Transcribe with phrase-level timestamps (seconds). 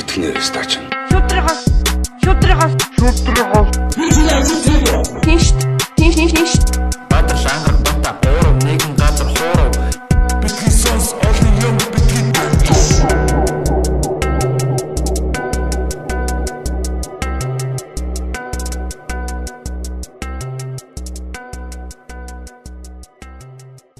[0.00, 0.70] итгэнэ стач.
[1.10, 1.60] Шүтрихас
[2.22, 3.68] шүтрихас шүтрихас
[5.24, 5.46] Тинш
[5.96, 6.52] тинш тинш тинш
[7.10, 9.72] Баатар шангар бата буурав нэгэн газар хуурав.
[10.42, 12.26] Бидний сонс олон юм бидний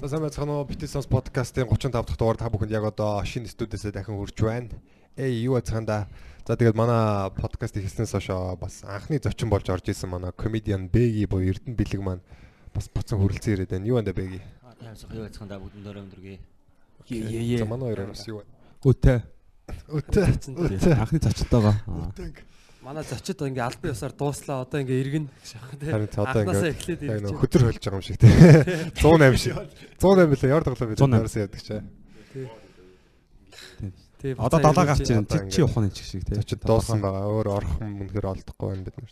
[0.07, 0.65] сайн байцгаана уу?
[0.65, 4.71] Битсонс подкастын 35 дахь дугаар та бүхэнд яг одоо шинэ студиэсээ дахин хүрч байна.
[5.17, 6.05] Эй юу яцгаанда.
[6.45, 8.29] За тэгээд манай подкаст ихснээс хойш
[8.61, 12.21] бас анхны зочин болж орж исэн манай комедиан Бэги буюу Эрдэнэ бэлэг маань
[12.69, 13.89] бас буцан хүрэлцэн ирээд байна.
[13.89, 14.45] Юу байна Бэги?
[14.77, 16.37] Яасан юу яцхан да бүгд өндөр өндөргий.
[17.09, 18.53] За манай хоёр бас юу байна?
[18.85, 19.25] Үтэ.
[19.89, 20.21] Өтө.
[21.01, 21.73] Анхны зочтойгоо.
[22.85, 25.89] Манай зочид ингээ албан ёсоор дууслаа одоо ингээ иргэн байна тий.
[25.91, 27.41] Харин ч одоо ингээд эхлээд ирж байна.
[27.41, 28.31] хөдөр хөлж байгаа юм шиг тий.
[29.01, 29.57] 108 шиг.
[29.97, 31.09] 108 билээ ямар тоглоо бид 108.
[31.09, 31.81] нэрсэн яадаг чаа.
[32.31, 32.45] Тий.
[34.17, 35.27] Одоо буцаа далаа ирж гарч байна.
[35.29, 35.51] байна.
[35.51, 36.35] Чи ухааны чиг шиг тий.
[36.35, 37.25] Зочид дуусан байгаа.
[37.29, 39.11] Өөр орхон үнэхээр олдохгүй байна бид нар.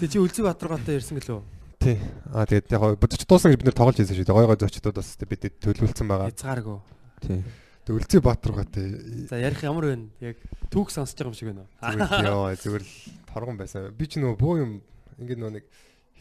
[0.00, 1.40] Тий чи Үлзий Баатаргаатай ирсэн гэлөө.
[1.82, 1.96] Тий.
[2.34, 4.36] Аа тэгээд яг зочид дуусан гэж бид нэр тоглож ирсэн шүү дээ.
[4.36, 6.30] Гой гой зочдод бас бид төлөвлөсөн байгаа.
[6.34, 6.78] Хязгааргүй.
[7.22, 7.40] Тий.
[7.86, 8.86] Тэг Үлзий Баатаргатай
[9.30, 9.96] За ярих ямар вэ?
[10.22, 10.36] Яг
[10.70, 11.66] түүх сонсож байгаа юм шиг байна.
[11.82, 12.92] зүгээр яа зүгээр л
[13.30, 13.90] торгон байсан.
[13.94, 14.72] Би ч нөгөө бөө юм
[15.18, 15.64] ингэ нөгөө нэг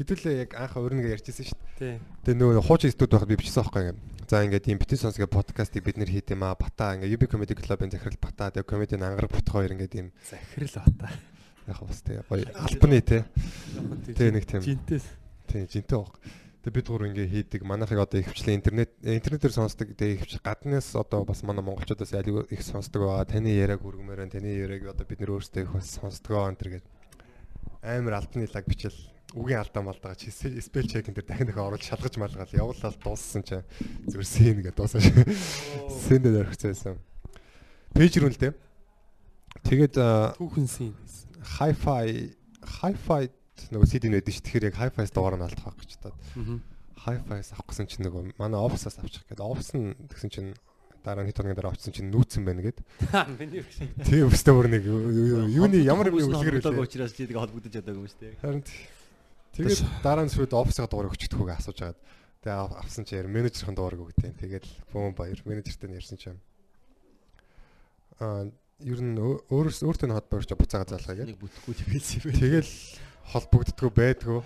[0.02, 1.98] хэдүүлээ яг анхаа өөрнөгөө ярьчихсан шүү Тий.
[1.98, 2.00] дээ.
[2.26, 3.98] Тэгээ нөгөө хуучин студ байхад би бичсэн байхгүй юм.
[4.32, 6.56] За ингээд ийм битэн сонсгээ подкастыг бид нэр хийд юм аа.
[6.56, 10.88] Бата ингээ UB Comedy Club-ын захирал Бата тэгээ комедийн ангараг бот хоёр ингээд ийм Захирал
[10.88, 11.12] бата.
[11.68, 13.28] яг бас тэгээ гоё албаны те.
[14.08, 15.04] Тэгээ нэг тийм Жинтээс.
[15.52, 16.16] тий жинтэй баг.
[16.64, 17.68] Тэгээ бид гур ингээ хийдэг.
[17.68, 20.00] Манайхыг одоо ихвчлэн интернет интернетээр сонсдог.
[20.00, 23.28] Тэгээ ихвч гаднаас одоо бас манай монголчуудаас аль их сонсдог байгаа.
[23.28, 24.32] Таны яриаг байна.
[24.32, 26.88] Таны яриаг одоо бид нэр өөрсдөө их бас сонсдог байгаа энэ гээд
[27.84, 28.96] амар альбаны лаг бичил
[29.36, 33.60] үгийн алдаа малдаа чи спел чек энэ дахин дахин оруулж шалгаж малгаал явуулаад дууссан чи
[34.12, 35.24] зүгээр син гэдэг дуусаа шүү.
[35.88, 37.00] Син дээр орчихсан.
[37.96, 38.54] Пэйж рүү л дээ.
[39.68, 39.96] Тэгээд
[40.36, 40.92] Түүхэн син.
[41.60, 42.36] hi-fi
[42.84, 43.22] hi-fi
[43.72, 44.44] нөгөө CD нэдэг ш.
[44.44, 46.16] Тэгэхээр яг hi-fi-с дугаар нь алдах гэж таад.
[46.36, 46.60] Аа.
[47.08, 49.42] Hi-fi-с авах гэсэн чинь нөгөө манай офсаас авчих гэдэг.
[49.48, 50.52] Офс нь тэгсэн чинь
[51.02, 52.78] дараа нь хэд хоногийн дараа очсон чинь нүүцсэн байна гэд.
[53.42, 53.90] Миний үг шиг.
[54.06, 56.86] Тэгээ өстө бүр нэг юуны ямар юм үлгэр үлгэр вэ?
[56.86, 58.38] учраас чи тэгээ холбогдож чадаагүй юм шүү дээ.
[58.42, 58.62] Харин
[59.56, 62.00] тэгээд дараа нь офсоо дугаар өгчдөг хүүгээ асууж агаад
[62.42, 64.34] тэгээ ав- авсан чинь яар менежерхэн дугаарыг өгдөө.
[64.42, 66.40] Тэгээд бүүн баяр менежертэй нь ярьсан чинь
[68.22, 68.50] аа
[68.82, 71.30] ер нь өө- өөрөөс өөртөө нь хот барьж буцаага заалгаа гэдэг.
[71.36, 72.34] Нэг бүтэхгүй тэгэлсэн юм.
[72.42, 72.72] Тэгэл
[73.30, 74.42] холбогддгоо байдгүй.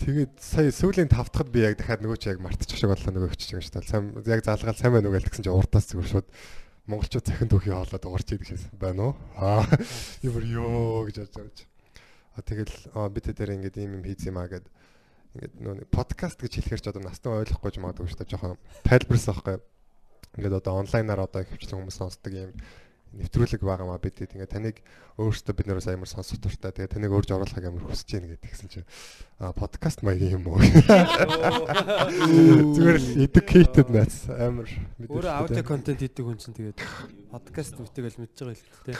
[0.00, 3.60] Тэгээд сая сүүлийн тавтахад би яг дахиад нөгөө чи яг мартчих шиг боллоо нөгөө өччих
[3.62, 3.86] шиг тал.
[3.86, 6.28] Сайн яг залгаал сайн байна уу гэж тэгсэн чи урдаас зүгээр шууд
[6.90, 9.14] монголчууд захин түүхий хоолоод угарч идэх гэсэн байна уу?
[9.38, 9.62] Аа
[10.26, 11.64] ямар ёо гэж бодож байгаа чи.
[12.44, 14.66] Тэгэл аа бид тэр ингээд ийм юм хийц юм аа гэд
[15.36, 18.32] ингээд нэг подкаст гэж хэлэхэр ч одоо настан ойлгохгүй ч магадгүй шүү дээ.
[18.34, 19.56] Жоохон тайлбарсан байхгүй.
[20.38, 22.50] Ингээд одоо онлайнаар одоо хөвчлэн хүмүүс сонсдог юм
[23.10, 24.76] нэвтрүүлэг байгаа маа бид ингээд таныг
[25.18, 28.70] өөрөөсөө бид нараас амар сонсох туртай тэгээ таныг өөрж оруулахыг амар хүсэж байна гэдэг гэсэн
[28.70, 28.86] чинь
[29.42, 30.62] а подкаст маягийн юм уу?
[32.70, 34.70] Зүгээр л educated нас амар
[35.10, 36.78] Өөрөө аудио контент хийдэг хүн чинь тэгээд
[37.34, 38.94] подкаст мэтэгэл мэдж байгаа л тий.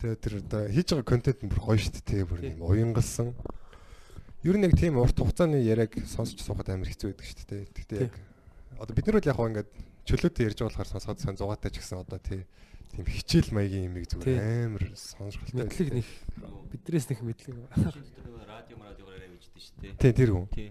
[0.00, 3.32] Тэгээ тэр одоо хийж байгаа контент нь бүр гоё шүү дээ бүр юм уянгалсан
[4.44, 8.00] ер нь яг тийм урт хугацааны яриаг сонсч суухад амар хэцүү байдаг шүү дээ тэгтээ
[8.06, 8.14] яг
[8.78, 9.70] одоо бид нар бол яг хаа ингээд
[10.06, 12.44] чөлөөтэй ярьж байгаа болохоор сонсоход сан зугаатай ч гэсэн одоо тий
[12.94, 16.08] тийм хичээл маягийн юмыг зүгээр амар сонирхолтой Мэдлэг нэг
[16.70, 17.56] бидрээс нэг мэдлэг.
[18.46, 19.92] Радио радиогоор яриа бичдэг шүү дээ.
[19.98, 20.70] тий тэр хүн Тий.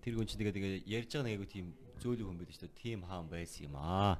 [0.00, 1.66] Тэр хүн чинь тэгээ тэгээ ярьж байгаа нэг айгу тийм
[2.00, 2.80] зөөлөг хүн байдаг шүү дээ.
[2.80, 4.16] Тим хаан байсан юм аа.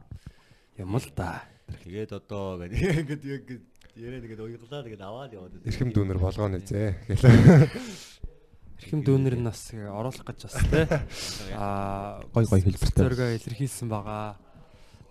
[0.76, 1.42] Юм л да.
[1.80, 2.76] Тэгээд одоо гэдэг
[3.08, 3.64] ингээд
[3.96, 5.52] яриа нэгэд уйглаа тэгээд аваад яваад.
[5.66, 6.18] эрхэм дүүнер
[6.66, 7.98] зэ гэлээ
[8.80, 10.88] Эрхэм дүүнер нь бас оруулах гэж бас тий.
[11.60, 13.04] Аа Гой гой хэлбэртэй.
[13.04, 14.40] Зоргоо илэрхийлсэн байгаа.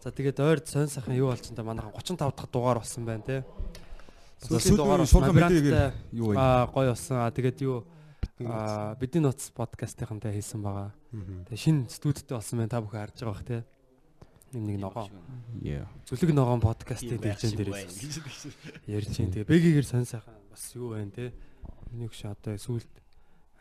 [0.02, 3.42] За тэгээд ойрд сонь сайхан юу болчихсон та манайхан 35 дахь дугаар болсон байна тий.
[4.42, 6.36] Сүүлийн дугаар Мабранттай мэдээгээр юу вэ?
[6.42, 7.16] аа гоё болсон.
[7.22, 7.86] Аа тэгээд юу
[8.42, 10.90] аа бидний ноц подкастынхантай хийсэн байгаа.
[11.14, 13.62] Тэгээд шинэ студидтэй болсон байна та бүхэн харж байгаа бах тий.
[14.54, 15.06] Юм нэг ногоо.
[16.10, 18.26] Зүлэг ногоон подкастын дэлжэн дээрээс
[18.90, 21.34] ярьж чинь тэгээ бэгээр сонь сайхан бас юу байна те?
[21.94, 22.90] Миний хөш одоо сүулт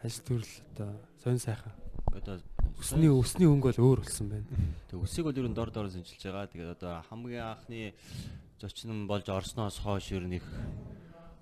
[0.00, 0.90] ажил төрөл одоо
[1.20, 1.76] сонь сайхан.
[2.08, 2.40] Одоо
[2.80, 4.48] өсний өсний өнгө бол өөр болсон байна.
[4.88, 6.48] Тэг үсийг бол ер нь дор дор зэнчилж байгаа.
[6.48, 7.92] Тэгээд одоо хамгийн анхны
[8.56, 10.46] зочин болж орсноос хойш ер нь их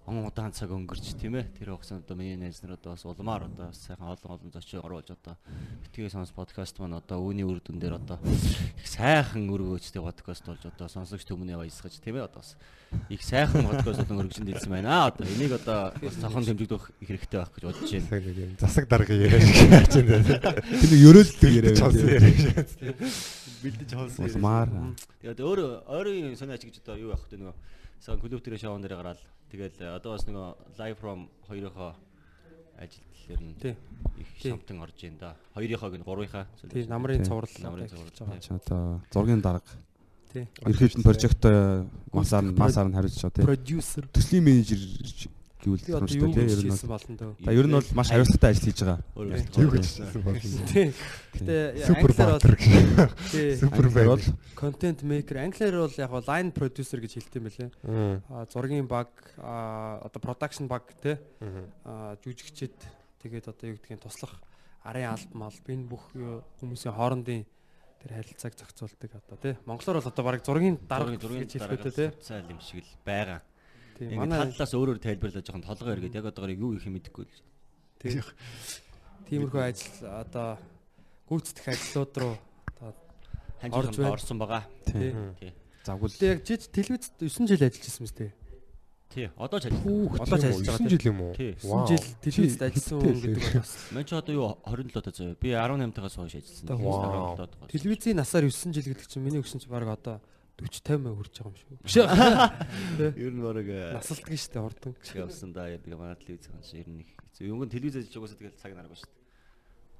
[0.07, 1.51] он удаан цаг өнгөрч тийм ээ.
[1.59, 5.11] Тэр хугацаанд одоо миний найз нар одоо бас улмаар одоо сайхан олон олон зочин оруулж
[5.11, 5.35] одоо
[5.83, 10.63] битгий сонс подкаст маань одоо үүний үр дүн дээр одоо их сайхан өргөөжтэй подкаст болж
[10.63, 12.55] одоо сонсогч төмнөө баясгаж тийм ээ одоо бас
[13.11, 15.11] их сайхан подкаст болон өргөжинд хэлсэн байна.
[15.11, 18.55] Одоо энийг одоо бас цохон дэмжигдэх их хэрэгтэй байх гэж бодож байна.
[18.63, 19.91] Засаг даргын яриа шиг яаж?
[19.91, 20.07] Тэр
[20.87, 21.75] нэг ерөөлдөг яриа.
[23.59, 24.23] Бэлдэж холсон.
[24.31, 24.71] Улмаар.
[25.19, 25.59] Тэгээд өөр
[25.91, 27.55] ойрын сониач гэж одоо юу явах вэ нөгөө
[28.01, 29.21] Сон клуб дээр шоун дээр гараад
[29.51, 30.49] тэгэл э, одоо бас нөгөө
[30.79, 31.95] live from хоёрынхоо
[32.79, 33.55] ажил дээр нь
[34.21, 35.37] их шамтан орж ийн да.
[35.55, 36.47] Хоёрынхоо гин гурвынхаа.
[36.73, 38.41] Тий, намрын цуврал Намрын цуврал.
[38.41, 39.65] Чи одоо зургийн дарга.
[40.33, 40.49] Тий.
[40.65, 43.45] Ерхийдэн прожектой масаар нь масаар нь хариуцж байгаа тий.
[43.45, 44.09] Продюсер.
[44.13, 44.79] Төслийн менежер
[45.67, 46.47] гэвэл Би одоо сонсдог юу тий.
[46.47, 47.15] гэж Ер нь бол болно.
[47.43, 49.01] За ер нь бол маш хариуцлагатай ажил хийж байгаа.
[49.59, 50.39] Юу гэж хэлсэн бол
[50.71, 50.87] Тий.
[51.35, 51.57] Гэтэ
[51.91, 53.11] англиар бол гэх.
[53.35, 53.51] тий.
[53.59, 54.07] Супер Англиар бай.
[54.07, 54.25] бол
[54.57, 57.71] Content maker англиар бол яг line producer гэж хэлдэг юм байлээ.
[57.83, 58.23] Мм.
[58.31, 61.19] А зургийн баг одоо production баг те
[61.85, 62.73] а жүжигчд
[63.23, 64.39] тэгээд одоо юу гэдгийг туслах
[64.87, 66.05] арын альбом алб энэ бүх
[66.63, 67.43] хүмүүсийн хоорондын
[68.01, 72.09] тэр харилцааг зохицуулдаг одоо тий Монголоор бол одоо баг зургийн дарга зургийн гэж хэлэхэд тий
[72.23, 73.43] цаал юм шиг л байгаа.
[73.97, 77.25] Тий Ингээд манай талаас өөрөөр тайлбарлаж жоохон толгой эргээд яг одоогоор юу их юм мэдэхгүй
[77.25, 77.41] л.
[78.01, 78.21] тий
[79.29, 80.59] тиймэрхүү ажил одоо
[81.29, 82.35] гүйцэтгэх ажлууд руу
[83.73, 84.63] Орж орсон байгаа.
[84.85, 85.53] тий Тий.
[85.85, 88.33] загвал Гэтэ яг жиж телевизэд 9 жил ажиллаж байсан мэт тий
[89.07, 89.31] Тий.
[89.39, 90.19] Одоо ч ажиллаж.
[90.19, 91.33] Одоо ч ажиллаж байгаа 9 жил юм уу?
[91.35, 91.53] Тий.
[91.63, 95.39] 9 жил телевизэд ажилласан гэдэг бол бас Мэн ч одоо юу 27 таа заяа.
[95.41, 96.67] Би 18 тагаас хойш ажилласан.
[96.69, 97.37] Одоо Вау.
[97.39, 97.71] 17 тагаас.
[97.73, 100.21] телевизийн насаар 9 жил гэдэг чинь миний өгсөн чинь баг одоо
[100.57, 101.69] 40 50 хүрч байгаа юм шүү.
[101.85, 103.13] Биш ээ.
[103.21, 103.69] Ер нь бараг
[104.01, 104.93] Насалтдаг шүү дээ урдан.
[105.21, 105.69] явсан да.
[105.69, 107.11] Яг манай телевиз шиг ер нь их.
[107.45, 109.25] Юу гэн телевиз ажиллаж угаасаа тэгэл цаг нараагүй шүү дээ.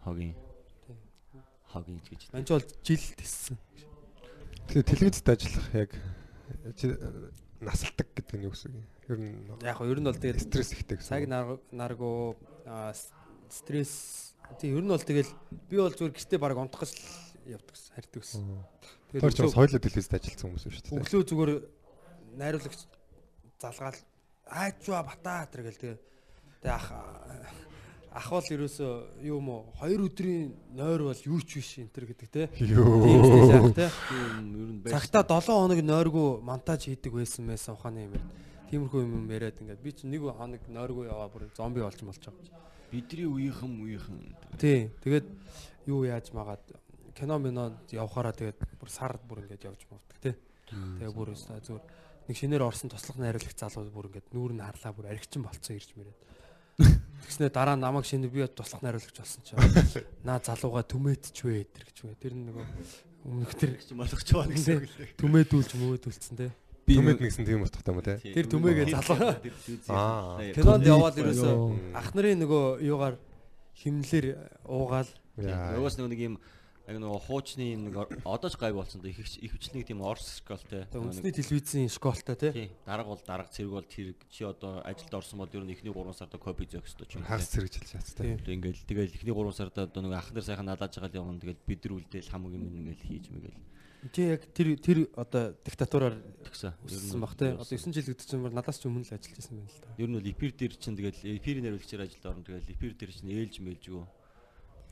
[0.05, 0.35] Хогийн.
[1.69, 2.23] Хогийн ч гэж.
[2.33, 3.57] Манч бол жил тессэн.
[4.73, 5.91] Тэгээ телевизэд ажиллах яг
[6.81, 6.87] чи
[7.61, 8.85] насалдаг гэдэг нь юу гэсэн юм?
[9.13, 11.11] Ер нь Яг нь ер нь бол тэгэл стресс ихтэй гэсэн.
[11.13, 13.13] цаг нар- наргуу аа, с-
[13.53, 15.29] стресс тий ер нь бол тэгэл
[15.69, 16.97] би бол зүгээр гэртээ баг унтах гэж
[17.45, 18.43] явдаг гэсэн харьдаг гэсэн.
[19.13, 21.01] Тэр ч бас хоёулаа телевизэд ажилласан хүмүүс шүү дээ.
[21.03, 21.51] өглөө зүгээр
[22.37, 22.81] найруулагч
[23.61, 23.99] залгаал
[24.51, 25.99] айчва бата тэр гэл тэгээ
[26.63, 26.87] тэгээ ах
[28.17, 32.09] ах бол ерөөсөө юу юм уу хоёр өдрийн нойр бол юу ч биш энэ төр
[32.09, 32.49] гэдэг те
[34.81, 34.89] байж.
[34.89, 38.17] цагта 7 хоног нойргүй монтаж хийдэг байсан байсан ухааны юм
[38.73, 42.67] тиймэрхүү юм яриад ингээд би чи нэг хоног нойргүй яваа бүр зомби болж молж байгаа.
[42.91, 44.19] бидний үеийнхэн үеийнхэн.
[44.59, 44.91] Тий.
[45.05, 45.27] Тэгээд
[45.87, 46.63] юу яаж магаад
[47.17, 50.35] кино минод явхаараа тэгээд бүр сар бүр ингээд явж мовдөг тий.
[50.69, 51.85] Тэгээ бүр өстой зүгээр
[52.29, 55.97] нэг шинээр орсон туслах найруулагч залуу бүр ингээд нүүр нь харлаа бүр аригчин болцсон ирж
[55.97, 56.21] мэрээд.
[57.25, 61.99] Тэгснэ дараа намайг шинэ би туслах найруулагч болсон чинь наа залууга түмэтч вэ тэр гэж
[62.05, 62.15] вэ.
[62.21, 62.67] Тэр нөгөө
[63.25, 65.17] өмнөх тэр малгч байгаа гэсэн үг л.
[65.17, 66.51] түмэдүүлж мөөдүүлсэн тий.
[66.85, 68.21] би Түмэд нэгсэн тийм утгатай юм уу те?
[68.21, 69.41] Тэр түмээгээ залуу.
[69.91, 70.39] Аа.
[70.55, 71.55] Кинонд яваад ерөөсөө
[71.97, 73.17] ах нарын нөгөө юугаар
[73.75, 74.27] химнэлэр
[74.69, 75.11] уугаал.
[75.37, 76.39] Угаас нэг юм
[76.87, 80.87] яг нөгөө хуучны нэг одоо ч гайг болсон да их ихвчлэн тийм орс школтой.
[80.87, 82.53] Тэгээ үндэсний телевизийн школтой тий.
[82.55, 82.69] Тий.
[82.87, 86.15] Дарга бол дарга зэрэг бол тэр чи одоо ажилд орсон бол ер нь эхний 3
[86.15, 87.27] сарда копи зөөх ёстой ч юм.
[87.27, 88.39] Хагас зэрэгжилж яцтай.
[88.39, 88.55] Тий.
[88.55, 91.81] Ингээл тэгэл эхний 3 сарда одоо нэг ах нар сайхан налааж байгаа юм тэгэл бид
[91.83, 93.59] нар үлдээл хамаг юм ингээл хийж мэгэл
[94.13, 96.15] Чи яг тэр тэр одоо диктатураар
[96.47, 96.75] тэгсэн.
[96.87, 97.51] өссөн баг тий.
[97.51, 99.91] Одоо 9 жил гэдэг чинь надаас ч өмнө л ажиллаж байсан байна л да.
[99.99, 103.33] Ер нь бол эпир дээр чинь тэгэл эпирийн хариуцлагчаар ажилд орно тэгэл эпир дээр чинь
[103.35, 104.05] ээлж мэлжгүй.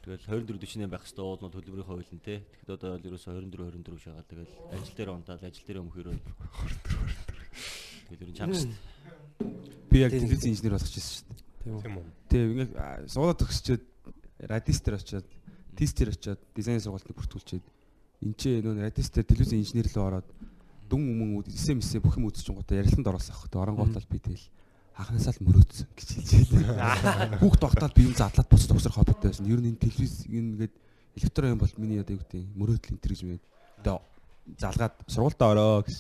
[0.05, 2.45] Тэгэл 24 48 байх хэвээр уул нь төлбөрийнхөө хууль нь те.
[2.45, 6.93] Тэгэхэд одоо бол ерөөсө 24 24 шагаад тэгэл ажил дээр унтаад ажил дээр өмхөрөө 24
[6.93, 8.13] 24.
[8.13, 8.61] Тэгэл ер нь чамс.
[9.89, 10.21] би яг Тийм.
[10.29, 11.81] телевизийн инженер болох гэсэн шүү дээ.
[11.81, 12.05] Тийм үү.
[12.29, 12.73] Тийм ингээд
[13.09, 13.85] суулаад төгсчөөд
[14.45, 15.27] радистер очиод
[15.73, 20.29] тестер очиод дизайн сургалтыг бүртгүүлчихэд энэ ч нөө радистер телевизийн инженер рүү ороод
[20.85, 23.49] дүн өмнө эсэм эсэ бүх юм үзэж гоо ярилцланд оролцох ах.
[23.49, 24.45] Тэгээ оронгоотол би тэгэл
[24.95, 27.39] анханасаа л мөрөөдсөн гэж хэлжээ.
[27.43, 29.51] Хүүхд тогтоод би юм задлаад бус төгсөр хоббитой байсан.
[29.51, 30.75] Ер нь энэ телевиз ингээд
[31.19, 33.43] электрон юм бол миний одоо юу гэдэг мөрөөдөл энэ гэж мэд.
[33.83, 33.99] Тэгээ
[34.63, 35.99] залгаад сургуультаа ороо гэж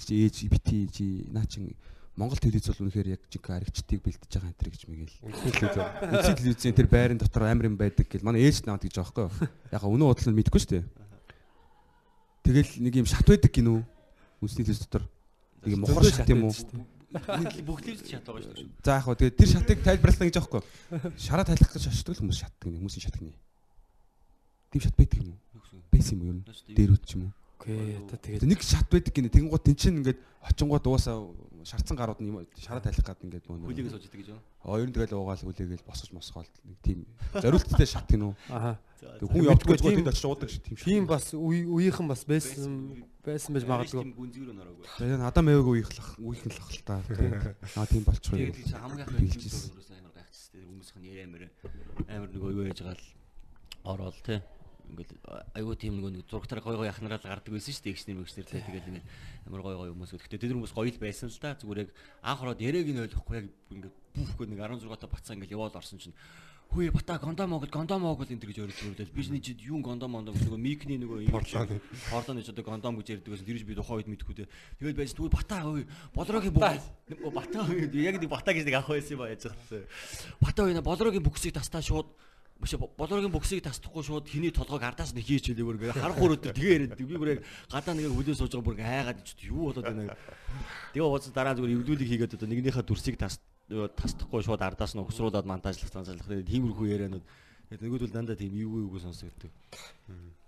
[0.00, 1.76] чи ээж бити чи наа чин
[2.16, 5.20] Монгол телевиз бол үнэхээр яг жиг аригчдыг бэлдэж байгаа энэ гэж мэгэл.
[5.24, 9.32] Үнэхээр телевизийн тэр байрын дотор амар юм байдаг гэл манай ээж наваад гэж байхгүй юу.
[9.72, 10.84] Яг өнөө бодлоо мэдэхгүй шүү дээ.
[12.44, 13.80] Тэгэл нэг юм шат байдаг гинүү.
[14.40, 15.04] Үнсний телевиз дотор.
[15.64, 16.54] Нэг юм мохор шат юм уу?
[17.10, 18.68] Телевиз шат байгаа шүү дээ.
[18.86, 20.62] За яг хөө тэгээ тэр шатыг тайлбарлана гэж аахгүй.
[21.18, 23.34] Шараа тайлах гэж шашдаг л хүмүүс шатдаг нэг хүмүүсийн шатдаг нэ.
[24.70, 25.38] Тийм шат байдаг юм уу?
[25.90, 26.42] Байсан юм уу юу?
[26.70, 27.32] Дээрүүд ч юм уу?
[27.60, 27.98] Окей.
[27.98, 29.28] Одоо тэгээд Тэгээ нэг шат байдаг гинэ.
[29.34, 31.18] Тэгэн гот тэн чинь ингээд очингууд уусаа
[31.66, 33.92] шарцсан гарууд нь юм шараа тайлах гад ингээд Хүлээгээ мөн.
[33.92, 34.40] сууж идэг гэж юу?
[34.64, 37.04] Хоёр нь тэгэл уугаал хүлээгээл босож мосгоол нэг тийм
[37.36, 38.32] зориулттай шат гинүү.
[38.48, 38.78] аха.
[38.96, 40.86] Тэг хүн явдаггүй Тийм- зүгээр тэнд очиж уудаг шүү тийм шат.
[40.88, 44.02] Тийм бас үе- үеийнхэн бас байсан байсан байж магадгүй.
[44.04, 44.84] Тийм гүнзгийрөө нөрөөгүй.
[44.96, 47.00] Тэгээ надаа мэйг үеийнхлах үеийнх л та.
[47.76, 48.48] Аа тийм болчихгүй.
[48.48, 50.50] Тэгээд чи хамгийн их хэлжсэн амар гайхчихсан.
[50.56, 51.48] Тэр хүмүүсийнх нь яриа мэрэ
[52.08, 53.08] амар нөгөө юу яж байгаа л
[53.84, 54.40] ороод те.
[54.90, 55.14] Ингээл
[55.54, 57.94] айгуу тийм нөгөө нэг зургатаар гой гой ахнараа л гардаг байсан шүү дээ.
[57.94, 58.64] Игчнэр мэгчнэр те.
[58.64, 59.06] Тэгээд ингээд
[59.46, 60.16] амар гой гой хүмүүс.
[60.16, 61.54] Гэхдээ тэд хүмүүс гоё л байсан л да.
[61.60, 61.90] Зүгээр яг
[62.24, 66.02] анх ороод яриаг нь ойлгохгүй яг ингээд бүхгүй нэг 16 та бацаа ингээд яваал орсон
[66.02, 66.16] чинь
[66.70, 70.46] Хөөе бата гондом Монгол гондом Монгол энэ гэж өөрөлдөл би чинь чи юу гондом гэж
[70.46, 71.82] нөгөө микний нөгөө юм Портлооны.
[72.06, 74.46] Портлооны ч одоо гондом гэж ярьдаг гэсэн тэрж би тухайн үед мэдхгүй те.
[74.78, 75.84] Тэгэл байж тэгвэл бата хөөе
[76.14, 79.82] болрогийн бүх бата хөөе яг нэг бата гэж нэг авах байсан юм яаж хэлсэн.
[80.38, 82.06] Бата хөөе болрогийн бүксийг тастаа шууд
[82.60, 86.52] Биш болрогийн бүксийг тасдахгүй шууд хиний толгойг ардаас нь хийч хэлээ бүр ингээ харах өрөөдөр
[86.52, 87.40] тэгээ яриад би бүр яг
[87.72, 90.12] гадаа нэг хүлээ сууж байгаа бүр хайгаад ч юу болоод байна.
[90.92, 95.46] Тэгээ ууц дараа зүгээр эвлүүлэг хийгээд одоо нэгнийхээ дүрсийг тас тасдахгүй шууд ардаас нь угсруулад
[95.46, 97.24] монтажлах цанцлах тиймэрхүү ярианууд
[97.70, 99.50] нөгөөдөл дандаа тийм юу юу сонсогддог.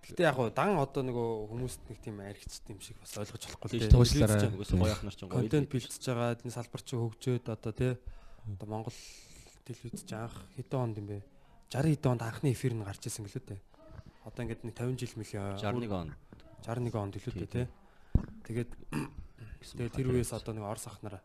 [0.02, 3.54] Гэтэ яг гоо дан одоо нөгөө хүмүүст нэг тийм аригчт юм шиг бас ойлгож Тийм
[3.62, 5.38] болохгүй туушлаараа угсаа гоё ахнаар ч гоё.
[5.38, 7.94] контент бэлтэж байгаа энэ салбар чи хөгжөөд одоо тий.
[8.50, 8.98] Одоо Монгол
[9.62, 11.22] телевиз ч анх хэдэн онд юм бэ?
[11.70, 13.60] 60 хэдэн онд анхны эфир нь гарч ирсэн гэлээ дээ
[14.24, 16.14] одоо ингээд нэг 50 жил мөлий 61 он
[16.62, 17.66] 61 онд илүү дээ тий.
[18.46, 18.70] Тэгээд
[19.66, 21.22] тэгээд тэр үеэс одоо нэг Орос ахнараа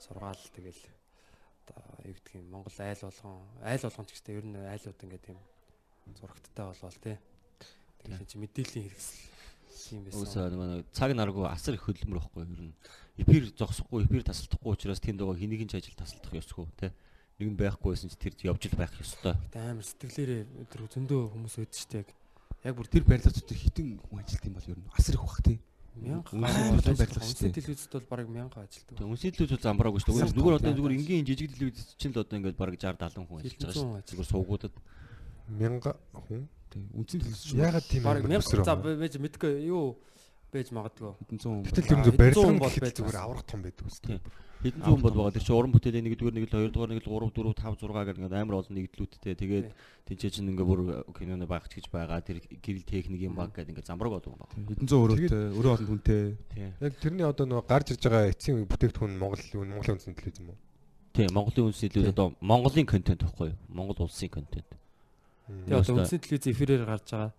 [0.00, 0.80] сургаал тэгэл
[1.76, 5.26] одоо юу гэдэг юм Монгол айл болгон айл болгон ч гэхдээ ер нь айлууд ингээд
[5.30, 5.40] юм
[6.18, 7.16] зурагттай болвол тий.
[8.00, 10.50] Тэгэхээр чи мэдээллийн хэрэгсэл юм байсан.
[10.50, 12.74] Үгүй манай цаг наргүй асар их хөдөлмөр واخгүй ер нь.
[13.20, 16.90] Эпир зогсохгүй, эпир тасалдахгүй учраас тэнд байгаа хэнийг ч ажил тасалдах ёсгүй тий.
[17.38, 19.36] Нэг нь байхгүйсэн чи тэр явж л байх ёстой.
[19.56, 22.08] Амар сэтгэлээрээ өдөр зөндөө хүмүүс өдөрт яг
[22.64, 25.40] яг бүр тэр барилгач өдөр хитэн хүн ажилт юм бол ер нь асар их бах
[25.40, 25.58] тий
[25.96, 27.50] мянга Үнэхээр гаруй барилга барилга штэ.
[27.50, 28.94] телевизэд бол бараг мянга ажилтдаг.
[28.98, 30.34] Тэг үнсэл телевиз замбраагүй шүү дээ.
[30.36, 33.58] Зүгээр одоо зүгээр энгийн жижиг телевиз чинь л одоо ингээд бараг 60 70 хүн ажиллаж
[33.60, 34.02] байгаа шүү.
[34.10, 34.74] Зүгээр суугуудад
[35.50, 36.46] Мянга хүн.
[36.70, 36.86] Тий.
[36.94, 37.58] Үнцэн төлөс шүү.
[37.58, 39.00] Ягаад тийм Бараг амар мянга төсрөө за байна?
[39.02, 39.98] байж мэдгүй юу
[40.52, 41.12] байж магадгүй.
[41.24, 41.62] Хэдэн зуун.
[41.64, 42.14] Гэтэл юм зөв
[42.60, 44.18] бол гэхэд зүгээр аврах том байдаг үстэй.
[44.60, 45.32] Хэдэн зуун бол байгаа.
[45.32, 48.18] Тэр чинь уран бүтээлийн нэгдүгээр нэг л хоёрдугаар нэг л 3 4 5 6 гэх
[48.20, 49.34] ингээд амар олон нэгдлүүдтэй.
[49.40, 49.66] Тэгээд
[50.04, 50.80] тэнцээ чинь ингээ бүр
[51.16, 52.20] киноны багч гэж байгаа.
[52.20, 54.52] Тэр гэрэл техникийн баг гэдэг ингээ замбраг болов баг.
[54.52, 56.36] Хэдэн зуун өрөөтэй, өрөө олон хүнтэй.
[56.76, 60.60] Яг тэрний одоо нөгөө гарч ирж байгаа эцсийн бүтээгдэхүүн Монгол Монголын үндсэн телевиз юм уу?
[61.16, 61.32] Тийм.
[61.34, 63.58] Монголын үнс илүү одоо Монголын контент байхгүй юу?
[63.72, 64.68] Монгол улсын контент.
[65.48, 67.32] Тэгээ одоо үндсэн телевиз эфирээр гарч байгаа.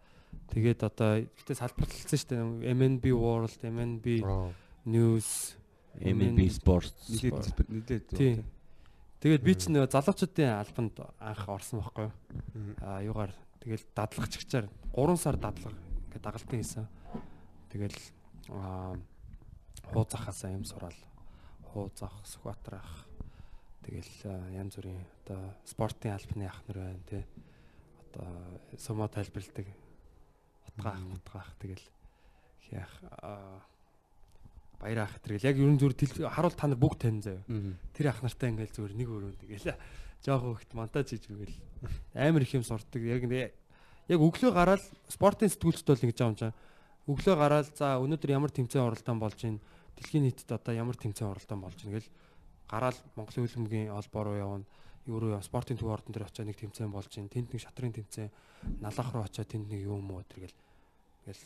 [0.52, 2.76] Тэгээд одоо гэтээ салбарлалсан шүү дээ.
[2.76, 4.22] MNB World, MNB.
[4.86, 5.56] News,
[6.00, 7.08] MNB Sports.
[7.08, 8.08] Нилээд нилээд.
[8.12, 8.44] Тийм.
[9.22, 12.14] Тэгээд би ч нэг залуучуудын албанд анх орсон байхгүй юу?
[12.82, 14.66] Аа юугаар тэгэл дадлагчгчаар
[14.98, 15.78] 3 сар дадлага
[16.10, 16.88] ингээд дагалдан хийсэн.
[17.70, 18.00] Тэгэл
[18.50, 18.98] аа
[19.94, 20.98] хуу захаасаа юм сураал.
[21.70, 23.06] Хуу зах, Сүхбаатар ах.
[23.86, 27.24] Тэгэл аа, янз бүрийн одоо спортын албаны ах нар байна тий.
[28.10, 28.28] Одоо
[28.82, 29.70] сумо тайлбарладаг.
[30.70, 31.86] Утгаах, утгаах тэгэл
[32.72, 32.94] яах
[34.82, 37.44] баяр ах тэгэл яг ерөн зүр тэл- харуул та нар бүгд тань заяа.
[37.94, 39.78] Тэр ах нартай ингээл зүгээр нэг өрөөнд тэгэл
[40.26, 41.56] жоох хөхт монтаж хийж үгээл
[42.18, 43.02] амар их юм сурдаг.
[43.06, 43.24] Яг
[44.10, 46.54] яг өглөө гараад спортын сэтгүүлчд бол ингэж байгаа юм чам.
[47.06, 49.60] Өглөө гараад за өнөөдөр ямар тэмцээн оролдоон болж байна.
[49.98, 52.10] Дэлхийн нийтэд одоо ямар тэмцээн оролдоон болж байна гэл
[52.70, 54.66] гараад Монголын хөлбөмбөгийн холбоо руу явна.
[55.08, 57.34] Юу руу спортын төв ордон дээр очиад нэг тэмцээн болж байна.
[57.34, 58.30] Тэнд нэг шатрын тэмцээн
[58.82, 60.58] налах руу очиад тэнд нэг юм уу тэргээл
[61.26, 61.44] ингээл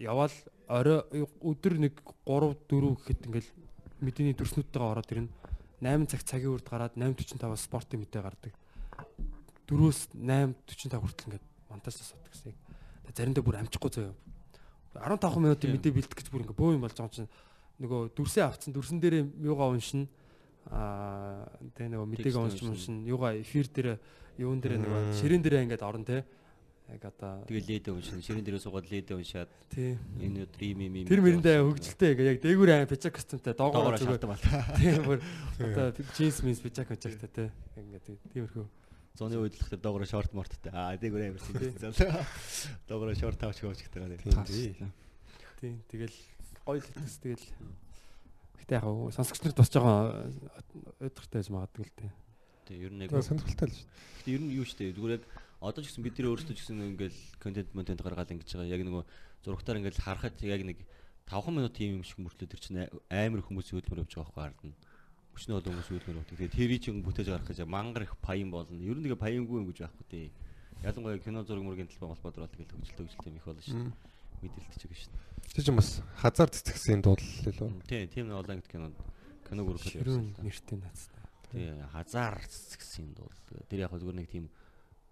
[0.00, 0.36] яваал
[0.68, 1.00] орой
[1.40, 3.50] өдөр нэг 3 4 гэхэд ингээл
[4.00, 5.32] мэдээний төрснүүдтэйгээ ороод ирнэ.
[5.80, 8.52] 8 цаг цагийн үрд гараад 8:45-аас спортын мэдээ гардаг.
[9.68, 12.52] 4-өөс 8:45 хүртэл ингээд монтажлаа суудаг гэсэн.
[12.52, 14.16] Тэгээ заримдаа бүр амжихгүй заяа.
[14.92, 17.32] 15 минутын мэдээ бэлдэх гэж бүр ингээд бөө юм болж байгаа чинь
[17.80, 20.10] нөгөө дүрсээ авцсан дүрсэн дээрээ юугаа уншина.
[20.68, 21.48] Аа
[21.78, 22.74] тэгээ нөгөө мэдээг Текст уншин уншина.
[22.76, 23.88] уншин юугаа эфир дээр
[24.36, 26.24] юун дээр нөгөө ширээн дээр ингээд орно те.
[26.90, 29.94] Яг одоо Тэгээ ледэ уншин, ширэн дээрээ суугаад ледэ уншаад тий.
[30.18, 31.06] энэ өдөр ийм ийм.
[31.06, 34.42] Тэр мэрэндээ хөгжилтэй яг дээгүүр аймаа пичак костюмтай доогоор шалтгаан бал.
[34.74, 35.18] тийм бүр
[35.70, 37.44] одоо джинс минс пичак пичактай те.
[37.78, 38.66] Ингээд тиймэрхүү.
[39.14, 40.74] Зуны үед л ихтэй доогоор шорт морттой.
[40.74, 42.10] Аа дээгүүр амар Тий.
[42.90, 44.18] Доогоор шорт тавч байгаа.
[44.18, 44.74] Тийм тий.
[45.62, 46.16] Тийм тэгэл
[46.66, 46.90] гоё л
[47.22, 47.46] тэгэл.
[48.64, 48.86] Гэтэ яг
[49.16, 50.28] сонсогч нарт босч байгаа
[51.00, 52.10] өдөртэй байж магадгүй л тий.
[52.68, 53.88] Тэг ер нь яг сонирхолтой л шүү.
[54.20, 55.24] Гэтэ ер нь юу штэ зүгээр яг
[55.60, 58.72] одоо ч гэсэн бид нэр өөрсдөө ч гэсэн ингээл контент монтент гаргаад ингэж байгаа.
[58.72, 59.02] Яг нөгөө
[59.44, 60.78] зурагтаар ингээл харахад яг нэг
[61.28, 62.80] 5 минут юм шиг мөртлөө тэр чинь
[63.12, 64.74] амар хүмүүсийн хөдөлмөр явж байгаа байхгүй хардна.
[65.36, 66.36] Өчнөө олон хүмүүс хөдөлмөр явдаг.
[66.40, 68.80] Тэгээ тэрий чинь бүтээж гарах гэж мангар их паян болно.
[68.82, 70.26] Ер нь тэгээ паянгүй юм гэж байхгүй тий.
[70.82, 73.92] Ялангуяа кино зураг мөргийн талбай холбоодор бол тэгэл хөгжил хөгжилтэй их болно шүү.
[74.40, 75.12] Мэдээлэлт чиг шүү.
[75.50, 77.70] Чи ч юм бас хазар цэцгсэн дуудал лөө.
[77.88, 78.90] Тий, тийм нэг олон кино
[79.48, 81.22] кино гүрэг Ширүүн нэртэй нацтай.
[81.50, 83.28] Тий, хазар гэсэн дуу.
[83.68, 84.46] Тэр яг зүгээр нэг тийм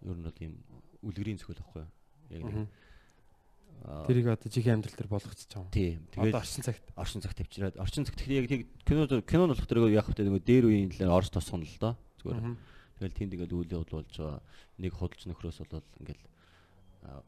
[0.07, 0.53] ер нь бол тийм
[1.03, 1.91] үлгэрийн зөвхөл байхгүй юу?
[2.31, 2.69] Яг нэг
[3.79, 5.71] Тэрийг одоо жихэн амьдрал дээр болгочихж байгаа.
[5.71, 5.99] тий.
[6.19, 6.85] Одоо Тэгээд орчин цагт.
[6.99, 10.65] орчин цагт тавьчираад орчин цагт яг тийм кино кино болох тэр яг хөтэ нөгөө дээр
[10.67, 11.95] үеийн л орс тосгоно л доо.
[12.19, 12.59] Зүгээр.
[12.99, 14.43] Тэгэл тэнд ингээд үйл явдал болж байгаа.
[14.83, 16.27] Нэг худалч нөхрөөс бол ингээд аа,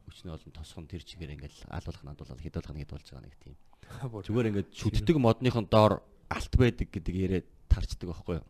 [0.09, 3.55] өчнөө олон тосгон тэр чигээр ингээд алуулах надуулаад хідүүлэх нэг болж байгаа нэг тийм.
[4.27, 8.45] Зүгээр ингээд шүтдэг модныхон доор алт байдаг гэдэг яриад тарчдаг байхгүй юу?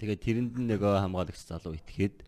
[0.00, 2.26] Тэгээд тэрэнд нь нөгөө хамгаалагч залуу итгээд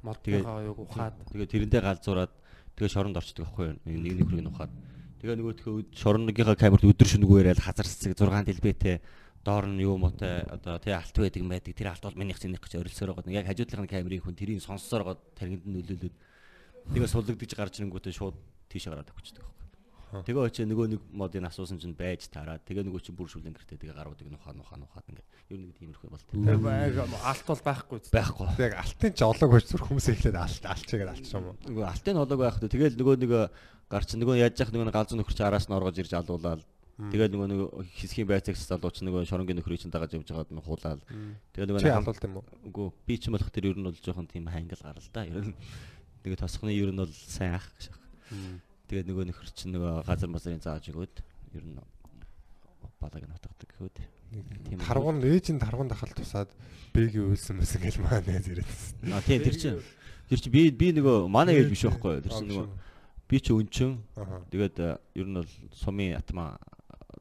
[0.00, 2.32] модныхаа юг ухаад Тэгээ тэрэндээ галзуураад
[2.78, 3.76] тэгээ шоронд орчдөг байхгүй юу?
[3.84, 4.72] Нэг нэг нь ухаад.
[5.20, 9.04] Тэгээ нөгөө тхөө шорондгийнхаа камерт өдөр шөнөгүй яриад хазар цэцэг 6 дэлбэтэй
[9.44, 12.80] доор нь юу мотой одоо тий алт байдаг байдаг тэр алт бол минийх зинийх гэж
[12.80, 13.36] орилсоор байгаа.
[13.36, 16.14] Яг хажуудлын камерын хүн тэрийг сонссоор байгаа тархинд нь нөлөөлөд
[16.88, 18.36] тэгээ суллагдаж гарч ирэнгүүтээ шууд
[18.70, 19.60] тийш гараад өгчдөг байхгүй.
[20.10, 23.78] Тэгээ очиж нөгөө нэг модын асуусан чинь байж тараад тэгээ нөгөө чинь бүр шүлэн гэртээ
[23.78, 27.98] тэгээ гаруудыг нухаа нухаа нухаад ингээ ер нь тиймэрхүү бол тэр байг алт бол байхгүй
[28.10, 28.46] байхгүй.
[28.58, 31.56] Яг алтын ч олоог байж зүр хүмүүс эхлээд алт алчаагаар алчих юм уу?
[31.62, 32.74] Нөгөө алтын олоог байх дээ.
[32.74, 33.32] Тэгэл нөгөө нэг
[33.86, 36.66] гарч нөгөө яаж яах нөгөө галзуу нөхөр чи араас нь оргож ирж алуулаад
[37.00, 37.60] Тэгээд нөгөө нэг
[37.96, 41.00] хэсгийн байцаагч залууч нөгөө шоронгийн нөхрийг чинь дагаж явж байгаад нь хуулаад.
[41.56, 42.44] Тэгээд нөгөө Чи алуулт юм уу?
[42.68, 45.24] Үгүй би ч юм болох тэр ер нь бол жоохон тийм хангал гарал та.
[45.24, 45.56] Ер нь
[46.24, 47.90] тэгээд тосхны ер нь бол сайн ах гэж.
[48.90, 51.14] Тэгээд нөгөө нөхөр чинь нөгөө газар мазарын зааж өгөөд
[51.56, 51.78] ер нь
[53.00, 53.96] балаг нь утгадаг гэхүүд.
[54.68, 54.78] Тийм.
[54.78, 56.50] Таргуун ээжийн таргуун дахал тусаад
[56.94, 58.68] бэгийн үйлсэн мэс ингээл маа нэ зэрэг.
[59.10, 59.80] А тий тэр чинь
[60.30, 62.22] тэр чинь би би нөгөө манай ээж биш байхгүй.
[62.22, 62.66] Тэр чинь нөгөө
[63.30, 64.02] би ч өнчин.
[64.14, 64.42] Аха.
[64.52, 66.60] Тэгээд э, ер нь бол сумын атма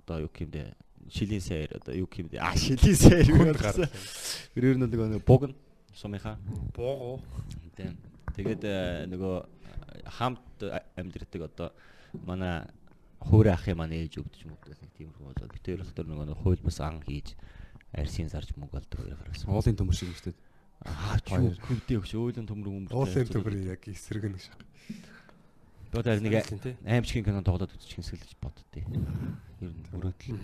[0.05, 0.73] одоо юу гэмдэ
[1.09, 3.89] шилийн сайр одоо юу гэмдэ а шилийн сайр Хүнд гарсан.
[4.53, 5.55] Тэр ер нь нөгөө буг нь
[5.93, 6.37] сумынхаа.
[6.73, 7.21] Буугу.
[7.77, 7.97] Тийм.
[8.37, 9.35] Тэгээд э, нөгөө
[10.19, 11.69] хамт амьдрдаг одоо
[12.25, 12.67] манай
[13.19, 16.79] хуурай ахын манай ээж өгдөж мөгдөг нэг тиймэрхүү болоод бид хоёр дотор нөгөө хууль бас
[16.79, 17.35] ан хийж
[17.93, 19.51] арсын зарж мөнгө олдог хоёр гарсан.
[19.51, 20.37] Уулын төмөр шиг дээ.
[20.87, 22.95] Аа чүү хөвдөө өгч өөлөн төмөр өмөр.
[22.95, 24.59] Уулын төмөр яг эсрэг нэг шах.
[25.91, 26.45] Одоо нэг
[26.85, 28.85] аимшигын кино тоглоод үзчих юмсэл гэж боддتي.
[29.59, 30.37] Ер нь өрөөдөл.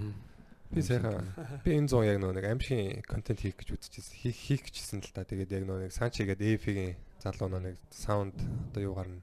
[0.73, 1.21] Би сайхан
[1.61, 4.17] би энэ зүүн яг нөгөө нэг амшигын контент хийх гэж үзчихсэн.
[4.25, 5.21] Хийх хийх гэжсэн л та.
[5.21, 8.37] Тэгээд яг нөгөө нэг Санчи гэдэг EF-ийн залуу нэг саунд
[8.69, 9.21] одоо юугаар нь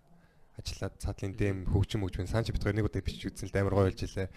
[0.58, 4.02] ажиллаад цаатлын дэм хөгжим хөгжим Санчи битгаар нэг удаа бичиж үзсэн л амар гоё болж
[4.02, 4.28] илээ.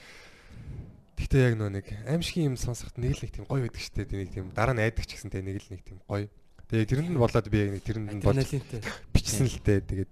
[1.15, 4.05] Гэхдээ яг нөгөө нэг аимшигын юм сонсоход нэг л нэг тийм гоё байдаг штэ.
[4.05, 6.29] Нэг тийм дараа нь айдаг ч гэсэн тэ нэг л нэг тийм гоё.
[6.71, 8.51] Тэгээ тэрэнд нь болоод би яг нэг тэрэнд нь болж
[9.11, 9.79] бичсэн л дээ.
[9.85, 10.11] Тэгээд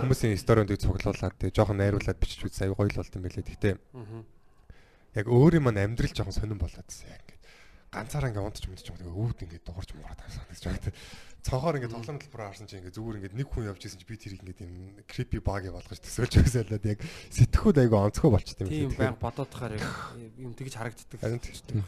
[0.00, 3.46] хүмүүсийн сториндыг цуглуулад тэгээ жоохон найруулад бичиж үзсэн аюу гоё л болт юм байлээ.
[3.46, 3.74] Гэхдээ
[5.18, 7.39] яг өөрийн маань амьдрал жоохон сонирн болоод байсан яг ингээд
[7.90, 10.94] ганцаараа ингээд унтч мэдчих юм тэгээ өвд ингээд дуурч муураад байсан гэж байна.
[11.42, 14.14] Цонхоор ингээд тоглоом төлбөрөөр харсан чинь ингээд зүгээр ингээд нэг хүн явж исэн чи би
[14.14, 14.74] тэрийг ингээд юм
[15.10, 17.00] крипи баг болгож төсөөлж байсаалаад яг
[17.34, 19.74] сэтгхүүд аюу онцгой болчт юм Тийм байг бодоод тахаар
[20.38, 21.18] юм тэгж харагддаг.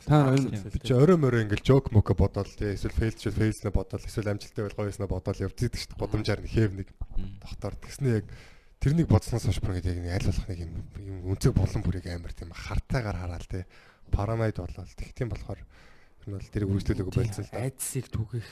[0.09, 0.35] Та.
[0.35, 4.33] Би чи орой морой ингээл жок моко бодоол тий эсвэл фейл чи фейлснэ бодоол эсвэл
[4.33, 6.01] амжилттай байл гоёснэ бодоол явдаг шүү дээ.
[6.03, 6.89] Годамжаар нэг хэв нэг
[7.45, 8.27] доктор тэгснэ яг
[8.83, 12.51] тэрнийг бодсноос хойш бүр нэг аль болох нэг юм юм үнцэг болон бүрийг амар тийм
[12.51, 13.63] хартаагаар хараал тий
[14.11, 15.63] параноид болоод тэг тийм болохоор
[16.27, 17.63] нь бол тэрийг үргэлжлүүлээгүй байлцсан л да.
[17.67, 18.49] Айдсыг түгэх.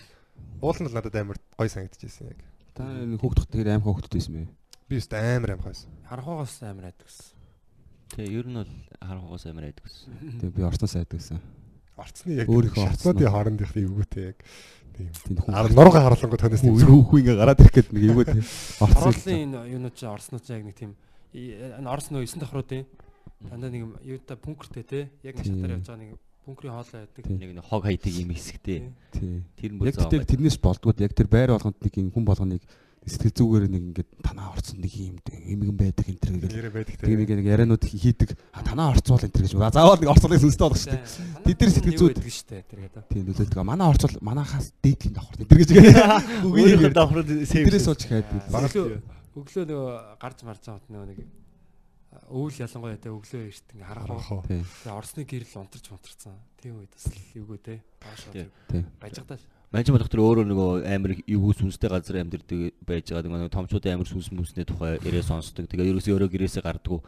[0.60, 2.40] Уул нь л надад амар гоё санагдчихсэн яг.
[2.74, 4.48] та хөөгдөх тэр аим хөөгддөг байсан бэ?
[4.88, 5.90] Би өст амар аим хайсан.
[6.08, 7.40] Харахугаас амар айдаг гэсэн.
[8.14, 10.10] Тэгээ ер нь бол харанхугаас амар айдаг гэсэн.
[10.40, 11.38] Тэгээ би орцноос айдаг гэсэн.
[12.00, 13.30] Орцны яг шатнуудын орцноо.
[13.30, 14.38] хоорондынх эвгүй тий яг
[14.96, 15.36] тийм Тийм
[15.76, 18.44] нурга тонос тийм хүү хүү ингээ гараад ирэх гээд нэг тийм.
[18.80, 19.04] Орцсон.
[19.04, 20.92] Оролын энэ юунууд чи орснууд яг нэг тийм
[21.34, 22.84] энэ орс нөө 9 давхруудын
[23.40, 25.54] дандаа нэг юм юутай бункертэй те яг нэг Тийм.
[25.60, 26.10] шатаар явж байгаа нэг
[26.50, 27.22] бункерийн хоолой байдаг.
[27.24, 27.38] Тийм.
[27.38, 28.78] Нэг нэг хог хайдаг юм хэсэгтэй.
[29.14, 29.42] Тий.
[29.56, 32.62] Тэр мөр Яг тэр тэрнээс болдгоо яг тэр байр болгонд нэг хүн болгоныг
[33.00, 36.52] сэтгэл зүгээр нэг ингээд танаа орцсон нэг юм эмгэн байдаг энэ төр гэдэг.
[36.52, 37.24] нэрэ байдаг Тэгээ тий.
[37.24, 38.30] нэг нэг ярианууд хийдэг.
[38.52, 39.52] А танаа орцуул энэ төр гэж.
[39.56, 41.04] Заавал нэг орцуулыг сүнстэй болох шүү дээ.
[41.48, 43.02] Тэд нар сэтгэл зүйд- байдаг шүү дээ тэр гэдэг.
[43.08, 43.64] Тийм нөлөөлдөг.
[43.64, 45.36] Манай орцуул манахаас дээдлийн давхар.
[45.48, 46.20] Тэр гэж байгаа.
[46.44, 48.28] Үгүй давхрууд Тэрээс болж хайд.
[48.52, 49.00] Өглөө
[49.40, 51.18] өглөө нөгөө гарч марж байгаа нөгөө нэг
[52.30, 54.18] өвөл ялангуяа те өглөө эрт ингээ харах уу.
[54.18, 54.42] Харах уу.
[54.46, 54.62] Тийм.
[54.62, 56.36] Тэгээ орсны гэрэл унтарч унтарсан.
[56.62, 57.74] Тийм үед бас л эвгүй те.
[57.98, 58.46] Баашаа
[59.02, 59.38] баяжгадаа.
[59.70, 64.08] Манчин болох тэр өөрөө нөгөө амар эвгүй сүнстэй газар амьдэрдэг байж байгаа нөгөө томчуудын амар
[64.10, 65.70] сүнс мүснээ тухай яриа сонсдог.
[65.70, 66.98] Тэгээ ерөөсөө өөрөө гэрээсээ гардггүй.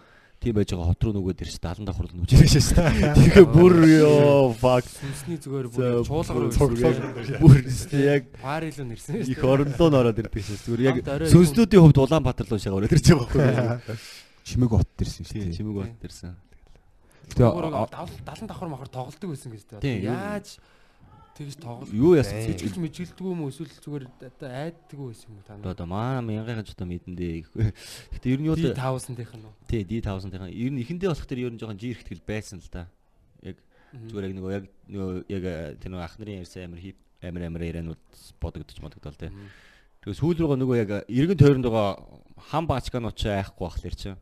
[0.42, 3.14] Тийм байж байгаа хот руу нөгөөд ирж 70 давхар л нүж ирэж шээ.
[3.18, 4.87] Тэгээ бүр ёо fuck.
[4.90, 7.38] Сүнсний зүгээр бүр чуулгаар үргэлжлүүлээ.
[7.42, 7.58] Бүр
[7.98, 10.62] яг Парилуу нэрсэн шүү их орондоо н ороод ирдэг шээ.
[10.66, 10.96] Зүгээр яг
[11.30, 13.98] сүнслүүдийн хувьд Улаанбаатар руу шагаар ирж байгаа байхгүй.
[14.44, 15.57] Чимэг бот дэрсэн шүү дээ.
[15.57, 16.37] чимэг бат дэрсэн.
[17.33, 17.48] Тэгээ
[18.26, 20.07] 70 давхар махар тоглолдог байсан гэж дээ.
[20.07, 20.59] Яаж
[21.33, 25.37] тэгж тоглолт Юу яасан чи Сэжилж мэжилдэггүй юм уу эсвэл зүгээр одоо айддаггүй байсан юм
[25.40, 27.48] уу та Одоо одоо маа мянган ч одоо мэдэндээ.
[28.18, 29.55] Гэтэ ер нь юу D л 5000-ийнх нь үү?
[29.64, 32.85] тий D5000-ийн ер нь эхэндээ болох тэр ер нь жоохон жир ихтгэл байсан л да.
[33.40, 33.57] Яг
[33.96, 37.42] зүгээр яг нөгөө яг нөгөө яг э, тэр нөгөө ах нарын ярьсан амар хип амар
[37.48, 38.02] амар ярианууд
[38.37, 39.33] бодогдож модогдол тий.
[40.05, 41.96] Тэгээ сүүл рүүгээ нөгөө яг эргэн тойронд байгаа
[42.52, 44.12] хам баачганууд ч айхгүй бахлаар чи.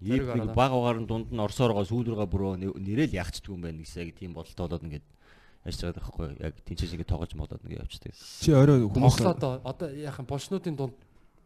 [0.00, 0.54] Яг хараад.
[0.54, 4.02] баг угаар нь дунд нь орсоор байгаа сүүл рүүгээ бүрөө нэрэл ягчдгүй юм байна гэсэн
[4.04, 5.06] яг тийм бодолтой болоод ингээд
[5.64, 8.12] яж байгаа байхгүй яг тэнцэж ингээд тоогож молоод ингээд явчихдаг.
[8.12, 10.94] чи орой хүмүүс Тоглоод одоо яахан булшнуудын дунд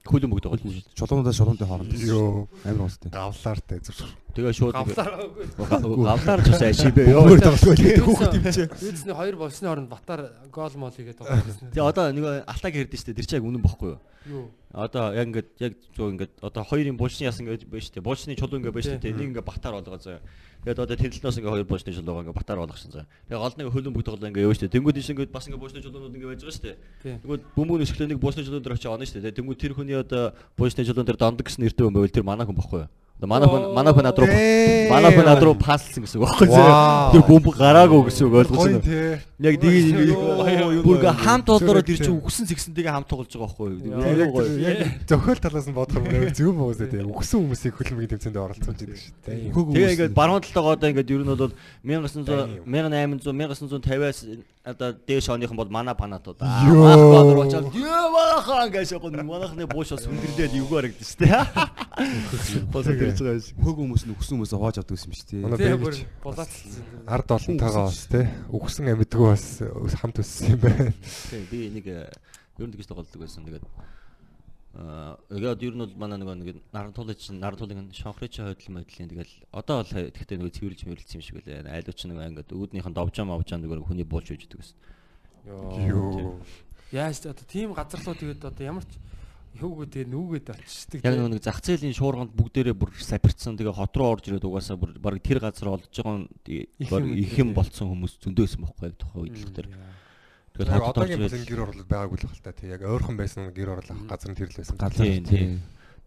[0.01, 0.97] Хөлөн бүгд тоглож шүү.
[0.97, 1.93] Чулуунаас чулуунтай хооронд.
[1.93, 2.49] Йоо.
[2.65, 3.13] Амар гонстой.
[3.13, 4.09] Гавлаартай зүр.
[4.33, 7.13] Тэгээ шууд Гавлаар ч бас ашиг бай.
[7.13, 8.67] Өөр тоглохгүй тэгээд хүүхд тэмчээ.
[8.81, 11.69] Юудсны хоёр болсны оронд батар гол мол хийгээд тоглосон.
[11.77, 14.01] Тэгээ одоо нэг алтаг хэрдэн штэ тэр чиг үнэн бохгүй юу?
[14.25, 14.45] Юу?
[14.71, 17.99] Одоо яг ингээд яг зөв ингээд одоо хоёрын булшны яс ингээд байна штэ.
[17.99, 19.11] Булшны чулуу ингээд байна штэ.
[19.11, 20.23] Нэг ингээд батар болгоо заа.
[20.63, 23.07] Тэгээд одоо тэрэлтнээс ингээд хоёр булшны чулуугаа ингээд батар болгосон заа.
[23.27, 24.71] Тэгээ гол нэг хөлөн бүгд тоглоо ингээд яваа штэ.
[24.71, 26.79] Тэнгүүд иш ингээд бас ингээд булшны чулуунууд ингээд байж байгаа штэ.
[27.03, 29.35] Тэнгүүд бөмбөг өсгөлөө нэг булшны чулуун дээр очиж оно штэ.
[29.35, 32.55] Тэнгүүд тэр хүний одоо булшны чулуун дээр дондог гэсэн нэртэй юм байвал тэр манай хүн
[32.55, 32.91] бохгүй юу?
[33.21, 34.29] Манай хүн манай хүн над руу
[34.89, 36.73] манай хүн над руу паслсан гэсэн үг байхгүй зөө.
[37.13, 38.81] Тэр бөмбөг гараагүй гэсэн үг ойлгож Гоё байна.
[38.81, 39.21] тий.
[39.41, 42.17] Яг Йоо, бүр юу хамт болоороо тэр чинь тий.
[42.17, 44.41] үгсэн зэгсэнтэйгээ хамт тоглож байгаа байхгүй юу?
[45.09, 47.01] Зөхөөл талаас нь бодохоор мөр зөв боосоо тий.
[47.05, 49.53] Үгсэн хүмүүсийг хөлбөмбөгийн тэмцээнд оролцуулж идэг шүү дээ.
[49.53, 51.53] Тэгээ ингээд баруун талтайгаа одоо ингээд ер нь бол
[51.85, 54.19] 1900 1800 1950-аас
[54.65, 59.97] одоо дээш оныхон бол мана панатууд аа бадар очоод ёо маахан гэж яг манахны бууш
[59.97, 61.41] бас хүндрэлээд эвгүй харагдаж шүү дээ.
[63.11, 63.59] Тэрж байгаа юм.
[63.65, 65.67] Хөг хүмүүс нь өгсөн хүмүүс хоож авдаг юм шүү Манай дээ.
[65.71, 66.71] Тэгээ бүр булаацсан.
[67.11, 68.27] ард олонтойгоо бас тий.
[68.55, 69.45] Үгсэн амьдгүй бас
[69.99, 70.93] хамт өссөн юм байна.
[71.31, 72.09] Тийм би нэг э,
[72.59, 73.45] ер нь тэгж тоглодог байсан.
[73.45, 73.67] Тэгээд
[74.71, 78.71] аа яг ер нь бол манай нөгөө нэг наран туулын чинь наран туулын шонхрычийн хойдол
[78.79, 81.67] модлын тэгэл одоо бол тэгтээ нөгөө цэвэрлж мэрэлсэн юм шиг үлээ.
[81.67, 84.79] Айлууч нэг ингээд өвднийхэн довжоо мовжоо нөгөө хүний буулж үйж идэг гэсэн.
[85.91, 86.39] Йоо.
[86.95, 88.95] Яаж ч одоо тийм газар руу тэгээд одоо ямар ч
[89.59, 91.01] хөвгөө тэгээ нүгэд очиждаг.
[91.03, 94.95] Яг нэг зах зээлийн шуурганд бүгдээрээ бүр сапирцсан тэгээ хот руу орж ирээд угаасаа бүр
[95.03, 96.31] баг тэр газар олж байгаа нь
[96.79, 99.69] Их юм их юм болцсон хүмүүс зөндөөсөн байхгүй яг тухайн үед л тэр.
[100.55, 102.71] Орж одоогийн ирээд гэр орлол байгаагүй л байна та тий.
[102.71, 104.77] Яг ойрхон байсан гэр орлол газар нь тэр л байсан.
[104.95, 105.53] тийм тийм.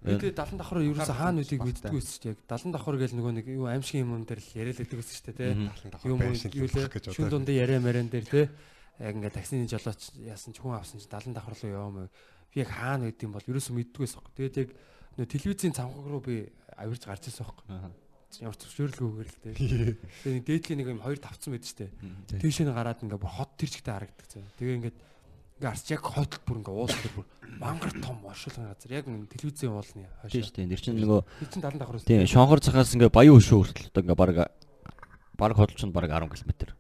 [0.04, 2.36] Тэгээд 70 давхар ерөөсө хаана үдийг мэддэггүй байсан шүү дээ.
[2.36, 5.38] Яг 70 давхар гэл нөгөө нэг юу аимшиг юм дээр л яриалдаг байсан шүү дээ,
[5.40, 5.52] тий.
[6.12, 6.20] Юм
[6.60, 8.46] юу лээ шүн дундын яриа маран дээр тий.
[9.00, 12.08] Яг ингээд таксины жолооч яасан ч хүн авсан чи 70 давхар руу яваа мэй.
[12.54, 14.22] Би яг хаана гэдэм бол ерөөсө мэддэггүй байсан.
[14.38, 14.70] Тэгээд яг
[15.18, 16.36] нөгөө телевизийн цамхаг руу би
[16.78, 17.66] авирж гарч ирсэн байхгүй.
[18.42, 19.54] Ямар ч зөвшөөрлгүйгээр л тий.
[20.24, 22.42] Тэгээд нэг дээдлийн нэг юм хоёр тавцсан байдаг шүү дээ.
[22.42, 24.42] Тийшээ нь гараад ингээ бүр хот тэр чигтээ харагдаг заа.
[24.58, 24.98] Тэгээ ингээд
[25.62, 27.26] ингээ арч яг хойдол бүр ингээ уул тэр бүр
[27.62, 30.42] мангар том оршуулгын газар яг нэг телевизийн уулны Тийм хойшоо.
[30.50, 30.72] шүү дээ.
[30.74, 31.22] Тэр чинь нөгөө
[31.54, 34.32] чинь 70 давхар тийм шонхор цахаас ингээ баян өшөө хүртэл одоо ингээ баг
[35.38, 36.74] баг хөдөлч нь баг 10 км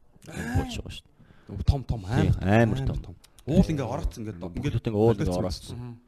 [0.57, 1.62] болж байгаа дээ.
[1.69, 3.13] Том том Тийм, амар амар том.
[3.43, 5.99] Уул ингээ орооцсон ингээ ингээ уул ингээ ороодсон.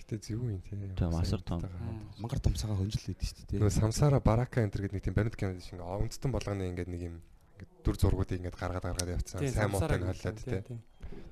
[0.00, 0.76] Гэтэ зөв юм тий.
[0.96, 1.60] Тийм, асар том.
[2.20, 3.60] мангар том цагаан хөнжил лээд шүү дээ.
[3.60, 6.88] Нөгөө самсара барака энэ төр гэдэг нэг тийм баримт кинод шиг ингээ үндэстэн болгоны ингээд
[6.88, 7.16] нэг юм
[7.84, 9.44] дүр зургуудыг ингээд гаргаад гаргаад явцсан.
[9.44, 10.80] Сайн муутай нь хойлоод тий.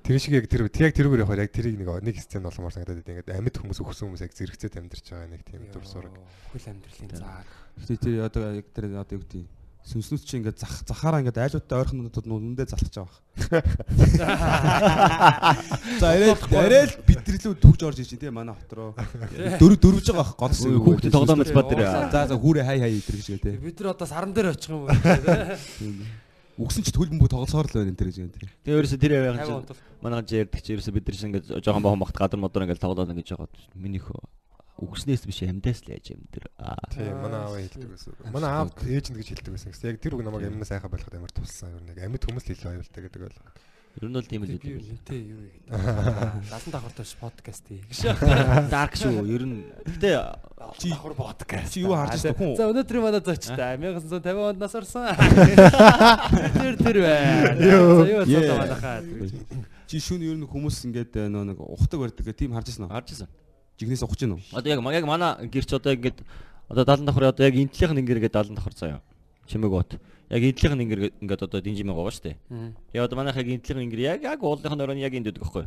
[0.05, 3.13] Тэр шиг яг тэр яг тэрүүгээр явахаар яг тэрийг нэг нэг сцен болгомоор санагдаад байдаг.
[3.25, 6.13] Ингээд амьд хүмүүс өгсөн хүмүүс яг зэрэгцээд амьдарч байгаа нэг тийм дүр зураг.
[6.53, 7.41] Хөл амьдралын заа.
[7.81, 9.47] Гэтэ тэр одоо яг тэр одоо юу гэдэг
[9.83, 13.19] сүнснүүд чи ингээ зах захаараа ингээ айлуудтай ойрхон нүдэд нүдэндээ залхаж байгаа.
[15.99, 18.95] За арай л бидрэлүү төгж орж иж тийм манай хот руу.
[19.59, 20.79] Дөрөв дөрвж байгаа бах гол хэсэг.
[20.79, 24.07] Хүүхдээ тоглоомоос ба тэр За за хүүрэ хай хай идэр гэж гээ Бид нар одоо
[24.07, 24.95] саран дээр очих юм уу?
[26.53, 28.45] Үгсэн ч төлбөмбөг тоглосоор л байна энэ тэр гэж тийм.
[28.61, 29.73] Тэгээ ерөөсө тэр яваа унтал.
[30.05, 32.77] манай чи ярддаг чи ерөөсө бид нар чинь ингээ жоохон бахан багт гадар модор ингээ
[32.77, 34.05] тоглоод ингээ жагаад минийх
[34.83, 36.45] үгснээс биш амьдаас л яаж амьдэр.
[36.59, 36.77] Аа.
[36.91, 38.13] Тийм манай аав хэлдэг байсан.
[38.31, 39.71] Манай аав ээж нь гэж хэлдэг байсан.
[39.71, 41.71] Гэхдээ яг тэр үг намайг амьнаас сайхан болоход амар туссан.
[41.71, 43.39] Ер нь яг амьд хүмүүс л илүү аюултай гэдэг бол.
[44.01, 44.81] Ер нь бол тийм л үү.
[44.89, 45.53] үнтэй юу юм.
[45.69, 47.81] 70 давхартай подкаст хий.
[48.73, 49.21] Дарк шүү.
[49.29, 50.17] Ер нь гэтээ
[50.81, 51.69] Чи давхар подкаст.
[51.69, 52.55] Чи юу харж байна хүн?
[52.57, 55.13] За өнөөдрийн манай зочтой 1950 онд нас орсон.
[56.57, 57.53] Тэр тэр байна.
[57.53, 58.97] За юу цаа манайхаа.
[59.85, 62.89] Чи шүн ер нь хүмүүс ингээд э, нөө нэг ухдаг барьдаг гэх тийм харж ирсэн
[62.89, 62.93] үү?
[62.97, 63.29] харж ирсэн.
[63.79, 64.41] Жигнээс ухаж гин үү?
[64.53, 66.21] Одоо яг яг манай гэрч одоо ингээд
[66.69, 69.01] одоо 70 давхар одоо яг энтлийнх нь ингээд 70 давхар заяа.
[69.47, 69.97] Чимэг бот.
[70.29, 72.37] Яг энтлийнх нь ингээд ингээд одоо динжимэг байгаа шүү дээ.
[72.93, 75.41] Тэгээ одоо манайх яг энтлийнх нь ингээд яг яг уулынх нь оройн яг энд өгдөг
[75.41, 75.65] байхгүй.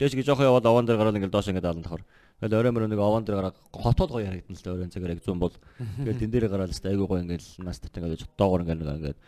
[0.00, 2.04] Дээш гэж жоохоо яваад овоон дээр гараад ингээд доош ингээд 70 давхар.
[2.40, 5.20] Тэгэл орой мөрөө нэг овоон дээр гараад хотод гоё харагдана л да оройн цагаар яг
[5.20, 5.54] 100 бол.
[5.76, 9.18] Тэгээд тэн дээр гараад л айгуу гоё ингээд нас татан ингээд доогоор ингээд ингээд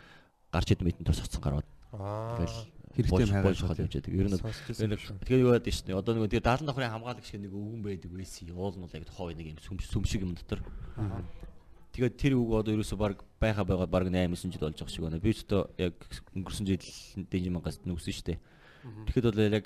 [0.49, 1.67] гарч идэм итэн тус цоцсон гараад.
[1.93, 2.41] Аа.
[2.41, 4.13] Тэгэл Хэрэгтэй юм шахал явж байдаг.
[4.13, 5.97] Ер нь тэгээ юу яадаг шнэ.
[5.97, 8.53] Одоо нэг тэгээ 70 давхрын хамгаалагч гэх нэг өвгөн байдаг байсан.
[8.53, 10.61] Уул нь бол яг хоо нэг юм сүм шиг юм дотор.
[11.93, 15.03] Тэгээд тэр үг одоо ерөөсө баг байха байгаа баг 8 9 жил болж байгаа шиг
[15.09, 15.17] байна.
[15.17, 15.97] Би ч одоо яг
[16.37, 16.85] өнгөрсөн жил
[17.29, 18.39] дэнжимангаас нүгсэн шүү дээ.
[19.09, 19.65] Тэгэхэд бол яг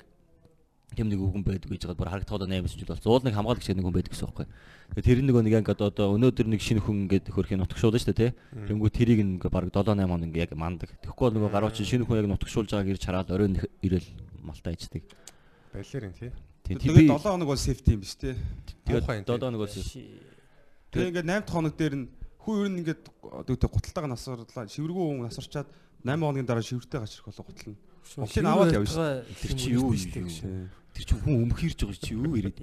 [0.96, 3.12] тэм нэг үгэн байдаг гэж байгаа бүр харагдахад 8 9 жил болсон.
[3.12, 4.46] Уул нэг хамгаалагч нэг хүн байдаг гэсэн байхгүй.
[4.94, 8.18] Тэгээд тэр нөгөө нэг яг одоо өнөөдөр нэг шинэ хүн ингээд хөрхийн нутгшуулна шүү дээ
[8.18, 8.30] тий.
[8.66, 10.90] Тэнгүү тэрийг ингээ баг 7 8 хоног ингээ яг мандаг.
[11.04, 14.08] Тэгэхгүй бол нөгөө гарууч шинэ хүн яг нутгшуулж байгааг ирж хараад оройн ирээл
[14.40, 15.04] малтаа ичдэг.
[15.76, 16.32] Балерин тий.
[16.64, 18.32] Тэгээд 7 хоног бол сейфти юм биш тий.
[18.88, 19.68] Тэгээд юм, 7 нөгөө
[20.88, 22.06] Тэгээ ингээд 8 дахь хоног дээр нь
[22.40, 23.02] хүү ер нь ингээд
[23.44, 25.68] дүүтэй гуталтайгаа насарлаа шивэргүй хүн насарчаад
[26.00, 27.76] 8 хоногийн дараа шивэртэй гачрах болоо гутал
[28.16, 29.22] Гутлыг аваад шүү.
[29.42, 30.68] Тэр чи юу юм Тий.
[30.98, 32.58] Тэр чинь хүн өмхирж байгаа чи юу ирээд.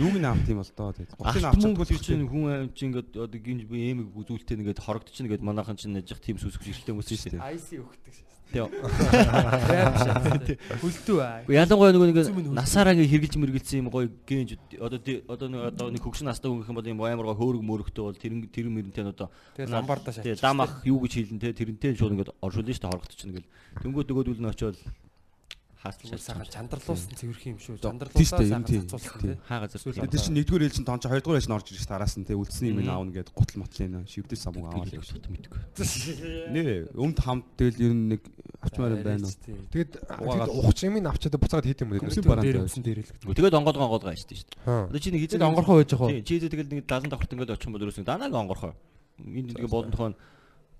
[0.00, 1.16] Юуг нь авт юм бол доо тэгээд.
[1.20, 4.80] Гутыг авч мөнгө тэр чинь хүн аим чи ингээд одоо гинж би эмэг үзүүлэлтээ нэгээд
[4.80, 7.44] хорогдчихно гэд манайхан чинь нэж тийм сүсгэж ирэлтэй хүмүүс шүү дээ.
[7.44, 8.35] IC өгдөг шээ.
[8.46, 8.70] Тэгээ.
[10.80, 11.42] Хөлтөө аа.
[11.50, 16.02] Ялангуяа нөгөө нэг насаараа ингээ хэрглэж мэргэлсэн юм гоё гинж одоо одоо нэг одоо нэг
[16.06, 19.02] хөгшин настай хүн гэх юм бол юм амар гоё хөөрөг мөрөгтэй бол тэр тэр мөрөнтэй
[19.02, 19.28] нь одоо
[19.58, 20.38] ламбардаа шатчих.
[20.38, 23.50] Тэгээ дам ах юу гэж хэлэн те тэрнтэй шууд ингээд оршуулна шүү дээ хорогдчихно гэл.
[23.82, 24.78] Тэнгүүд нөгөөдөл нь очиод
[25.86, 27.78] хаалтал сайхан чандарлуулсан цэвэрхэн юм шүү.
[27.78, 28.82] Чандарлуулсаа Тийм.
[29.22, 29.34] тий.
[29.46, 32.42] хаа газар Тэр чинь нэгдүгээр ээлжин тоон чи хоёрдугаар ээлжин орж ирж тараас нь тэгээ
[32.42, 35.06] үлдсэн юм аавна гээд гутал мотлын шивдэж самууг аваад явж.
[35.06, 35.60] шууд мэдгүй.
[36.50, 38.22] Нэ өмд хамт тэгэл ер нь нэг
[38.60, 39.34] авчмаар юм байна уу?
[39.70, 43.30] Тэгэд тэгэд ухч юм ин авчаад буцаад хийд юм уу дээр өмсөн дээр хэлдэг.
[43.30, 44.90] Тэгээд онгод онгод гай штэ шүү дээ.
[44.90, 47.66] Одоо чи нэг хизээ онгорхоо байж байгаа чи хизээ тэгэл нэг 70 давхарт ингээд очих
[47.70, 48.72] юм бол ерөөсөө данааг онгорхоо.
[49.22, 50.14] Энд нэг болон тохоо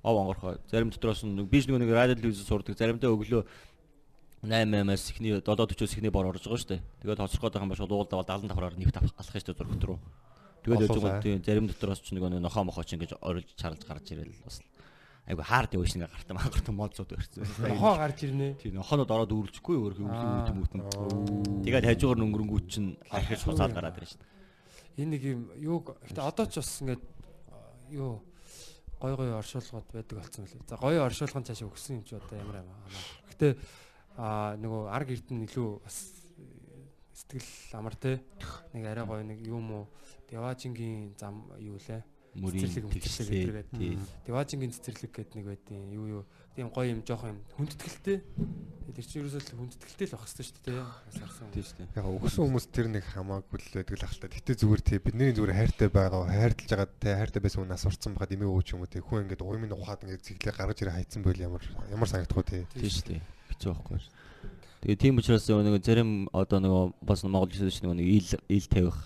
[0.03, 0.59] ов онгорхоо.
[0.71, 2.79] Зарим дотроос нь биш нэг нэг радио телевиз сурдаг.
[2.79, 3.43] Заримдаа өглөө
[4.45, 6.83] 8-8-аас ихний 7:40-оос ихний бор орж байгаа шүү дээ.
[7.01, 9.85] Тэгээд хоцроход байгаа юм ба шууд уулдаа бол 70 давхраар нэвт алах шүү дээ зургт
[9.85, 9.99] руу.
[10.67, 14.13] Тэгээд байгаа тийм зарим дотроос ч нэг нэг нохоо мохоо ч ингэж орилж чарлж гарч
[14.13, 14.61] ирэл бас
[15.27, 17.43] айгу хаард явж ингээ гартаа мангартаа модцууд барьсан.
[17.67, 18.55] Нохоо гарч ирнэ.
[18.63, 20.47] Тийм нохонод ороод үржихгүй өөр Аа.
[20.47, 21.63] хөвлөм үтм үтм.
[21.67, 25.03] Тэгээд хажуугаар нь өнгөрөнгүүд чинь архиж хуцаад гараад ирж дээ.
[25.03, 27.03] Энэ нэг юм юу гэтээ одоо ч бас ингээд
[27.91, 28.23] юу
[29.03, 30.63] гой гой оршуулгууд байдаг болсон мөлий.
[30.71, 32.71] За гоё оршуулгын цааш өгсөн юм чи одоо ямар аа.
[33.35, 33.53] Гэтээ
[34.17, 35.97] аа нөгөө арг эрдэнэ илүү бас
[37.17, 38.21] сэтгэл амар те.
[38.73, 39.85] Нэг арай гоё нэг юм уу
[40.29, 42.03] Деважингийн зам юу лээ.
[42.37, 43.67] Цэцэрлэг, мэтчлэг гэдэг.
[43.73, 44.01] Тийм.
[44.27, 48.21] Деважингийн цэцэрлэг гэдэг нэг байдیں۔ Юу юу тийм гоё юм жоох юм хүндэтгэлтэй.
[48.93, 50.85] Тэр чинь ерөөсөө л хүндэтгэлтэй л байх хэрэгтэй шүү дээ.
[51.17, 51.49] Сарсан.
[51.53, 51.89] Тийм шүү дээ.
[51.97, 54.29] Яг өгсөн хүмүүс тэр нэг хамаагүй л байдаг л ахalta.
[54.29, 58.13] Гэтэ зүгээр тий бидний зүгээр хайртай байгаа хайрлаж байгаа те хайртай байсан хүн нас урцсан
[58.13, 61.25] байгаад имээ өөч юм уу те хүн ингээд уймын ухаад ингээд цэглээ гаргаж ирээ хайцсан
[61.25, 62.59] байл ямар ямар санагдах вэ те.
[62.77, 63.36] Тийм шүү дээ.
[63.57, 64.01] Хэцүү байхгүй.
[64.85, 68.99] Тэгээ тийм учраас нөгөө зарим одоо нөгөө бас Монгол хэлсэн чинь нөгөө ил ил тавих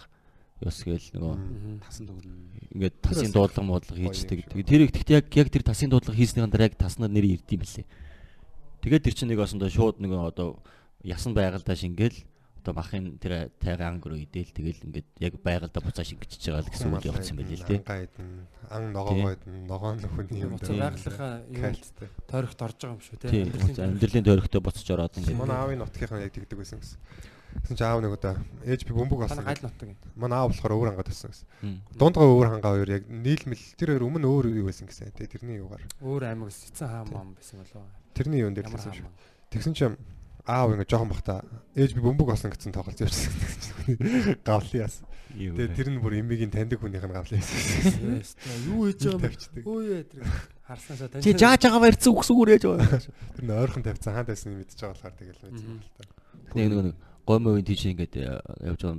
[0.61, 1.35] ёс гээл нөгөө
[1.81, 2.51] Тасан төгөрнө.
[2.77, 4.45] ингээд тасын дуудлага муудлага хийждэг.
[4.53, 7.49] Тэгээ тэр их гэхдээ яг яг тэр тасын дуудлага хийснийхэн дараа яг таснаар нэр ирд
[7.49, 7.87] юм бэлээ.
[8.85, 10.61] Тэгээд тэр чинь нэг осондоо шууд нөгөө одоо
[11.01, 12.29] ясан байгальдаа шингээл
[12.61, 16.73] одоо махын тэр тайга анг руу идээл тэгэл ингээд яг байгальдаа буцаа шингэчихэж байгаа л
[16.73, 17.81] гэсэн үг явуулсан байл л дээ.
[17.81, 18.29] Ангай эдэн
[18.69, 20.93] ан ногоогоо эдэн ногоон л хүний юм даа.
[20.93, 22.09] байгалийнхаа юм Кайлттай.
[22.29, 23.29] тойрогт орж байгаа юм шүү те.
[23.81, 27.01] Амьдралын тойрогтой буцаж ороод ингээд Манай аавын нутгийнхан яг тэгдэг байсан гэсэн.
[27.51, 29.45] Гэсэн чи аав нэг удаа ээж би бөмбөг Манай болсон.
[29.49, 29.89] гал нутаг.
[30.15, 31.47] Манай аав болохоор өөр хангаад байсан гэсэн.
[31.67, 31.79] Мм.
[31.99, 35.11] Дундгаа өөр хангаа хоёр яг нийлмэл тэр хоёр өмнө өөр юу байсан гэсэн.
[35.19, 35.83] Тэгээ тэрний юугаар.
[35.99, 37.91] Өөр аймаг эцэн хаа мам байсан болоо.
[38.15, 39.11] Тэрний юун дээр хэлсэн шүү.
[39.51, 39.83] Тэгсэн чи
[40.51, 41.41] аав ингээ жоохон бахта
[41.79, 43.33] ээж би бөмбөг болсон гэсэн тоглож явчихсан.
[44.49, 45.01] Гавлын яс.
[45.31, 48.35] Тэгээ тэр нь бүр эмигийн таньдаг хүнийх нь гавлын яс.
[48.67, 49.67] Юу хийж байгаа юм.
[49.71, 50.27] Өөе тэр
[50.67, 51.23] харснасаа тань.
[51.23, 52.99] Чи жааж байгаа барьцсан үгс үгүрээж байгаа.
[53.39, 56.03] Тэр нь ойрхон тавьсан хаан тайсан мэдчихэж байгаа болохоор тэгэл мэдсэн л та.
[56.59, 56.97] Нэг нэг нэг
[57.31, 58.99] гой мовын тийш ингээд э, явж байгаа.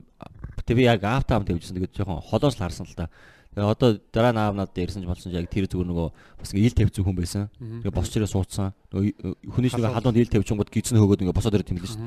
[0.63, 1.75] Тэг би яг автаа хамт явжсэн.
[1.75, 3.11] Тэгээд жоохон холоос л харсан л та.
[3.51, 6.07] Тэгээ одоо дараа наав надад ирсэн ч болсон ч яг тэр зүгээр нөгөө
[6.39, 7.43] бас ингээд ил тавьсан хүн байсан.
[7.59, 8.71] Тэгээ босч ирээ суудсан.
[8.95, 11.99] Нөгөө хүний шиг халуунд ил тавьчихгод гизэн хөөгөөд ингээд босоод ирээ тэмлээ шүү.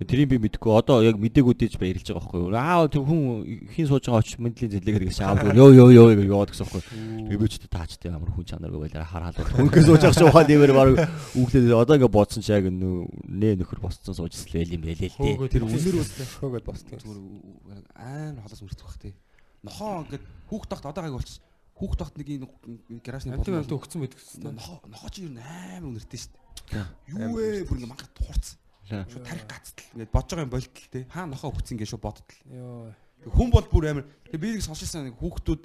[0.00, 2.52] Тэгээ тэрийг би мэдэхгүй одоо яг мдэгүүдэж баярлж байгаа байхгүй юу.
[2.52, 3.20] Аа тэр хүн
[3.68, 6.80] хин сууж байгаа очиж мэдлийн зэлээгээд гэсэн аав ёо ёо ёо гэж яваад гэсэн байхгүй
[6.84, 7.28] юу.
[7.28, 10.72] Тэгээ би ч таачтай амар хүн чанаргүй байлаа хараад хүнээс сууж байгаа шүү хаа нэмэр
[10.72, 10.88] баг
[11.36, 15.48] үглээд одоо ингээд бодсон чи яг нэ нөхөр босцсон сууж ирсэл юм байлээ л дээ.
[15.52, 16.28] Тэр үнэр үстэй.
[16.28, 17.00] Хөөгд босдгийн.
[17.04, 17.20] Зүгээр
[17.92, 19.12] амар холоос мөрдөх бах тий.
[19.62, 21.42] Нохоо ингээд хүүхд тахт одоо гайг болчих.
[21.76, 22.46] Хүүхд тахт нэг энэ
[23.04, 24.52] гаражны Амтын амтын өгцөн байдаг гэсэн.
[24.52, 26.86] нохоо нохоо чи юу амар үнэртэй шүү дээ.
[27.12, 27.64] Юу вэ?
[27.68, 28.56] Бүр ингээд мангад туурцсан.
[28.88, 29.04] Тийм.
[29.06, 29.86] Шууд тарих гацтал.
[29.94, 31.04] Ингээд бодож байгаа юм болтол тий.
[31.08, 32.38] Хаа нохоо өгцөн ингээд шууд бодтол.
[32.50, 32.92] Йоо.
[33.30, 34.06] Хүн бол бүр амар.
[34.26, 35.62] Тэг би нэг сонсчихсан хүүхдүүд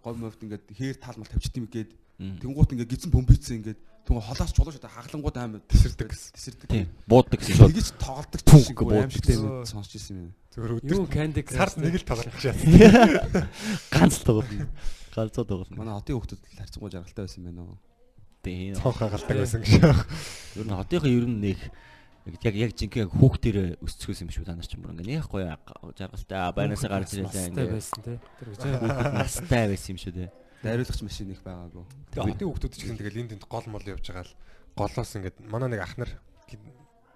[0.00, 1.90] гой мовд ингээд хээр таалмал тавьчих юм гээд.
[2.18, 3.78] Тэнгуут ингээд гизэн бөмбөцсөн ингээд
[4.08, 6.32] түнго холоос чулууш одоо хаглангууд амар Тесэрдэг гэсэн.
[6.34, 6.68] тесэрдэг.
[6.68, 6.86] Тийм.
[7.06, 7.54] Бууддаг гэсэн
[8.42, 9.36] Пүнх шиг гэж бүр бууддаг.
[9.38, 10.30] юм сонсч ирсэн юм.
[10.50, 12.56] Зөвхөн Юу өдөр Candy сард Crush нэг л тоглох шээ.
[13.94, 14.66] Ганц л тоглоно.
[15.14, 15.76] Ганцоо тоглоно.
[15.76, 17.76] Манай хотын хүүхдүүд харьцангуй жаргалтай байсан байна уу?
[18.42, 18.74] Тийм.
[18.78, 19.72] Цонхоо галдаг байсан гэж.
[20.56, 21.58] Ер нь хотынхаа ер нь нэг
[22.44, 25.52] яг яг жинхэнэ хүүхдээр өсцгөөс юм шүү та нар ч юм бүр ингээ гоё
[25.96, 28.14] жаргалтай байнаасаа гарч ирэлээ Настай ингээ байсан те.
[28.38, 28.60] Тэр гэж.
[29.16, 30.30] настай байсан юм шүү дээ.
[30.62, 31.84] Найруулгач машин их байгаагүй.
[32.18, 34.34] Бидний хүмүүс ч гэсэн тэгэл энд тэнд гол мол явж байгаа л
[34.74, 36.10] голоос ингээд манай нэг ахнар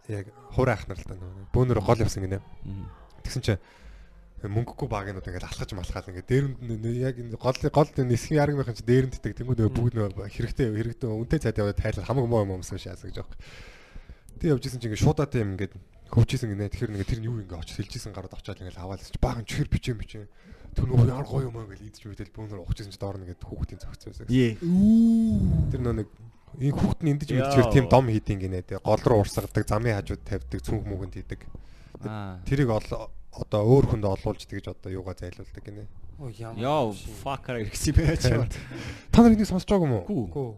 [0.08, 2.38] яг хуурай ахнар л та нөгөө бөөнөр гол явсан гинэ.
[3.26, 3.62] Тэгсэн чинь
[4.42, 8.82] мөнгөгүй багийнууд ингээд алхаж малхаал ингээд дээрэнд нь яг энэ гол гол нисхийн яргмынхан чи
[8.82, 12.78] дээрэнд тэтг тэнгууд бүгд нөгөө хэрэгтэй хэрэгтэй үнтэй цайд яваад тайлал хамаг муу юм юмсан
[12.82, 13.38] шаасаа гэж аахгүй.
[14.42, 15.78] Тэг явж исэн чи ингээд шуудаа тийм ингээд
[16.10, 16.74] хөвчээсэн гинэ.
[16.74, 19.70] Тэгэхээр ингээд тэр нь юу ингээд очиж хэлжсэн гараад очиад ингээд аваад чи баахан чихэр
[19.70, 20.26] бичээ бичээ.
[20.72, 23.80] Тэр нөгөө ямар гоё юм аа гэж идэж мэдэл бөөнөр ухчихсан чи доор нэгэд хүүхдийн
[23.84, 24.26] зөгцөөсөө.
[24.32, 24.56] Ее.
[25.68, 26.08] Тэр нөө нэг
[26.60, 28.64] энэ хүүхд нь эндэж мэдчихэр тийм дом хийдин гинэ.
[28.64, 31.40] Тэг гол руу урсгадаг, замын хажууд тавьдаг, цүнх мөнгөнд хийдэг.
[32.48, 35.84] Тэрийг ол- одоо өөр хүнд олуулж тэгж одоо юугаа зайлуулдаг гинэ.
[36.60, 36.92] Яа,
[37.24, 38.24] fucker ирсэн байж.
[39.12, 40.04] Та нар энийг сонсож байгаа юм уу?
[40.28, 40.52] Гүү.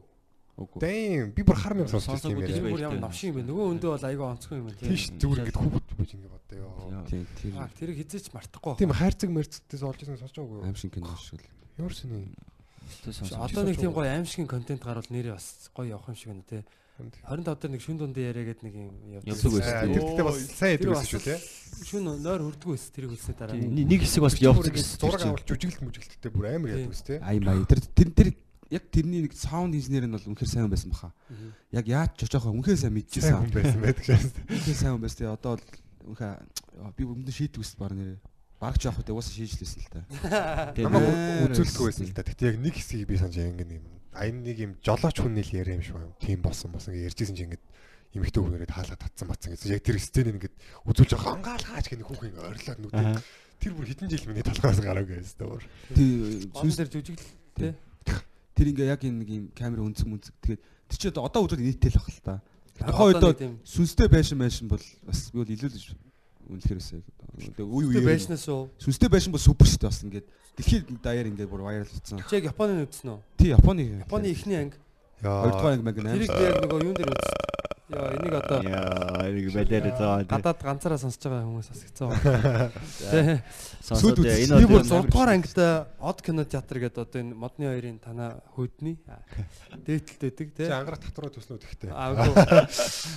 [0.54, 0.78] Үгүй.
[0.78, 2.70] Дэм би бүр хар юм сонсож байсан юм байна.
[2.70, 3.42] Бүр ямар навшин юм бэ?
[3.50, 4.78] Нөгөө өндөө бол айгаа онцгой юм байна.
[4.86, 7.02] Тийш зүгээр ингэж хүүхэд бож ингэ бодоо ёо.
[7.10, 8.78] Тийм тэр Аа тэрийг хизээч мартахгүй.
[8.78, 10.66] Тийм хайрцаг мэрцдээс олж исэн сонсож байгаа юу?
[10.70, 11.50] аим шиг кино шиг л.
[11.74, 12.30] Ямар сони.
[13.34, 16.62] Одоо нэг тийм гоё аимшигын контент гарвал нэрээ бас гоё явах юм шиг байна те.
[17.02, 18.94] 25 дээр нэг шүн дундын яриагээд нэг юм
[19.26, 19.98] Явдаг байсан тийм.
[19.98, 21.34] Тэр тэгтээ бас сайн Тэр бас байсан шүү те.
[21.90, 23.58] Шүн нойр хүрдгүү байсан тэрийг үлсээ дараа.
[23.58, 25.02] Нэг хэсэг бас явдаг гэсэн.
[25.02, 26.78] Зураг авалт жүжиглэлт мүжиглэлттэй бүр амар Тийм.
[26.86, 27.18] ядаг ус те.
[27.18, 28.28] Ай май тэр тэр тэр
[28.70, 31.12] яг тэрний нэг саунд инженер нь бол үнэхээр сайн байсан баха.
[31.72, 33.36] Яг яаж ч жоохоо үнэхээр сайн Сайн мэдчихсэн.
[33.40, 34.28] хүн байсан байдаг шээс.
[34.48, 35.18] Үнэхээр сайн байсан.
[35.20, 35.64] Тэгээ одоо л
[36.08, 38.18] үнэхээр би өмнө шийдэх үст баг нэр.
[38.60, 40.00] Бараг ч явах үү уусаа шийдчихлээсэн л та.
[40.78, 42.22] Намайг үзүүлдэггүй байсан л да.
[42.24, 43.84] Тэгтээ яг нэг хэсгийг би санаж ингэ юм.
[44.14, 46.14] Айн нэг юм жолооч хүн нэл яриа юм шиг байна.
[46.22, 47.60] Тим болсон бас ингэ ярьжсэн чинь ингэ
[48.14, 49.74] эмэгтэй хүнээрээ таалаад татсан батсан гэсэн.
[49.74, 50.50] Яг тэр сценыг ингэ
[50.86, 53.18] үзүүлж байгаа хангаалгаач гэх хүүхэн ингэ ойрлоод нүдээ.
[53.58, 55.50] Тэр бүр хэдэн жил миний толгоос гараагүй байсан дээ.
[55.50, 55.62] бүр.
[55.98, 56.10] Тий
[56.54, 57.74] Гон сүнс дээр жүжиглэл те.
[58.54, 61.98] Тэр ингээ яг энэ нэг юм камер үнцэн мүнцэг тэгээд тэр чи одоо үзвэл нийтэл
[61.98, 62.34] бах л та.
[62.74, 65.94] Тухайн үед сүнстэй байшин байшин бол бас би бол илүү л
[66.48, 67.02] байсан.
[67.34, 68.70] Тэгээ үе үе байшнаас уу.
[68.78, 70.26] сүнстэй байшин бол супер шүү дээ бас ингээд
[70.58, 72.18] дэлхийд даяар ингээд бүр вайрал болсон.
[72.30, 73.18] Чи яг Японы үзсэн үү?
[73.38, 74.78] Тий Японы Японы ихний анги.
[75.22, 75.42] Яа.
[75.42, 76.38] хоёрдугаар анги Тэрийг нэ.
[76.38, 77.34] би яг нөгөө юун дээр үзсэн.
[77.84, 80.24] Яа энийг одоо Яа, энийг бэлээр заа.
[80.24, 82.72] гадаад ганцаараа сонсож байгаа хүмүүс асгцсан байна.
[82.96, 83.44] Тэ.
[83.84, 85.60] Сонсоод Сүйд энэ бол 6 дугаар ангид
[86.00, 88.96] Од кино театр гэдэг одоо энэ модны хоёрын танаа хүүдний
[89.84, 90.72] дээдэлтэйдэг Чи те.
[90.72, 91.92] ангарах татвараа төснөө тэгтээ.
[91.92, 92.32] Аагүй.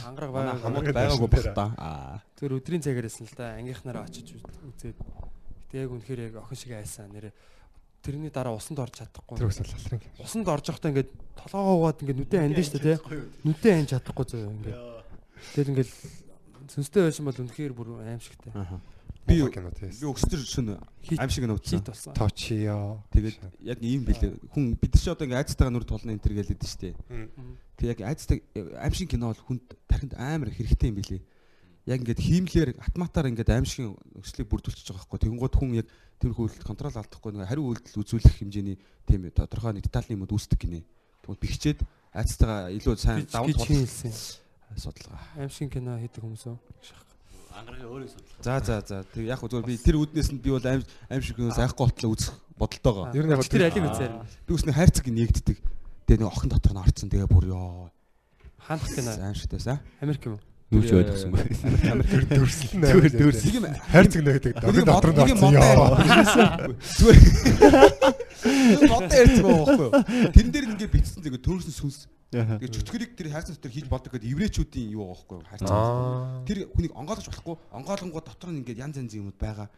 [0.03, 0.59] Ангараг байгаа.
[0.59, 1.65] хамаг байгаагүй бах та.
[1.79, 2.19] Аа.
[2.35, 3.55] Тэр өдрийн цагаар ясан л да.
[3.55, 4.99] Ангийнхнараа очиж үзээд.
[4.99, 7.31] Гэтэ яг үнэхээр яг охин шиг айсан нэрэ.
[8.07, 9.35] Тэрний дараа усанд орж чадахгүй.
[9.35, 9.99] Тэр бас лалрын.
[10.23, 12.95] Усанд орж явахдаа ингээд толгоогоод ингээд нүдэн анд штэ те.
[13.43, 14.79] Нүдэн анд чадахгүй зөө ингээд.
[15.51, 15.91] Тэр ингээд
[16.71, 18.55] сүнстэй байсан бол үнэхээр бүр аимшигтай.
[18.55, 18.79] Аха.
[19.27, 19.99] Би кино тест.
[19.99, 21.43] би шөнө Хит аим шиг
[21.91, 22.15] болсон.
[22.15, 23.03] Точио.
[23.11, 24.39] Тэгээд яг ийм билээ.
[24.55, 26.95] Хүн бид нар ч одоо ингээ айцтайгаа нүр тулна энэ төр гэлээд штэ.
[27.75, 31.21] Тэг яг айцтай аим шиг кино бол хүнд тархинд амар хэрэгтэй юм билээ.
[31.87, 35.19] Яг ингээд хиймлэр автоматар ингээд аим шиг өслийг бүрдүүлчихэж байгаа байхгүй.
[35.23, 35.87] Тэгэнгუთ хүн яг
[36.19, 40.59] тэрхүү үйлдэл контрол алдахгүй нэг хариу үйлдэл үзүүлэх хэмжээний тийм тодорхой нэг детальны юмуд үүсдэг
[40.59, 40.83] гинэ.
[41.23, 41.79] Тэгвэл бихчээд
[42.11, 44.11] айцтайгаа илүү сайн даван хийлсэн.
[44.75, 45.21] судалгаа.
[45.39, 46.59] Аимшиг кино хийдэг хүмүүс үү?
[47.57, 48.43] ангараг өөрөө судлаа.
[48.43, 48.97] За за за.
[49.13, 52.11] Тэг яг зүгээр би тэр үднээс нь би бол аим аим шиг киноос айхгүй ботлоо
[52.13, 53.05] үзэх бодолтойгоо.
[53.17, 54.13] Ер нь яг тэр алиг үзээр.
[54.45, 55.57] Би үснэ хайрцаг нэгддэг.
[56.05, 57.09] Тэгээ нэг охин дотор нь орцсон.
[57.09, 57.89] Тэгээ бүр ёо.
[58.61, 59.11] Хаанах кино?
[59.17, 59.81] Аим шигтээс аа.
[60.01, 60.41] Америк юм уу?
[60.67, 61.47] Юу ч ойлгосонгүй.
[62.11, 63.23] Тэр дөрслөн Зүгээр амар.
[63.23, 63.39] дөрс.
[63.47, 64.53] Нэг юм хайрцаг нөхдөг.
[64.67, 65.95] Нэг дотор нь мод ёо.
[66.75, 67.19] Зүгээр.
[68.83, 69.91] Мод ярьж байгаа байхгүй юу?
[70.35, 72.11] Тэрэн дээр ингээд бичсэн тэгээ төрсөн сүнс.
[72.35, 75.47] Тэгээ чөтгөрийг тэр хайрцаг дотор хийж болдог гэдэг еврейчүүдийн юу байхгүй юу?
[75.47, 75.71] Хайрцаг.
[76.43, 77.55] Тэр хүнийг онгойлгож болохгүй.
[77.71, 79.71] Онгойлгонгоо дотор нь ингээд янз янзын юмуд байгаа.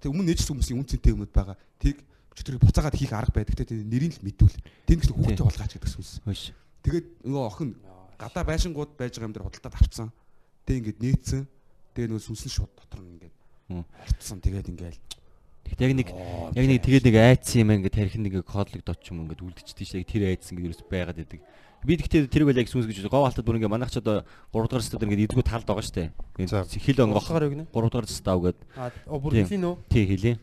[0.00, 1.60] Тэг өмнө нээжсэн хүмүүсийн үн цэнтэй юмуд байгаа.
[1.76, 2.00] Тийг
[2.32, 3.60] чөтгөрийг буцаагаад хийх арга байдаг.
[3.60, 4.56] Тэгээ нэрийг л мэдүүл.
[4.88, 6.24] Тэнд их хүүхдээ болгаач гэдэг сүнс.
[6.24, 6.56] Хөөш.
[6.80, 7.76] Тэгээд нөгөө охин
[8.22, 10.08] гадаа байшингууд байж байгаа юм дээр худалдаад авцсан.
[10.62, 11.42] Тэг ингээд нээцсэн.
[11.92, 13.34] Тэгээ нөгөө сүнс нь шууд дотор нь ингээд
[14.06, 14.38] орцсон.
[14.38, 14.96] Тэгээд ингээд
[15.62, 16.08] Тэгт яг нэг
[16.58, 20.06] яг нэг тэгээд нэг айцсан юм ингээд тархин нэг кодлогдоод ч юм ингээд үлдчихдэг шээ.
[20.06, 21.40] Тэр айцсан гэдэг юус байгаад байдаг.
[21.82, 24.22] Би тэгтээ тэрийг бол яг сүнс гэж гов алтад бүр ингээд манайх ч одоо
[24.54, 26.10] 3 дугаар стад ингээд эдгүү талд байгаа штэ.
[26.38, 27.66] Ингээд хил онгох Болохоор юу гинэ?
[27.70, 29.74] 3 дугаар став гээд А бүр хэлий нөө.
[29.90, 30.34] тий хэлээ.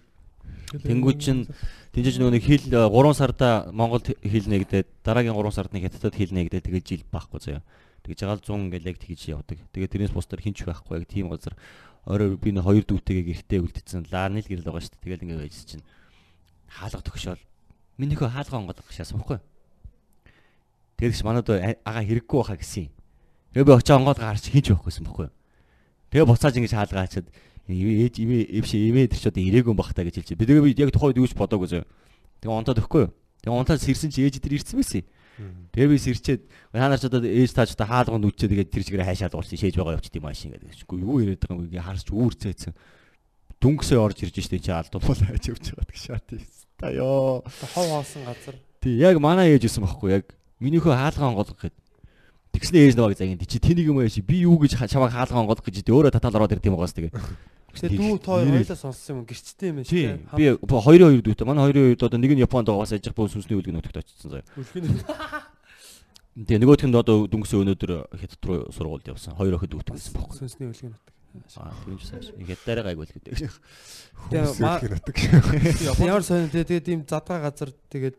[0.70, 1.50] Тэнгүүд чин
[1.96, 6.30] тэнцэж нөгөө нэг хил 3 сарда Монголд хил нэгдээд дараагийн 3 сард нэг хятадд хил
[6.30, 7.64] нэгдээд тэгээд жил байхгүй заяа.
[8.06, 9.58] Тэгж жагаал 100 ингээд яг тэгж явдаг.
[9.74, 11.58] Тэгээд тэрнээс бусдаар хинч байхгүй яг тийм газар
[12.06, 14.06] орой би нэг хоёр дүүтэйгээ гэртээ үлдсэн.
[14.14, 15.04] Лааны л гэрэл байгаа шүү дээ.
[15.10, 15.86] Тэгээд ингээд байж чинь
[16.70, 17.44] хаалга төгшөөл.
[17.98, 19.42] Минийхөө хаалга онгойлгох шаасан байхгүй.
[21.02, 22.94] Тэгээд ч манад ага хэрэггүй баха гэсэн.
[23.58, 25.28] Тэгээ би очиж онгоолгоо харч хинч байхгүйсэн байхгүй.
[26.14, 27.28] Тэгээ буцааж ингэж хаалгаачаад
[27.70, 30.40] ээж имээ эвш имээ тэр ч одоо ирээгүй бах та гэж хэлчихэ.
[30.40, 31.84] Би тэгээ би яг тухайд юу ч бодоогүй зөө.
[32.42, 33.06] Тэгээ унтаад өгөхгүй.
[33.46, 35.04] Тэгээ унтаад сэрсэн чи ээж тэр ирсэн байсан.
[35.72, 36.42] Тэгээ би сэрчээд
[36.74, 39.76] та нар ч одоо ээж тааж одоо хаалганд үчээ тэгээ тэр чигээр хайшаад уурч шээж
[39.80, 40.84] байгаа явчих тийм машин гэдэг.
[40.92, 42.74] Юу яриад байгаа юм гээ харч үүрцээсэн.
[43.64, 46.44] Дүнгсээ орж ирж штэ чи алдуулбал хайж явж байгаа гэх шат юм.
[46.76, 47.44] Та ёо.
[47.48, 48.56] Хов хоосон газар.
[48.84, 50.26] Тий яг манай ээж юусэн байхгүй яг
[50.60, 51.76] минийхөө хаалгаа онгоолгох гэд.
[52.56, 55.84] Тэгснэ ээж наваг загин чи тэнийг юм яаш би юу гэж чамайг хаалгаа онгоолгох гэж
[55.84, 57.12] дээ өөрөө татаал ороод ирд юм байгаас тэгээ.
[57.80, 60.36] Тэгээ дүү тоо хоёлаа сонссон юм гэрчтэй юм Тий шиг.
[60.36, 63.14] би бо- хоёрын хоёр дүүтэй манай хоёрын хоёрд одоо нэг нь Японд байгаа бас ажих
[63.16, 64.46] бөө сүнсний үлгэн нутагт очсон заяа.
[64.60, 64.84] Үлгэн
[66.40, 69.36] Тэгээ нөгөөх нь одоо дүнгийн өнөөдөр хятад руу сургуульд явсан.
[69.36, 70.36] Хоёр охид дүүтэй байсан байхгүй.
[70.40, 71.14] сүнсний үлгэн нутаг.
[71.60, 72.24] Аа тийм сайн.
[72.48, 73.34] Хятадаараа гайгүй л гэдэг.
[74.34, 76.06] Тэгээ.
[76.06, 78.16] Ямар сонир тэгээ тийм задгаа газар тэгээд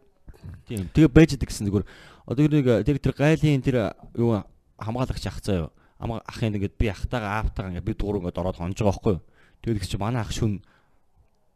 [0.68, 0.88] Тийм.
[0.94, 1.84] Тэгээ байж идэг гэсэн зүгээр
[2.26, 3.76] одоо нэг тэр тэр гайлын тэр
[4.16, 4.40] юу
[4.80, 5.68] хамгаалагч ах заяа.
[6.00, 9.22] ама ахын ингээд би ахтайгаа аавтайгаа ингээд би дуур ингээд ороод хонж байгаа байхгүй юу.
[9.60, 10.60] Тэгээд их чи манай ах шүн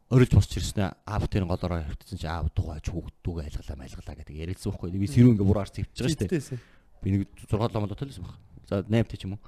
[0.09, 4.69] орилж босч ирсэн аав тэр голороо хөвтсөн чи аав дугаач хүүхдүүгээ айлгалаа майлгалаа гэдэг ярилцсан
[4.71, 4.93] байхгүй.
[4.93, 6.61] Би сэрүү ингээд бураар цэвчж байгаа шүү дээ.
[7.01, 8.37] Би нэг 6 7 монд төлсөн баг.
[8.69, 9.41] За 8 т ч юм уу.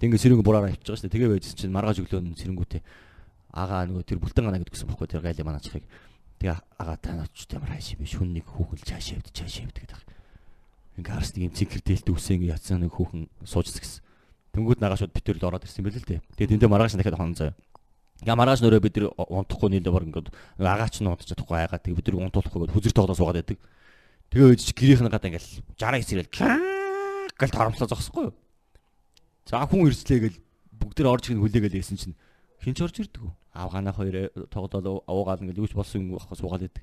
[0.00, 1.14] Тэг ингээд сэрүүг бураараа хөвтж байгаа шүү дээ.
[1.14, 2.82] Тэгээ байжсэн чинь маргааш өглөө сэрэнгүүтээ
[3.52, 5.84] агаа нөгөө тэр бүлтэн гана гэдгсэн байхгүй тэр гайлын манаачихыг.
[6.40, 10.00] Тэгээ агаа та нач ямар хайш биш хүн нэг хүүхэл цаашаа явд цаашаа явд гэдэг.
[11.00, 14.04] Ингээ харс нэг юм цэнхэр дээлт үсээ ингээ ятсан нэг хүүхэн суужс гэсэн.
[14.52, 16.20] Тэнгүүд нагаашууд бид тэр л ороод ирсэн байл л дээ.
[16.36, 17.56] Тэгээ тэндээ маргааш нь дахиад хон заяа.
[18.26, 21.98] Га маргааш нөрөө бид тэр унтахгүй нийлээ баг ингээд агаач нь унтаж чадахгүй айгаа тэгээ
[22.02, 23.58] бид тэр унтуулахгүй хүзэр тоглоо суугаад байдаг.
[24.34, 26.30] Тэгээ өөж чи гэрийнх нь гадаа ингээл 69 ирэл
[27.38, 28.34] гэл торомслоо зогсохгүй юу.
[29.46, 30.38] За хүн ирслээ гэл
[30.74, 32.18] бүгд тэр орж ирэх хүлээгээл ийсэн чинь
[32.58, 33.32] хинч орж ирдэг үү?
[33.54, 36.82] Аав ганаа хоёр тоглоод уугаад ингээд юуч болсон юм бахаа суугаад байдаг.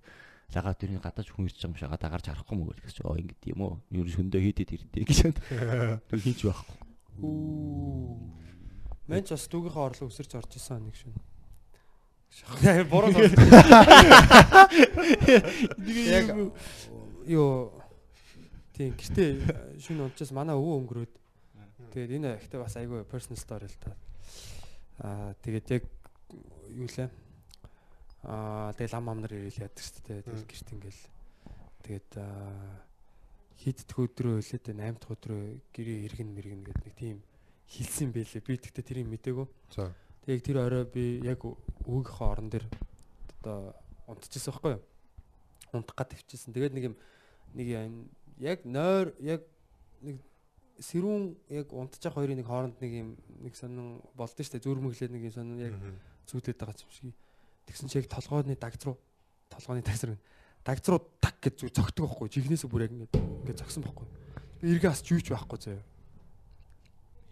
[0.56, 3.44] Лагаа тэрний гадаач хүн ирж байгаа юм шиг гадаа гарч харахгүй мөгөл гэж оо ингээд
[3.52, 3.84] юм уу?
[3.92, 5.20] Юу шөндөө хийдэд ирдээ гэж.
[6.08, 6.80] Тэр хинч байхгүй.
[9.06, 11.14] Мэнч бас дүүгийнхээ орлого өсөрч орж исэн нэг шин.
[12.90, 13.14] Буруу
[16.10, 16.26] Яг
[17.30, 17.70] юу
[18.74, 21.14] тийм гэтээ шин унчаас манай өвөө өнгөрөөд
[21.94, 23.94] тэгээд энэ ихтэй бас айгүй personal story л та.
[25.00, 25.84] Аа тэгээд яг
[26.74, 27.10] юу лээ.
[28.26, 30.26] Аа тэгээд лам ам нар ирэл яадаг шүү дээ.
[30.26, 31.04] Тэгээд гэрт ингээл
[31.86, 32.12] тэгээд
[33.62, 35.42] хиддэх өдрөө тэ 8 дахь өдрөө
[35.72, 37.18] гэрээ иргэн мэргэн гэдэг нэг тийм
[37.70, 38.42] хэлсэн байлээ.
[38.46, 39.48] Би тэгтээ тэрийг мдээгүй.
[39.74, 39.92] За.
[40.26, 42.66] Тэгээд тэр орой би яг өвгийнхөө орон дээр
[43.42, 43.74] одоо
[44.10, 44.84] унтчихсан байхгүй юу?
[45.74, 46.54] Унтах гад өвчсэн.
[46.54, 46.96] Тэгээд нэг юм
[47.54, 47.68] нэг
[48.40, 49.42] яг нойр яг
[50.02, 50.22] нэг
[50.80, 53.10] сэрүүн яг унтчих хоёрын нэг хооронд нэг юм
[53.42, 54.66] нэг сонин болдсон шүү дээ.
[54.66, 55.74] Зүрмөглээд нэг юм сонин яг
[56.28, 57.14] зүүдээд байгаа юм шиг.
[57.66, 58.98] Тэгсэн чи яг толгойн дагц руу
[59.50, 60.18] толгойн дагц руу
[60.66, 62.30] дагц руу так гэж зүг цогтдог байхгүй.
[62.30, 64.08] Жигнэсээ бүр яг ингэ зогсон байхгүй.
[64.60, 65.84] Би эргээ асч юуч байхгүй заяа.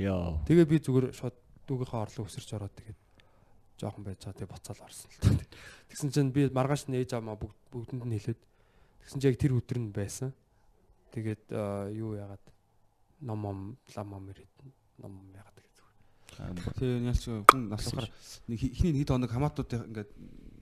[0.02, 0.42] Яа.
[0.48, 1.38] Тэгээ би зүгээр шууд
[1.70, 3.00] дүүгийнхээ орлого өсөрч ороод тэгээд
[3.78, 4.38] жоохон байж байгаа.
[4.42, 5.30] Тэгээ буцаал орсон л та.
[5.94, 8.42] Тэгсэн чинь би маргааш нь ээж аваа бүгд бүгдэнд нь хэлээд
[9.06, 10.34] тэгсэн чинь яг тэр өдөр нь байсан.
[11.14, 11.54] Тэгээд
[11.94, 12.46] юу яагаад
[13.22, 13.60] ном ном
[13.94, 14.54] лам ном ирээд
[14.98, 15.98] ном яагаад тэгээд зүгээр.
[16.80, 18.10] Тэгээ ялч хүн насахаар
[18.50, 20.12] нэг ихний нэг хоног хамаатуудын ингээд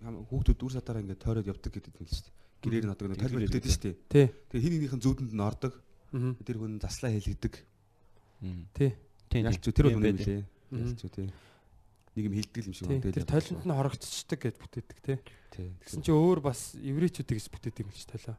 [0.02, 2.36] хүүхдүүд үр сатаараа ингээд тойроод явдаг гэдэг юм л шүү дээ.
[2.62, 4.28] Гэрээр нь одоо нэг тайлбар өгдөг шүү дээ.
[4.52, 5.74] Тэгээ хин нэгнийхэн зүүдэнд нь ордог.
[6.12, 7.54] Тэр хүн заслаа хэлэгдэг.
[8.76, 8.92] Тий.
[9.40, 10.28] Ялч тэр бол Тийм үнэ байдаг.
[10.28, 10.44] мөлий.
[10.72, 11.28] Ялч тий.
[12.12, 13.00] Нэг юм хилдэг юм шиг Тий.
[13.00, 13.16] байна.
[13.16, 15.18] Тэр тойлонд нь хорогдчихдаг гэд бүтээдэг тий.
[15.56, 15.68] тий.
[15.88, 18.36] Тэгсэн чинь өөр бас еврейчүүдийг гэж бүтээдэг юм л ч тойлоо.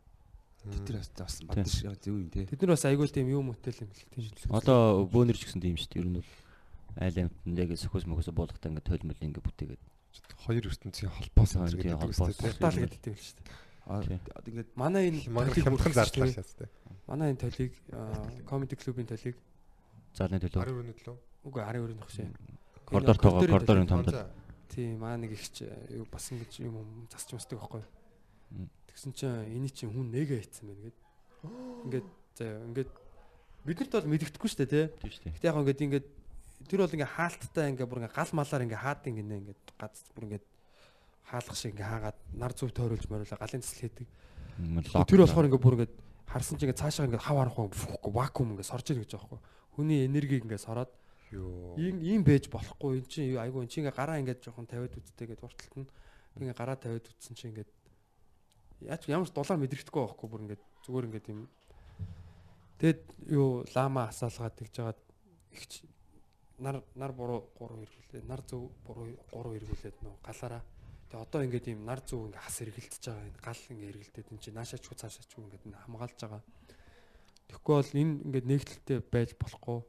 [0.86, 2.44] тэр бас бас бадш яг зөв юм тий.
[2.44, 4.52] Бид нар бас айгүй тийм юм мотэл юм л шүү.
[4.52, 6.00] Одоо бөөнөр ч гэсэн тийм шүү дээ.
[6.04, 6.30] Ер нь бол
[7.00, 9.82] айл амтнд яг сөхөс мөхөс буулгахтаа ингээд тойлмол ингээд бүтээгээд
[10.44, 12.36] Хоёр ертөнцийн холбоос гэдэг холбоос.
[12.36, 13.40] Портал гэдэг юм шүү.
[13.88, 14.20] Аа Тий.
[14.52, 16.36] ингээд Манай энэ Манай бүртгэж зардлаа тий.
[16.36, 16.68] шаацтай.
[17.08, 17.72] Манай энэ толийг
[18.44, 19.34] комеди клубын толийг
[20.16, 21.16] заалны төлөө Ари өрнөд лөө.
[21.48, 22.16] үгүй ари өрөнд багш.
[22.86, 24.26] коридор тоогоо коридорын За, томдол.
[24.68, 27.82] Тийм маа нэг ихч юу бас ингэж юм засч мастдаг байхгүй.
[28.92, 30.98] Тэгсэн чинь эний чинь хүн нэгэ хийцэн байна гэд.
[31.88, 32.08] Ингээд
[32.68, 32.90] ингээд
[33.64, 35.30] биднэрт бол мэддэхгүй шүү дээ тий.
[35.32, 36.06] Гэтэ яг ингээд ингээд
[36.68, 40.24] тэр бол ингээ хаалттай ингээ бүр ингээ гал малаар ингээ хаад ингээ ингээ гац бүр
[40.28, 40.42] ингээ
[41.32, 44.06] хаалгах шиг ингээ хаагаад нар зүв тойруулж мориулаа галын цэцэл хийдэг.
[45.08, 45.90] Тэр болохоор ингээ бүр ингээ
[46.28, 49.40] харсан чинь ингээ цаашаа ингээ хав харахгүй бүхгүй вакуум ингээ сорж ийн гэж байгаа байхгүй.
[49.72, 50.92] Хүний энергийг ингээ сороод
[51.32, 51.76] Йоо.
[51.80, 55.32] ийм ийм байж болохгүй эн чинь айгүй эн чинь ингээ гараа ингээ жоохон тавиад үзтээ
[55.32, 55.88] гэдэг урталт нь
[56.36, 57.68] ингээ гараа тавиад үзсэн чинь ингээ
[58.92, 61.48] яаж ямар ч дулаар мэдрэгдэхгүй байхгүй бүр ингээ зүгээр ингээ тийм
[62.82, 65.00] Тэгэд юу лама асаалгаад тэгж жагаад
[65.54, 65.86] ихч
[66.58, 68.26] нар нар буруу гурав эргүүлээ.
[68.26, 70.66] Нар зөв буруу гурав эргүүлээд нөө галаараа.
[71.06, 73.30] Тэгээ одоо ингээд ийм нар зөв ингээ хас эргэлдэж байгаа.
[73.30, 76.42] Энэ гал ингээ эргэлдээд энэ чинь наашаач хуу цаашаач хуу ингээд хамгаалж байгаа.
[77.50, 79.80] Тэгэхгүй бол энэ ингээд нэгдэлтэй байж болохгүй.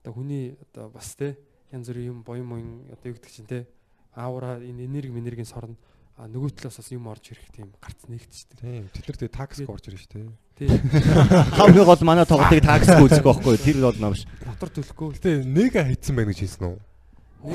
[0.00, 1.36] Одоо хүний одоо бас те
[1.72, 3.66] янз бүрийн юм боён моён одоо юу гэдэг чинь те
[4.14, 5.76] аавра энэ энерги энергийн сорно
[6.16, 8.58] а нөгөө талаас бас юм орж ирэх тийм гарц нэгтчихдээ.
[8.60, 8.84] Тийм.
[8.92, 10.28] Тэд нар тэгээ такс орж ирж штэ.
[10.54, 10.68] Тий.
[11.58, 13.56] хамгийн гол манай тоглолтыг таксгүй үзэх байхгүй.
[13.56, 14.28] Тэр бол намш.
[14.44, 15.16] Мотор төлөхгүй.
[15.16, 16.78] Гэтэ нэгэ хийцэн байна гэж хэлсэн үү?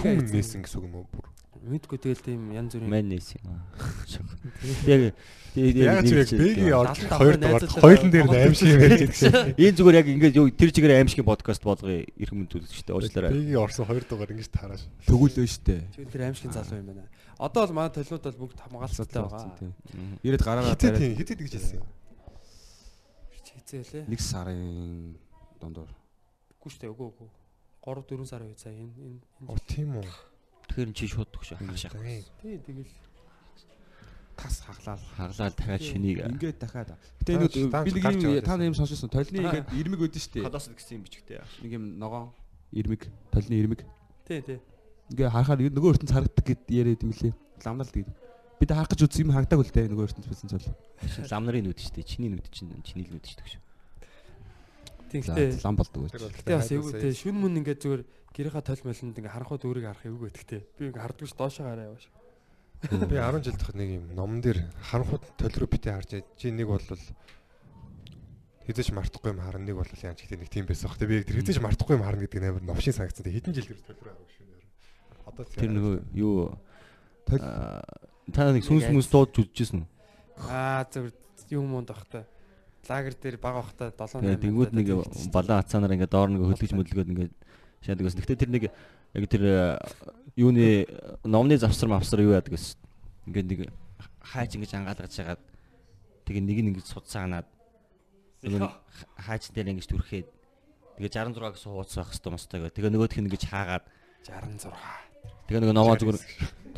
[0.01, 0.33] Хийцэн.
[0.33, 1.07] нээсэн гэсэн үг юм уу?
[1.13, 1.29] бүр?
[1.67, 3.59] Мэдгүй тэгэл тийм янз бүрийн нээс юм.
[4.87, 5.13] Яг
[5.57, 9.57] Яг ч яг бэгийн орж хоёр дугаар хоёулын дээр тоглолт аим шиг юм ярьж байгаа.
[9.57, 13.33] Энэ зүгээр яг ингээд юу тэр чигээр аимшигын подкаст болгоё эрх мэнд үзэгчтэй уучлаарай.
[13.33, 14.85] Бэгийн орсон хоёр дугаар ингэж таараш.
[15.09, 15.89] төгөөлөө штэ.
[15.97, 17.09] Тэр тэр аимшигын залуу юм байна.
[17.41, 19.73] Одоо бол манай толиуд бол бүгд хамгаалцтай байгаа.
[20.21, 21.81] Ирээд бариад тийм хитэд гэж хэлсэн.
[23.33, 24.03] Хизээ лээ.
[24.13, 25.17] нэг сарын
[25.57, 25.89] дондор
[26.61, 26.91] Үгүй шүү дээ.
[26.93, 27.29] Үгүй үгүй.
[27.87, 30.07] 3 4 сар үе цаа энэ энэ Оо тийм үү.
[30.67, 31.91] Тэгэхээр чи шууд төгш хагашаа.
[31.95, 32.91] тий тэгэл
[34.37, 36.93] тас хаглаад Хаглаад дахиад шинийг ингээд дахиад
[37.25, 38.67] гэтээ нэг би нэг юм та байсан.
[38.69, 41.41] юм сонссон толны ингээд ирмэг өгдөн штэ Кодос гэсэн юм бичгтэй.
[41.65, 42.29] нэг юм ногоон
[42.71, 43.85] Ирмэг, толны ирмэг.
[44.27, 44.59] Тий, тий.
[45.11, 47.31] Ингээ харахаар нөгөө ертөнц харагддаг гэд яриад юм лээ.
[47.63, 48.11] Ламнал тэгээд.
[48.59, 50.67] Бид харах гэж үзсэн юм харагдаг үл дээ нөгөө ертөнц байсан ч бол.
[51.31, 52.03] Лам нарын нүд дээ.
[52.03, 53.63] Чиний нүд чинь чиний л нүд шүү дээ.
[55.07, 58.03] Тэгтээ Лам болдог бол Гэтэ бас эвгүй тий шүн мөн ингээд зүгээр
[58.35, 60.61] гэрийнхаа толь молонд ингээ харанхуй дүүрийг харах эвгүй гэдэгтэй.
[60.77, 62.05] Би ингээ харддаг ш доошоо гараа яваш.
[62.85, 66.11] би 10 жил тахад нэг юм номон дээр харанхуй толроо битээ харж.
[66.37, 66.83] Чи нэг бол
[68.67, 70.99] хизэж мартахгүй юм харна нэг бол яаж гэхдээ нэг тийм байсан бах.
[70.99, 73.31] Би тэр хизэж мартахгүй юм харна гэдэг амар новшин санагдсан.
[73.31, 74.63] Хэдэн жил тэр толроо харах шүү нэр.
[75.23, 76.51] Одоо Тэр нөгөө юу
[77.31, 77.81] аа,
[78.35, 79.89] та нэг сүнс мүнс дууд жүжижсэн үү?
[80.51, 81.15] Аа зөв
[81.49, 82.27] юм муунд бахтай.
[82.87, 84.87] Лагер дээр бага бахтай 7 Тэгээ тэнгууд нэг
[85.31, 87.33] балан хацаанаар ингээд доор нэг хөдөлгөж möдөлгөөд ингээд
[87.83, 88.21] шаадаг гэсэн.
[88.23, 89.57] Гэтэ тэр нэг яг тэр э,
[90.35, 90.87] юуны
[91.27, 92.79] номны завсар мавсар юу яадаг гэсэн.
[93.27, 93.59] Ингээд нэг
[94.23, 95.41] хайж ингэж ангаалгаж хагаад
[96.27, 96.87] тэгээ нэг нь ингэж
[98.43, 98.71] нөгөө
[99.23, 100.27] хайж дээр ингэж түрхээд
[100.99, 102.75] тэгээ 66 гэсэн хуудас байх хэвээр мостой гэх.
[102.75, 103.85] Тэгээ нөгөөх нь ингэж хаагаад
[104.27, 105.06] 66.
[105.47, 106.19] Тэгээ нөгөө номоо зүгээр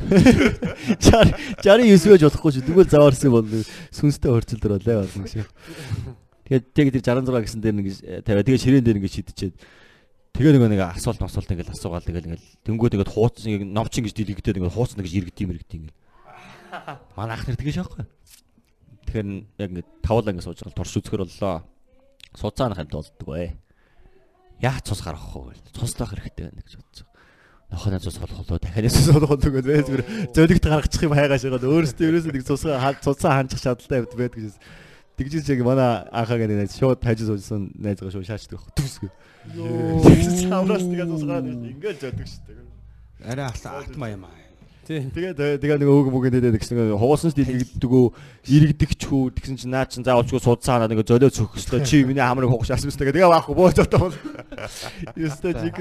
[0.00, 2.64] 60 69 байж болохгүй шүү.
[2.64, 3.44] Тэгвэл заваарсан бол
[3.92, 5.44] сүнстэй хөрцөлдөр болоо болно шүү.
[6.48, 7.88] Тэгээд тэгээд тэр 66 гэсэн дээр нэг
[8.24, 8.46] тавиа.
[8.48, 9.60] Тэгээд ширээн дээр ингэ шидчихэд
[10.32, 14.14] тэгээ нөгөө нэг асуулт масуулт ингээл асуугаал тэгэл ингээл тэнгууд ингээд хууц нэг номч ингэж
[14.16, 16.00] дэлгэгдээд ингээд хууц нэг иргэд юм иргэд ингээл.
[17.12, 18.08] Манай ах нар тэгэж байхгүй
[19.10, 19.26] тэгэхээр
[19.60, 21.66] яг ингээд тавуулаа ингээд сууж байгаа турш үзэхэр боллоо.
[22.38, 23.58] Суцаанах юм болддог бай
[24.62, 25.18] яа цус гэл
[25.74, 27.09] цуслах хэрэгтэй байна гэж бодож
[27.70, 30.04] цус болох болоо дахиад цус болох болоо гэж байж зүгээр
[30.34, 31.70] зөлөгт гаргачих юм хайгааш байгаа.
[31.70, 34.54] Өөрөөсөө ерөөсөө нэг цусаа цуцаа ханчих чадaltaй байд гэж
[35.20, 38.74] тэгжээс яг манай анхаагаа нэг шууд тажиж суужсан найзгаа шууд шаачдаг байх.
[38.74, 39.10] Төсгөө
[40.50, 42.64] Самраас тэгээ цусгаад ингээд жоддог шүү дээ.
[43.24, 44.49] Арай алтмаа юм аа.
[44.88, 45.06] Тий.
[45.12, 48.04] Тэгээ тэгээ нэг өг мөгөндөө гэсэн нэг хууснаас дэлгэгддэгөө
[48.48, 52.50] иргэдэг ч хүү тэгсэн чинь наа чин заавалчгүй судцаа нэг золио цөхөслөө чи миний хамрыг
[52.50, 54.16] хугаш асмас тэгээ тэгээ баахгүй боо зотоо бол
[55.14, 55.76] Яста жиг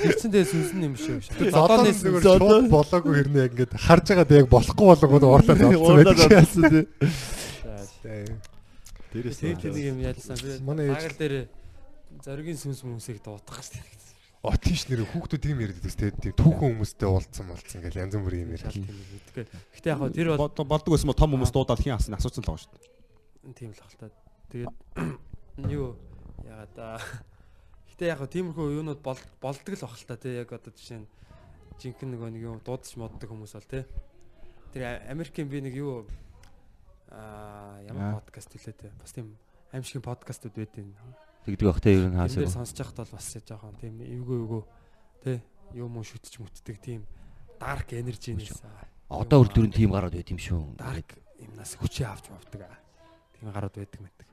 [0.00, 1.18] Хэрцэн дээр сүнсэн юм шүү.
[1.50, 1.92] Зодоо Зодооны
[2.22, 5.76] шууд болоогүй хэрнээ яг ингээд харж байгаад яг болохгүй болгоод уурлаад тий.
[6.32, 6.86] байдаг.
[9.12, 10.36] Дээрээс нэг юм ялсан.
[10.64, 11.34] Манай ээж- дээр
[12.24, 13.82] зоригийн сүнс мүнсийг дуутгах шүү.
[13.82, 14.01] О
[14.58, 18.54] тийш нэр хүүхдүүд тийм яриад байдаг тийм түүхэн хүмүүстэй уулзсан болцсон гэл янз бүрийн юм
[18.58, 18.74] яриад.
[19.38, 22.50] Гэтэ яг хоо тэр бол болдог байсан бол том хүмүүс дуудаад хин асна асуусан л
[22.50, 23.54] байгаа шүү дээ.
[23.54, 24.10] тийм л ахaltaа.
[24.50, 24.74] Тэгээд
[25.78, 25.94] юу
[26.42, 26.98] ягаад аа
[27.94, 31.08] Гэтэ яг тиймэрхүү юунууд бол- болдог л ахaltaа тий яг одоо жишээ нь
[31.78, 33.86] жинхэнэ нөгөө нэг юм дуудаж моддаг хүмүүс бол тий.
[34.74, 36.10] Тэр Америкийн би нэг юу
[37.14, 38.90] аа ямар подкаст хэлээ тий.
[38.98, 39.38] Бас тийм
[39.70, 40.90] аимшигын подкастууд байдیں۔
[41.46, 42.40] Тэгдэг бах те ер нь Тэр хаасаа.
[42.42, 44.62] дээр сонсож байхад бол бас жоохон тийм эвгүй эвгүй.
[45.24, 45.38] Тий
[45.74, 47.02] юм уу шүтж мүтдэг тийм.
[47.58, 48.62] Dark energy-нээс
[49.12, 50.76] Одоо үр дүрэн тийм гараад байт юм шүү.
[50.78, 52.64] dark юмнаас хүчээ авч мавдаг.
[53.38, 54.26] Тийм гарууд байдаг мэддэг.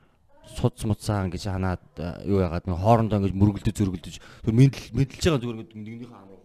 [0.49, 1.83] Суд муцаа ингэж ханаад
[2.25, 4.15] юу яагаад нэг хоорондоо ингэж мөргөлдөж зөргөлдөж.
[4.45, 6.39] Тэр мэдлж мэдлж байгаа зүгээр ингэ нэгнийхээ хамраа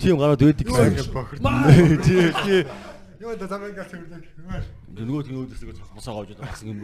[0.00, 0.94] Тийм гараад байдаг гэсэн.
[2.02, 2.62] Тий, тий.
[3.20, 4.64] Юу да замаа ингээд цэвэрлэг.
[4.94, 6.78] Нөгөө тгнүүдээс ингэ цосгосоо гоож байгаа гэсэн юм.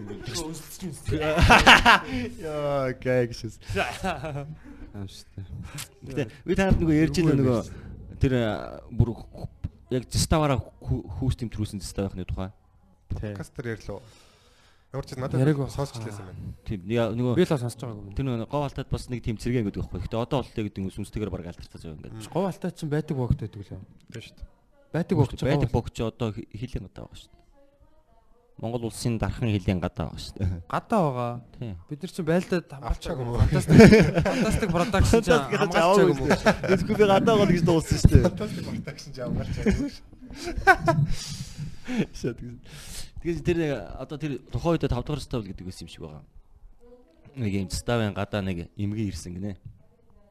[2.40, 3.58] Яа, гэгшс.
[3.76, 5.46] Аа шүү дээ.
[6.06, 7.60] Гэтэ би танад нөгөө ярьж байгаа нөгөө
[8.22, 8.46] тэр э,
[8.90, 9.08] бүр
[9.94, 12.50] яг зиставаараа хүүс тэмтрүүлсэн зиставахны тухай.
[13.34, 14.02] Кастер ярьлаа.
[14.90, 16.42] Ямар ч надад Яриаг ба- сонсчлээсэн байна.
[16.66, 18.14] Тийм нөгөө Би л сонсож байгааг юм.
[18.18, 20.02] тэр нөгөө гов алтад бас нэг тийм цэрэг гэдэг байхгүй.
[20.02, 22.26] Гэтэ одоо болтой гэдэг нь сүнстэйгээр баг алдарцаж байгаа ингээд.
[22.26, 23.78] Говь алтай чинь байдаг богт байдаг лээ.
[24.10, 24.59] Тийм шүү дээ.
[24.93, 27.38] Байдаг богч байдаг богч одоо хи- хилийн гадаа байгаа шүү дээ.
[28.61, 30.62] Монгол улсын дархан хилийн гадаа байгаа шүү дээ.
[30.68, 31.32] гадаа байгаа.
[31.59, 31.74] Тийм.
[31.88, 33.30] Бид нар чинь байлдаад Авчааг хамгаалчааг юм юм.
[33.30, 33.41] уу?
[33.41, 33.78] Фантастик
[34.26, 36.28] фантастик продакшн чинь Фантастик хамгаалчааг юм уу?
[36.74, 38.24] Эсвэл би гадаа байгаа гэж дууссан шүү дээ.
[38.28, 39.88] Фантастик продакшн жаа амгарч байгаа.
[42.14, 42.61] Шат гэсэн.
[43.20, 43.59] Тэгэхээр тэр
[44.01, 46.24] одоо тэр тухайн үед 5 дахь став гэдэг байсан юм шиг байгаа.
[47.36, 49.57] Нэг юм ставын гадаа нэг эмгэн ирсэн гинэ.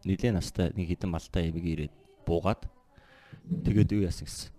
[0.05, 1.93] Нилээ настай нэг хідэн малтай эмгэн ирээд
[2.25, 2.63] буугаад
[3.65, 4.51] тэгээд юу яасан гэсэн.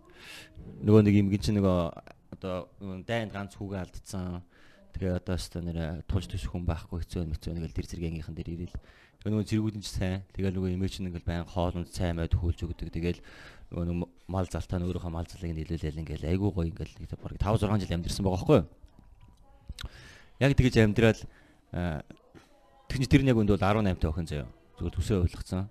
[0.85, 1.79] Нөгөө нэг эмгэн чинь нөгөө
[2.41, 2.69] одоо
[3.05, 4.43] дайнд ганц хүүгээ алдсан.
[4.97, 8.51] Тэгээ одоо өстө нэр тулж төсөх хүн байхгүй хэцүү мэцүү нэг л тэр зэрэгийнхэн дээр
[8.59, 8.77] ирээл.
[9.21, 10.25] Тэгээ нөгөө зэргүүд нь ч сайн.
[10.35, 12.91] Тэгээ нөгөө эмээ чинь ингээл байн хоолнд сайн байд хөлж өгдөг.
[12.91, 13.21] Тэгээл
[13.71, 13.97] нөгөө нэг
[14.27, 17.95] мал залтаа өөрийнхөө мал залыг нийлүүлээл ингээл айгуу гоё ингээл нэг баг 5 6 жил
[17.95, 18.67] амьдэрсэн байгаа байхгүй юу?
[20.41, 21.21] Яг тэгэж амьдрал
[21.77, 22.03] аа,
[22.89, 24.49] тэгний тэр нь яг өндөө 18 та охин заяа.
[24.81, 25.69] Зүгээр төсөө ойлгоцсон.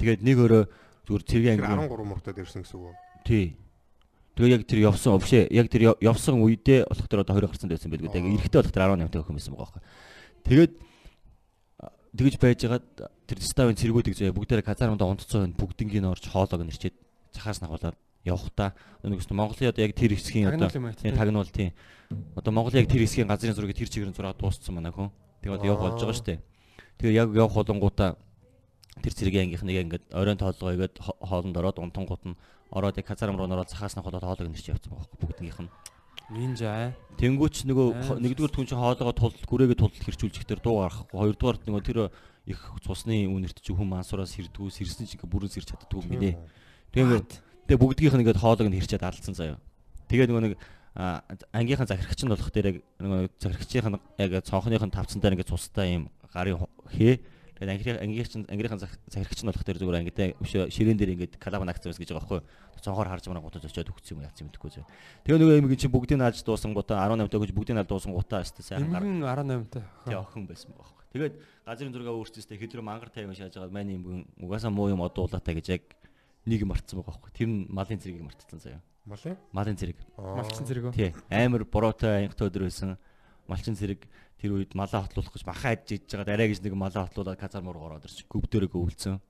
[0.00, 0.62] Тэгээд нэг өрөө
[1.06, 2.94] зүгээр цэргийн Тэр анги 13 мөртөд ирсэн гэсэн үг үү?
[3.26, 3.46] тий.
[4.32, 7.68] Тэгээ яг тэр явсан бишээ яг тэр яв- явсан үедээ болох тэр одоо 20 гарсан
[7.68, 8.10] байсан байлгүй.
[8.16, 9.82] Тэгээ эрэхтэй болох тэр 18 та охин байсан байгаа байхгүй.
[10.48, 10.72] Тэгээд
[11.82, 11.86] а,
[12.16, 12.84] тэгэж байжгаад
[13.28, 16.96] тэр ставын цэргүүдийг заяа бүгдээрээ казарманд унтцоо бүгднгийн орж хоолойг нэрчээд
[17.36, 18.72] цахаас нахуулаад явхдаа
[19.04, 21.52] нэг өстө Монголын одоо яг тэр хэсгийн одоо Тагнуул юм.
[21.52, 21.72] Тийм.
[22.32, 25.10] Одоо Монголын яг тэр хэсгийн газрын зургийг тэр чигээр нь зураад дууссан манай хүн.
[25.44, 26.40] Тэгээ одоо явах болж байгаа шүү дээ.
[27.02, 28.16] Тэгээ яг явах болонгуудаа
[29.00, 32.36] тэр зэрэг ангийнхныг ингээд оройн тоолгоо игээд хо- хоолнд ороод унтангууд нь
[32.68, 35.70] ороод яг казарм руу ороод цахаас нь холоод хоолыг нэрч явсан байхгүй бүгднийх нь.
[36.32, 36.92] Нинжа.
[37.20, 41.16] Тэнгүүч нөгөө хо- нэгдүгээр түн чинь хоолоогоо тул гүрээгээ тул хэрчүүлчихээр дуу гарахгүй.
[41.18, 41.98] Хоёрдугаар нөгөө тэр
[42.46, 46.32] их цусны үнэрт чи хүм мансуураас сэрдгүү сэрсэн чи ингээ бүрэн сэрч чаддгүй юм гинэ.
[46.90, 47.30] Тэгээ ингээд
[47.68, 49.58] тэгээ бүгдгийнх нь ингээд хоолойг нь хэрчээд алдсан заяа.
[50.08, 50.54] Тэгээ нөгөө нэг
[51.52, 56.00] ангийнхан захирагч нь болох дээр яг нөгөө захирагчийн яг цонхных нь тавцсан дээр ингээд цустай
[56.00, 57.20] юм гарын хээ.
[57.62, 58.02] Тэгээд
[58.50, 62.10] ангийнхан зах- захирагч нь болох дээр зүгээр ангидаа өшөө ширээн дээр ингээд калабан акцаас гэж
[62.10, 62.40] байгаа байхгүй.
[62.82, 64.84] Цонхоор харж мараа гутаж очиод өгсөн юм яац юм мэдэхгүй зөө.
[65.22, 67.88] Тэгээ нөгөө юм чинь бүгдийг нь алж дуусан гутаа 18 таа гэж бүгдийг нь алж
[67.92, 69.02] дуусан гутаа өстэй сайхан гар.
[69.06, 69.86] Эмгэн 18 та.
[70.08, 71.02] Тэгээ охин байсан байхгүй.
[71.14, 75.54] Тэгээд газрын зургаа өөрчсөстэй хэдрүү мангар тайван шааж байгаа манай эмгэн угаасаа муу юм одуулаатай
[75.62, 75.84] гэж яг
[76.48, 77.30] нэг юм мартсан байгаа байхгүй.
[77.36, 78.80] Тэр нь малын зэргийг мартсан заяа.
[79.06, 79.36] Малын?
[79.52, 79.98] Малын зэрэг.
[80.18, 80.94] Малчин зэрэг.
[80.94, 81.10] Тий.
[81.30, 82.96] Амар бороотой аянгатай өдөр байсан.
[83.50, 84.06] Малчин зэрэг
[84.42, 87.70] тэр үед малаа хотлуулах гэж бахан адж иж байгаа дараа гэж нэг малаа хотлуулаад казарм
[87.70, 88.26] руу ороод ирсэн.
[88.26, 89.22] Гөвдөрөө гөвөлцсөн.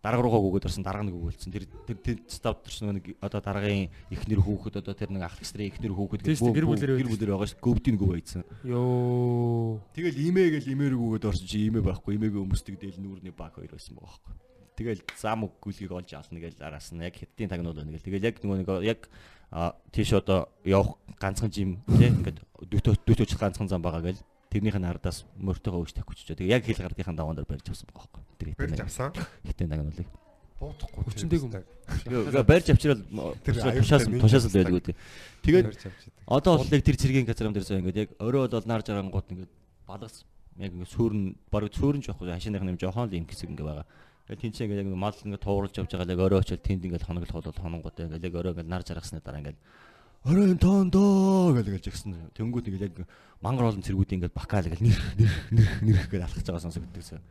[0.00, 1.52] Дарга руугаа гүгөөд орсон дарга нэг гөвөлцсөн.
[1.52, 5.68] Тэр тэр тэр став төрсөн нэг одоо даргын ихнэр хүүхэд одоо тэр нэг ах насрын
[5.68, 7.60] ихнэр хүүхэд гэр бүлэрээ гэр бүлэр байгаа шүү.
[7.60, 8.46] Гөвдийн гөв байцсан.
[8.64, 9.82] Йоо.
[9.92, 14.14] Тэгэл имээгэл имээргүүгээд орсон чи имээ байхгүй имээгээ өмсдөг дээл нүүрний баг хоёр байсан байгаа
[14.14, 14.34] байхгүй.
[14.76, 18.06] Тэгэл зам гүлгийг олж авна гэл араас нь яг хэдтийн тагнуул байна гэл.
[18.06, 19.00] Тэгэл яг нөгөө нэг яг
[19.92, 22.40] тийш одоо явах ганцхан жим тий ингээд
[22.70, 24.20] дөтөөч ганцхан зам байгаа гэл
[24.50, 26.36] тэрнийх нь ардаас мөртөөгөө өгч тавих гэж.
[26.36, 28.22] Тэгээ яг хил гардынхаа даваан дээр барьж авсан байгаа байхгүй.
[28.38, 29.12] Тэр Барьж авсан.
[29.44, 30.08] хэдтийн тагнуулыг.
[30.56, 31.02] Буутахгүй.
[31.04, 31.52] Хүчнтэйг юм.
[32.08, 33.02] Йоо барьж авчирал
[33.44, 34.96] тушаас тушаас л минь байдгүй тий.
[35.44, 35.66] Тэгээд.
[36.26, 39.52] Одоо бол яг тэр цэргийн газрам дээр зөө ингээд яг орой бол нар жарангууд ингээд
[39.84, 40.24] балгас
[40.56, 43.86] яг ингээд сүрэн бараг сүрэн жоох хашааных нэм жоохон л юм хэсэг ингээд байгаа.
[44.26, 47.06] Тэгээд тэнцээ ингээд яг мал ингээд тууралж явж байгаа л яг орой очил тэнд ингээд
[47.06, 49.58] хоноглох бол хононгууд ингээд яг орой ингээд нар жаргасны дараа ингээд
[50.26, 52.34] оройн тоондоо гэж гэлж гисэн.
[52.34, 52.96] Тэнгүүд ингээд яг
[53.38, 57.22] мангар олон цэргүүдийн ингээд бакаал ингээд нэр нэр нэр нэр гэж алхаж байгаа сонсогддогсэн.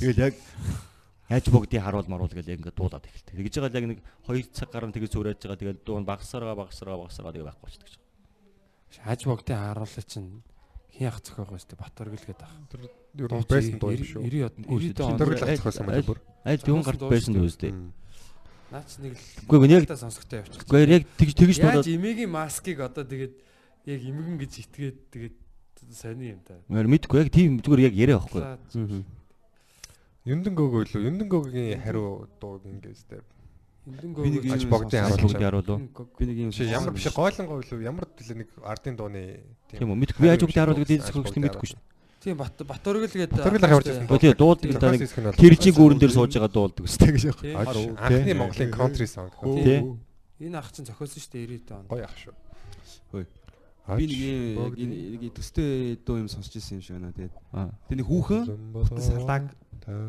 [0.00, 0.34] Тэгэл яг
[1.28, 3.36] яаж бүгдийг харуул маруул гэж яг ингээд дуулаад эхэлдэг.
[3.36, 5.60] Тэгж байгаа л яг нэг 2 цаг гарan тэгж зүрэж байгаа.
[5.60, 8.00] Тэгээд дуун багсараа багсараа багсараа тэгээ байхгүй болчихдог.
[9.04, 10.40] Хаж богдын харуулаа чинь
[10.96, 12.56] хин ах зөхөөгөө өстэй Батөргөл гэдэг ах.
[13.20, 14.24] Ер нь байсан дуу юм шүү.
[14.24, 15.20] 90 90 он.
[15.20, 16.18] Батөргөл ах байсан юм бүр.
[16.44, 17.72] Аль дүүн гарт байсан дөө үстэй.
[18.68, 20.62] Наач нэг л Үгүй яг- та сонсогтой явчих.
[20.68, 23.34] Гэхдээ яг тэгж тэгж Яаж болоод эмээгийн маскыг одоо тэгээд
[23.88, 25.36] яг эмгэн гэж итгээд тэгээд
[25.96, 26.60] сони юм та.
[26.68, 28.44] мөр мэдгүй яг тийм зүгээр яг яриа байхгүй.
[30.28, 32.60] Юндэн гөөгөө лөө Юндэн гөөгийн хариу дуу.
[32.60, 32.92] Эндэн
[33.88, 35.78] Би нэг гоо Аж богдын харуулж харуулуу.
[36.18, 39.22] Би нэг юм Чи ямар биш гойлонгоо лөө ямар төлөө нэг ардын дууны
[39.72, 41.80] Тийм үү мэдгүй би ажиг харуулаг дээд зөвхөн мэдгүй шүү.
[42.18, 44.06] Тийм Бат Батөргөл гэдэг Батөргөл явж байсан.
[44.10, 47.24] Гэхдээ тий дуулдаг л да нэг Тэр тэржийн гүүрэн дээр сууж байгаа дуулдаг үстэй гэж
[47.38, 47.54] Тийм.
[47.54, 47.94] байна.
[47.94, 49.30] анхны Монголын country song.
[49.62, 49.78] Тий.
[50.42, 51.86] Энэ ах чинь зохиосон шүү дээ 90-д он.
[51.86, 52.34] Гоё ах шүү.
[53.14, 53.26] Хөөе.
[53.96, 57.14] Би нэг нэг төстэй дуу юм сонсч ирсэн юм шиг байна.
[57.14, 58.42] Тэгээд нэг хүүхэн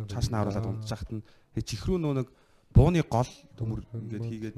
[0.09, 2.27] цааш нь харуулад унтчихад нь тэгээд чихрүү нөө нэг
[2.75, 4.57] бууны гол төмөр ингээд хийгээд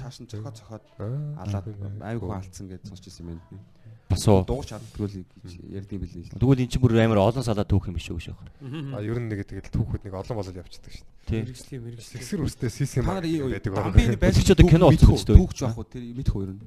[0.00, 1.66] цааш нь цохоод цохоод алаад
[2.02, 3.62] аяг хүн алдсан гэж сонсч ирсэн юм байна.
[4.06, 4.46] Бас уу.
[4.46, 6.38] Дуугч чаддгүй л гэж ярьдсан билээ.
[6.38, 8.38] Тэгвэл эн чинь бүр амар олон салаа түүх юм биш үү шүү.
[8.94, 11.42] А ер нь нэг тэгэл түүхүүд нэг олон болол явчихдаг шүү дээ.
[11.42, 12.22] Мэргэжлийн мэргэжлийн.
[12.22, 13.74] Сэгсэр үстэй сисэм Та нар ийм байдаг.
[13.74, 15.38] дамбын байшин Чи одоо кино шүү дээ.
[15.42, 15.90] Түүхч байх уу?
[15.90, 16.62] Тэр мэдэх үү ер нь?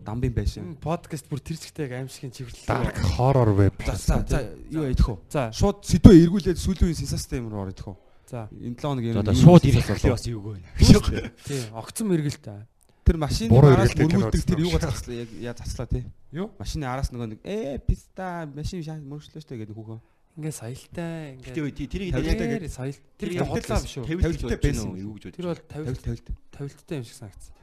[0.00, 0.64] Дамбын байшин.
[0.80, 2.72] Подкаст бүр тэр зэгтэй аимшигын чивэрлэл.
[2.72, 3.76] Dark horror web.
[3.84, 5.18] За за юу идэх үү?
[5.28, 7.96] За Шууд сэдвээ эргүүлээд сүүлийн сенсацтай юм руу орох үү?
[8.26, 9.18] за Энэ 7 хоног юм.
[9.18, 11.30] Одоо шууд ирэх бас юу вэ?
[11.46, 12.66] тий огцон мэргэлт та.
[13.06, 16.02] Тэр машины араас мөргүүлдэг тэр юугаар цацлаа яг яа цацлаа тий.
[16.34, 16.50] Юу?
[16.58, 20.00] Машины араас нөгөө нэг ээ писта машин шаа мөргөчлөө штэ гэдэг хүүхэн.
[20.36, 21.54] Ингээ соёлтой ингээ.
[21.54, 22.98] Гэтэ тэрийг Тавилттай Тэр соёл.
[23.16, 24.04] Тэр Тэр хотлоо биш үү?
[24.10, 26.26] тавилттай байсан юу гэж Тэр бол тавилт тавилт.
[26.50, 27.54] тавилттай юм шиг санагдсан.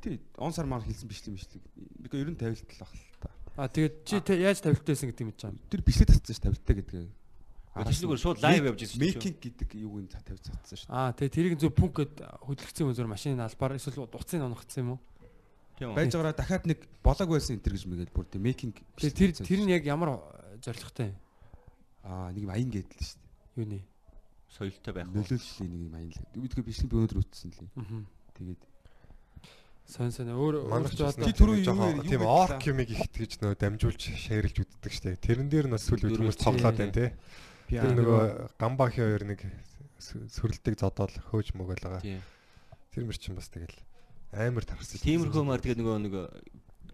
[0.00, 0.16] Тий.
[0.38, 1.60] Он сар мар хэлсэн биш юм биш л.
[1.98, 3.28] Бика ер нь тавилт л баг л та.
[3.58, 5.58] А тэгээд чи яаж тавилттайсэн гэдэг юм чинь.
[5.68, 7.10] Тэр бичлэг татсан ш тавилттай гэдэг.
[7.74, 9.02] Зүгээр шууд лайв явж ирсэн шүү.
[9.02, 10.82] Мейкинг гэдэг юуг нь тавьж цацсан ш.
[10.86, 12.14] Аа тэгээ тэрийг зөв пүнк гэд
[12.46, 15.00] хөдөлгцэн юм зөв машины албаар эсвэл дуцын унагцсан юм уу?
[15.74, 15.98] Тийм үү.
[15.98, 18.76] Байж байгаараа дахиад нэг болоог байсан энэ төр гэж мэгээл бүр тийм мейкинг.
[18.94, 20.22] Тэр тэр нь яг ямар
[20.62, 21.18] зоригтой юм?
[22.06, 23.18] аа нэг юм аян гэдэл ш.
[23.58, 23.82] Юуны?
[24.54, 25.08] соёлтой байх.
[25.10, 25.18] уу?
[25.18, 26.22] Нөлөөллийн нэг юм аян л.
[26.38, 27.70] Бид тэгээ бичлэг би өнөөдөр үтсэн лээ.
[27.74, 28.06] Аа.
[28.38, 28.62] Тэгээд
[29.84, 34.00] Сон сон өөр бас Чи түрүү юу- юу тийм орк юмыг ихт гэж нөө дамжуулж
[34.00, 35.20] шеэрлж үздэг штэ.
[35.20, 36.88] Тэрэн дээр нас сүүл үед хүмүүс тоглоод тий.
[36.88, 37.06] байна те.
[37.68, 38.22] Тэр нөгөө
[38.58, 39.40] гамбахи хоёр нэг
[39.98, 42.02] с- сүрэлдэг зодоол хөөж мөгөл байгаа.
[42.04, 42.20] Тийм.
[42.92, 43.74] Тэр мөр чинь бас тэгэл
[44.32, 45.00] амар тархсан.
[45.00, 46.14] Тиймэрхүү мар тэгээд нөгөө нэг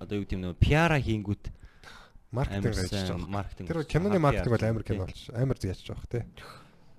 [0.00, 1.50] одоо юу гэм нэг пиара хийнгүүт
[2.32, 3.28] маркетинг ажиллаж байгаа.
[3.28, 3.66] маркетинг.
[3.68, 5.34] Тэр киноны маркетинг бол PR амар кино болчих.
[5.34, 6.24] Амар зяач жоох те.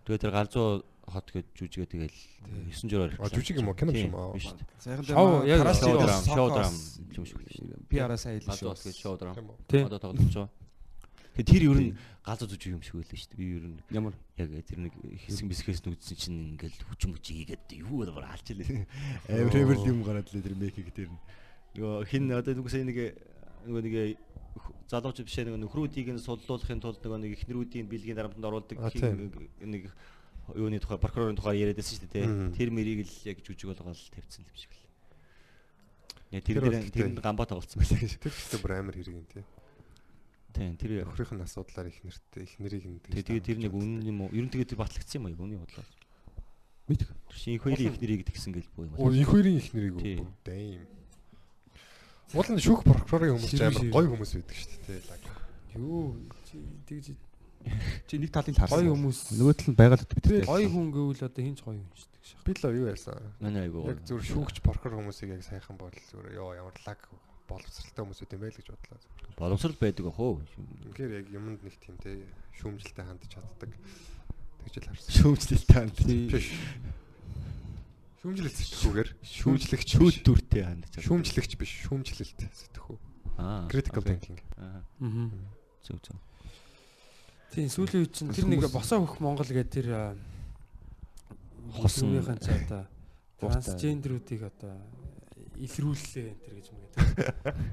[0.05, 2.17] Тэгээд тэр галзуу хот гэж жүжигээ тэгэл
[2.71, 3.11] 9 жураар.
[3.19, 3.75] А, жүжиг юм уу?
[3.75, 4.33] Кино юм уу?
[4.35, 4.47] Биш
[5.07, 6.73] Шоу, яг шоу драм, шоу драм
[7.17, 7.39] юм шиг.
[7.99, 8.75] Араа сайн Галзуу шүү.
[8.75, 9.35] хот гэж шоу драм.
[9.67, 9.83] Тий.
[9.83, 10.49] Одоо тоглож байгаа.
[11.31, 11.91] Тэгээ тэр ер нь
[12.27, 13.39] галзуу зүж юм шиг байлаа шүү дээ.
[13.39, 14.93] Би ер нь Ямар яг тэр нэг
[15.25, 18.83] хэсэг бисгээс нүдсэн чинь ингээл хүч мүч ийгээд юу бол алж илээ.
[19.31, 21.09] Амар амар юм гараад лээ тэр мейкинг дээр.
[21.79, 22.97] Нөгөө хин одоо нэг сая нэг
[23.63, 23.95] нөгөө нэг
[24.91, 28.75] залууч бишээ нөгөө нөхрүүдийг нь суллуулахын тулд нөгөө нэг ихнэрүүдийн бэлгийн дарамтанд оруулдаг
[29.63, 29.87] нэг
[30.51, 32.27] юуны тухай прокурорын тухай яриад байсан шүү дээ.
[32.59, 34.83] Тэр мэрийг л яг жүжиг болгоод тавьсан юм шиг л.
[36.43, 38.13] Тэр тэр бол дээр гэхдээ- тэрэнд гамбаа тоглолцсон байлаа гэж.
[38.19, 39.43] Тэр ихтэй бүр амар хэрэг юм тий.
[40.51, 44.03] Тийм тэр Өхрийнх нь асуудлаар их нэртэй их нэрийг нь Тэгээ тэгээ тэр нэг үнэн
[44.03, 44.33] юм уу?
[44.35, 45.85] Ер нь тэгээ тэр батлагдсан юм аа үнийн бодлоо.
[46.91, 47.07] мэдэх.
[47.07, 49.15] Тэр чинь их хоёрын их нэрийг тэгсэн гэл боо юм Оо аа.
[49.15, 50.27] их хоёрын их нэрийг үү?
[50.43, 50.83] Дэм.
[52.35, 55.01] Уул нь шүүх прокурорын хүмүүс амар гоё хүмүүс байдаг шүү дээ.
[55.07, 55.23] лаг.
[55.75, 56.15] Юу
[56.47, 56.55] чи
[56.87, 57.07] тэгж
[58.07, 58.75] Чи нэг талын харсан.
[58.87, 62.09] гоё хүмүүс Нөгөө тал нь байгаад бид гоё хүн гэвэл одоо хинч гоё юм шүү
[62.11, 62.23] дээ.
[62.25, 62.43] шах.
[62.43, 63.19] Би л юу яасан?
[63.39, 63.85] Манай айгуу.
[63.87, 66.99] Яг зүр шүүгч прокурор хүмүүсийг яг сайхан бодол зүгээр ёо ямар лаг
[67.51, 68.99] боловсралтай хүмүүс үт юм байл гэж бодлоо.
[69.35, 70.39] боловсрал байдаг ах уу?
[70.39, 72.23] Үнэхээр яг юмд нэг тийм тий
[72.57, 73.71] шүүмжлэлтэй хандж чаддаг.
[74.63, 75.11] Тэгж л харсан.
[75.19, 75.97] Шүүмжлэлтэй ханд.
[76.31, 76.49] Биш.
[78.21, 80.85] Шүүмжлэлт сэтгүүгээр шүүмжлэгч шүүд дүртэй ханд.
[81.01, 82.97] шүүмжлэгч биш шүүмжлэлт сэтгүү.
[83.41, 83.65] Аа.
[83.67, 84.39] Critical thinking.
[84.61, 84.85] Аа.
[85.01, 85.29] Аа.
[85.81, 86.17] Зөв зөв.
[87.51, 90.03] Тийм сүүлийн үед чинь тэр нэг босоо хөх Монгол гэдэг тэр а,
[91.75, 92.15] Хосон.
[92.15, 92.87] хүмүүсийн ч одоо
[93.41, 94.77] трансгендерүүдийг одоо
[95.61, 97.05] илрүүллээ энэ төр гэж мэг тийм.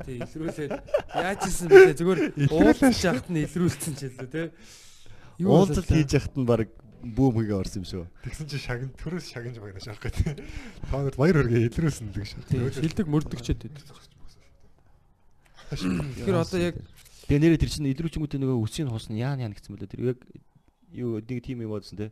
[0.04, 0.72] Тийм илрүүлээд
[1.16, 2.20] яаж ийсэн бэлээ зүгээр
[2.52, 5.48] уулзаж яхад нь илрүүлсэн ч хэлээ тийм.
[5.48, 6.68] Уулзалт хийж яхад нь баг
[7.00, 8.04] бүүм хийгээ орсон юм шүү.
[8.26, 10.42] Тэгсэн чинь шагн төрөөс шагнж багнаа шахах гэдэг.
[10.90, 12.46] Та нар баяр хүргээ илрүүлсэн л гэж шах.
[12.50, 13.86] Тийм шилдэг мөрдөгчөөд байдаг.
[15.72, 16.76] Тэгэхээр одоо яг
[17.28, 20.18] Тэгээ нэрээ тэр чинь идрүүчингүүдээ нөгөө үсгийн хус нь яан яан гэсэн мөлөө тэр яг
[20.96, 22.08] юу нэг тим юм бодсон те.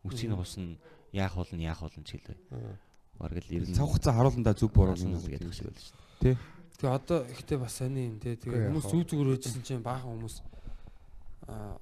[0.00, 0.80] Үсгийн хус нь
[1.12, 2.40] яах болно яах болно ч гэлээ.
[3.18, 6.36] Бараг л ер нь Цаг хугацаа харууландаа зүг буруу болсон юм гэдэг шиг байл шүү.
[6.78, 8.34] тэгээ одоо ихтэй бас сони юм тий.
[8.34, 10.36] Үгүй Тэгээ хүмүүс зүг зүгээр байжсэн чинь баахан хүмүүс
[11.48, 11.78] аа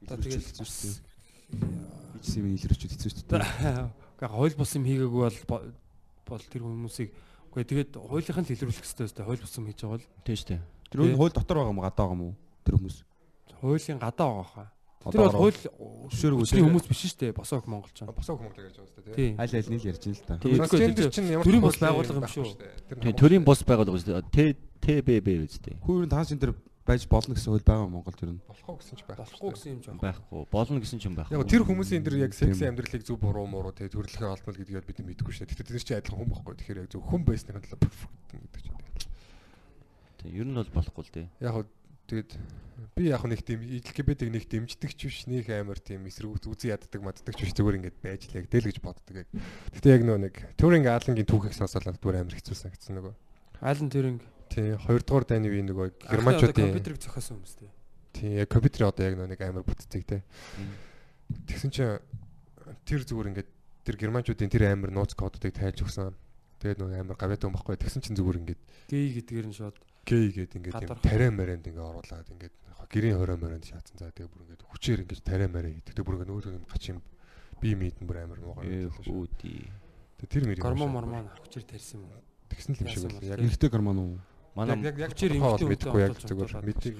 [0.00, 2.20] одоо тэгээд Илэрчүүлсэн шүү дээ.
[2.20, 3.40] Ичсэн юм илэрчүүд хэцүү шүү дээ.
[4.20, 5.66] Гэхдээ хууль бус юм хийгээгүй бол бо-
[6.30, 7.10] бол тэр хүмүүсийг
[7.50, 10.36] үгүй тэгээд хуулийнх нь л илрүүлэх хэрэгтэй өстэй хууль бус юм хийж байгаа бол Тийм
[10.40, 10.60] шүү дээ.
[10.90, 12.34] Тэр өөр хууль дотор байгаа юм гадаа байгаа юм уу?
[12.64, 12.98] Тэр хүмүүс.
[13.60, 14.68] хуулийн гадаа байгаа хаа.
[15.00, 16.66] Тэр бол хууль Зөвшөөрөгүй хүчний те.
[16.68, 17.96] хүмүүс биш шүү дээ босоог монголч.
[18.04, 19.16] Босоо хүмүүс гэж байгаа шүү дээ.
[19.16, 19.32] Тийм.
[19.40, 20.34] Аль аль нь л ярьж байна л да.
[20.44, 20.56] Тийм.
[20.60, 22.58] Трансгендер чинь ямар төрийн бус байгууллага юм байхгүй шүү.
[22.60, 23.00] дээ.
[23.00, 24.28] Тийм төрийн бос байгуулга шүү дээ.
[24.28, 24.38] Т
[24.84, 25.74] ТББ үстэй.
[25.80, 26.52] Хүү ер нь трансгендер
[26.84, 28.40] байж болно гэсэн хууль байгаа Монголд ер нь.
[28.44, 29.18] болохоо гэсэн ч байх.
[29.24, 29.94] Болохгүй гэсэн юм жоо.
[30.04, 30.40] Байхгүй.
[30.52, 31.32] Болно гэсэн ч юм байхгүй.
[31.32, 32.68] Яг тэр хүмүүсийн тэр яг секси Тийм.
[32.76, 35.52] амьдралыг зөв буруу муруу тэгээ төрөлхөн олдмол гэдгийг бид мэдгүй шүү дээ.
[35.56, 36.54] Тэгтээ тэр чинь адилхан хүн байхгүй.
[36.60, 37.88] Тэгэхээр яг зөв хүн байсны хандлага
[38.36, 38.76] гэдэг чинь.
[40.20, 41.26] Тийм ер нь бол болохгүй л дээ.
[41.40, 41.64] Яг
[42.10, 42.32] хөө тэгээд
[42.98, 47.00] би яг нэг тийм LGBT-г нэг дэмждэг ч биш нэг амар тийм эсрэг үзэн яддаг
[47.00, 49.28] маддаг ч биш зүгээр ингээд байж л яг дэл гэж боддог яг.
[49.78, 53.14] Гэтэ яг нөө нэг Turing Allen-гийн түүхийг сонсоод зүгээр амар хэцүүсэн гэсэн нөгөө.
[53.62, 57.70] Ален Төринг Тийм хоёрдугаар дайны үеийн нөгөө германчуудын компьютерыг зохиосон хүмүүс тий.
[58.10, 60.26] Тийм яг компьютерийн одоо яг нөө нэг амар бүтцэг те.
[61.46, 62.02] Тэгсэн чинь
[62.82, 63.50] тэр зүгээр ингээд
[63.86, 66.18] тэр германчуудын тэр амар нууц кодуудыг тайлж өгсөн.
[66.58, 67.78] Тэгээд нөгөө амар гавьяатай хүн байхгүй.
[67.78, 71.88] Тэгсэн чинь зүгээр ингээд Гей гэдгээр нь шууд гей гэдэг ингээд юм тариа маринд ингээд
[71.90, 72.54] оруулаад ингээд
[72.90, 73.96] гэрийн хороо моринд шаацсан.
[73.98, 75.94] За тэгээд бүр ингээд хүчээр ингээд тариа мари хийдэг.
[75.94, 76.98] Тэгээд бүр ингээд нөгөө юм гач юм
[77.62, 78.66] би мэдэн бүр амар муугай.
[78.66, 79.70] Ээ хүүдий.
[80.18, 82.10] Тэгээд тэр мэрийг гормон мормон хүчээр тарьсан юм.
[82.50, 83.22] тэгсэн л юм шиг байна.
[83.22, 83.38] Яг.
[83.38, 84.18] Эрэгтэй гормон уу?
[84.58, 86.94] Манай яг яг хүчээр эмэгтэй мэдэхгүй яг зүгээр мэдээ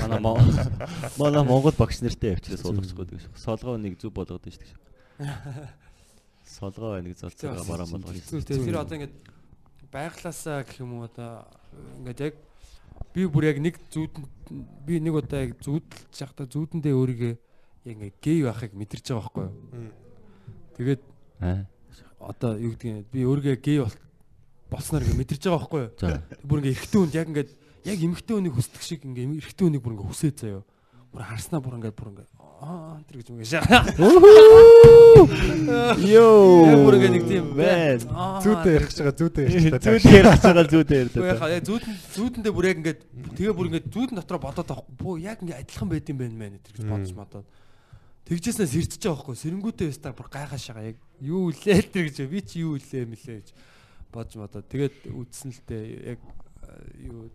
[0.00, 0.40] манай Мон-
[1.20, 3.28] манай Монгол багш нартай явчихлаа суулгахгүй гэж.
[3.36, 5.68] Солгоо нэг зүг болгоод байна шүү дээ.
[6.48, 8.16] Солгоо нэг залцаагаа бараа болгож.
[8.16, 8.56] Хэцүү тий.
[8.56, 9.14] Тэр одоо ингээд
[9.92, 11.44] байглаасаа гэх юм уу одоо
[12.00, 12.34] ингээд яг
[13.12, 14.16] би бүр яг нэг зүүд
[14.88, 19.44] би нэг удаа яг зүүдэлж явахдаа зүүдэндээ өөрийгөө яг ингээд гей байхыг мэдэрч байгаа байхгүй
[19.44, 19.92] юу.
[20.80, 21.02] Тэгээд
[21.44, 21.68] Аа.
[22.18, 23.96] одоо юу гэдгийг би өөрийгөө гей бол
[24.72, 25.92] болсноор ингээд мэдэрч байгаа байхгүй юу.
[26.48, 27.50] Бүр ингээд эрэгтэй хүнд яг ингээд
[27.84, 30.64] яг эмэгтэй хүнийг хүсдэг шиг ингээд эрэгтэй хүнийг бүр ингээд хүсээ заяа.
[31.12, 32.30] Бүр харснаа бүр ингээд бүр ингээд
[32.62, 33.58] аа тэр гэж юм гэж.
[35.98, 36.70] Йоо.
[36.70, 37.98] Яг ингээд нэг тийм Мэн.
[38.38, 41.18] зүүдээ ярих гэж байгаа зүүдээ ярих гэж Зүүд ярих цагаал зүүд ярьдаг.
[41.18, 43.00] Уу яхаа яг зүүдэн зүүдэндээ бүр яг ингээд
[43.34, 44.94] тэгээ бүр ингээд зүүдэн дотроо бодоод авахгүй.
[44.94, 47.46] Бөө яг ингээд адилхан байд юм байна мэн тэр гэж бодож мадаад.
[48.30, 49.36] Тэгжээснээ сэрчэж байгаа байхгүй.
[49.42, 53.42] Сэрэнгүүтээ өстаа бүр гайхаа шагаа яг юу үлээ тэр гэж би чи юу үлээ мэлээ
[53.42, 53.48] гэж
[54.14, 54.70] бодож мадаад.
[54.70, 57.26] Тэгээд үдсэн л дээ яг э, юу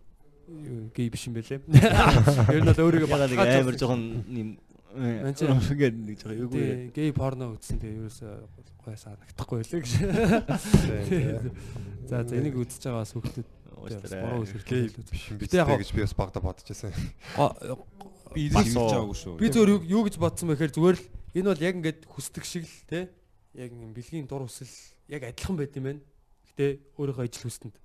[0.48, 1.60] юу гей биш юм бэлээ.
[2.56, 4.56] Ер нь бол өөрийгөө баталгааж амар жоохон юм
[4.98, 6.90] Мэн чи- ингээд нэг жоохон эвгүй.
[6.94, 8.32] Гей порно үзсэн тэгээ ерөөсөө
[8.84, 9.92] гой санагдахгүй байлаа гэж.
[12.08, 14.90] За за энийг үзэж байгаа бас хүүхдүүд буруу байна.
[15.12, 16.92] биш юм биш гэж би бас багада бодож байсан.
[18.34, 18.58] Би уу.
[18.58, 19.34] хэлж байгаагүй шүү.
[19.38, 21.04] Би зөвөр юу- гэж бодсон бэхээр зүгээр л
[21.38, 23.08] энэ бол яг ингээд хүсдэг шиг л те
[23.54, 24.68] яг бэлгийн дур хүсэл
[25.08, 26.00] яг адилхан байт юм байна.
[26.52, 26.66] Гэтэ
[26.98, 27.76] өөрийнхөө ижил хүстэнд.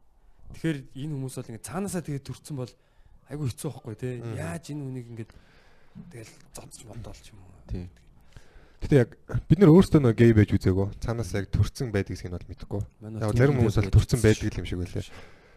[0.57, 2.72] Тэгэхээр энэ хүмүүс бол ингээд цаанаасаа тэгээд төрсэн бол
[3.30, 4.09] айгүй хэцүү байхгүй те.
[4.39, 5.32] Яаж энэ хүнийг ингээд
[6.12, 7.54] тэгэл зодж бодоолч юм уу.
[7.70, 7.86] Тий.
[8.84, 9.16] Гэтэ яг
[9.48, 11.00] бид нар өөрсдөө нөө гей байж үзээгөө.
[11.00, 12.82] Цаанаас яг төрцөн байдаг гэдгийг нь бол мэдэхгүй.
[12.84, 15.08] Яг тийм зарим хүмүүс бол төрцөн гэсэн байдаг юм шиг байлаа.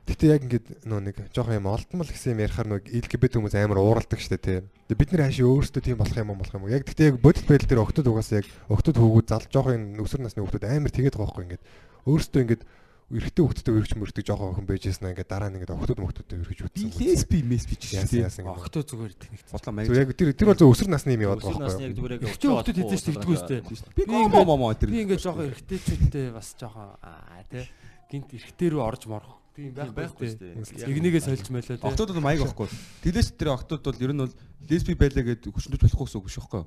[0.06, 3.82] Гэтэ яг ингээд нөө нэг жоохон юм олдмол гэсэн юм ярихаар нөө LGBT хүмүүс амар
[3.82, 4.62] ууралдаг штэ тий.
[4.86, 6.70] Тэгээ бид нар хаашаа өөрсдөө тийм болох юм болох юм уу?
[6.70, 10.46] Яг гэтэ яг бодит байдал дээр октод угаасаа яг октод хөвгүүд залж жоохон өсвөр насны
[10.46, 11.64] хөвгүүд амар тэгээд байгаа байхгүй ингээд
[12.06, 12.62] өөрсдөө ингээд
[13.06, 16.90] эрэгтэй хөвгтөд өргөж мөрдөг жоохон охин байжсэн ингээд дараа нь ингээд октод мөктөд өргөж үтсэн.
[16.98, 18.26] лесби месби ч Яасан тий.
[18.26, 18.58] яасан юм.
[18.58, 19.46] Октоо зүгээр тэнэгт.
[19.46, 19.94] Бодлоо Зөв маяг.
[19.94, 21.98] яг тэр тэр бол зөв өсвөр насны юм яваад байгаа насны яг байхгүй юу?
[22.02, 23.54] зүгээр яг Эрэгтэй хөлтөд хэдэж тэгдэггүй сте.
[23.94, 24.90] Би гомо момо тэр.
[24.90, 27.70] Би ингээд жоохон эрэгтэйчүүдтэй бас жоохон аа те
[28.10, 29.38] гинт эрэгтэй рүү орж морох.
[29.54, 30.90] Тийм байхгүй байхгүй шүү дээ.
[30.90, 31.86] Игнийгээ сольж мэлээ те.
[31.86, 32.66] Октод бол маяг байхгүй.
[33.06, 34.34] Тэлээс тэр октод бол ер нь бол
[34.66, 36.66] лесби байлаа гэд хүчнөж болохгүй гэсэн үг биш байхгүй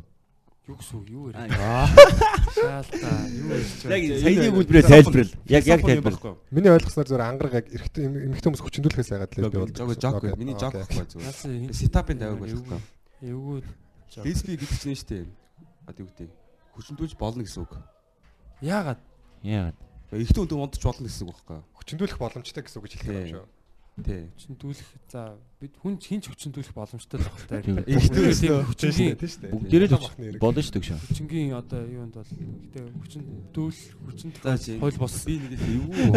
[0.70, 0.74] юу?
[0.74, 1.90] Юу гэсэн юу яриа.
[2.54, 4.22] Шаалтаа юу ярьж Яг байгаа.
[4.22, 5.34] саяны үйлдвэрээ тайлбарл.
[5.50, 6.38] Яг яг тайлбарл.
[6.54, 10.54] Миний ойлгосноор зөвөр ангараг яг эрэгтэй эмэгтэй хүмүүс хүчндүүлэхээс яагаад л Жог жог жог миний
[10.54, 11.74] жог байхгүй зүгээр.
[11.74, 12.80] Сетапын тавиг байхгүй.
[13.26, 13.62] эвгүй
[14.24, 15.26] Лесби гэдэг чинь шүү дээ.
[15.86, 16.30] Одоо юу гэдэг.
[16.74, 17.74] Хүчнөж болно гэсэн үг.
[18.62, 19.02] яагаад
[19.44, 19.78] Яагаад?
[20.10, 21.66] Эхтэн өндөө модч болно гэсэн үг байхгүй юу?
[21.78, 23.46] хүчндүүлэх боломжтой гэсэн үг гэж хэлэх юм шүү.
[24.02, 24.22] Тий.
[24.34, 25.22] хүчндүүлэх за
[25.60, 27.60] бид хүн хинч хүчндүүлэх боломжтой л багтай.
[27.68, 27.84] Тийм.
[27.84, 29.52] Эхлээд хүчингийн тийм шүү дээ.
[29.52, 35.28] Бүгдээрээ л болно шүү дээ хүчингийн одоо юунд бол гэтээ хүчинд За чи хойл бос
[35.28, 36.16] би нэг эвгүй.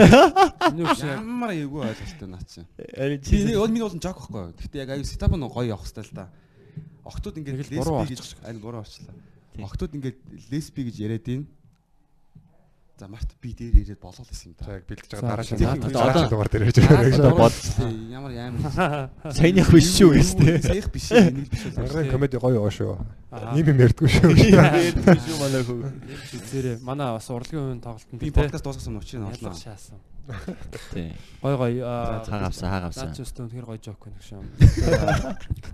[0.79, 2.63] Ямар эвгүй ойлголттой наа чи.
[2.95, 4.55] Ари Би нэг бол миний бол жог байхгүй?
[4.63, 6.31] Гэхдээ яг аюу сетап нь гоё явах хэвээр л да.
[7.03, 9.11] Октод ингээд лесби гэж ань буруу орчлаа.
[9.59, 10.23] Октод ингээд
[10.55, 11.51] лесби гэж яриад ийн.
[13.01, 14.73] За март би дээр ирээд болол гэсэн юм За да.
[14.79, 17.17] яг бэлдэж За, байгаа дараа за, одоо- дараа дугаар дээр Аа, байгаа.
[17.19, 17.91] буруу бод- орчлаа.
[18.13, 19.11] Ямар амар.
[19.35, 20.63] Саяных биш шүү гэстэй.
[20.63, 21.07] Саях биш.
[21.11, 21.63] Нэг биш.
[21.73, 22.95] Ангараг комеди гоё байгаа шүү.
[23.59, 24.29] Ийм юм ярьдгүй шүү.
[24.29, 25.83] шүү манай хөө.
[26.53, 29.57] зэрэг манай бас урлагийн үеийн тоглолтод Би подкаст дуусгасан учраас олноо.
[29.57, 29.99] шаасан.
[30.93, 31.13] Тий.
[31.43, 33.11] Гой гой аа Хаагавсан хаагавсан.
[33.11, 34.47] наач өстө үнэхээр гоё жок байна юм.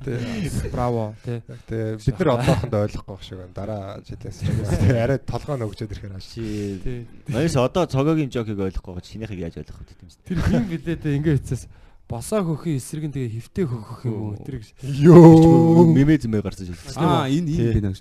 [0.04, 1.42] Тэ Браво тий.
[1.68, 3.52] тэ бид нар одоохондоо ойлгохгүй байх шиг байна.
[3.52, 4.38] Дараа жилээс.
[4.40, 6.26] Тэ, арай толгой нөгчөөд ирэхээр хааш.
[6.32, 7.04] Чи Тий.
[7.28, 11.36] Манайс одоо цогогийн жокийг ойлгохгүй байгаа чинийхийг яаж ойлгох вэ тийм Тэр хин билээ ингээ
[11.44, 11.68] хэцээс
[12.08, 14.72] босоо хөхийн эсрэг нь тэгээ хөвтэй хөхөх юм уу тэр гэж.
[14.80, 15.84] Йоо.
[15.92, 16.96] Мемэ зэмээ гарсан шүү.
[16.96, 17.68] Аа энэ Тий.
[17.68, 18.00] энэ байна гэж.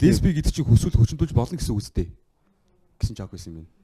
[0.00, 2.08] Лесби гэдэг чинь хүсвэл хүчндүүлж болно гэсэн үг үстэй.
[2.96, 3.81] Гэсэн жог байсан юм байна.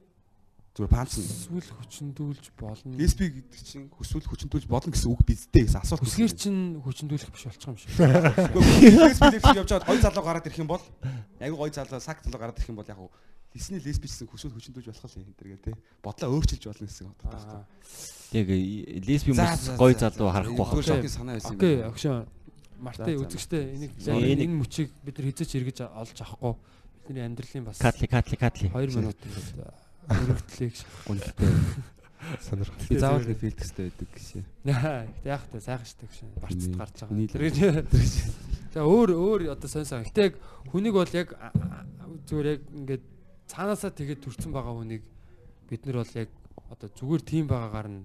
[0.79, 1.27] Зүгээр панц нь.
[1.27, 2.95] Эсвэл хүчндүүлж болно.
[2.95, 6.07] Лесби гэдэг чинь хүсвэл хүчндүүлж болно гэсэн үг биздээ гэсэн асуулт.
[6.07, 7.91] Хүсгээр чинь хүчндүүлэх биш болчих юм шиг.
[7.99, 10.79] Лесби явж байгаа гоё залуу гараад ирэх юм бол
[11.43, 13.11] айгу гоё залуу сак залуу гараад ирэх юм бол яг уу
[13.51, 15.71] лесний лесби гэсэн хүсвэл хүчндүүлж болох юм энэ төр гээ те.
[15.99, 17.67] Бодлоо өөрчилж болно гэсэн үг байна.
[18.31, 18.47] Яг
[19.03, 20.79] лесби хүмүүс гоё залуу харахгүй байх.
[20.79, 22.23] шокийн санаа байсан юм Окей, агшаа.
[22.79, 26.55] Мартай үзэгчтэй энийг- энэ мөчийг бид нар хизээч эргэж олж авахгүй.
[27.03, 28.71] Бидний амьдралын бас Катли катли катли.
[28.71, 29.17] 2 минут
[30.09, 30.79] ингээд өргөдлээ гэж.
[31.05, 31.53] Гүнхтэй.
[32.43, 32.87] Сонирхол.
[32.89, 34.43] Би заавал нэг фильтрстэй байдаг гэсэн.
[35.23, 35.61] Яах вэ?
[35.61, 36.17] Сайхан штэ гэж.
[36.41, 37.15] Барцд гарч байгаа.
[37.15, 37.85] Нийлээ.
[37.85, 38.13] Тэр гэж.
[38.73, 40.03] За өөр өөр одоо сонсон.
[40.03, 40.35] Гэтэ яг
[40.69, 41.33] хүнийг бол яг
[42.29, 43.03] зүгээр яг ингээд
[43.49, 45.03] цаанаасаа тэгээд төрсэн байгаа хүнийг
[45.69, 46.29] бид нар бол яг
[46.69, 48.01] одоо зүгээр тийм байгаагаар нь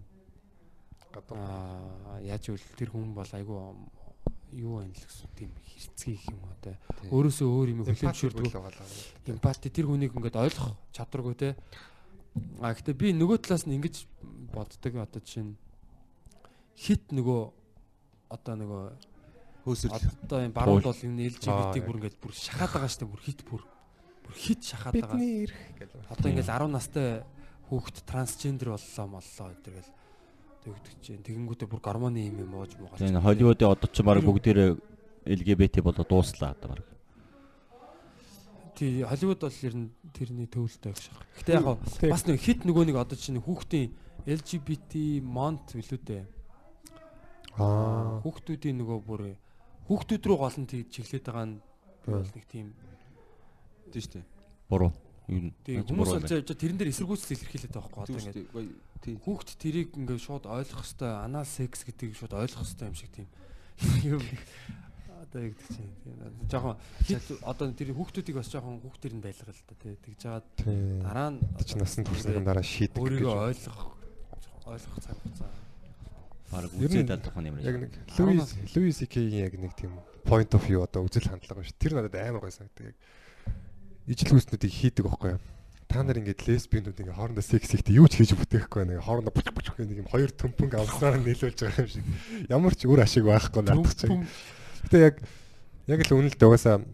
[1.15, 3.59] аа яаж ивэл тэр хүн бол айгүй
[4.55, 6.79] юу байна л гэсэн тийм хэрцгий юм те.
[7.11, 8.55] Өөрөөсөө өөр юм хүлэмжшүүлдэг.
[9.29, 11.49] эмпати тэр хүнийг ингээд ойлгох чадваргүй те.
[12.61, 14.07] А гэтээ би нөгөө талаас нь ингэж
[14.55, 15.55] боддог одоо жишээ нь
[16.75, 17.41] хит нөгөө
[18.31, 18.83] одоо нөгөө
[19.65, 19.91] Хөөсөл.
[19.95, 23.63] одоо юм баруун бол энэ LGBT бүр ингээд бүр шахаад байгаа штэ бүр хит бүр
[24.25, 25.17] бүр хит шахаад байгаа.
[25.17, 26.01] Бидний ирэх гэдэг.
[26.11, 27.09] Одоо ингээд 10 настай
[27.71, 29.91] хүүхэд трансгендер боллоо моллоо гэдэг л
[30.65, 33.01] тэгдэг чинь тэгэнгүүтээ бүр гормоны юм юм ууж муугач.
[33.01, 34.71] Тэгээ Холливуудын одоо ч баг бүгдээрээ
[35.25, 36.94] LGBT болоо дууслаа одоо баг.
[38.75, 41.21] Тий Холливуд бол ер нь тэрний төвлөлтэй байх шах.
[41.39, 41.67] Гэтэ яг
[42.11, 43.95] бас нэг хит нөгөө нэг одоо чинь хүүхдийн
[44.27, 46.25] LGBT month билүү дээ.
[47.61, 48.19] Аа.
[48.27, 49.23] Хүүхдүүдийн нөгөө бүр
[49.87, 51.57] хүүхдүүд рүү гол нь тэг чиглээд байгаа нь
[52.09, 52.75] бол нэг тийм
[53.95, 54.25] Тийм шүү дээ.
[54.69, 54.93] Буруу.
[55.31, 58.45] Юу тий хүмүүс болж байгаа тэрэн дээр эсэргүүцэл илэрхийлээд байгаа байхгүй одоо
[59.01, 59.17] тийм.
[59.25, 63.29] хүүхд тэрийг ингээд шууд ойлгох хэвээр анал секс гэдгийг шууд ойлгох хэвээр юм шиг тийм
[64.19, 64.23] юм
[65.25, 66.15] одоо яг гэдэг чинь тийм
[66.53, 66.77] жоохон
[67.43, 70.23] одоо тэр хүүхдүүдийг бас жоохон хүүхдэр нь байлгал л та тий тэгж
[70.61, 71.03] Тийм.
[71.03, 73.81] дараа нь Чи насанд хүрсэнийхэн дараа шийдэх өөрийгөө ойлгох
[74.69, 75.65] ойлгох цаг хугацаа
[76.55, 80.83] баг үзээд алдах юм Яг нэг Луис Луис К-ийн яг нэг тийм point of view
[80.85, 81.77] одоо үзэл хандлага шүү.
[81.79, 82.95] Тэр надад амар гой санагддаг.
[82.95, 82.97] Яг
[84.07, 85.41] ижил хүснүүдийг хийдэг байхгүй юу?
[85.89, 89.49] Та нар ингээд лесбиэнүүд ингээд хоорондоо секс хийхдээ юу ч хийж бүтээхгүй нэг хоорондоо буч
[89.53, 92.05] буч гэх нэг юм хоёр төмпөнг авснаар нийлүүлж байгаа юм шиг.
[92.49, 94.13] Ямар ч үр ашиг байхгүй наадах чиг.
[94.85, 95.17] Гэтэ яг
[95.89, 96.85] яг л үнэлд угаасаа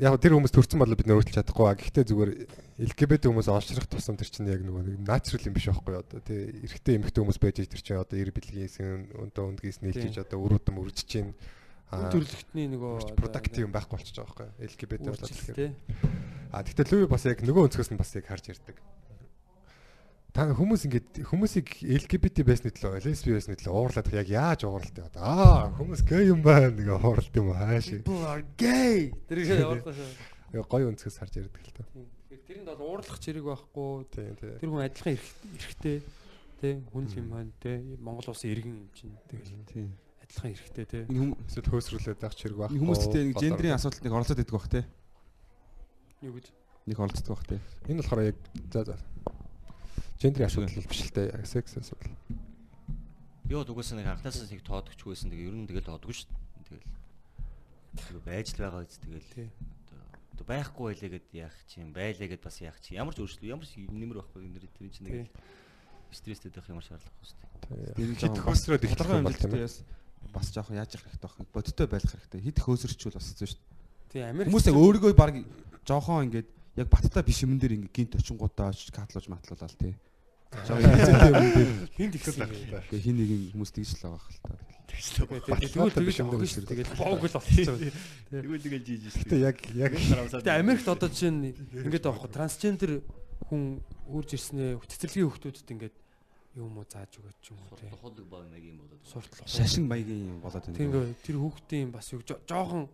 [0.00, 1.66] яг тэр хүмүүс төрсэн болоо бид нөр өөрчилж чадахгүй.
[1.68, 2.30] А гэхдээ зүгээр
[2.78, 7.00] LGBT хүмүүс олшрах тусам тэр чинь яг нөгөө натурал юм биш байхгүй одоо тий эрэгтэй
[7.00, 8.76] эмэгтэй хүмүүс байж тэр чинь одоо эр бэлгээс
[9.16, 11.32] өндөө өндгээс нийлж одоо өрөөдөм үржиж чинь
[11.88, 15.72] төрөлхтний нөгөө продактив юм байхгүй болчихж байгаа байхгүй LGBT болоод тэгэхээр.
[16.52, 18.76] а гэхдээ Луи бас яг нөгөө өнцгөөс нь бас яг харж ярьдаг
[20.38, 25.10] та хүмүүс ингээд хүмүүсийг LGBT байсны төлөө лесби байсны төлөө уурлаад яг яаж ууралт яа
[25.18, 26.70] аа хүмүүс гей юм байна.
[26.78, 29.10] Нэг ууралт юм уу хааш People are gay.
[29.26, 29.50] Тэр их
[30.54, 31.82] яг гоё өнцгөөс харж ярьдаг л та.
[32.30, 34.06] Тэгэхээр тэрэнд бол уурлах зэрэг байхгүй.
[34.14, 34.54] тий тий.
[34.62, 35.96] Тэр хүн адилхан эрх- эрхтэй.
[36.62, 37.76] Тий хүн юм байна тий.
[37.98, 39.18] Монгол улсын иргэн юм чинь.
[39.26, 39.90] Тэгэл Тийм.
[40.22, 41.02] адилхан эрхтэй тий.
[41.50, 42.78] Эсвэл хөөсрүүлээд байх чирэг байхгүй.
[42.78, 44.86] Энэ хүмүүстэй нэг гендрийн асуудалд нэг оролцоод идэх бах те.
[46.22, 46.46] юу гэж?
[46.86, 47.58] Нэг оролцдог бах те.
[47.90, 48.38] энэ болохоор яг
[48.70, 48.94] за за
[50.18, 52.12] гендрийн асуудал бол биш л дээ яг секс асуудал
[53.48, 55.32] Би бол угаасаа нэг анхнаасаа нэг тоодогч байсан.
[55.32, 56.28] Тэгээ ер нь тэгэл тоодгүй шүү
[56.68, 56.84] дээ.
[57.96, 58.20] Тэгэл.
[58.20, 59.48] Байж л байгаа үст тэгэл.
[60.36, 63.64] Одоо байхгүй байлээ гэд яах чинь байлаа гэд бас яах чинь ямар ч өөрчлөлт ямар
[63.64, 65.32] ч нэмэр байхгүй нэр тэр чинь нэг
[66.12, 67.96] стресстэй байх ямар шаардлага шүү дээ.
[67.96, 69.80] Тэр нь хит хөөсрөөд их толгой амжилттай яс
[70.28, 71.48] бас жоохон яаж явах хэрэгтэй байх.
[71.56, 72.40] Бодиттой байх хэрэгтэй.
[72.52, 74.12] Хит хөөсөрчүүл бас зү шүү дээ.
[74.12, 75.40] тий Америк Хүмүүс яг өөрийгөө баг
[75.88, 76.48] жоохон ингээд
[76.84, 79.96] яг баттай биш юм дээр ингээд гинт очингуудаа катлууж матлуулаад тий.
[80.48, 82.50] Хинд ихсэн юм.
[82.72, 84.52] Гэхдээ хин нэг юм хүмүүс тэгж л байгаа хэл та.
[84.88, 86.32] Тэгвэл биш юм тэгвэл дээр шүү.
[86.40, 86.66] үүсдэг.
[86.72, 87.76] Тэгэл боог л болчихсон.
[88.32, 89.22] Тэгвэл тэгэл жийж шүү.
[89.28, 92.92] Гэтэ яг яг Гэтэ Америкт одоо жишээ нь ингээд байхгүй трансгендер
[93.52, 93.62] хүн
[94.08, 95.96] үрж ирснээ цэцэрлэгийн хүмүүсд ингээд
[96.56, 97.88] юм уу зааж өгөөч юм уу тий.
[97.92, 99.04] Тухайлг баг нэг юм болоод.
[99.04, 101.12] Суртал Шашин маягийн юм болоод Тийм байна.
[101.12, 102.88] ингээ тэр хүүхдийн бас юу жо- жоохон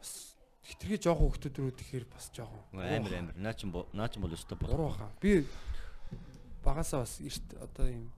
[0.00, 0.34] бас
[0.64, 3.34] хитрхи жоохон хүүхдүүд рүү тэгэхээр бас жоохон Амар амар.
[3.38, 5.12] Наа чин наа чин бол буруу болох.
[5.22, 5.44] Би
[6.64, 8.08] багасаа бас эрт одоо ийм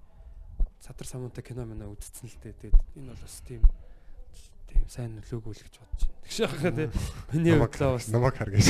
[0.81, 2.55] садар самуунтай кино мэнэ үзсэн л дээ.
[2.63, 3.63] Тэгээд энэ бол бас тийм
[4.71, 6.23] тийм сайн нөлөөгүй л гэж бодож байна.
[6.23, 6.89] Тэгш яхаа тий.
[7.35, 8.67] Миний бодлоо бас намайг хар гэж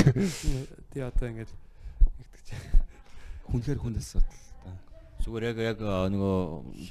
[0.93, 2.49] тий одоо ингээд нэгтгэж.
[3.53, 4.72] Хүнхээр хүн асуудал та.
[5.20, 6.37] Зүгээр яг яг нөгөө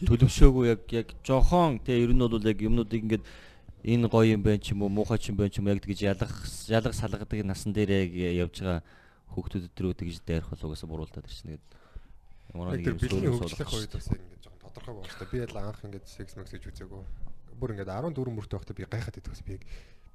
[0.06, 3.26] төлөвшөөгүй яг яг жохон те ер нь бол яг юмнуудыг ингээд
[3.86, 6.06] энэ гоё юм байна ч юм уу муухай ч юм байна ч юм яг тэгж
[6.06, 6.34] ялах
[6.70, 8.82] ялах салгадаг насан дээр яг явж байгаа
[9.34, 11.54] хүүхдүүдэд рүү тэгж дайрах бол угаасаа буруултаад ирсэн.
[11.54, 11.66] Тэгээд
[12.56, 15.62] нэг тэр юм хөгжлөх суулгах үед бас яг ингээд жоохон тодорхой байх хэрэгтэй би яла
[15.70, 17.03] анх ингээд секс мэкс гэж үзээгүй.
[17.60, 19.64] Бүр ингээд 14 мөртөө байхдаа би гайхаад идэх би яг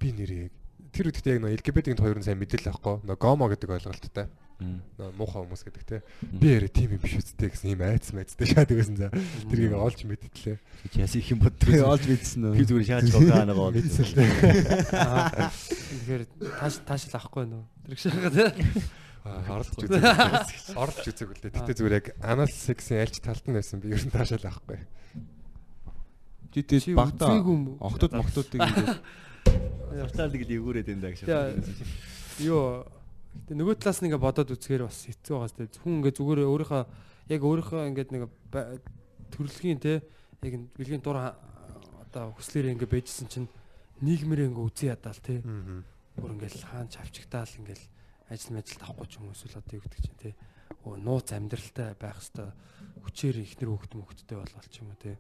[0.01, 0.55] би нэрээ яг
[0.93, 2.97] тэр үедээ яг нөө LGBT-ийн хоёрын сайн мэдээлэл авахгүй.
[3.05, 4.26] Нөө гомо гэдэг ойлголттой
[4.61, 6.01] нөө муухай хүмүүс гэдэг те.
[6.20, 9.09] Би яриа тийм юм биш үсттэй гэсэн юм айц майцтай шаад өгсөн за
[9.49, 10.57] тэрийг олж мэдтэлээ
[10.93, 11.64] Чи яс их юм боддог.
[11.64, 12.68] Тэгээ олж мэдсэн Би үү?
[12.68, 13.72] зүгээр шааж байгаа нэг гоо.
[13.72, 14.28] мэдсэлээ
[14.93, 16.22] Тэгэхээр
[16.61, 17.64] тааш таашл авахгүй нөө.
[17.88, 18.84] Тэр гэж яхаа тий.
[19.25, 21.53] Оролцож үзээ оролцож үзээг үлээ.
[21.53, 24.81] Гэтээ зүгээр яг анал сексийн альч талд нь байсан би ер нь таашаал авахгүй.
[27.41, 27.77] Юм уу?
[27.81, 29.01] охтууд мохтуудыг ингээд
[29.91, 31.23] Суртал тэгэл эвгүүрээд энэ даа гэж.
[32.45, 32.87] Юу
[33.47, 36.83] тэгээ нөгөө талаас нь ингээ бодоод үзэхээр бас хэцүү байгаа сте хүн ингээ зүгээр өөрийнхөө
[37.31, 38.23] яг өөрийнхөө ингээд нэг
[39.35, 40.03] төрөлхийн те
[40.43, 43.49] яг бэлгийн дур одоо хүслээр ингээ байжсэн чинь
[44.01, 45.45] нийгмээр ингээ үзий ядаал те.
[45.45, 45.85] Аа
[46.21, 47.85] бүр ингээл хаан чавчигдаал ингээл
[48.31, 50.39] ажил мэжилд авахгүй ч юм уу эсвэл одоо юу гэдэг чинь
[50.87, 52.55] оо нууц амьдралтай байх хэвээр
[53.05, 55.18] хүчээр ихнэр хөвгт мөхттэй болвол ч юм уу те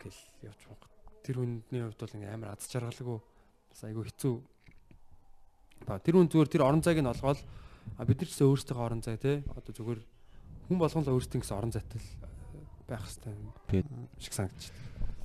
[0.00, 0.88] ингээл явж байгаа.
[1.20, 4.34] Тэр хүнний хувьд бол ингээм амар аз жаргалгүй бас айгүй хэцүү.
[5.84, 7.40] Ба тэр хүн зүгээр тэр орон зайг нь олгоод
[8.08, 10.00] бид нар ч өөрсдийнхөө орон зай те одоо зүгээр
[10.68, 12.08] хүн болгон л өөрсдийн гэсэн орон зайтай л
[12.88, 13.86] байх хэвээр
[14.18, 14.74] шиг санагдчих.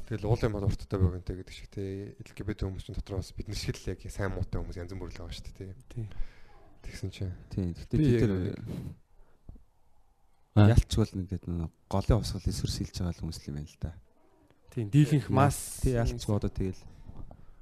[0.05, 3.57] Тэгэл уулын мод урттай байгонтэй гэдэг шиг те LGBT хүмүүс чинь дотор бас бид нар
[3.57, 6.05] шиг л яг сайн муутай хүмүүс янз бүр л байгаа шүү дээ Тийм.
[6.85, 8.31] Тэгсэн чинь тийм Би бид тэр
[10.95, 13.91] бол ингээд нэг голын усгал эсвэр сэлж байгаа хүмүүс л юм байна л да.
[14.71, 16.79] Тийм дийлэнх мас Тий ялч бодоо тэгэл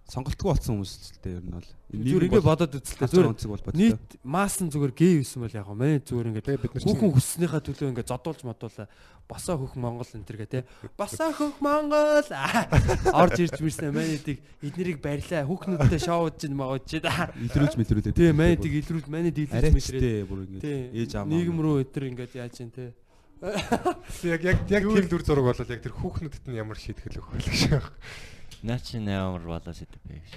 [0.03, 1.69] сонголтгүй болсон хүмүүс л дээ ер нь бол.
[1.93, 3.79] зүгээр ингээ бодоод үзлээ зүгээр онцэг бол бодтой.
[3.79, 7.13] нийт маас нь зүгээр гей байсан бол яг мэн зүгээр ингээ тэгээ бид нар Хүүхэн
[7.15, 8.87] хүссnийхаа төлөө ингээ зодуулж модуулаа.
[9.23, 10.67] Босоо хөх Монгол энэ төр гэ тэ.
[10.99, 12.27] Босоо хөх Монгол.
[12.35, 12.67] Аа,
[13.15, 15.47] Орж ирж мэрсэн манайдыг эднэрийг барьлаа.
[15.47, 16.99] Хүүхнүүдтэй шоуд чинь магад чи.
[16.99, 18.11] илрүүлж мэлрүүлээ.
[18.11, 19.71] Тэ манайдыг илрүүл манай дийлж мэдрээ.
[19.71, 20.91] арайчтэй бүр ингээд Тэ.
[20.91, 21.31] ээж аамаа.
[21.31, 22.91] Нийгэм рүү өдр ингээд яаж чинь тэ.
[24.27, 27.39] яг яг яг тийм дүр зураг бол яг тэр хүүхнүүдэд нь ямар шийтгэл өгөх вэ
[27.43, 27.91] гэж байна.
[28.63, 30.31] Наа чи амар болоо сэдв бэ гэж.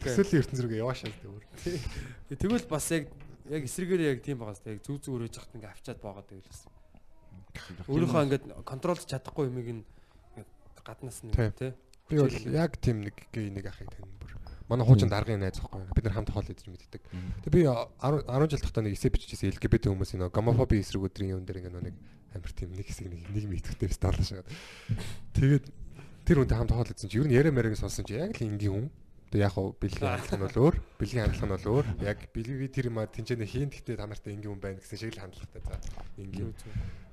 [0.00, 2.40] Төсөөллийн ертөнц рүүгээ яваашаа л дээ.
[2.40, 3.12] Тэгвэл бас яг
[3.52, 6.48] яг эсрэгээр яг тийм байгаас тэ яг зүг зүг өрөөж хахт ингээ авчаад байгаа тэгвэл
[6.48, 6.62] бас.
[7.84, 10.48] Өөрийнхөө ингээд контролж чадахгүй юмыг ингээд
[10.80, 11.52] гаднаас нь Тийм.
[11.52, 11.76] тэ.
[12.08, 14.32] Би бол яг тийм нэг гей нэг ахыг тань бүр.
[14.72, 15.84] Манай хуучин даргын найз байхгүй.
[15.92, 17.02] Бид нар хамт хоол идэж мэддэг.
[17.44, 21.38] Тэгээ би 10 10 жил тахтаа нэг эсэ биччихсэн LGBT хүмүүсийн нөө гомофоби эсрэг өдрийн
[21.38, 21.96] юм дээр ингээ нэг
[22.34, 24.50] амар тийм нэг хэсэг нэг нэг мэдхтэй биш таалаа шагаад.
[25.38, 25.64] Тэгээд
[26.26, 28.86] тэр хүнтэй хамт идсэн чи ер нь яриа мэрэг сонсон чи яг л энгийн хүн.
[29.30, 30.74] Тэг яг хуу бэлгийн хандлага нь бол өөр.
[30.98, 31.86] Бэлгийн хандлага нь бол өөр.
[32.02, 35.14] Яг бэлгийн тэр юм а тэнцэнэ хийн гэхдээ та нартай ингийн хүн байна гэсэн шиг
[35.14, 35.62] л хандлагатай.
[35.62, 35.78] За
[36.18, 36.50] ингийн.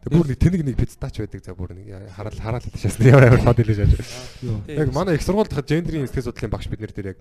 [0.01, 1.88] Тэг бүр нэг тэнэг нэг пиццач байдаг за бүр нэг
[2.18, 3.05] хараал хараал хэлчихсэн.
[3.05, 3.93] Ямар амар фод хэлж шааж.
[4.66, 7.20] Яг манай их сургуульд хад гендрийн сэтгэл судлалын багш бид нэр тэр яг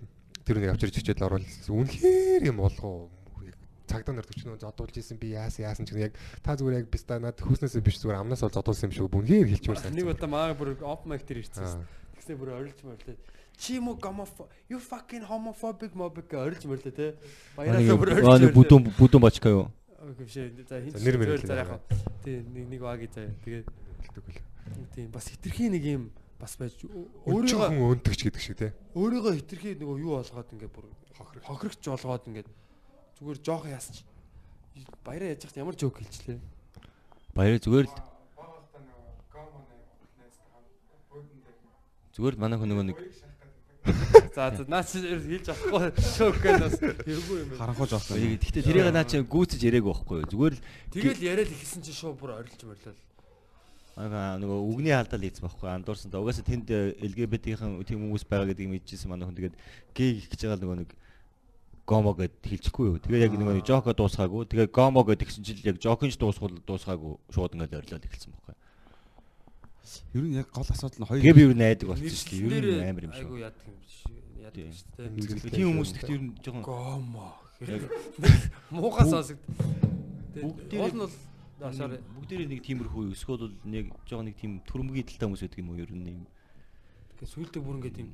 [0.48, 1.72] тэр нэг авчирч хичээл оруулсан.
[1.72, 3.08] Үнэхээр юм болгоо
[3.92, 7.36] цагдаа нар төчнөө зодуулж исэн би яасан яасан ч яг та зүгээр яг биста над
[7.36, 10.00] хүүснээсээ биш зүгээр амнаас бол зодуулсан юм шиг үнхээр хэлчихмээр санагдсан.
[10.00, 11.84] Нэг удаа маа бүр оп майк дээр ирсэн.
[12.16, 13.16] Тэгснэ бүр орилж мөрлөө.
[13.60, 17.14] Чи мо гомофо you fucking homophobic гэж орилж мөрлөө те.
[17.54, 18.48] Баярлалаа бүр орилж.
[18.48, 19.68] Аа бүдүүн бүдүүн бочка юу?
[20.00, 20.40] Окей биш.
[20.66, 21.78] За хин Нэр мэр за яг.
[22.24, 23.28] Тий нэг нэг ваги заа.
[23.44, 23.62] Тэгээ
[24.08, 24.40] хэлдэг үл.
[24.94, 28.72] тийм бас хитрхи нэг юм бас байж Өөрийнхөө өөрийгөө хүн өндөгч гэдэг шиг те.
[28.98, 30.86] өөрийгөө хитрхи нөгөө юу болгоод ингээд бүр
[31.46, 32.48] хохирогч болгоод ингээд
[33.22, 34.02] зүгээр жоох яасч
[35.06, 36.42] баяраа яж хат ямар жоок хэлчлээ.
[37.38, 37.94] Баяр зүгээр л
[42.18, 42.98] зүгээр л манай хүн нөгөө нэг
[44.34, 47.50] За за наач хэлж авахгүй жоок гэнэс хэрэггүй юм.
[47.58, 48.18] Харанхууж авсан.
[48.18, 50.30] Гэхдээ тэрийг наа чи гүйцэж яриаг байхгүй юу?
[50.30, 52.94] Зүгээр л Тэгэл яриад ихсэн чи шууд бүр орилж мөрлөө.
[54.02, 56.14] Аа нөгөө үгний халдал хийсэн байхгүй андуурсан.
[56.14, 56.70] Угаасаа тэнд
[57.06, 59.56] LGBT-ийн тийм хүмүүс байгаа гэдгийг мэдчихсэн манай хүн тэгээд
[59.94, 60.90] гей гэж байгаа нөгөө нэг
[61.86, 62.98] гомо гэд хэлчихгүй юу.
[63.02, 64.46] Тэгээ яг нэг жоко дуусгаагүй.
[64.46, 68.54] Тэгээ гомо гэд тэгсэн чил яг жокинж дуусгуул дуусгаагүй шууд ингээд орилоод эхэлсэн байхгүй.
[70.14, 72.54] Ер нь яг гол асуудал нь хоёр Тэгээ би юу найдаг болсон шүү дээ.
[72.54, 73.26] Ер нь амар юм шиг.
[73.26, 73.96] Айгу яадаг юм биш.
[74.38, 74.70] Яадаг Тийм.
[74.70, 75.56] шүү дээ.
[75.58, 77.28] Тийм хүмүүс гэхдээ ер нь жоохон Гомо.
[78.70, 79.42] Муугаас сонсогд.
[80.38, 81.14] Уул нь бол
[81.58, 83.10] дашаар бүгдээрээ нэг тиймэрхүү.
[83.10, 86.24] Эсвэл бол нэг жоохон нэг тийм төрөмгийн талтай хүмүүс байдаг юм уу ер нь юм.
[87.18, 88.10] Ингээ сүултээ бүр ингээд юм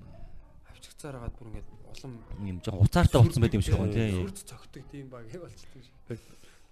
[0.78, 2.12] авчигцаар хагаад бүр ингээд улам
[2.46, 4.22] Юм жоохон уцаартай болсон байт юм шиг байна тийм.
[4.22, 6.22] Сүрд цогтөг тийм баг яг болчихсон шиг.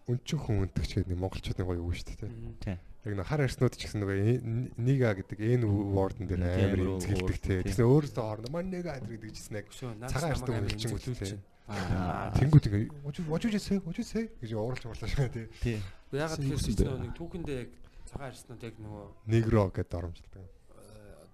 [0.07, 2.31] Өнчин хүн өндөгч гэдэг нэг монголчууд нэг гоё юу шүү дээ.
[2.63, 2.79] Тийм.
[3.07, 7.39] Яг нэг хар арснууд ч гэсэн нөгөө нига гэдэг N word-н дээр амар руу згэлдэг
[7.43, 7.55] те.
[7.59, 11.39] word, Тэгсэн өөрөөсөө хоорондоо мань нэга гэдэг жисэн яг цагаан арсны имзэглүүлж үлдээ.
[11.67, 12.31] Аа.
[12.39, 15.51] Тэнгүүд ингээ say what you say гэж ууралж урлаа шиг те.
[15.63, 15.83] Тийм.
[16.15, 17.03] Ягаад байна.
[17.03, 17.71] нэг түүхэндээ яг
[18.07, 20.47] цагаан арснууд яг нөгөө Негро гэдэг оромжилдог.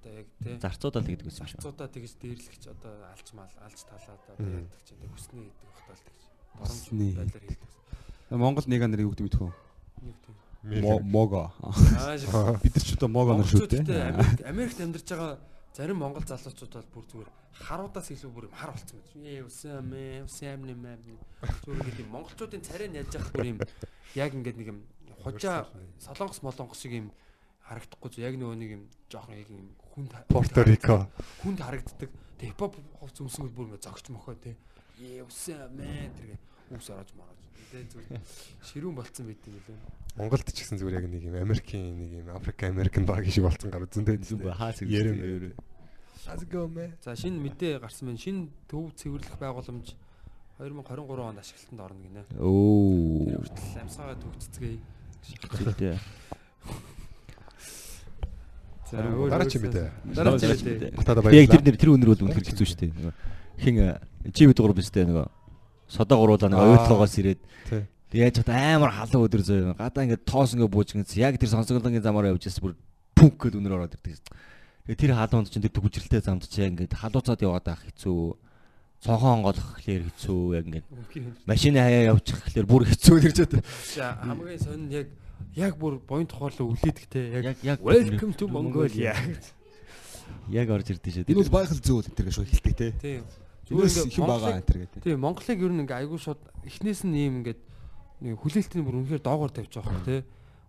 [0.02, 1.60] Одоо яг тий Зарцуудаа л гэдэг байсан юм шиг.
[1.62, 4.66] зарцуудаа тэгж дээрлэгч одоо алж мал алж талаад одоо Мм.
[4.66, 6.34] яадаг чинь хүснээ гэдэг багтаалдаг чинь.
[6.58, 7.12] Боромж Хүснээ.
[7.16, 7.70] байлаар хийдэг.
[8.34, 9.50] Монгол нэг нэр юу гэдэг мэдхүү.
[10.02, 10.36] Нэг тийм.
[11.06, 11.50] Мого.
[12.62, 13.82] Бид нар ч одоо мого нар шүү дээ.
[13.82, 15.38] Америк- Америкт амьдарч байгаа
[15.74, 19.10] зарим монгол залуучууд бол бүр зүгээр харуудаас илүү бүр юм хар болцсон байж.
[19.22, 21.18] Ээ үсэн мэ үсэн юм нэ.
[21.66, 23.58] Зүгээр юм монголчуудын царай нь яаж явах бүр юм
[24.14, 24.78] яг ингээд нэг юм
[25.22, 25.66] хужаа
[25.98, 27.08] солонгос молонгос шиг юм
[27.66, 31.08] харагдахгүй зү яг нөгөө нэг юм жоохон яг юм хүнд Порто Рико.
[31.44, 32.10] хүнд харагддаг.
[32.40, 34.56] Тэг хипхоп хувц өмсгөл бүр ингээд зогч мохоо те.
[34.98, 36.38] Ээ үсэн мэ тэргээ
[36.76, 37.40] үс орож мараж.
[37.72, 38.20] Тэ зүгээр
[38.68, 39.78] ширүүн болцсон байт юм лээ.
[40.16, 43.70] Монголд ч гэсэн зүгээр яг нэг юм Америкийн нэг юм Африк Америкэн баг шиг болцсон
[43.72, 45.56] гар зөндөө Зүг хаа зэрэг Ярем.
[46.22, 46.92] How's it going man?
[47.00, 48.20] За шинэ мэдээ гарсан байна.
[48.20, 49.96] Шинэ төв цэвэрлэх байгууламж
[50.60, 52.22] 2023 онд ашиглалтанд орно гинэ.
[52.28, 53.42] Тэр Оо.
[53.42, 54.78] хүртэл амьсгаагаа төгццгээе.
[55.26, 55.96] Зүйтэй.
[58.92, 59.88] Өөр Дараагийн мэдээ.
[60.12, 60.90] Дараагийн мэдээ.
[60.96, 62.92] Батада Би яг тэр нэр тэр үнэр бол үнэхэр хэцүү шүү дээ.
[63.62, 63.76] Хин
[64.36, 65.26] чив дуурал биз дээ нөгөө
[65.88, 66.74] содоо гуруулаа нөгөө Аа.
[66.84, 67.40] ойдлогоос ирээд
[68.12, 69.76] яаж чад амар халуун өдөр зөө.
[69.80, 72.76] Гадаа ингээд тоос ингээд бууж ингээд яг тэр сонсголонгийн замаар явж байсан бүр
[73.16, 74.20] пүнк гэд үнэр ороод ирдэг.
[74.88, 78.36] Тэгээ тэр халуунд чинь тэр төгжрэлтэй замд чи ингээд халууцаад яваад байх хэцүү.
[79.02, 80.86] Цонхон онгоолох гэхлээр хэцүү яг ингээд
[81.48, 83.62] машины хаяа явчих гэхлээр бүр хэцүү нэрж байгаа.
[83.96, 85.08] За хамгийн сонь яг
[85.56, 89.14] яг бүр буян тухайлаа үлээдэгтэй яг Яг Welcome to Mongolia.
[90.48, 91.28] Яг орж ирдэ шүү.
[91.28, 92.88] Энэ бол байхал зөөл энэ төр шүү хэлдэг те.
[93.00, 93.22] Тийм.
[93.68, 95.00] Зүгээр их юм байгаа энэ төр гэдэг.
[95.06, 97.60] Тийм Монголыг ер нь ингээ айгүй шууд эхнээс нь ийм ингээд
[98.22, 100.20] нэг хүлээлтний бүр үнэхээр доогоор тавьж байгаа хөө тий.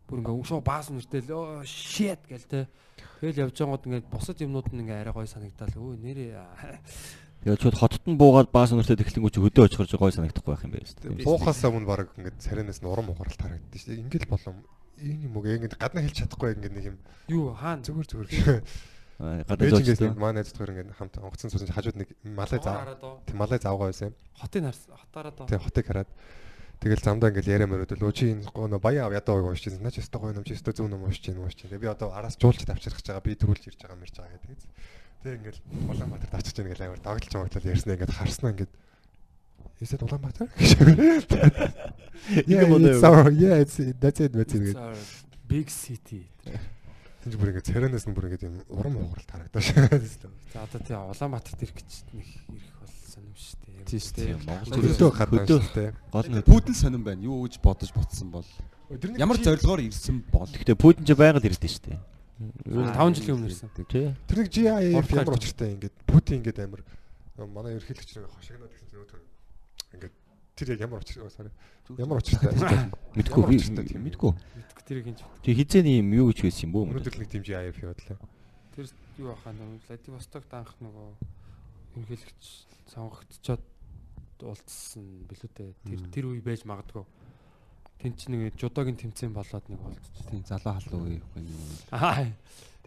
[0.08, 2.66] Бүр ингээ шууд баас нэртэл оо shit гээл тий.
[3.24, 6.38] Тэгэл явж байгаад ингээ бусад юмнууд нь ингээ арай гой санагдал өө нэрээ
[7.44, 10.72] Тэгээд чууд хотод нь буугаад баас өнөртөө тэхлэнгүү чи хөдөө очихор гой санагдахгүй байх юм
[10.72, 11.28] байна шүү дээ.
[11.28, 14.04] Буухаас өмнө баг ингээд царинаас нь урам угаралт харагддаг шүү дээ.
[14.08, 14.64] Ингээл болом
[15.04, 16.98] энэ юм уу ингээд гадна хэлж чадахгүй ингээд нэг юм
[17.28, 18.64] юу хаана зүгээр зүгээр
[19.20, 22.98] Гадаа нэг манай найзтайгаар ингээд хамт онгоцон суусан чинь хажууд нэг малай заа.
[23.28, 24.16] Тэг малай заавгаа байсан юм.
[24.40, 25.48] харс хотаараа доо.
[25.48, 26.10] Тэг хотыг хараад
[26.84, 29.88] Тэгэл замдаа ингээл яриа мөрөдөл өө чи энэ гоо баяа ав ядаа уушиж байна.
[29.88, 31.80] Наач өстө гоо юм чи өстө зүүн юм уушиж байна уушиж байна.
[31.80, 33.24] Би одоо араас жуулч тавчрах гэж байгаа.
[33.24, 34.68] Би төрүүлж ирж байгаа мэрж байгаа гэдэг.
[35.24, 38.74] Тэг ингээл Улаанбаатар тавчиж байна ингээл амар догтлж моглол ярьснаа ингээд харснаа ингээд
[39.80, 40.48] Is it Улаанбаатар?
[42.48, 44.78] Yeah, it's our yeah, it's that's it that's it.
[45.48, 46.28] Big city.
[47.24, 50.00] Тэнд бүр ингээд царинаас нь бүр ингээд юм урам ууралт харагдаж байна.
[50.52, 53.84] За одоо тий Улаанбаатарт ирэх гэж нэг ирэх болсон юм шүү дээ.
[53.88, 54.36] Тийм шүү дээ.
[54.44, 55.92] Монгол Хөдөө хөдөө шүү дээ.
[56.12, 57.24] гол нь Путин сонирн байна.
[57.28, 58.48] Юу гэж бодож ботсон бол
[59.20, 62.00] ямар зорилгоор ирсэн бол Гэхдээ Путин ч байгаль ирдэ шүү дээ.
[62.40, 63.70] 5 жилийн өмнө ирсэн.
[63.88, 64.14] Тий.
[64.28, 66.82] Тэр нэг GIF ямар учиртай ингээд Путин ингээд амар
[67.38, 69.22] Манай ерхийлэгч нэг хошигноод гэсэн чинь өөтөр
[69.98, 70.14] ингээд
[70.54, 71.50] тэр яг ямар учир sorry.
[71.98, 72.54] Ямар учиртай.
[73.18, 74.32] Мэдгүй би мэдгүй.
[74.38, 75.26] Мэдгүй тэрийг хинж.
[75.42, 76.84] Тэг хизээний юм юу гэж байсан юм бөө?
[76.94, 78.18] Өнөөдөр нэг дэмжи АФ явууллаа.
[78.78, 78.86] Тэр
[79.18, 81.10] юу ахаа нэг Владивосток данх нөгөө
[81.98, 82.44] ерөнхийлөгч
[82.94, 83.64] сонгогдчоод
[84.46, 85.74] уулзсан билүү дээ.
[85.90, 87.02] Тэр тэр үе байж магадгүй.
[88.00, 90.26] Тэн чи нэг жудогийн тэмцээн болоод нэг болчих.
[90.30, 91.62] Тийм залуу халуу үе ихгүй юм.
[91.92, 92.26] Аа.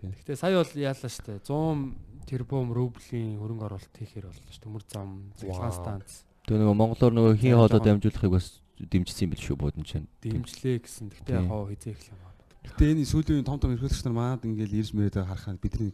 [0.00, 0.12] Тийм.
[0.12, 4.64] Гэтэ сая бол яалаа штэ 100 тэрбум рублийн хөрөнгө оруулалт хийхээр боллоо штэ.
[4.66, 7.82] Төмөр зам, цэглэн станц Тэг нөгөө монголоор нөгөө хин жоохон.
[7.82, 8.46] дамжуулахыг бас
[8.78, 10.06] дэмжсэн юм бил шүү буудан чинь.
[10.22, 11.10] дэмжлээ гэсэн.
[11.10, 12.34] Гэтэ яг хоо хизээ эхлэх юм аа.
[12.70, 15.90] Гэтэ энэ сүүлийн том том эрхлэгч нар манад ингээл ирж мөрөд харахад бидний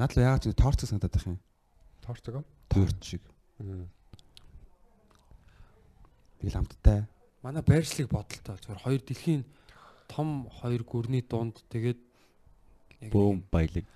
[0.00, 1.36] наад л яагаад ч торч санагдаад байх юм.
[2.00, 2.44] Торцог.
[2.72, 3.22] Торч шиг.
[3.60, 3.92] юм.
[6.40, 7.04] Тэгэл амттай.
[7.40, 8.56] Манай байршлыг бодолтой.
[8.60, 9.42] Зүгээр хоёр дэлхийн
[10.08, 12.00] том хоёр гүрний дунд тэгээд
[13.08, 13.88] Бөөм баялаг.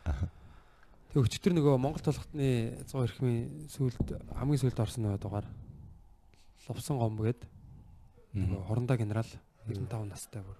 [1.12, 4.00] Тэг өчтөр нөгөө Монгол толготны 100 эрхмийн сүлд
[4.32, 5.46] хамгийн сүлд орсон нөгөө дугаар
[6.64, 7.44] Ловсон гомб гээд
[8.32, 9.28] нөгөө хорондоо генерал
[9.68, 10.56] 95 настай бүр.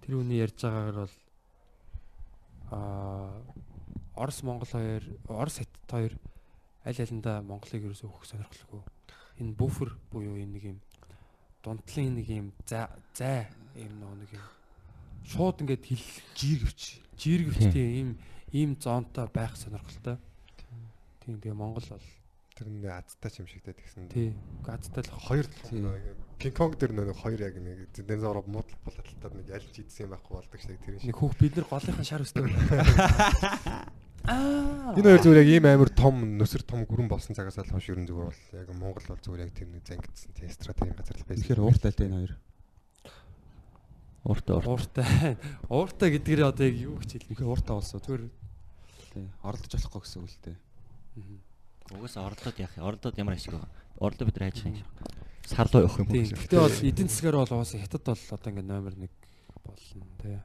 [0.00, 1.16] Тэр үний ярьж байгаагаар бол
[2.72, 3.36] аа
[4.16, 6.12] Орос Монгол хоёр Орос Хятад хоёр
[6.88, 8.80] аль алиндаа Монголыг ерөөсөө өгөх сонирхолгүй.
[9.44, 10.80] Энэ буфер буюу энэ нэг юм
[11.62, 14.46] дунтлын нэг юм зай юм нөгөө нэг юм
[15.28, 16.04] шууд ингээд хил
[16.38, 16.80] жиргэвч.
[17.18, 18.18] жиргэвчтэй ийм
[18.52, 20.16] ийм зоонтой байх сонирхолтой.
[21.24, 22.06] Тийм тэгээ Монгол бол
[22.58, 24.10] Тэр нэг азтай ч юм шигтэй тэгсэн.
[24.10, 24.34] тий
[24.66, 25.86] газтай л Хоёр Тийм.
[26.42, 30.34] Кинг Конг дээр нэг хоёр яг нэг динозавр муудлах болтолтод нэг ялж идсэн юм байхгүй
[30.34, 31.06] болдог шиг тэр шиг.
[31.06, 32.50] нэг хүүх бид нар голынхаа шар өстэй.
[34.28, 34.92] Аа.
[34.92, 38.04] Энэ хоёр зүгээр яг ийм амар том нүсэр том гүрэн болсон цагаас л хойш ерөн
[38.04, 41.40] зүгээр бол яг Монгол бол зүгээр яг тийм нэг зангидсан тийм стратегийн газар л байсан.
[41.40, 42.34] Тэгэхээр ууртай л энэ хоёр.
[44.28, 45.06] Ууртай ууртай.
[45.72, 46.08] Ууртай.
[46.12, 47.48] Гэдгээр одоо яг юу гэж хэлэх вэ?
[47.48, 48.04] Ууртай болсон.
[48.04, 48.24] Зүгээр
[49.12, 49.28] Тий.
[49.42, 50.56] Оролдож болохгүй гэсэн үг л дээ.
[51.96, 52.84] Угаасаа орлоод яах юм?
[52.84, 53.70] Орлоод ямар ашиг байгаа?
[53.98, 54.88] Орлоо бид хайж байгаа юм шиг.
[55.48, 56.28] Сарлуу явах юм уу?
[56.28, 59.08] Гэтэ бол эдийн засгаар бол угаасаа хятад бол одоо ингээд номер 1
[59.64, 60.38] болно тий.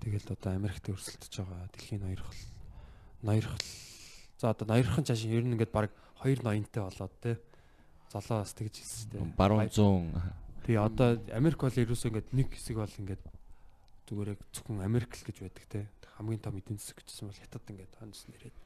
[0.00, 2.40] Тэгэл одоо Америкт өрсөлдөж байгаа дэлхийн ноёрхол
[3.24, 3.64] ноёрхол
[4.38, 5.90] за одоо ноёрхон цааш ер нь ингээд баг
[6.20, 7.36] хоёр ноёнтой болоод тий.
[8.12, 9.34] Золоо бас тэгж хэлсэн дээ.
[9.40, 10.12] Баруун зүүн
[10.64, 13.20] Тэгээ одоо Америк бол ерөөсөө ингээд нэг хэсэг бол ингээд
[14.08, 15.92] зүгээр яг зөвхөн Америк л гэж байдаг те.
[16.16, 18.56] Хамгийн том эдийн засаг гэжсэн бол хятад ингээд хонс нэрэд.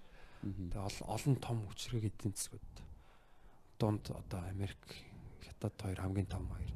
[0.47, 2.75] Тэгээ олон олон том хүчрэг эдийн засгууд.
[3.83, 4.79] Дунд одоо Америк,
[5.43, 6.71] хятад хоёр хамгийн том хоёр.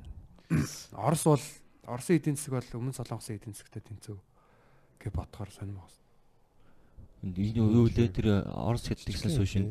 [0.98, 1.46] Орос бол
[1.86, 4.18] Оросын эдийн засаг бол өмнө Солонгосын эдийн засагтай тэнцүү
[4.98, 5.86] гэж бодохоор сонирм
[7.22, 7.38] байна.
[7.38, 9.64] энэ юу лээ тэр Орос хэд тэгсэн сүү шин.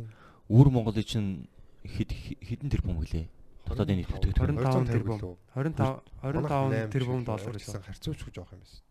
[0.48, 1.30] Үүр Монголын чинь
[1.84, 3.28] хэд хэдэн тэрбум гэлээ.
[3.68, 4.58] Дотоодын нийт бүтээгдэхүүн.
[4.58, 5.20] 25 тэрбум.
[5.54, 7.86] 25 25 тэрбум доллар гэсэн гэсэн.
[7.86, 8.82] харьцуулж гэж авах юм байсан.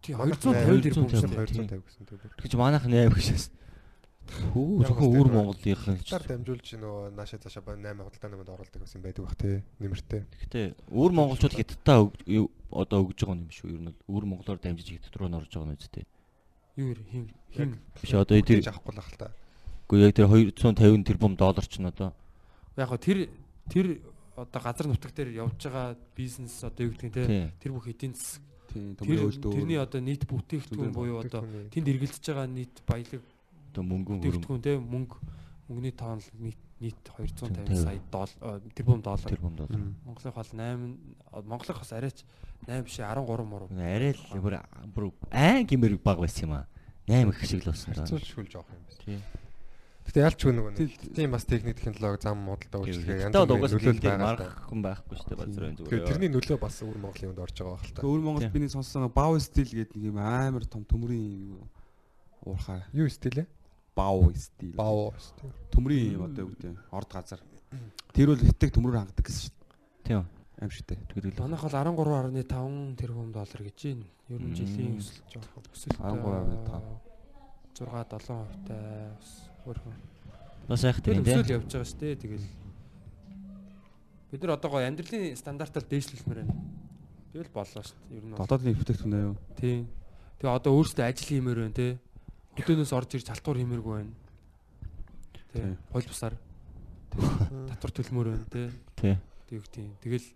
[0.00, 1.76] Тий Манайх 250 тэрбум 250 шүү дээ.
[1.76, 2.20] 250 гэсэн тийм.
[2.40, 3.44] Тэгэж манайх 8 гэшээс.
[4.30, 6.08] Хөө зөвхөн үүр Монголынхын ч.
[6.08, 9.60] Хятадаар дамжуулж нөгөө нааша цаашаа ба 8 худалдаа нэмэд оруулдаг гэсэн байдаг бах тий.
[9.82, 10.22] Нэмэртэй.
[10.40, 11.98] Гэхдээ үүр монголчууд хятадтай
[12.70, 13.74] одоо өгж байгаа юм биш үү?
[13.74, 16.04] Ер нь үүр монголоор дамжиж хятад руу н орж байгаа нь үстэй.
[16.76, 16.94] Юу?
[17.10, 17.70] Хин хин
[18.00, 19.28] Биш одоо тэр авахгүй л ах л та.
[19.90, 22.12] үгүй яг тэр 250 тэрбум доллар ч н одоо
[22.78, 23.28] яг тэр
[23.68, 23.86] тэр
[24.38, 27.50] одоо газар нутаг дээр явж байгаа бизнес одоо юу гэдэг нь те тий.
[27.60, 29.52] тэр бүх эдийн засаг Тийм тэр төмөр өөлдөө.
[29.52, 31.42] тэрний одоо нийт бүтээгдэхүүн буюу одоо
[31.74, 33.22] тэнд эргэлдэж байгаа нийт баялаг
[33.74, 35.16] Одоо мөнгөн хөрөнгө бүтээгдэхүүн те мөнгө
[35.66, 39.80] мөнгөний тоон нийт нийт 250 150 сая доллар тэрбум доллар тэрбум доллар.
[40.06, 42.22] Монголын бол 8 Монголын бас арайч
[42.66, 44.58] 8 биш 13 муруу Арай л бүр
[44.94, 46.66] бүр айн гимэр баг байсан юм аа.
[47.08, 49.04] 8 их шиг л болсон хүлж авах юм байсан.
[49.04, 49.18] Тий.
[50.10, 54.00] Гэтэ ялч юу нөгөө нэг тийм бас техник технологи зам модалтай үйлчлэгээ янз бүрийн нөлөөлөл
[54.02, 54.50] байгаа.
[54.66, 56.10] хүн байхгүй шүү дээ базарын Тэгэхээр зүгээр.
[56.10, 58.02] тэрний нөлөө бас өөр Монголын хүнд орж байгаа байх л та.
[58.02, 58.52] Өөр Монголд Тийм.
[58.54, 61.62] би нэг сонссон бау стил гэдэг нэг юм амар том төмрийн
[62.42, 62.82] уурхай.
[62.92, 63.46] Юу стил ээ?
[63.94, 64.74] Бау стил.
[64.74, 65.52] Бау стил.
[65.70, 66.74] Төмрийн юм одоо юу гэдэг?
[66.90, 67.40] Орд газар.
[68.10, 69.68] Тэр бол хитэг төмрөөр хангадаг гэсэн шүү дээ.
[70.10, 70.26] Тийм.
[70.60, 70.98] Аим шигтэй.
[71.08, 74.04] Тэгэл манайх бол 13.5 тэрбум доллар гэж байна.
[74.28, 77.10] Ер нь жилийн өсөлт жоох өсөлт 13.5.
[77.80, 77.88] 6 7
[78.28, 78.78] хувьтай
[79.16, 79.30] бас
[79.64, 79.96] хөрхөн
[80.68, 81.40] бас Тэр тийм тийм.
[81.40, 82.14] өсөөл явж байгаа шүү дээ.
[82.20, 82.46] Тэгэл
[84.30, 86.54] бид нар одоо гоо амьдралын стандартаар дээшлүүлмээр байна.
[87.32, 88.16] Тэгэл боллоо шүү дээ.
[88.20, 88.36] Ер нь.
[88.36, 89.36] Дотоодын бүтээгдэхүүн аа юу?
[89.56, 89.88] Тийм.
[90.38, 91.88] Тэгээ одоо өөрсдөө ажил хиймээр байна те.
[92.60, 94.12] Хөдөөнөөс орж ирж халтур хиймээргүй байна.
[95.32, 95.48] Тийм.
[95.56, 95.74] Тийм.
[95.90, 96.34] Хууль бусаар
[97.72, 98.62] татвар төлмөр байна те.
[99.00, 99.16] Тий.
[99.48, 99.90] Тэг тийм.
[100.04, 100.26] Тэгэл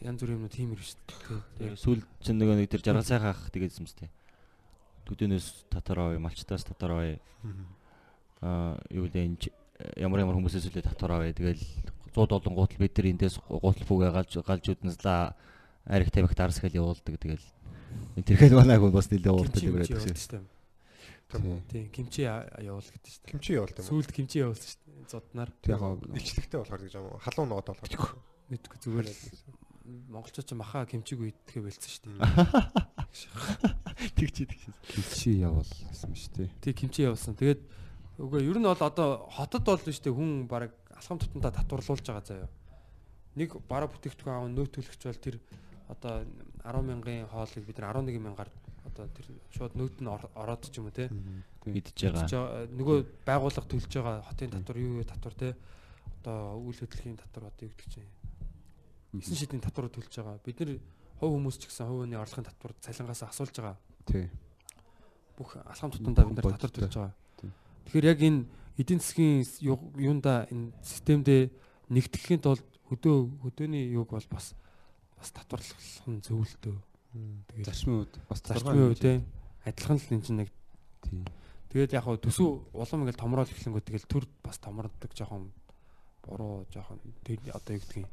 [0.00, 1.42] янз бүрийн юмнууд хиймэр шүү дээ.
[1.58, 4.00] Тэгээ сүүл чинь нөгөө нэг тэр жаргал сайхан ах тэгээдсэн мэт.
[5.10, 7.16] Төдөөнөөс татвар авъя, малчтаас татвар авъя.
[8.40, 9.54] Аа юу гэдэг энэ ч-
[10.00, 11.34] ямар ямар хүмүүсээс үлээ татвар авъя.
[11.34, 11.60] Тэгэл
[12.14, 15.34] 100 доллар гутал бид нар эндээс гутал бүгэ галж галж үднэслаа
[15.90, 17.18] арих тамхи дарс хэл явуулдаг.
[17.20, 17.42] Тэгэл
[18.16, 20.14] энэ тэрхэл манайг бас нэлээд явуулдаг гэсэн.
[20.14, 20.46] шүү дээ.
[21.30, 21.62] Тийм.
[21.70, 23.30] Тийм кимчи я- явуул гэдэг шүү дээ.
[23.34, 23.90] Кимчи явуулт юм уу?
[23.90, 25.10] Сүүлд кимчи явуулсан шүү дээ.
[25.10, 27.18] Зоднаар Тэг яг Илчлэгтэй болохоор гэж юм уу?
[27.22, 28.18] Халуун ногоод болохоор.
[28.50, 29.22] Мэдгүй зүгээр л
[30.10, 32.18] монголчууд ч маха кимчиг үйдэхэ бэлдсэн шүү дээ.
[34.14, 34.74] Тэгчээ тэгчээ.
[34.86, 36.48] кимчи явуулсан шүү дээ.
[36.62, 37.34] Тэг кимчи явуулсан.
[37.34, 37.60] Тэгээд
[38.20, 42.22] үгүй ер нь бол одоо хотод бол шүү дээ хүн баг алхам тутамдаа татварлуулж байгаа
[42.26, 42.48] заяа.
[43.34, 45.36] Нэг бараа бүтээгдэхүүн аав нөөтөлөгч бол тэр
[45.90, 46.22] одоо
[46.62, 48.50] 10 мянган хоолыг бид нар 11 мянгаар
[48.86, 51.08] одоо тэр шууд нөөт нь ор- ороод ч юм уу те.
[51.66, 55.48] Мэдж байгаа- нөгөө байгууллага төлж байгаа хотын татвар юу юу татвар те.
[56.20, 58.08] Одоо үйл хөдлөлийн татвар одоо юу гэдэг чинь.
[59.18, 60.38] Эсэн шидийн татвар төлж байгаа.
[60.44, 60.78] Бид нар
[61.18, 63.78] хувь хүмүүс ч гэсэн хувийн орлогын татвар цалингаас асуулж байгаа.
[64.06, 64.30] Тий.
[65.40, 67.14] бүх алхам тутамдаа бид нар татвар төлж байгаа.
[67.88, 68.44] Тэгэхээр яг энэ
[68.76, 69.42] эдийн засгийн
[69.96, 71.50] юунда энэ системдээ
[71.90, 74.54] нэгтгэхийн тулд хөдөө хөдөөний юг бол бас
[75.16, 76.76] бас татварлах нь зөвлөлтөө.
[77.50, 79.12] Тэгээд Зарчмын үед бас зарчмын үе те
[79.64, 80.48] адилхан л энэ чинь нэг
[81.02, 81.24] Тий.
[81.72, 85.50] тэгээд яг хөө төсөв улам ингээл томрол эхлэнгүү тэгэл төр бас томрдог жоохон
[86.22, 88.06] буруу жоохон тэр одоо юу гэдгийг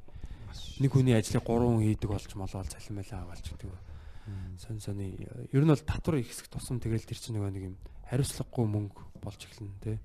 [0.82, 3.72] нэг хүний ажлыг 3 хүн хийдэг болж молоо цалин байлаа авалч гэдэг.
[4.60, 5.15] Сон сони
[5.53, 7.76] ер нь бол татвар их хэсэг тусам тэгэл тэр чинь нөгөө нэг юм
[8.10, 9.99] хариуцлагагүй мөнгө болж эхэлнэ те.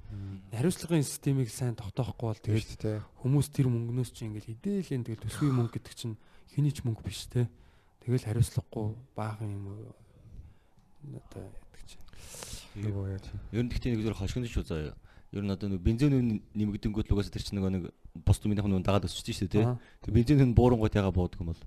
[0.51, 5.55] Хариуцлагын системийг сайн тогтоохгүй бол Тийм тэгэл хүмүүс тэр мөнгнөөс чинь ингээл хідээлэн тэгэл төсвийн
[5.59, 6.15] мөнгө гэдэг чинь
[6.55, 7.47] хэний ч мөнгө биш те.
[8.03, 9.95] Тэгэл хариуцлагагүй баахан юм уу
[11.23, 12.03] одоо яддаг чинь.
[12.83, 13.23] Нөгөө яа.
[13.55, 14.95] Ер нь гэхдээ нэг зөв хошигнож шүү заяа.
[15.31, 18.85] Ер нь одоо нэг бензин нэмэгдэнгүүт л угаасаа тэр чинь нөгөө нэг бус түмийнх нь
[18.85, 20.13] дагаад өсөж шүү дээ тий.
[20.13, 21.63] Бензин үн буурангууд яга буудаг юм бол.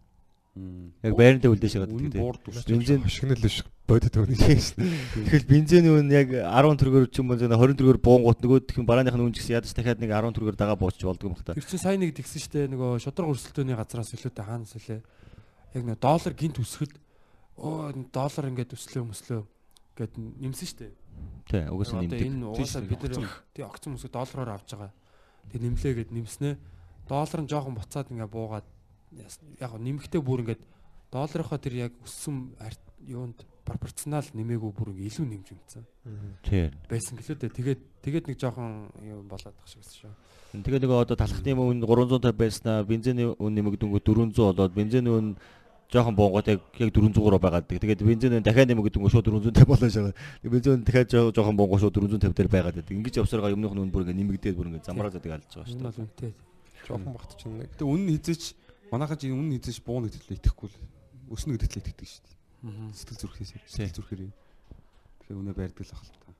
[1.03, 2.71] Яг байрандаа үлдээш байгаа гэдэг тий.
[2.71, 4.77] Бензин хошигнол биш бодит өгнө шээс.
[4.79, 9.17] Тэгэхээр бензин үн яг 10 төгрөгөөр ч юм уу 20 төгрөгөөр буунгууд нөгөө тхэн барааных
[9.17, 11.57] нь үн ч гэсэн ядаж дахиад нэг 10 төгрөгөөр дагаа буучих болдго юм хта.
[11.57, 15.01] Тэр чинь сайн нэг тэгсэн штэ нөгөө шудраг өрсөлдөөний газраас илүүтэй хаанаас илээ.
[15.75, 16.95] Яг нэг доллар гинт өсгөл
[17.59, 19.41] оо энэ доллар ингээд өслөө мөслөө
[19.95, 20.87] гэд нэмсэн штэ.
[21.47, 22.19] Тий, угаасаа нэмдэг.
[22.25, 24.91] энэ угаасаа бид нэр тий огцон мөсгө доллараар авч байгаа.
[25.51, 26.57] Тэг нэмлээ гэд нэмснэ.
[27.09, 28.65] Доллар нь жоохон буцаад ингээ буугаад
[29.59, 30.61] яг нэмэхдээ бүр ингээд
[31.11, 32.55] долларынхоо тэр яг өссөн
[33.05, 35.85] юунд пропорционал нэмээгүй бүр ингээ илүү нэмж юмцсан.
[36.45, 36.69] Тий.
[36.89, 37.57] Байсан гэлөө дээ.
[37.57, 40.13] Тэгээд тэгээд нэг жоохон юм болоод тах шиг байсан шүү.
[40.65, 45.35] Тэгээ нөгөө одоо талхтны үн 350 байснаа бензиний үн нэмэгдэнгүү 400 болоод бензиний үн
[45.91, 47.65] жоохон буунгууд яг яг 400 байгаад.
[47.69, 50.13] Тэгээд бензиний үн дахиад нэмэгдэнгүү шууд 450 болоо шагаа.
[50.43, 52.91] Бензин дахиад жоо- жоохон буунгуу шууд 450 дээр байгаад байдаг.
[52.97, 55.81] Ингэж явсараа өмнөх нь бүр ингэ нэмэгдээд бүр ингэ замраа задаг алж байгаа шүү Энэ
[55.81, 55.89] дээ.
[55.89, 56.31] бол үнэтэй.
[56.85, 58.43] Жохон багт чинь Гэтэ үнэн хизээч
[58.91, 60.77] манайхаа чинь үнэн хизээч бууна гэдэгт итгэхгүй л
[61.33, 62.35] өснө гэдэгт л итгэдэг шүү дээ.
[62.65, 62.89] Аа.
[62.93, 64.21] Сэтгэл зүрхээс сэтгэл зүрхээр.
[65.25, 66.33] Тэгэхээр үнэ байрдаг л ах л та.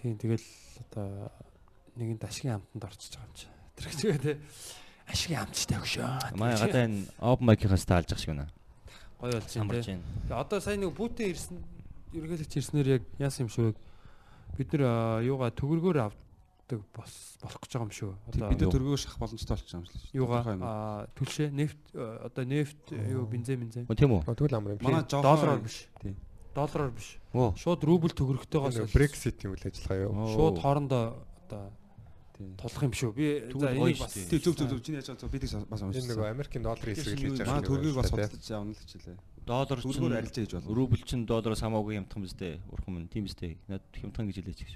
[0.00, 0.46] Тийм тэгэл
[0.92, 1.32] одоо
[1.96, 3.46] нэгэнд ашигын амтанд орчиж байгаа юм чи.
[3.76, 4.32] Тэр хэвчээ те
[5.08, 6.36] ашигын амтчтай өгшөө.
[6.38, 8.46] Манай гадаа энэ open mic-аас таалж байгаа шиг байна.
[9.20, 10.02] гоё болж байна байна.
[10.28, 11.56] Тэгээ одоо сайн нэг бүүтэн ирсэн
[12.14, 13.74] ерөнхийлөгч ирснээр яг яасан юм шүү.
[14.54, 17.12] Бид нэр аа, юугаа төгөргөөр авдаг бос
[17.42, 18.12] болох гэж байгаа юм шүү.
[18.30, 20.02] Одоо Бид төргөө шах боломжтой болчих юм шиг.
[20.14, 24.22] юугаа аа, түлшээ нефт одоо нефт юу бензин бензин тийм үү?
[24.30, 24.82] тэгвэл амар юм.
[24.86, 25.86] Манай жоохон доллараар биш.
[26.00, 26.16] Тийм.
[26.54, 27.18] Доллараар биш.
[27.34, 27.50] Оо.
[27.58, 30.12] Шууд рубль төгрөгтэйгоос Нөгөө Brexit юм үйл ажиллагаа юу?
[30.30, 31.02] шууд хоорондоо
[31.50, 31.83] одоо Тийм.
[32.34, 33.12] Тулах юм шүү.
[33.14, 34.14] Би за энийг шүү бас.
[34.14, 36.10] Тий зөв зөв зөв чиний яаж байгаа бид бас Энэ уншсан.
[36.10, 37.50] нөгөө Америкийн долларын хэсэг л хийж байгаа.
[37.54, 39.16] Манай төргийг бас судалж явна л хичээлээ.
[39.44, 40.74] Доллар Төргөөр чинь арилжаа хийж болно.
[40.74, 42.54] рубль чинь доллароос хамаагүй хямдхан биз дээ.
[42.72, 43.54] Урхан мөн тийм биз дээ.
[43.68, 44.72] Над хямдхан гэж хэлээч гэж.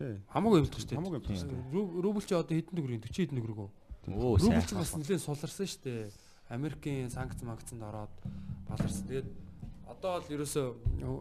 [0.00, 0.14] Тий.
[0.32, 0.96] хамаагүй юм шүү дээ.
[0.98, 1.62] Хамаагүй юм шүү дээ.
[1.70, 3.70] Ру- Рубль чи одоо хэдэн төгрөг 40 хэдэн төгрөг үү?
[4.16, 4.64] Оо Рубль сайн.
[4.66, 6.10] чи бас нэлээд суларсан шүү дээ.
[6.50, 8.10] Америкийн санкц магцанд ороод
[8.66, 9.04] баларсан.
[9.06, 9.28] Тэгээд
[9.86, 10.66] одоо бол ерөөсөө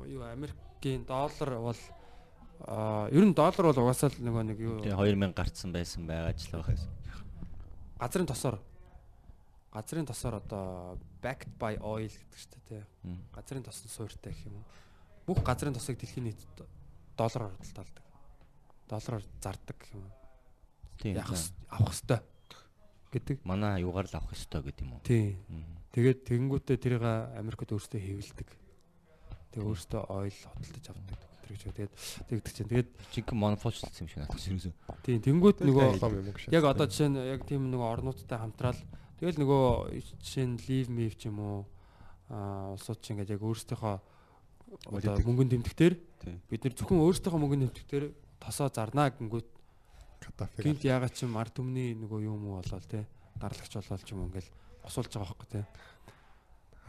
[0.08, 1.78] юу Америкийн доллар бол
[2.68, 6.04] аа ер нь доллар бол угаасаа л нөгөө нэг юу Тэгээ 2000 гарцсан байсан
[6.36, 6.84] ч л байхаас.
[8.00, 8.58] газрын тосоор
[9.72, 12.84] газрын тосоор одоо backed by oil гэдэг дээ.
[13.06, 13.20] Мм.
[13.36, 14.66] Газрын тосны суурьтай гэх юм уу?
[15.28, 16.42] Бүх газрын тосыг дэлхийн нийт
[17.16, 18.06] доллараар худалдаалдаг.
[18.90, 20.14] Доллараар зардаг гэх юм уу?
[21.32, 22.24] Ёс- авах хэвээр
[23.14, 23.38] гэдэг.
[23.46, 25.06] Манай юугаар л авах ёстой гэдэг юм уу?
[25.06, 25.38] Тийм.
[25.48, 25.78] Мм.
[25.94, 27.04] Тэгээд тэгэнгүүтээ тэрийг
[27.38, 28.50] Америкт өөрсдөө хэвлдэг.
[29.54, 31.20] Тэгээ өөрсдөө ойл хөдөлж авдаг.
[31.50, 31.94] Тэр гэж тэгээд
[32.30, 32.70] тэгдэг чинь.
[32.70, 34.74] Тэгээд Жинхэнэ монополчлсан юм шиг надад ерөөсөө.
[35.02, 38.78] тийм тэнгүүт нөгөө яг одоо жишээ нь яг тийм нөгөө орнуудтай хамтраал
[39.18, 39.66] тэгэл нөгөө
[40.22, 41.66] жишээ нь leave me ч юм уу
[42.30, 43.98] аа улсууд чинь ингээд яг өөрсдийнхөө
[44.94, 45.94] одоо мөнгөнд тэмдэгтэр
[46.46, 48.04] бид нар зөвхөн өөрсдийнхөө мөнгөнд тэмдэгтэр
[48.38, 49.50] тосоо зарнаа гингүүт
[50.22, 50.62] Катафиг.
[50.62, 53.10] гинт яагаад ч юм ард түмний нөгөө юм уу болоод те
[53.42, 54.54] дарлагч болоод ч юм ингээл
[54.86, 55.62] босуулж байгаа байхгүй те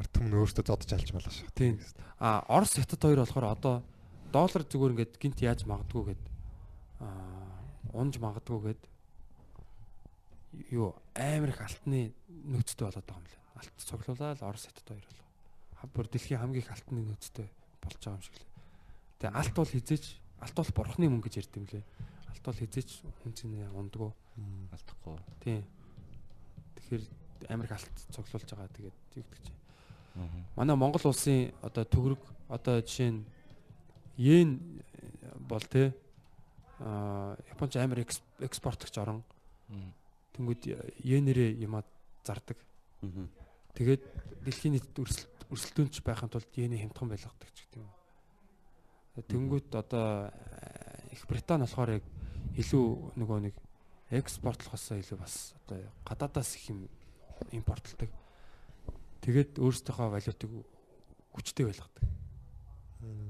[0.00, 1.48] Ард түмэн өөртөө зодож алж малаа шүү.
[1.52, 1.76] Тийм.
[2.16, 3.74] А Орос хятад хоёр болохоор одоо
[4.32, 6.22] доллар зүгээр ингээд гинт яаж магадгүй гэд
[7.02, 7.60] аа
[7.94, 8.82] унж магадгүй гэд
[10.70, 13.42] юу амар их алтны нөөцтэй болоод байгаа юм лээ.
[13.58, 15.26] Алт цуглуулаад Орос хятад хоёр болов.
[15.94, 17.48] Бүр дэлхийн хамгийн их алтны нөөцтэй
[17.82, 18.50] болж байгаа юм шиг лээ.
[19.18, 20.04] Тэгээ алт бол хизээч
[20.40, 21.84] алт бол бурхны мөнгө гэж ярьд юм лээ.
[22.30, 22.90] Алт бол хизээч
[23.22, 24.10] хүн чинь ундгөө.
[24.72, 25.16] алдахгүй.
[25.42, 25.64] Тийм.
[26.76, 27.02] Тэгэхээр
[27.50, 29.60] Америк алт цуглуулж байгаа тэгээд юу гэдэг чинь.
[30.16, 30.28] Аа.
[30.56, 33.24] Манай Монгол улсын одоо төгрөг одоо жишээ нь
[34.20, 34.82] йен
[35.48, 35.94] бол те
[36.80, 39.24] а Японч амар экс- экспортлогч орон
[39.68, 39.92] Мм.
[40.36, 40.62] тэнгууд
[41.04, 41.84] йенэрээ юмаа
[42.24, 42.56] зардаг.
[43.74, 44.02] Тэгээд
[44.44, 47.90] дэлхийн нийтэд өрсөл өрсөлдөөнч байхын тулд йений хямдхан байлгадаг ч гэдэг юм.
[49.28, 52.04] Тэнгүүт одоо э, Их Британи болохоор яг
[52.56, 53.54] илүү нөгөө нэг
[54.10, 56.88] экспортлохоосоо илүү бас одоо гадаадаас их юм
[57.52, 58.10] импортлдог.
[59.20, 60.50] Тэгээд өөрсдийнхөө валютыг
[61.34, 62.04] хүчтэй байлгадаг.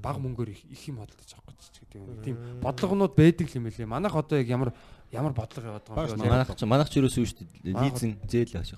[0.01, 2.07] Баг мөнгөөр их, их юм хөдөлж авах гэж ч гэдэг юм.
[2.25, 3.87] Тийм бодлогонууд байдаг юм билээ.
[3.87, 4.73] Манайх одоо яг ямар
[5.11, 6.31] ямар бодлого яваад байгаа юм бэ?
[6.31, 7.75] Манайх ч манайх ч ерөөсөө шүү дээ.
[7.77, 8.75] Лизинг зээл яаш.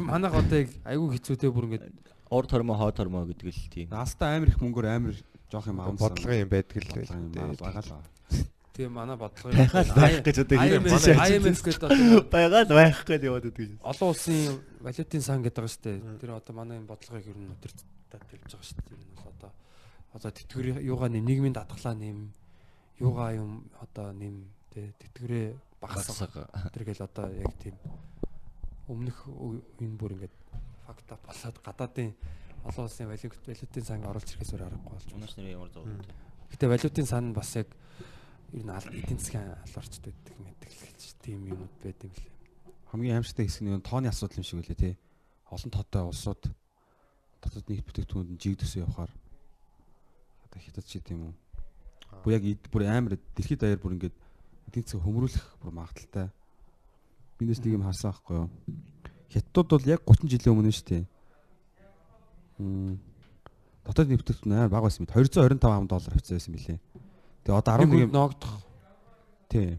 [0.00, 1.84] Манайх одоо яг айгүй хэцүүтэй бүр ингээд
[2.30, 3.88] Ор тормоо хоо тормоо гэдэг л тийм.
[3.92, 5.14] Наастаа амар их мөнгөөр амар
[5.52, 6.02] жоох юм аамсан.
[6.02, 7.92] бодлогын юм байдаг л юм байгаа л.
[8.74, 13.44] тийм манай бодлого Байгаад байх гэж одоо IMF IMF гэдэг одоо байгаад байх гэж яваад
[13.46, 13.78] байдаг.
[13.86, 16.18] олон улсын валютын сан гэдэг байгаа шүү дээ.
[16.18, 17.86] Тэр одоо манай энэ бодлогыг ер нь өдөртөд
[18.18, 19.13] хэлж байгаа шүү дээ.
[20.14, 22.30] Одоо тэтгэврийн юугаа нэм нийгмийн датгалаа нэм
[23.02, 24.94] юугаа юм одоо нэм тэ
[25.84, 26.72] багасгах Багсаг.
[26.72, 27.76] тэр гэл одоо яг тийм
[28.88, 29.28] өмнөх
[29.80, 30.34] энэ бүр ингээд
[30.86, 32.10] факта болоод гадаадын
[32.64, 35.28] олон улсын валют валютын сан оруулж ирэхээс өөр аргагүй болж байна.
[35.36, 35.84] Нэр ямар зов.
[36.52, 37.68] Гэтэ валютын сан бас яг
[38.52, 42.32] ер нь эдийн засгийн алуурчд байдаг гэж тийм юмуд байд юм лээ.
[42.88, 44.94] Хамгийн аимшигтай хэсэг нь тооны асуудал юм шиг үлээ тий.
[45.52, 46.42] Олон тоотой улсууд
[47.44, 49.23] дотоод нийт бүтээгдэхүүнд жигдөөсөө явахаар одоо
[50.60, 51.34] хятад гэдэм юм уу.
[52.22, 54.16] Бүр яг бүр амар дэлхийд даяар бүр ингээд
[54.70, 56.28] эдийн засаг хөмрүүлэх бүр магадaltaй.
[57.38, 58.48] Биндээс нэг юм харсан байхгүй юу?
[59.34, 61.04] Хятадууд бол яг 30 жилийн өмнө шүү дээ.
[62.58, 62.98] Мм.
[63.84, 66.78] Дотоод бүтээгдэхүүн амар бага байсан мэт 225 ам доллар авцсан байсан билээ.
[67.44, 68.54] Тэгээ одоо 11 Нэг ноогдох
[69.50, 69.78] тий.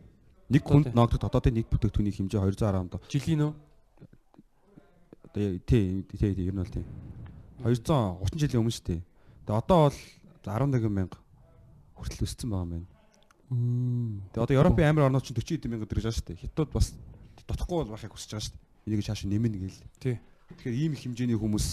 [0.52, 3.54] Нэг хүнд ноогдох дотоодын нийт бүтээгдэхүүний хэмжээ 210 ам жилийн нөө
[5.36, 6.86] Одоо тий тий тий ер нь бол тий.
[7.60, 9.02] 230 жилийн өмнө шүү дээ.
[9.44, 10.00] Тэгээ одоо бол
[10.52, 11.18] 11 мянга
[11.96, 12.88] хүртэл өссөн байгаа юм байна.
[14.34, 16.42] Тэгээ одоо Европын амир орнууд чинь 40 хэдэн мянга дэрэж байгаа шүү дээ.
[16.46, 16.88] Хятад бас
[17.48, 18.86] дотохгүй бол байхыг хүсэж байгаа шүү дээ.
[18.90, 19.82] Энийг цааш нэмнэ гээл.
[20.02, 20.16] Тий.
[20.50, 21.68] Тэгэхээр ийм их хэмжээний хүмүүс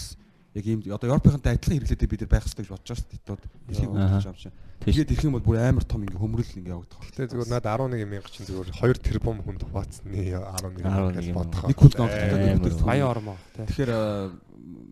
[0.53, 3.21] яг ийм одоо Европынхантай адилхан хэрэглээтэй бид нар байх хэрэгтэй гэж бодож байгаа шүү дээ.
[3.25, 4.53] Хятад дэлхийг байгаа юм шиг.
[4.85, 7.01] Тэгээд ирэх юм бол бүр амар том ингээ хөмрөл ингээ явагдах.
[7.09, 11.27] Гэтэ зүгээр над 11 мянга чинь зүгээр 2 тэрбум хүнд хуваацсны 11 мянга 11 гэж
[11.33, 11.63] бодох.
[11.71, 12.11] Нэг хүнд Амар.
[12.13, 12.85] бүтээгдэхүүн.
[12.85, 13.65] баян ормоо тий.
[13.65, 14.29] Тэгэхээр э,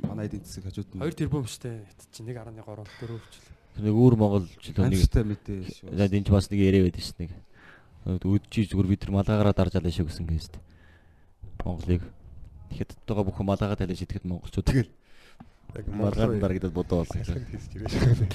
[0.07, 3.45] манай эдийн засаг хажууд нь 2 тэрбум штэ хятад чи 1.3 4 хвчил.
[3.79, 5.95] Нэг өөр Монгол ч л нэг мэдээ шүү.
[5.95, 7.31] За энэ ч бас нэг яриа байдаг шин нэг.
[8.03, 10.57] Өдчий зүгээр бид нар малгаараа дарж алаа шүү гэсэн гэсэн.
[11.63, 12.03] Монголыг
[12.73, 14.91] хятадтайгаа бүхэн малгаагаа талиж идэхэд монголчууд тэгэл
[15.71, 18.27] Яг малгаар дарагдаад бодоо ирээ шүү.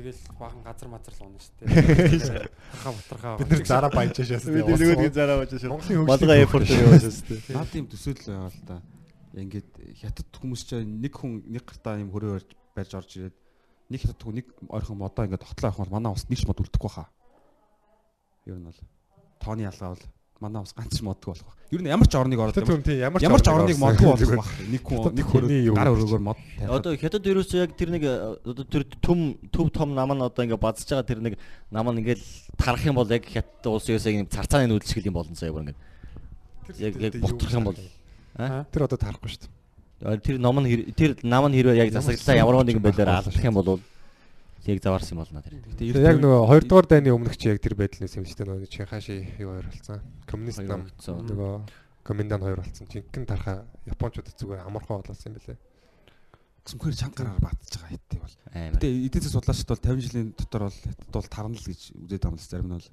[0.00, 2.48] Тэгэл баахан газар мазар л унаа штэ.
[2.80, 3.36] Хаа батархаа.
[3.36, 4.48] Бид нар зараа баяжшаас
[5.12, 5.68] зараа бачаа шүү.
[5.76, 7.52] Монголын Малгай эфорт яваад шүү.
[7.52, 8.76] Наад юм төсөөлөл байгаа л да.
[9.36, 9.70] Ингээд
[10.00, 13.36] хятад хүмүүс ч нэг хүн нэг гартаа юм хөрөө барьж барьж орж ирээд
[13.90, 16.62] нэг хятад хүн нэг ойрхон модоо ингээд тогтлоо авах бол манай ус нэг ч мод
[16.62, 17.10] үлдэхгүй хаа.
[18.46, 18.78] Ер нь бол
[19.42, 20.04] тооны ялгаа бол
[20.40, 21.56] манай ус ганц ч модгүй болох.
[21.74, 24.50] Ер нь ямар ч орныг ороод ямар ч орныг модгүй болох байх.
[24.70, 26.38] Нэг хүн нэг хүний гар өрөөгөр мод.
[26.56, 26.80] тавиад.
[26.80, 30.56] Одоо хятад ерөөсөө яг тэр нэг одоо тэр төм төв том нам нь одоо ингээ
[30.56, 31.34] базж байгаа тэр нэг
[31.68, 32.24] нам нь ингээл
[32.56, 35.66] тарах юм бол яг хятад улсын яг нэг царцааны нүүдэл шиг юм болно заяа бүр
[35.68, 35.78] ингээ.
[36.78, 37.78] Яг яг бутрах юм бол
[38.40, 39.59] аа Тэр одоо тарахгүй шүү дээ.
[40.00, 43.80] Тэр ном нь тэр нам нь хэрвээ яг ч ямар нэгэн байхгүй алдах юм бол
[44.66, 45.60] яг заваарсан юм болно тэр.
[45.76, 48.48] Гэтэ яг нөгөө 2 дугаар дайны өмнөх чи яг тэр байдал нэс юм шүү дээ.
[48.48, 50.00] Нөгөө Чинхаши юу хоёр болсон.
[50.24, 51.52] Коммунист нам нөгөө
[52.04, 52.88] коминдан хоёр болсон.
[52.88, 55.58] Жинхэнэ тарха Япончуудад зүгээр амархан болосон юм билээ.
[56.64, 58.36] цөмхөр чанга гараар баатж байгаа хэттэй бол.
[58.52, 62.30] Гэтэ эдийн засаг судлаачид бол 50 жилийн дотор бол хятад бол таранал гэж үзээд байгаа
[62.30, 62.88] юм л зарим нь бол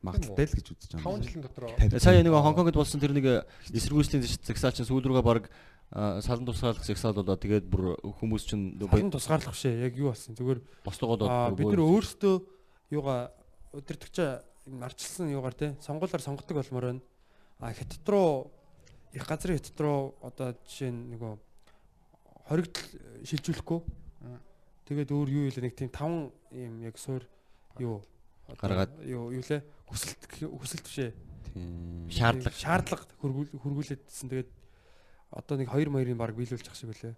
[0.00, 1.24] магадaltaй л гэж үзэж байгаа 5 юм.
[1.28, 1.64] жилийн дотор
[2.00, 3.26] Сая нэг Хонконгод болсон тэр нэг
[3.68, 5.52] эсэргүүцлийн загсаал чинь сүүл рүүгээ баг
[5.90, 9.90] салан тусгаарлах загсаал болоо тэгээд бүр хүмүүс чинь Харин тусгаарлах шээ.
[9.90, 10.38] Яг юу болсон.
[10.38, 11.26] Зүгээр бослогоод
[11.58, 12.34] бид нар өөрсдөө
[12.94, 13.34] юугаа
[13.74, 14.16] өдөртөгч
[14.70, 17.02] арчилсан юугаар те сонгуулаар сонгодог болмоор байна.
[17.58, 18.54] А хятад руу
[19.10, 21.32] их газрын хятад руу одоо жишээ нь нөгөө
[22.46, 22.86] хоригдл
[23.26, 23.80] шилжүүлэхгүй.
[24.86, 27.26] Тэгээд өөр юу илээ нэг тийм таван юм яг суур
[27.82, 28.06] юу
[28.46, 28.94] Гаргаад.
[29.06, 31.10] юу юу лээ хүсэлт хүсэлт бишээ.
[31.50, 32.06] Тийм.
[32.10, 34.50] шаардлага шаардлага хөргүүл хөргүүлээдсэн тэгээд
[35.30, 37.14] одоо нэг 2 маярын баг биелүүлчих шиг үлээ.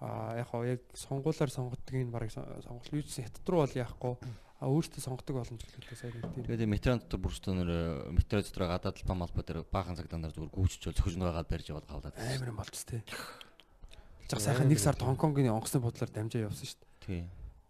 [0.00, 4.16] А яг хоо яг сонгуулаар сонгодгийн баг сонголт юу гэсэн хятад руу бол яахгүй.
[4.60, 6.44] А өөртөө сонгодог боломж гэлээ сайн тийм.
[6.44, 7.70] тэгээд метрон дотор бүрстөө нэр
[8.12, 11.88] метро дотор гадаад талбай малбай дээр баахан цагдаанаар зүгээр гүйчж бол зөхөж нугагаад барьж яваад
[11.88, 12.16] гавлаад.
[12.16, 13.00] Амар юм болц тээ.
[14.28, 17.00] Жаг сайхан нэг сард Хонконгийн онгоцны бодлоор дамжаа явсан шүү дээ.
[17.00, 17.20] Тий.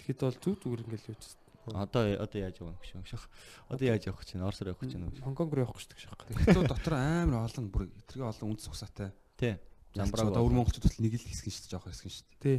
[0.02, 1.38] Тэгэхэд бол зүг зүгээр ингээл юу ч
[1.70, 3.20] Одоо одоо яаж явах вэ гэж.
[3.68, 4.48] Одоо яаж явах гэж байна?
[4.50, 5.12] Орсоор явах гэж байна.
[5.22, 6.42] Хонконг руу явах гэж байгаа шээ.
[6.42, 9.12] Хятад дотор амар олон бүр тэргээ олон үндэс усаатай.
[9.38, 9.54] Тий.
[9.94, 12.40] Замбраа одоо өвөр монголчууд бол нэг л хэсгэн шүү дээ жоох хэсгэн шүү дээ.
[12.40, 12.58] Тий.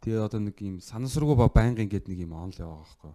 [0.00, 3.12] Тэгээ одоо нэг юм санасруугаа ба байнгын гээд нэг юм онл яваа байхгүй.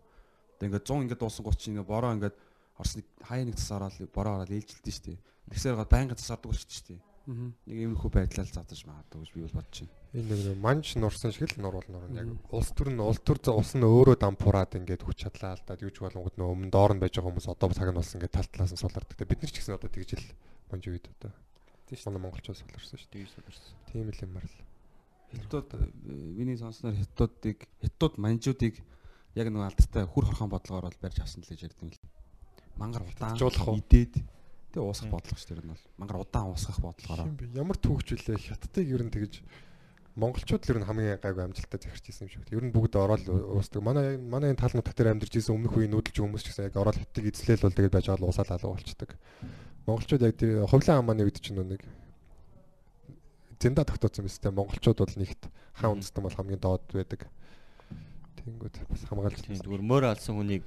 [0.62, 2.36] Тэгээ ингээд 100 ингээд дуусан 30 ингээд бороо ингээд
[2.78, 5.18] орс нэг хаяа нэг цас ороод бороо ороод ээлжилдэж шүү дээ.
[5.50, 7.02] Тэгсээр га байнгын цас ордог болчих шүү дээ.
[7.26, 7.50] Аа.
[7.66, 9.94] Нэг иймэрхүү байдлаар задаж магадгүй гэж би бол бодож байна.
[10.14, 13.72] Энэ нэг манж нурсан шиг л нурвал нурна яг улс төр нь улс төр ус
[13.74, 17.34] нь өөрөө дампуураад ингээд хүч чадлаа алдаад юуж болонгод нөө өмнө доор нь байж байгаа
[17.34, 19.18] хүмүүс одоо цаг нь болсон ингээд тал талаас нь сулардаг.
[19.26, 20.28] Бид нар ч гэсэн одоо тэгж л
[20.70, 21.34] манж үед одоо
[21.86, 22.08] Тийм шүү.
[22.10, 23.10] манай монголчууд суларсан шүү.
[23.14, 23.74] Тэгж суларсан.
[23.92, 24.58] Тийм л юмар л.
[25.36, 25.70] Хятад
[26.02, 28.76] миний сонсноор хятадуудыг хятад манжуудыг
[29.36, 32.00] яг нэг алдартай хүр хорхон бодлогоор бол барьж авсан л гэж ярьд юм л.
[32.80, 34.14] Мангар удаан идээд
[34.72, 35.86] тэгээ уусах бодлого шүү ер нь бол.
[36.00, 37.36] Мангар удаан уусгах бодлогоор.
[37.54, 39.44] Ямар түүхч вүлээ хятадыг ер нь тэгж
[40.16, 42.48] монголчууд л ер нь хамгийн гайгүй амжилттай захирч ирсэн юм шиг.
[42.56, 43.84] Ер нь бүгд ороод уусдаг.
[43.84, 46.80] Манай манай энэ тал нутаг дээр амьдарч ирсэн өмнөх үеийн нүүдэлч хүмүүс ч гэсэн яг
[46.80, 49.12] ороод хятадыг эзлээл бол тэгээд байж байгаа уусаад алга болчдөг.
[49.86, 51.86] Монголчууд яг тэр хувлан амааны үед чинь нэг
[53.60, 54.46] зэнда тогтоосон юм тест.
[54.46, 55.44] Монголчууд бол нэгт
[55.78, 57.30] хаан үндэстэн бол хамгийн доод байдаг.
[58.42, 60.64] Тэнгүүд бас хамгаалж Тийм зүгээр мөр алсан хүнийг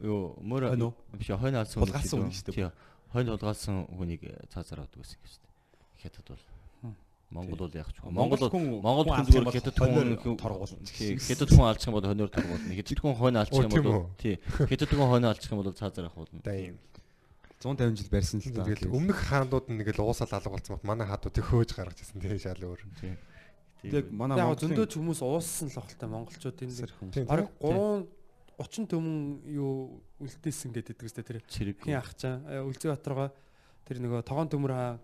[0.00, 0.72] юу мөр
[1.16, 2.56] биш хойно алсан хүнийг Тулгаалсан тийм хүнийг шүү дээ.
[2.56, 2.72] Тийм.
[3.12, 4.22] Хойно тулгаалсан хүнийг
[4.52, 5.52] цаазаар авдаг гэсэн юм шүү дээ.
[6.02, 6.44] Хятад бол.
[7.28, 8.48] Монгол бол яг ч Монгол
[8.80, 10.80] Монгол хүн зүгээр хятад хүн торгуулна.
[10.88, 12.72] хятад хүн алчих юм бол хойноор торгуулна.
[12.72, 16.08] Хятад хүн хойно алчих юм тийм бол тий хятад хүн хойно алчих юм бол цаазаар
[16.08, 16.40] авах болно.
[17.58, 18.62] 150 жил барьсан л та.
[18.62, 22.22] Тэгэл өмнөх хаандууд нь нэг л уусаал алга болсон бат манай хаадууд хөөж гаргаж ирсэн
[22.22, 22.86] тийм шал өөр.
[23.82, 28.06] Яг манай Яг зөндөөч хүмүүс ууссан л багтал монголчууд энэ баг 3
[28.58, 33.30] 30 төмөн юу үлдээсэн гэдэг үстэй тэр хин ах чаа үлзий батргаа
[33.86, 34.98] тэр нөгөө тогоон төмөр хаа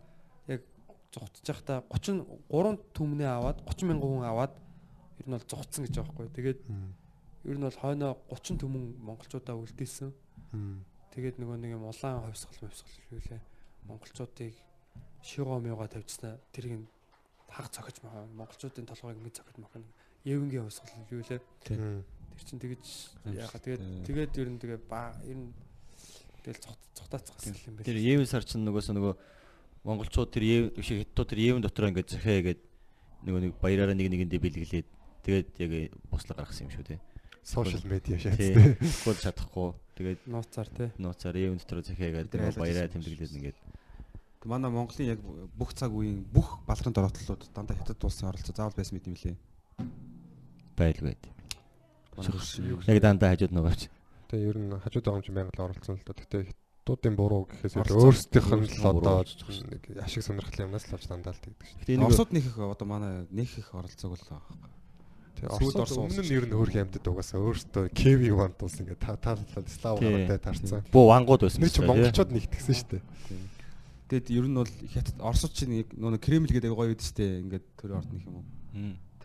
[0.50, 0.66] яг
[1.14, 4.58] зугтж байхдаа 33 төмнээ аваад 30 мянган хүн аваад
[5.22, 6.34] ер нь бол зугтсан гэж байгаа байхгүй.
[6.34, 6.60] Тэгээд
[7.46, 10.10] ер нь бол хойноо 30 төмөн монголчуудаа үлдээсэн.
[11.14, 12.58] Тэгээд нөгөө нэг юм улаан мөвсгол
[13.14, 13.40] юу лээ.
[13.86, 14.54] Монголчуудыг
[15.22, 16.42] шигоо мёга тавьчихсан.
[16.50, 16.86] Тэрийг нь
[17.46, 19.56] хаг цохиж маа монголчуудын толгойг ингэ цохиж
[20.24, 21.40] евенгийн ховсгол юу лээ.
[21.62, 22.02] Тэр
[22.42, 22.84] чинь тэгэж
[23.30, 25.54] яага тэгээд тэгээд ер нь тэгээ ба ер нь
[26.42, 26.60] тэгэл
[26.98, 27.86] цогтаацсан юм байна.
[27.86, 29.14] Тэр Евен сар чинь нөгөөсөө нөгөө
[29.84, 32.60] монголчууд тэр Евен биш хятадууд тэр Евен дотор ингээд захиа гээд
[33.22, 34.88] нөгөө нэг баяраараа нэг нэгэндээ бэлгэлээд
[35.24, 35.72] тэгээд яг
[36.10, 37.00] буслаг гаргасан юм шүү те.
[37.44, 38.40] Сошиал медиа шат.
[38.40, 38.56] Тий.
[39.04, 39.76] Хөл чадахгүй.
[40.00, 40.88] Тэгээд нууцаар тий.
[40.96, 43.58] нууцаар Евен дотор захиа гээд Тэр айлгаж баяраа тэмдэглээд ингээд
[44.44, 45.20] манай Монголын яг
[45.56, 49.36] бүх цаг үеийн бүх балрын дороотлолууд дандаа хятад улсын оролцоо заавал байсан мэт юм лээ.
[50.76, 51.16] байлгүй.
[52.88, 53.88] Яг дандаа хажууд нөгөөч.
[54.28, 56.14] Тэгээ ер нь хажууд байгаа юм чинь байнга л оролцсон л доо.
[56.14, 56.38] Гэтэ
[56.84, 61.06] хятадуудын буруу гэхээс илүү өөрсдийнх нь л одоо болж нэг ашиг сонирхлын юмнаас л авч
[61.08, 62.04] дандаа л тэгдэг шүү.
[62.04, 64.73] Оросууд нэх их одоо манай нэх их оролцоог л байгаа.
[65.34, 68.98] Тэгээ Оросд орсон өмнө нь ер нь хөөрхөн амьтад угаасаа өөрсдөө Кеви вант ус ингээ
[68.98, 70.06] та тааллаад слав Тий.
[70.06, 70.82] гараатай тарцсан.
[70.94, 71.60] буу вангууд байсан.
[71.60, 71.88] Гэсэн, тий.
[71.90, 73.02] монголчууд нэгтгсэн шүү дээ.
[74.08, 77.64] Тэгэд ер нь бол хятад Оросууд чинь нэг нөгөө Кремль гэдэг гоё үед штэ ингээд
[77.74, 78.46] төр орд нэх юм уу.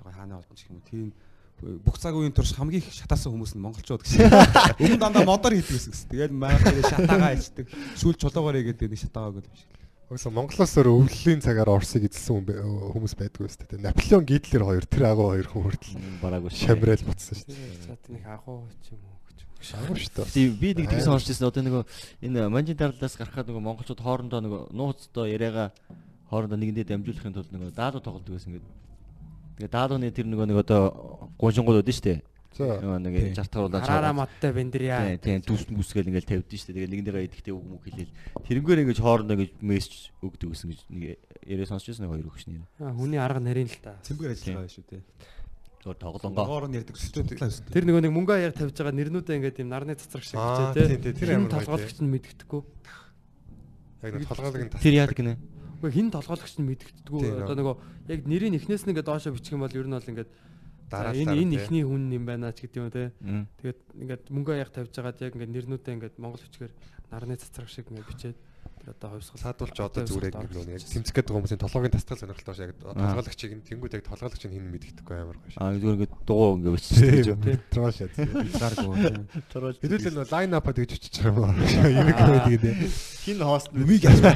[0.02, 0.88] Гоё хааны орд ч юм уу.
[0.90, 1.14] Тийм
[1.60, 4.32] бүх цаг үеийн турш хамгийн их шатаасан хүмүүс нь монголчууд гэсэн.
[4.80, 6.08] Өмнө дандаа модоор хийдэг гэсэн.
[6.08, 7.68] Тэгэл маань тэгээ шатаагаа ичдэг.
[8.00, 9.72] Сүүл чулуугаар игээд нэг шатаагаа гэдэг юм шиг.
[10.10, 13.86] Угсаа Монголоос өөр өвлөлийн цагаар Оросыг эзэлсэн бэ- хүмүүс байдгүй шүү дээ.
[13.86, 16.50] Наполеон Гитлер хоёр тэр агуу хоёр хүн хүртэл Бараагүй.
[16.50, 17.86] шамрал буцсан шүү дээ.
[17.86, 19.40] За тэнийх агуу ч юм уу гэж.
[19.62, 20.34] Шагвар шүү дээ.
[20.34, 21.84] Тийм би нэг тэгсэн сонсч ирсэн одоо нөгөө
[22.26, 25.70] энэ манжин дарлаас гарахад нөгөө монголчууд хоорондоо нөгөө нууцдоо яриага
[26.34, 28.74] хоорондоо нэгэндээ дамжуулахын тулд нөгөө даалуу тоглодог байсан гэдэг.
[29.62, 32.18] Тэгээ даалууны тэр нөгөө нэг одоо гуншингууд штэ.
[32.18, 33.36] За Нөгөө нэг Тийм.
[33.38, 35.20] жартгаруулаад Хараараа маттай бэндриа.
[35.20, 36.74] Тийм тийм дүүс мүсгээл ингээл тавьдэн штэ.
[36.74, 38.14] Тэгээ нэгэндээ идэхтэй үг мөг хэлээл.
[38.50, 41.04] Тэрнгээр ингэж хоорондоо ингэж мессеж өгдөг гэсэн гэж нэг
[41.46, 42.64] яриа сонсч ирсэн нэг хоёр өгчнээ.
[42.84, 43.96] Аа, Хүний арга нарийн л та.
[44.04, 45.02] Цэмбэр ажиллагаа шүү дээ.
[45.80, 46.68] Зөөр тоглонгоо.
[46.68, 47.72] Нь ярьдаг шүү дээ.
[47.72, 51.16] Тэр нөгөө нэг мөнгө аяг тавьж байгаа нэрнүүдээ ингээд юм нарны цацраг шиг тийм, тийм,
[51.16, 52.62] тэр амар толгойлогч нь мэдгэдэггүй.
[54.04, 55.40] яг нэг толгойлог нь Тэр яадаг гинэ?
[55.80, 57.48] Үгүй хин толгойлогч нь мэдгэдэггүй.
[57.48, 57.76] Одоо нөгөө
[58.12, 60.30] яг нэрийн эхнээс нь ингээд доошо бичих юм бол ер нь бол ингээд
[60.90, 63.14] дараа за, энэ энэ ихний хүн юм байна ч гэдэг юм те.
[63.62, 66.74] Тэгээд ингээд мөнгө аяг тавьж байгаад яг ингээд нэрнүүдээ ингээд монгол хүчгээр
[67.14, 68.38] нарны цацраг шиг ингээд бичээд
[68.80, 72.56] тэр одоо хувьсгал Саадуулч одоо зүгээр яг нэг нэг тэмцэх гэдэг хүмүүсийн толгойн тасгал сонирхолтой
[72.56, 75.58] ш яг толгойлогчийг нь тэнгууд яг толгойлогч нь хин мэдгэдэггүй амар гоё ш.
[75.60, 77.60] Аа зүгээр ингэ дугуй ингэ биччихсэн.
[77.76, 78.16] Троо шат.
[78.16, 78.96] Гааргүй.
[79.84, 81.60] Хэдүүл нь лайн апа тэгж очиж байгаа юм аа.
[81.92, 82.76] Юм гэдэг.
[83.28, 84.36] Хин хост нь Үмиг яасан.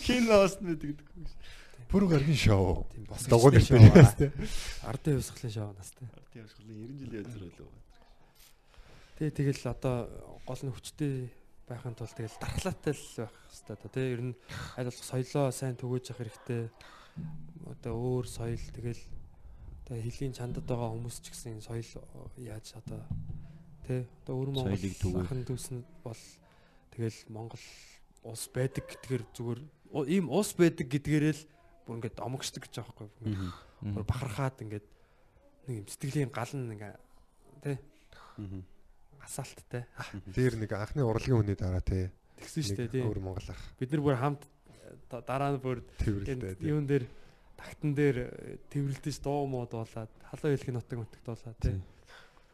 [0.00, 0.98] хин хост нь гэдэг.
[1.92, 2.86] Бүр гаргийн шоу.
[2.88, 3.78] Тийм бас нэртэй шоу.
[4.88, 6.08] Ардын хувьсгалын шоу настай.
[6.32, 7.68] Тийм ашиглан 90 жилийн өдөр байлоо.
[9.20, 9.96] Тэгээ тэгэл одоо
[10.48, 11.12] гол нь хүчтэй
[11.68, 14.34] байхын тулд тэгэл дархлаатай л байх хэрэгтэй одоо тий ер нь
[14.80, 16.62] аль болох соёлоо сайн түгэж явах хэрэгтэй
[17.68, 19.02] одоо өөр соёл тэгэл
[19.84, 21.92] одоо хэлийн чандад байгаа хүмүүс ч гэсэн энэ соёл
[22.40, 23.04] яаж одоо
[23.82, 25.26] Тэ одоо өр Монгол Соёлыг түгэх.
[25.26, 26.22] ахын дүүснүүд бол
[26.94, 27.64] тэгэл Монгол
[28.22, 29.60] улс байдаг гэдгээр зүгээр
[30.06, 31.42] ийм улс байдаг гэдгээрээ л
[31.86, 33.08] бүр ингээд омогшдаг гэж байгаа байхгүй.
[33.92, 34.86] Бүр бахархаад ингээд
[35.68, 36.94] нэг юм сэтгэлийн гал нь ингээ
[37.62, 37.78] тэ
[39.22, 39.86] асаалттай
[40.34, 42.10] Тэр нэг анхны урлагийн хүний дараа тий.
[42.42, 43.06] тэгсэн шүү дээ тийм.
[43.06, 46.10] Өөр Монгол ах Бид нар бүр хамт э, дараа нь бүр тий.
[46.66, 47.06] юун дээр
[47.54, 51.78] тагтан дээр э, тэрвэрлдэж дуу мод болоод халуун хэлхий нутаг мутагт болоод тий.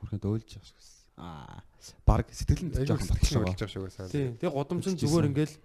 [0.04, 0.96] Бүрхэд ойлж явах гэсэн.
[1.16, 1.64] Аа
[2.04, 4.12] баг сэтгэл нь Айгуу жоохон болж байгаа шүү гэсэн.
[4.12, 4.30] Тийм.
[4.36, 5.08] Тэгээ годомчин Үзчихсэн.
[5.08, 5.56] зүгээр ингээл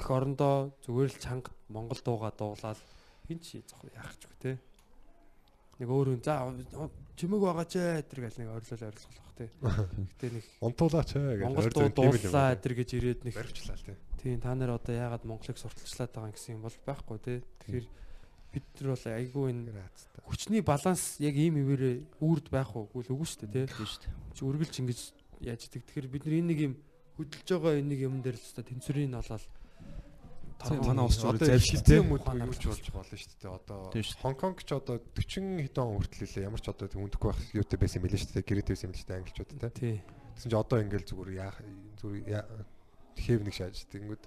[0.00, 0.54] их орондоо
[0.88, 2.80] зүгээр л чанга Монгол дууга дуулаад
[3.26, 4.52] хин чи зох яах ч үгүй те.
[5.78, 6.46] Нэг өөр хүн за
[7.18, 9.50] чимэг байгаа ч гэтэр гэл нэг ойрлол ойрлох тий.
[9.60, 13.96] Гэтэ нэг Унтуулаач гэж Монгол дуу дууллаа гэтэр гэж ирээд нэг баривчлаа л тий.
[14.22, 17.38] тийм та нар одоо яагаад Монголыг сурталчлаад байгаа юм гэсэн юм бол байхгүй тий.
[17.60, 17.86] Тэгэхээр
[18.56, 19.72] бид нар бол айгүй энэ
[20.26, 23.76] хүчний баланс яг ийм ивэрээ үрд байх уугүй л үгүй шүү дээ тий.
[23.76, 24.14] Тийм шүү дээ.
[24.34, 25.00] чи үргэлж ингэж
[25.44, 25.82] яаж идэг.
[25.86, 26.74] Тэгэхээр бид нар энэ нэг юм
[27.20, 29.44] хөдөлж байгаа энэ нэг юм дээр л өстой тэнцвэрийн олол
[30.64, 32.04] манай улс зүгээр Одоо завшил хизээ тийм.
[32.06, 33.52] юм уу юуч болж болно шүү дээ.
[33.52, 33.78] Одоо.
[33.92, 36.46] Хонконг ч одоо 40 хэдэн он хүртэл лээ.
[36.48, 38.48] Ямар ч одоо үндэхгүй байх юутай байсан мэлээ шүү дээ.
[38.48, 39.90] Гэрээтэй байсан мэлээ шүү дээ англичууд те.
[40.36, 41.58] Тэгсэн чи одоо ингээл зүгээр яах
[42.00, 42.44] зүгээр
[43.16, 44.24] хэв нэг шааж тэгэнгүүт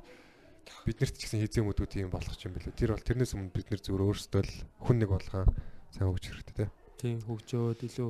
[0.85, 2.77] бид нарт ч гэсэн хизээ мөдүүд юм болох ч юм бэлээ.
[2.77, 4.53] Тэр бол тэрнээс өмнө бид нар зүгээр өөрсдөө л
[4.85, 5.45] хүн нэг болгоо
[5.93, 6.65] сайн хөгж хэрэгтэй те.
[6.97, 8.09] Тийм хөгжөөд илүү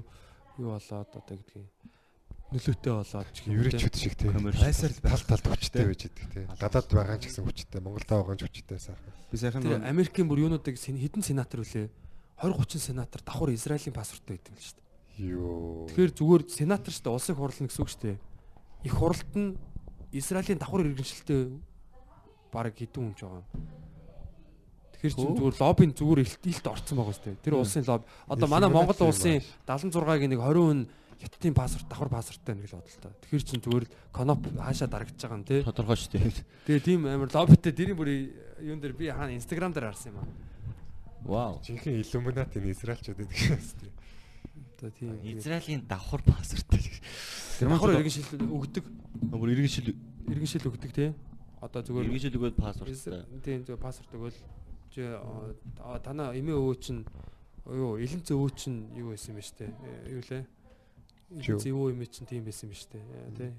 [0.59, 1.67] юу болоод одоо гэдгийг
[2.49, 3.61] нөлөөтэй болоод ч юм.
[3.61, 4.33] Еврейчүүд шиг те.
[4.33, 4.65] Commercial.
[4.65, 6.41] Айсаар л тал талд хүчтэй байж идэг те.
[6.57, 9.13] Гадаад байгаа ч гэсэн хүчтэй, Монголд байгаа ч хүчтэй сайхан.
[9.29, 11.93] Би сайхан Тэр нэг Америкийн бүр юунуудыг хэдэн сенатор үлээ
[12.41, 14.89] 20 30 сенатор давхар Израилийн паспорттой байдаг л шүү дээ.
[15.29, 15.85] Юу.
[15.93, 18.17] Тэгэхээр зүгээр сенатор шүү дээ улсыг хурлна гэсэн үг шүү дээ.
[18.89, 19.49] Их хуралд нь
[20.09, 21.41] Израилийн давхар иргэншилтэй
[22.49, 23.45] баг хэдэн хүн ч байгаа.
[24.97, 27.43] Тэгэхээр чинь зүгээр лоббийн зүгээр илт илт орцсон байгаа шүү дээ.
[27.45, 28.09] Тэр улсын лобби.
[28.25, 30.79] Одоо манай Монгол улсын 76-гийн нэг 20 хүн
[31.19, 33.13] хятадын паспорт давхар паспорттай нэг л бодлоо.
[33.21, 35.63] Тэгэхээр чинь зүгээр коноп хаашаа дарагдж байгаа юм те.
[35.63, 36.31] Тодорхой шүү дээ.
[36.65, 38.09] Тэгээ тийм амар лоббитэй дэрийн бүр
[38.63, 40.27] юун дээр би хаана инстаграм дээр харсан юм аа.
[41.27, 41.59] Вау.
[41.67, 43.91] Жинхэнэ иллюминатийн Израильчууд гэдэг юм шүү.
[44.79, 45.19] Одоо тийм.
[45.35, 46.87] Израилийн давхар паспорттай.
[47.59, 48.85] давхар иргэншил өгдөг.
[49.27, 49.91] Бүр иргэншил
[50.29, 51.13] Иргэншил өгдөг те.
[51.59, 53.27] Одоо зүгээр иргэншил өгөөд паспорттай.
[53.43, 54.39] Тийм зөв паспорт өгөөл
[56.03, 57.03] танаа эмээ өвөө чинь
[57.69, 59.69] юу элен зөвөө чинь юу байсан юм штэ
[60.09, 60.43] юу лээ
[61.29, 62.99] зөвөө эмээ чинь тийм байсан юм штэ
[63.37, 63.51] тий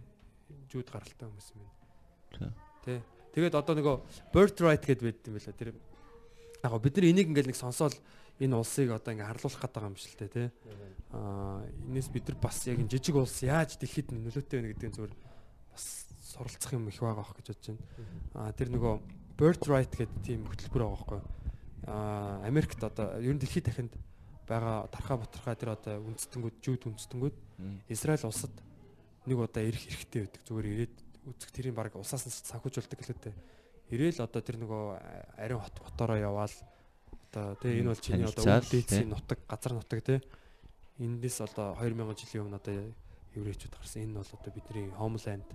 [0.73, 2.55] жууд гаралтай хүмүүс юм байна.
[2.83, 2.99] Тий
[3.35, 3.97] тэгээд одоо нөгөө
[4.35, 5.71] birthright гэдээ байд юм байла тэр
[6.67, 7.95] яг бид нар энийг ингээл нэг сонсоол
[8.43, 10.49] энэ улсыг одоо ингээ харлуулах гэдэг юм шиг л тий
[11.15, 14.97] а энэс бид нар бас яг энэ жижиг улс яаж дэлхийд нөлөөтэй байна гэдэг нь
[14.99, 15.15] зүгээр
[15.71, 15.85] бас
[16.35, 17.83] суралцах юм их байгаа бох гэж бодож байна.
[18.35, 18.95] А тэр нөгөө
[19.39, 21.21] birthright гэдэг тийм хөтөлбөр байгаа байхгүй
[21.87, 23.95] а Америкт одоо ер нь дэлхийд дахинд
[24.51, 27.37] байгаа тархаа батархаа тэр одоо үндэстэнгүүд жууд үндэстэнгүүд
[27.87, 28.55] Израиль улсад
[29.31, 30.43] нэг удаа ирэх хэрэгтэй байдаг.
[30.43, 30.97] Зүгээр ирээд
[31.31, 33.35] үзэх тэрийн баг усаас нь санхүүжүүлдэг гэлээтэй
[33.95, 34.83] ирээл одоо тэр нөгөө
[35.39, 36.57] ариун хот мотороо яваал.
[37.31, 40.19] Одоо тий энэ бол чиний одоо дээдсийн нутаг газар нутаг тий
[40.99, 42.75] эндээс одоо 2000 жилийн өмнө одоо
[43.35, 44.03] еврейчүүд гарсан.
[44.07, 45.49] Энэ бол одоо бидний homeland.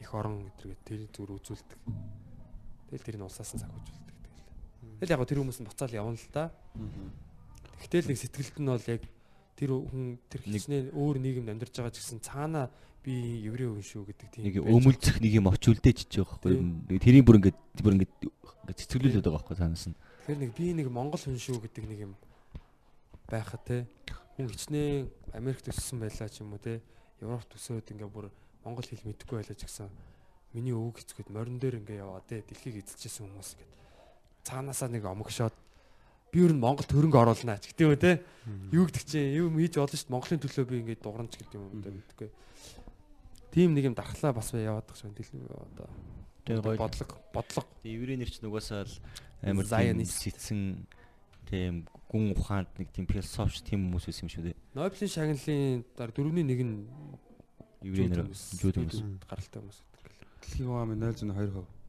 [0.00, 1.80] Их орон гэдэргээ тэр зүгээр үзүүлдэг.
[2.90, 4.44] Тэгэл тэрийг улсаас нь санхүүжүүлдэг тэгэл.
[5.00, 6.50] Тэгэл яг тэр хүмүүс нь буцаал явна л да.
[7.82, 9.02] Гэтэл нэг сэтгэлд нь бол яг
[9.58, 12.70] тэр хүн тэр хичнээн өөр нийгэмд амьдарч байгаа ч гэсэн цаана
[13.02, 16.98] би еврей хүн шүү гэдэг тийм Нэг байж өмөлцөх нэг юм очүүлдэж чиж байгаа байхгүй
[17.02, 19.96] тэрийг бүр ингээд бүр ингээд ингээд цэцгэлүүлээд байгаа байхгүй цаанаас нь.
[20.22, 22.12] Тэгэхээр нэг би нэг монгол хүн шүү гэдэг нэг юм
[23.26, 23.90] байхад те.
[24.38, 26.78] Хүн хичнээн Америкт өссөн байлаа ч юм уу те.
[27.18, 28.30] Европт өсөөд ингээ бүр
[28.62, 29.90] монгол хэл мэдэхгүй байлаа ч гэсэн
[30.54, 32.46] миний өвөг хэцгүүд морин дээр ингээ яваа те.
[32.46, 33.72] Дэлхийг эзэлжсэн хүмүүс ингээд
[34.46, 35.54] цаанаасаа нэг омогшоод
[36.32, 38.12] би ер нь Монгол хөрөнгө оруулнаа ч гэдэг юм те
[38.72, 41.64] юу гэдэг чинь юм хийж болно шүү дээ Монголын төлөө би ингээ дугранч гэдэг юм
[41.68, 42.28] уу мэдгүй
[43.52, 45.88] тийм нэг юм дархлаа бас яваад байгаа шүү дээ одоо
[46.42, 48.94] Тэгээ бодлого бодлого Тэгээ еврей нэр чинь угаасаа л
[49.46, 50.26] амар Zionist.
[50.26, 50.88] цэцэн
[51.46, 54.56] тийм гүн ухаанд нэг тийм философч тийм хүмүүс байсан юм шүү дээ.
[54.74, 56.74] Нобелийн шагналын дараа дөрөвний нэг нь
[57.86, 58.26] Еврей нэр
[58.58, 58.98] жууд хүмүүс.
[59.30, 60.02] гаралтай хүмүүс гэдэг.
[60.42, 61.81] дэлхийн хуваамын 0.2%.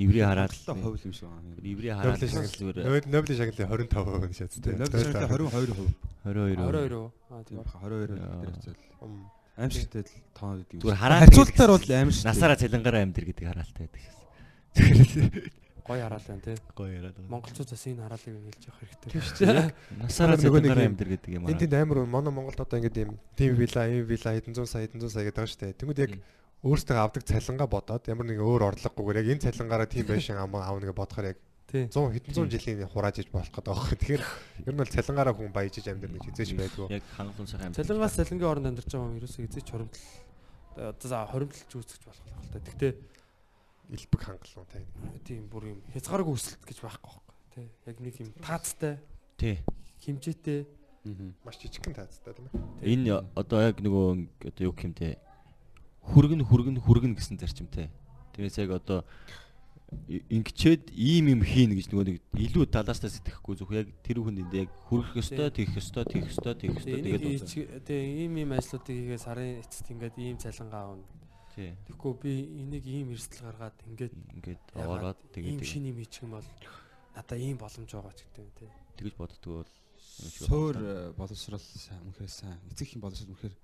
[0.00, 1.52] Еврей хараад хувь юм шиг байна.
[1.60, 5.92] еврей хараад Нобелийн зүгээр Нобелийн шагналын 25% шатс Тэгээ 0.22%.
[6.24, 7.12] 22 22 уу?
[7.30, 7.64] Аа Тийм тийм.
[7.68, 8.40] 22 Яа.
[8.40, 8.80] дээр хэвчээл.
[9.60, 10.80] Аимшигтэй л тоонод гэдэг юм.
[10.80, 12.28] Зүгээр хараад Харьцуултаар бол аимшигтэй.
[12.32, 14.18] насаараа цалингараа амьдэр гэдэг хараалтай байдаг шээ.
[15.90, 16.56] Гоё хараал байна тий.
[16.76, 17.30] Гоё яриад байгаа.
[17.34, 19.10] Монголчууд бас энэ хараалыг нэлж явах хэрэгтэй.
[19.10, 19.68] Тийм шүү дээ.
[20.00, 21.62] Насаараа цалингараа юм- амьдэр гэдэг юм Энд аа.
[21.66, 25.00] тэнд амар манай Монголд одоо ингээд юм тим вила, им вила хэдэн зуун сая, хэдэн
[25.02, 25.78] зуун сая гэдэг байгаа шүү дээ.
[25.82, 26.12] Тэнгүүд яг
[26.60, 30.96] өөртөө авдаг цалингаа бодоод ямар нэгэн өөр орлогогүйгээр яг энэ цалингаараа тийм байшин аавна гэж
[30.96, 31.38] бодохоор яг
[31.70, 31.86] Тий.
[31.86, 33.94] 100 хэдэн зуун жилийн хурааж иж болох гэдэг байгаа.
[33.94, 34.24] Тэгэхээр
[34.66, 36.86] ер нь бол цалингаараа хүн баяжж амьдарна гэж хизээч байдгүй.
[36.90, 37.78] Яг хангалуун сайхан амьд.
[37.78, 40.02] Цалингаас цалингийн оронд амьдарч байгаа хүн ерөөсөө эзэж хоримтл
[40.74, 42.58] одоо за хоримтлж үүсгэж болох л та.
[42.58, 42.92] Гэхдээ
[43.94, 44.66] Илбэг хангалуун
[45.22, 47.66] тийм бүр юм хязгааргүй өсөлт гэж байхгүй байхгүй тий.
[47.86, 48.98] Яг нэг юм таацтай,
[49.38, 49.56] Тий.
[50.02, 50.66] химжээтэй
[51.46, 52.50] Маш жижигхэн таацтай тийм
[52.82, 52.98] ээ.
[52.98, 54.06] Энэ одоо яг нөгөө
[54.52, 55.16] одоо юу гэмтэй
[56.10, 57.88] хүргэн хүргэн хүргэн гэсэн зарчимтай.
[58.34, 59.06] Тэрээс яг одоо
[60.06, 64.70] ингэчээд ийм юм хийн гэж нөгөө нэг илүү талаастаа сэтгэхгүй зөвхөн яг тэр хүнд яг
[64.86, 69.58] хүрэх ёстой, тийх ёстой, тийх ёстой, тийх ёстой Тэгээд тэгээ ийм ийм ажлуудыг хийгээ сарын
[69.66, 71.06] эцэст ингээд ийм цалингаа авна.
[71.58, 72.32] Тэгэхгүй би
[72.62, 76.48] энийг ийм эрсдэл гаргаад ингээд Ингээд ороод ийм тэгээд шин юм хийчих юм бол
[77.18, 78.70] надаа ийм боломж байгаа ч гэдэг юм тий.
[78.94, 79.72] тэгж боддгоо бол
[80.30, 82.58] Суур э, боловсрал сайн үнэхээр сайн.
[82.70, 83.54] Эцэг их боловсрал үнэхээр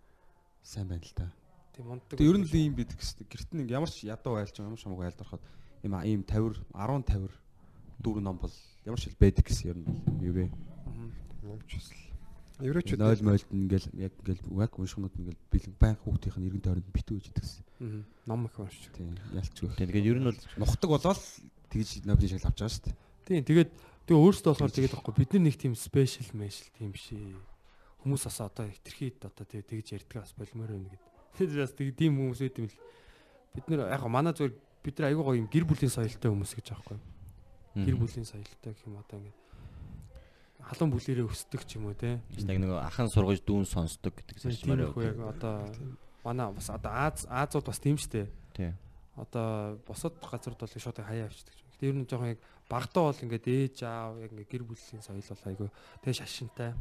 [0.63, 1.31] сайн байна л да.
[1.77, 2.17] Тийм унтдаг.
[2.17, 4.89] Тэгээ ер нь л ийм бид гэстэй гэрт нь ямар ч ядуу айлж ямар ч
[4.89, 5.45] хамаагүй айлдороход
[5.85, 7.29] ийм ийм 50 10 50
[8.01, 8.55] дүүр ном бол
[8.89, 10.47] ямар ч хэл байдаг гэсэн ер нь бол юу вэ?
[10.49, 11.09] Мгм.
[11.45, 12.01] Номч усл.
[12.65, 16.89] Еврейчүүд 0 мойлд ингээл яг ингээл яг уншихнууд ингээл бэлэн баян хүүхдийнх нь эргэн тойронд
[16.89, 17.65] битүү гэж идэгсэн.
[17.85, 18.03] Мгм.
[18.25, 18.89] Ном их уншиж.
[18.97, 19.69] Тийм ялцгүй.
[19.77, 21.21] Тэгээд ер нь бол Нухдаг болоод
[21.69, 22.97] тэгж ноблийн шагнал авч байгаа шүү дээ.
[23.29, 23.71] Тийм тэгээд
[24.09, 27.37] тэгээ өөрөөсөө болохоор тэгээд байхгүй бид нар нэг тийм спешиал мэшл тийм шээ.
[28.01, 31.16] Хүмүүс бас одоо хитрхийд одоо тэгээ тэгж ярьдаг бас болмоор байна гэдэг.
[31.37, 32.79] Тэгээд бас тийм хүмүүс байт юм л.
[33.55, 34.55] Бид нар яг манай зүгээр
[34.85, 36.99] бид нар айгүй гоё юм гэр бүлийн соёлтой хүмүүс гэж аахгүй.
[37.77, 39.47] Гэр бүлийн соёлтой гэх юм одоо ингээд
[40.67, 42.19] халуун бүлэрээ өсдөг ч юм уу те.
[42.33, 45.69] яг нэг ахан сургаж дүүн сонсдог гэдэг зарчмаар Тиймэрхүү яг одоо
[46.25, 48.27] манай бас одоо Аз Азууд бас тийм штэ.
[48.57, 48.73] Тий.
[49.15, 51.55] Одоо босод газрууд бол шууд хаяа авчдаг.
[51.77, 55.23] Гэтэ ер нь жоохон яг багтаа бол ингээд ээж аав яг ингээд гэр бүлийн соёл
[55.23, 55.69] бол айгүй
[56.03, 56.75] тэгээ шашинтай.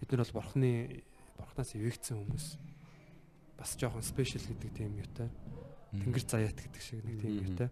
[0.00, 1.02] Бид нар бол бурхны
[1.36, 2.46] бурхнаас ивэгцсэн хүмүүс.
[3.56, 5.28] Бас жоохон спешиал гэдэг тийм юутай.
[5.92, 7.70] Тэнгэр заяат гэдэг шиг нэг тийм юутай.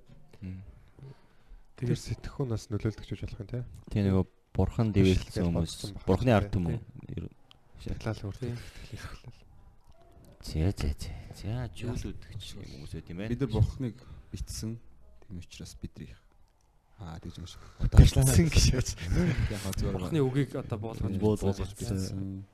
[1.77, 3.61] тэр сэтгэхүүнээс нөлөөлдөг ч болох юм те.
[3.91, 4.25] Тий нөгөө
[4.55, 5.75] бурхан дэвэлсэн хүмүүс
[6.07, 6.79] бурхны ард түмэн.
[7.83, 8.57] Шатлал хүртэл.
[10.45, 11.13] Зэ зэ зэ.
[11.35, 13.33] За жүүлүүд гэж хүмүүс байт юм байна.
[13.35, 13.97] Бид нар бурхныг
[14.31, 14.79] битсэн.
[15.27, 16.15] Тийм учраас бидний
[17.03, 17.61] аа тэгж юм шиг.
[17.91, 18.95] Битсэн гэж.
[19.51, 22.47] Яг зүгээр Бурхны үгийг одоо буулгаж Буулгаж битсэн.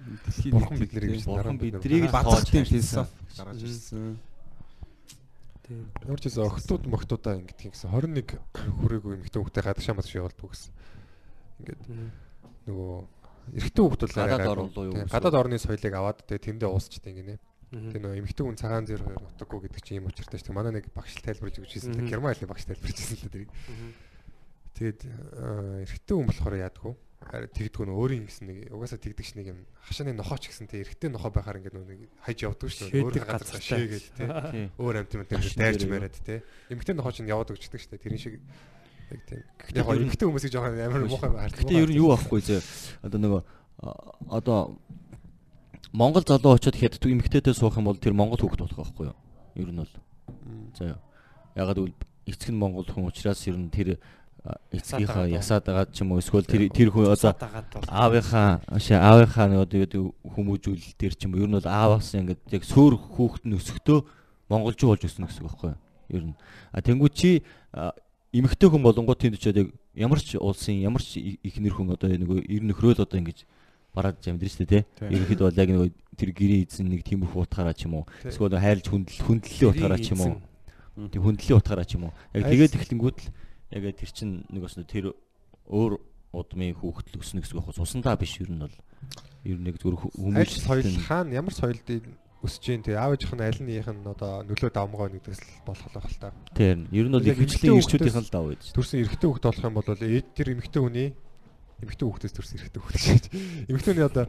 [0.00, 4.16] Дэлхийн Бурхан бид нарыг биш Бурхан биднийг бацах тийм философи гаргаж ирсэн.
[5.68, 5.86] Тийм.
[6.02, 8.40] Ямар ч гэсэн охтууд мохтуудаа ингэдэг юм гэсэн 21
[8.80, 10.72] хүрээгүй эмэгтэй хүүхдээ гадагшаа мадагш явуулдаг гэсэн.
[11.60, 11.82] Ингээд
[12.64, 12.94] нөгөө
[13.60, 17.14] эрэгтэй бол Гадаад орн руу юу гадаад орны соёлыг аваад тэгээ тэндээ уусчдаг.
[17.70, 17.94] Мгм.
[17.94, 20.58] Тэгээ нөгөө эмэгтэй хүн цагаан зэр нутаггүй гэдэг чинь юм учиртай шүү.
[20.58, 22.10] Манай нэг багш тайлбарж өгч Мгм.
[22.10, 23.46] Герман хэлний багш тайлбарж ирсэн л дээ.
[24.74, 25.00] Тэгээд
[25.86, 26.94] эрэгтэй хүн болохоор яадгүй.
[27.20, 30.88] Харин тэгдэггүй нөө өөрийн гэсэн нэг угаасаа тэгдэг ш нэг юм хашааны нохооч гэсэн тэг
[30.88, 32.68] эрэгтэй нохоо байхаар ингээд нэг хайж явдаг.
[32.72, 34.26] Шээдэг Өөр газар шээгээд тий.
[34.26, 34.66] Тий.
[34.80, 36.40] Өөр амт юм дээр дайрч мэрэд тий.
[36.72, 38.02] Эмэгтэй нохооч нь яваад өгчдөг шүү дээ.
[38.08, 38.34] Тэрний шиг
[39.12, 39.44] яг тийм.
[39.60, 41.60] Гэхдээ Яг ер нь- эмэгтэй хүмүүсийг жоохон амар муухай хардаг.
[41.60, 42.60] Гэтэ ер нь юу байхгүй зөө.
[43.04, 43.40] Одоо нөгөө
[44.32, 44.58] одоо
[45.92, 49.16] Монгол залуу очиод хятад эмэгтэйтэй суух юм бол тэр монгол хүүхэд болох байхгүй юу?
[49.58, 49.94] Ер нь бол.
[50.78, 51.00] За юу.
[51.58, 51.98] Ягаад гэвэл
[52.30, 53.98] эцэг нь монгол хүн учраас ер нь тэр
[54.72, 57.36] эцгийнхаа ясаад байгаа ч юм уу эсвэл тэр тэр хүн одоо
[57.88, 62.40] аавынхаа аавынхаа нэг одоо юу хүмүүжүүл дээр ч юм уу ер нь бол ааваас ингээд
[62.48, 63.98] яг суур хүүхэд нь өсөхдөө
[64.48, 65.72] монголжуу болж өснө гэсэн үг байхгүй?
[66.08, 66.34] Ер нь.
[66.72, 67.44] А тэнгуү чи
[68.32, 72.48] эмэгтэй хүн болонгоо тэнд ч яг ямар ч улсын ямар ч ихнэр хүн одоо нэг
[72.48, 73.44] ер нөхрөөл одоо ингэж
[73.92, 74.82] бараад амьдэрч штэ тий.
[75.04, 78.04] Ерөнхийдөө бол яг нэг тэр гэрээ эзэн нэг тиймэрхүү утгаараа ч юм уу.
[78.22, 80.34] Эсвэл хайлж хүндэл хүндлэлийн утгаараа ч юм уу.
[81.10, 82.14] Тэг хүндлэлийн утгаараа ч юм уу.
[82.34, 83.28] Яг тэгээд эхлэнгүүт л
[83.70, 85.14] яг тэр чин нэг бас тэр
[85.70, 85.98] өөр
[86.34, 88.76] удмын хүүхдэл өснө гэсэн үг бас усандаа биш ер нь бол
[89.46, 91.86] ер нь нэг зүгээр хө- Аль хүмүүс соёл хаана ямар соёлд
[92.40, 95.86] өсөж ийн тэг аав ээжийнх нь аль нэгийнх нь одоо нөлөө давмгоо нэгдээс л болох
[95.90, 96.32] л байх л та.
[96.56, 98.62] тэр ер нь бол Яг ихэвчлэн ирчүүдийнх л дав байж.
[98.72, 101.08] Төрсөн эрэгтэй хүүхэд болох юм бол ээж тэр эмэгтэй хүний
[101.84, 103.68] эмэгтэй хүүхдээс төрсөн эрэгтэй хүүхэд дээ.
[103.68, 104.24] Эмэгтэй хүний одоо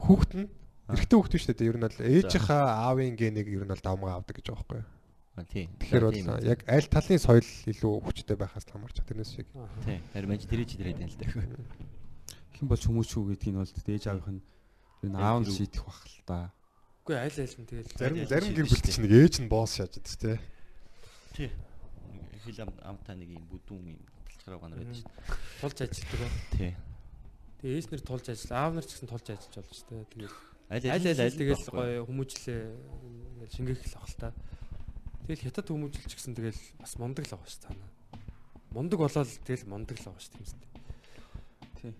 [0.00, 0.46] хүүхэд нь
[0.88, 1.68] эрэгтэй хүүхэд шүү дээ.
[1.68, 4.88] Ер нь бол ээжийнхаа аавын генийг ер нь бол давмгаа авдаг гэж байгаа байхгүй юу?
[5.38, 5.70] А, Тий.
[5.78, 6.34] Тэгэхээр бол Тийм.
[6.42, 9.46] яг аль талын соёл илүү хүчтэй байхаас хамаарч тэрнээс шиг.
[9.86, 10.02] Тий.
[10.10, 11.30] Харин тэр чи тэр хэдэн л даа.
[12.58, 14.42] Хэн болж хүмүүс шүү гэдгийг нь бол ээж аавынх нь
[15.06, 16.50] нь аав нь шийдэх бах л та.
[17.06, 18.90] Үгүй аль аль нь тэгэл Зарим зарим гэр штэ.
[18.90, 20.36] чинь нэг ээж нь босс шааж дээ тий.
[21.38, 21.50] Тий.
[22.42, 25.62] Хил ам амтаа нэг юм бүдүүн юм талчгараа ганар байдаг шүү дээ.
[25.62, 26.28] тулж ажилтдаг ба.
[26.58, 26.72] Тий.
[27.62, 30.02] Тэгээ ээж нар тулж ажил, аав нар ч гэсэн тулж ажиллаж болж штэ.
[30.18, 30.34] Тэгэл
[30.68, 32.60] Аль аль аль аль тэгэл гоё хүмүүжлээ
[33.38, 34.28] ингээл шингээх л авах л та.
[35.28, 37.84] Тэгэл хятад хүмүүжлч гэсэн тэгэл бас мундаг л авах ш цаана.
[38.72, 40.68] Мундаг болоод тэгэл мундаг л авах ш тийм үстэй.
[41.76, 41.92] Тий.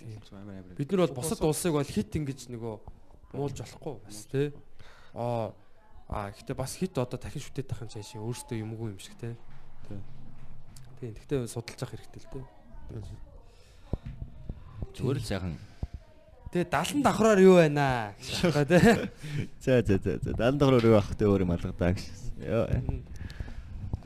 [0.00, 0.16] Тийм.
[0.32, 0.72] Амар амар.
[0.72, 2.74] Бид нар бол босод улсыг бол хит ингэж нөгөө
[3.36, 4.56] муулж болохгүй бас тий.
[5.12, 5.52] Аа
[6.08, 9.36] а гэхдээ бас хит одоо дахин шүтээд тахын цаашаа өөрөөсөө юмгүй юм шиг тий.
[9.92, 10.00] Тий.
[10.96, 11.12] Тийм.
[11.12, 12.44] Гэхдээ судалж авах хэрэгтэй л дээ.
[14.96, 15.60] Зүгээр л сайхан.
[16.56, 18.80] Тэгээ 70 давхраар юу байна гэж байна тий.
[19.60, 20.32] За за за за.
[20.32, 22.08] Дан дөрөөр юу авах тэ өөр юм алгадаа гэж.
[22.40, 22.64] Йоо.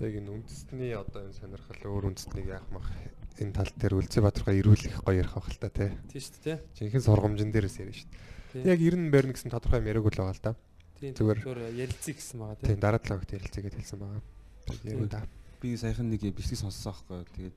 [0.03, 2.91] Яг энэ үндэстний одоо энэ сонирхол өөр үндэстнийг яах мах
[3.39, 5.95] энэ тал дээр Үлзий Баатархаа ирүүлэх гоё ярих байх л та тий.
[6.11, 6.59] Тийм шүү дээ.
[6.75, 8.67] Жинхэнэ сургамжин дээрээс ярина шүү дээ.
[8.67, 10.53] Яг 90 байрна гэсэн тодорхой юм яриаг л байгаа л да.
[10.99, 11.15] Тийм.
[11.15, 11.39] Зүгээр.
[11.47, 12.67] Зүгээр ярилцъя гэсэн байгаа тий.
[12.67, 14.23] Тийм дараа 7 хоногт ярилцъя гэж хэлсэн байгаа.
[14.67, 15.23] Тэгээд ярина да.
[15.63, 17.23] Би саяхан нэг бичлэг сонссон аахгүй.
[17.39, 17.57] Тэгээд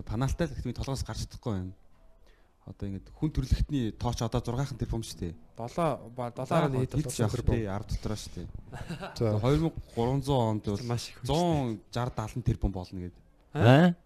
[0.00, 1.70] гэхдээ толгоос гарч чадахгүй юм.
[2.62, 5.34] Одоо ингэ хүн төрлөختний тооч одоо 6хан тэрбум шүү дээ.
[5.58, 8.46] 7 ба 7-аар нь хэд хэд ч явах тий 10 дотроо шүү дээ.
[9.18, 11.18] За 2300 онд бол маш их.
[11.26, 13.22] 160 70 тэрбум болно гэдэг.
[13.58, 13.98] Аа?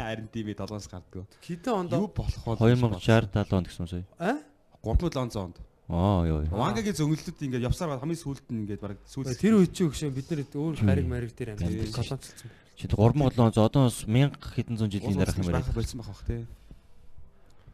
[0.00, 1.28] Харин тийм ээ толгоос гардгөө.
[1.44, 2.56] Хэдэн онд Юу болох вэ?
[2.56, 4.04] 2060 70 онд гэсэн сая.
[4.16, 4.40] аа
[4.80, 5.56] 3700 онд.
[5.92, 6.48] Аа ёо.
[6.48, 10.32] Вангагийн зөнгөлөлт ингээд явсаар хамгийн сүүлд нь ингээд баг сүүлд тэр үед чи өгшөө бид
[10.32, 12.48] нар өөр гариг мариг дээр амьд колонцолсон.
[12.74, 15.76] Чи 3700 одоо 1000 хэдэн зуун жилийн дараах юм байх байна.
[15.76, 16.42] болсон байх бах тий.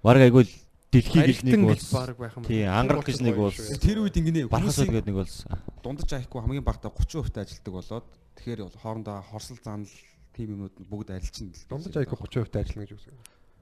[0.03, 0.53] Бараг айгүй л
[0.91, 2.45] дэлхий гэж нэг юм.
[2.49, 5.47] тий ангарах гэж нэг бол Тэр үед ингэнэ бархасууд гэдэг нэг болсон.
[5.85, 8.07] дундаж аяхгүй хамгийн багтаа 30% та ажилтдаг болоод
[8.41, 9.93] тэгэхээр бол хоорондоо хорсол занал
[10.35, 11.53] тим юмнууд нь бүгд арилчин.
[11.69, 13.07] дундаж айгүй 30% та ажиллана гэж үгс.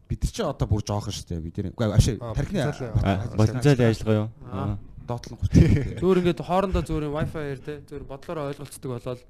[0.09, 1.93] бид нар ч одоо бүр жоохон шүү дээ бид нар.
[1.99, 4.29] Ашиг Аа, тархины потенциал- Потенциалын ажиллагаа юу?
[5.09, 6.01] Доотлон 30%.
[6.01, 9.21] Зөөр ингээд хоорондоо зөөр Wi-Fi-ээр те зөөр бодлороо ойлголцдог болоод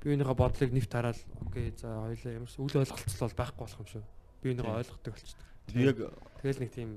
[0.00, 1.18] биеийнхээ бодлыг нэвт хараад
[1.48, 4.02] окей за хоёлаа ямар ч үл ойлголцол бол байхгүй болох юм шүү.
[4.44, 5.44] Биеийнхээ ойлгодог болчихдог.
[5.74, 5.98] Яг
[6.42, 6.90] Тэгэл нэг тийм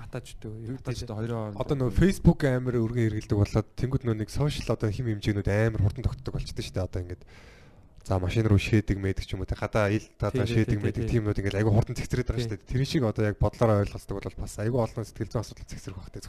[0.00, 4.30] хатааждаг юу Тэгж одоо хоёроо Одоо нөгөө Facebook амар өргөн хэрэгэлдэг болоод тэнгууд нөгөө нэг
[4.30, 7.22] сошиал одоо хим хэмжээнүүд амар хурдан тогтдог болчихдээ шүү дээ одоо ингээд
[8.00, 11.20] за машин руу шээдэг мэдэг ч юм уу те гадаа ил Тийм, шээдэг мэдэг тийм.
[11.20, 12.68] тиймнүүд ингээд айгүй хурдан цэгцрээд байгаа шүү дээ.
[12.72, 16.10] Тэр шиг одоо яг бодлороо ойлголцдог бол бас айгүй олон сэтгэл зүйн асуудал цэгцрэх байх
[16.10, 16.20] те.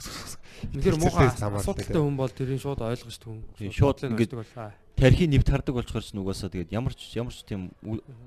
[0.76, 3.40] Үнэхээр муухай асуудалтай хүн бол тэрийг шууд ойлгож түн.
[3.72, 4.76] Шууд ингээд- ойлгодог бол, аа.
[5.00, 7.72] тархи нэвт хардаг болчоор ч нугасаа тэгээд ямар ч ямар ч тийм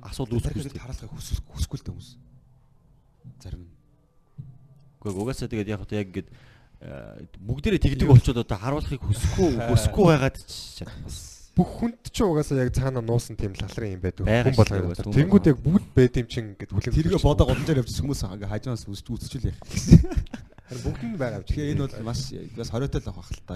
[0.00, 0.72] асуудал үүсэхгүй
[1.12, 2.10] хүсэх хүсэхгүй л дээ хүмүүс.
[3.40, 3.68] Зарим.
[5.00, 10.04] Гэхдээ угаасаа тэгээд яг одоо яг ингээд э, бүгдээрээ тэгдэг болчоод одоо харуулахыг хүсэхгүй хүсэхгүй
[10.04, 14.26] байгаад ч бас бүх хүнд ч угаасаа яг цаана нуусан тийм лалрын юм байдаг.
[14.26, 15.14] Хүн болгоо.
[15.14, 16.96] Тэнгүүд яг бүгд байд юм чин ингээд хүлээн.
[16.98, 19.62] Тэргээ бодоо голонжоор явж хүмүүс ингээ хажуунаас үсч үсчил яах.
[20.82, 21.54] бүгд нь байгаа юм чи.
[21.54, 22.20] Тэгэхээр энэ бол маш
[22.58, 23.54] бас хориотой л авах л та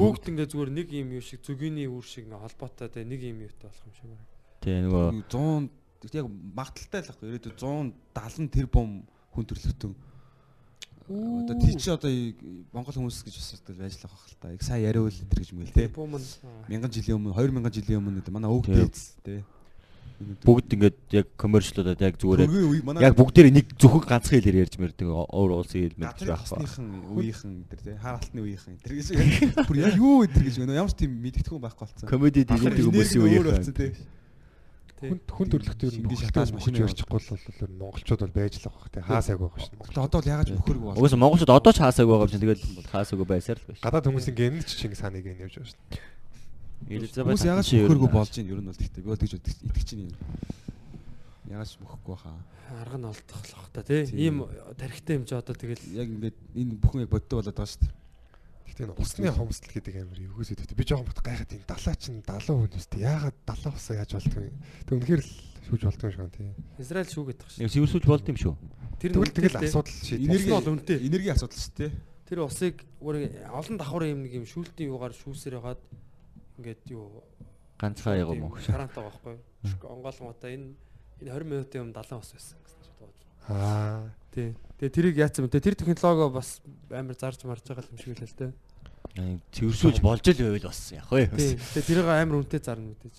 [0.00, 3.44] Бүгд ингээд зүгээр нэг юм юу шиг зүгийн үр шиг нэг холбоотой те нэг юм
[3.44, 4.24] юутай болох юм шиг байна.
[4.64, 8.90] тий нөгөө 100 яг магталтай л ахгүй ирээдүйд 170 тэрбум
[9.32, 9.94] хүн төрлөختөн
[11.08, 12.08] одоо тий чи одоо
[12.72, 14.48] Монгол хүмүүс гэж бас одоо л авах л та.
[14.56, 15.88] Яг сайн яриул энэ гэж мэл те.
[15.92, 16.24] Бум нь
[16.68, 18.72] Мянган жилийн өмнө 2000 жилийн өмнө гэдэг манай Тий.
[18.72, 19.44] дээдс те.
[20.14, 22.46] бүгд ингээд яг коммерчлуудад яг зүгээр
[23.02, 26.54] яг бүгдээрээ нэг зөвхөн ганцхан хэлээр ярьж мэрдэг өөр улсын хэл Газрын байх ба.
[26.54, 26.86] хосныхан
[27.18, 29.06] үеийнхэн тэр те хаалтны үеийнхэн тэр гэж
[29.66, 32.06] бүр яа юу өдр гэж байна ямар ч тийм мэдгэдэггүй байхгүй болсон.
[32.06, 33.44] Комеди дигэндэг хүмүүсийн үеийн
[35.10, 38.66] хүн хүн төрлөختөөр нь Шингэж шатааж шатааж машин ярьчихгүй л бол монголчууд бол байж л
[38.68, 39.00] байгаа те.
[39.04, 39.76] Хаасайг байгаа шин.
[39.78, 41.00] Гэхдээ одоо л ягаад ч бөхөргүй болсон.
[41.00, 43.84] Угаасаа монголчууд одоо ч хаасаагүй байгаа юм чинь тэгэл хаасаагүй байсаар л байна.
[43.84, 45.80] Гадаад хүмүүсийн гэнэ ч Чингис хааныг гэн явж байгаа шин.
[46.84, 49.22] Элизабет Хүмүүс ягаад ч ер нь бөхөргүй болж ийн ер нь бол тэгтээ би бол
[49.22, 50.12] тэгж итгэж чинь юм.
[51.48, 52.38] Ягаад ч бөхөхгүй хаа.
[52.80, 54.04] арга нь олдохлох та тий.
[54.08, 54.18] Тийм.
[54.20, 54.36] Ийм
[54.76, 58.03] тархитай юм чи одоо тэгэл Яг ингээд энэ бүхэн яг бодтой болоод байгаа шүү дээ.
[58.64, 60.76] Гэтэ энэ усны хомсдол гэдэг амар эвгээс өгдөө.
[60.78, 63.00] Би жоохон бот гайхаад энэ далаа чин 70 хүн үстэй.
[63.04, 64.50] Яагаад далаа усаа яаж болдгоо.
[64.88, 65.32] Тэг үнэхээр л
[65.68, 66.50] шүүж болдгоо юм шиг байна тий.
[66.80, 67.74] Израиль шүүгээд тах нэг шүү.
[67.74, 68.54] сэвэрсүүлж болд юм шүү.
[69.00, 69.68] Тэр үнэтэй тэгэл тий.
[69.68, 70.24] асуудал шийдэх.
[70.24, 70.98] Энерги бол үнэтэй.
[71.04, 71.92] Энерги асуудал шүү дээ.
[72.24, 73.16] Тэр усыг бүр
[73.52, 75.82] олон давхар юм нэг юм шүүлтийн юугаар шүүсээр хагаад
[76.58, 77.24] ингээд юу
[77.78, 78.58] Ганцхан яг юм уу.
[78.62, 79.36] Шараантай байхгүй.
[79.82, 80.72] Онгоолгомота энэ
[81.20, 83.30] энэ 20 минутын юм 70 ус байсан гэсэн шууд бодлоо.
[83.50, 84.08] Аа.
[84.30, 84.54] Тий.
[84.84, 85.64] Тэгээ тэрийг яатсан бэ?
[85.64, 86.60] Тэр технологи бас
[86.92, 88.52] амар зарж марж байгаа юм шиг л л дээ.
[89.48, 91.24] Цэвэрсүүлж болж л байвал бас яг хөө.
[91.32, 93.16] Тэгээ тэрийг амар үнэтэй зарна мэдээж.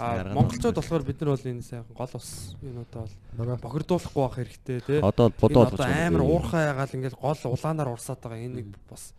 [0.00, 3.04] Аа монголчууд бол- болохоор бид нар бол энэ сайхан гол ус юунуудаа
[3.36, 5.00] бол бохирдуулахгүй байх хэрэгтэй тий.
[5.04, 9.12] Одоо бодоод одоо амар уурхай ягаал ингээл гол улаанаар урсаад байгаа энэ нэг бас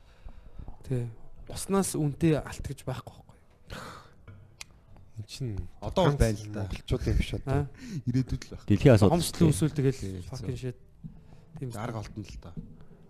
[0.90, 1.06] тий.
[1.54, 3.26] Уснаас үнэтэй алт гэж байхгүй байхгүй.
[5.22, 5.54] эн чин
[5.86, 6.66] Одоо байна л да.
[6.66, 7.68] Монголчуудын биш одоо.
[8.10, 8.64] Ирээдүйд л байх.
[8.66, 9.14] Дэлхийн асуудал.
[9.22, 10.02] Хомсдол үүсвэл тэгэл
[10.32, 10.78] fucking shit.
[11.60, 12.54] Тийм Арга олдно л да.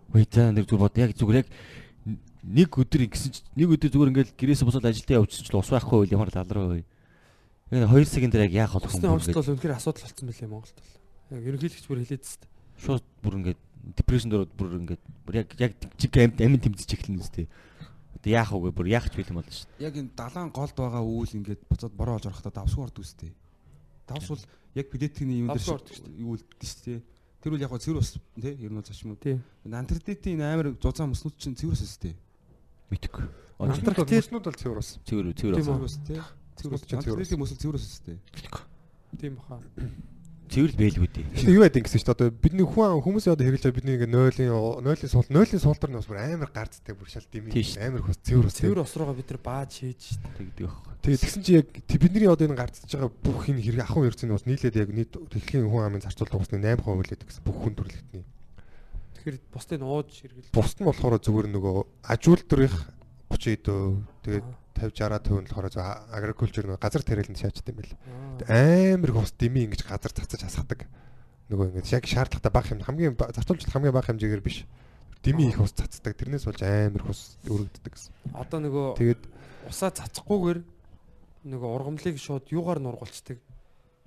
[0.08, 1.48] Үгүй за нэг зүгээр бод яг зүгээр яг
[2.48, 6.08] нэг өдөр ингэсэн чи нэг өдөр зүгээр ингээл гэрээсээ босоод ажилдаа явчихсан ч ус байхгүй
[6.08, 6.84] байл ямар талраа вэ?
[7.68, 9.12] Яг 2 секунд дээр яг яах болох юм бэ?
[9.12, 10.92] хомсдол бол үнэхээр асуудал болсон байлээ Монголд бол.
[11.36, 12.42] Яг ерөнхийлөгч бүр хэлээд тест.
[12.80, 13.60] Шууд бүр ингээд
[14.00, 17.46] депрешн дээр бүр ингээд бүр яг яг чиг амт амин тэмцэж эхэлнэ үстэй.
[18.16, 18.72] Одоо яах вэ?
[18.72, 19.84] Бүр яах ч бэлэн болно шүү дээ.
[19.84, 23.30] Яг энэ далаан голд байгаа үйл ингээд буцаад бороо олж орохтой давсгүй орд үстэй.
[24.08, 27.00] Давс бол яг педетикний юм дээр үлддэг шүү дээ.
[27.42, 29.20] Тэр үл яг гоо цэвэр ус тий ер нь бол зочмод.
[29.22, 29.38] Тий.
[29.64, 32.14] Антарктидын амар зузаан мөснүүд чинь цэвэр ус өстэй.
[32.90, 33.24] Мэдгүй.
[33.62, 34.98] Антарктид бол цэвэр ус.
[35.06, 35.78] Цэвэр цэвэр Тийм авсан.
[35.78, 35.86] үү?
[35.86, 36.18] ус тий.
[36.58, 37.30] Цэвэр ус чинь цэвэр ус.
[37.30, 38.16] Антарктидын мөсөл цэвэр ус өстэй.
[39.22, 39.62] Тийм баха.
[40.48, 41.26] Цэвэрл бэлгүй дээ.
[41.36, 42.16] Гэхдээ юу ингэсэн шүү дээ.
[42.16, 44.50] Одоо бидний хүн хүмүүсийн одоо хэрэглэж байгаа бидний ингээ нойлын
[44.82, 47.84] нойлын суул нойлын суултар нь бас бүр амар гарцтай бүр шал дими Тийм шүү.
[47.84, 48.56] амар хус цэвэр ус.
[48.56, 50.92] Цэвэр ус руугаа бид нар бааж хийж Тэгдэг байхгүй.
[51.04, 54.46] Тэгээ тэгсэн чи яг бидний одоо энэ гарцж байгаа бүх энэ хэрэг ахын хэрэгцээний ус
[54.48, 58.24] нийлээд яг нийт дэлхийн хүн амын зарцуулах усны 8% үлээд гэсэн бүх хүн төрөлхтний.
[59.18, 60.54] тэгэхээр бусдыг ууж хэрэгэл.
[60.56, 61.76] Бусд нь болохоор зүгээр нөгөө
[62.08, 62.74] ажуултрих
[63.28, 63.68] 30%
[64.24, 64.46] тэгээд
[64.78, 65.68] 50 60% нь болохоор
[66.14, 67.94] агрикулчер нөгөө газар тариаланд шаачд юм байл.
[68.46, 70.86] Амар их ус дими ингэж газар цацаж хасгадаг.
[71.50, 74.64] Нөгөө ингэж яг шаардлагатай бага юм хамгийн зарцуулж хамгийн бага хэмжээгээр биш.
[75.22, 76.14] Дими их ус цацдаг.
[76.14, 78.12] Тэрнээс болж амар их ус өргөддөг гэсэн.
[78.38, 79.22] Одоо нөгөө Тэгээд
[79.68, 80.60] усаа цацахгүйгээр
[81.48, 83.38] нөгөө ургамлыг шууд юугаар нь ургуулцдаг.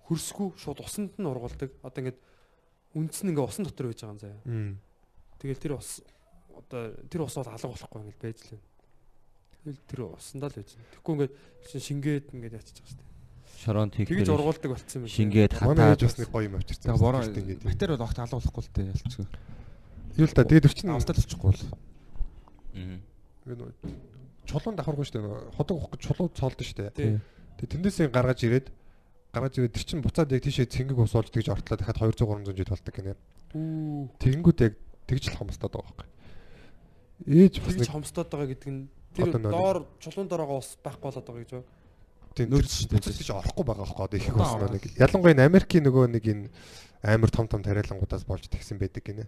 [0.08, 1.72] Хөрсгүй шууд усанд нь ургуулдаг.
[1.84, 2.20] Одоо ингээд
[2.96, 4.42] үндс нь ингээ усан дотор байж байгаа юм заяа.
[5.40, 6.02] Тэгэл тэр ус
[6.54, 8.71] одоо тэр ус бол алга болохгүй ингээд байж л байна.
[9.62, 10.90] Тэгэл тэр усандаа л байж байна.
[10.90, 11.34] Тэгэхгүй ингээд
[11.70, 13.10] чинь шингээд ингээд ячиж байгаа шүү дээ.
[13.62, 15.18] Шоронд хийх Тэгж ургуулдаг болцсон юм байна.
[15.22, 16.90] шингээд манай хатаад ээж бас нэг гоё юм авчирсан.
[16.90, 17.62] За бороо ингээд.
[17.62, 19.26] батари бол огт алуулахгүй л дээ ялцгүй.
[20.18, 21.64] Юу л да тэгээд өвчин Австал очихгүй бол.
[22.74, 22.98] Мгм.
[23.46, 23.74] ингээд нөгөө
[24.50, 25.56] чулуун давхаргүй шүү дээ.
[25.56, 26.92] Ходог ухах гэж чулуу цоолдсон шүү дээ.
[26.98, 27.12] Тий.
[27.62, 28.68] Тэгээд тэндээсээ гаргаж ирээд
[29.30, 32.58] гаргаж ирээд тэр чинь буцаад яг тийшээ цэнгэг ус олж тэгж ортлоо дахиад 200 300
[32.58, 33.14] жил болдог гинэ.
[33.54, 34.10] Үу.
[34.18, 34.74] Тэгэнгүүт яг
[35.06, 36.10] тэгж л хомстоод байгаа байхгүй.
[37.30, 38.82] Ээж бас нэг хомстоод байгаа гэдэг нь
[39.16, 41.70] тэр доор чулуун дорогоо ус байхгүй болоод байгаа гэж байна.
[42.36, 43.12] тийм нөөц шүү дээ.
[43.12, 46.48] тийш орохгүй байгаа байхгүй одоо их ус нэг ялангуяа энэ Америкийн нөгөө нэг энэ
[47.04, 49.28] амар том том тариалангуудаас болж тэгсэн байдаг гинэ.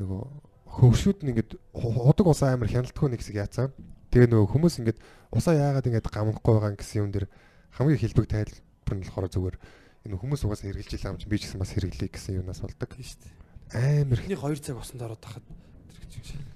[0.00, 0.22] Нөгөө
[0.66, 3.70] хөвшүүд нь ингээд худаг усаа амар хяналтгүй нэг хэсэг яацсан.
[4.10, 4.98] Тэгээ нөгөө хүмүүс ингээд
[5.30, 7.26] усаа яагаад ингээд гамгахгүй байгаа юм гэсэн юм дэр
[7.78, 9.56] хамгийн хэлбэг тайлбар нь болохоор зүгээр
[10.08, 12.90] энэ хүмүүс угаасаа хэрглэж илаа юм чинь би ч гэсэн бас хэрэглэе гэсэн юунаас болдог.
[12.90, 13.34] Тийм шүү дээ.
[14.02, 16.55] Амар Эхний 2 цаг усанд ороод тахад тэр гэж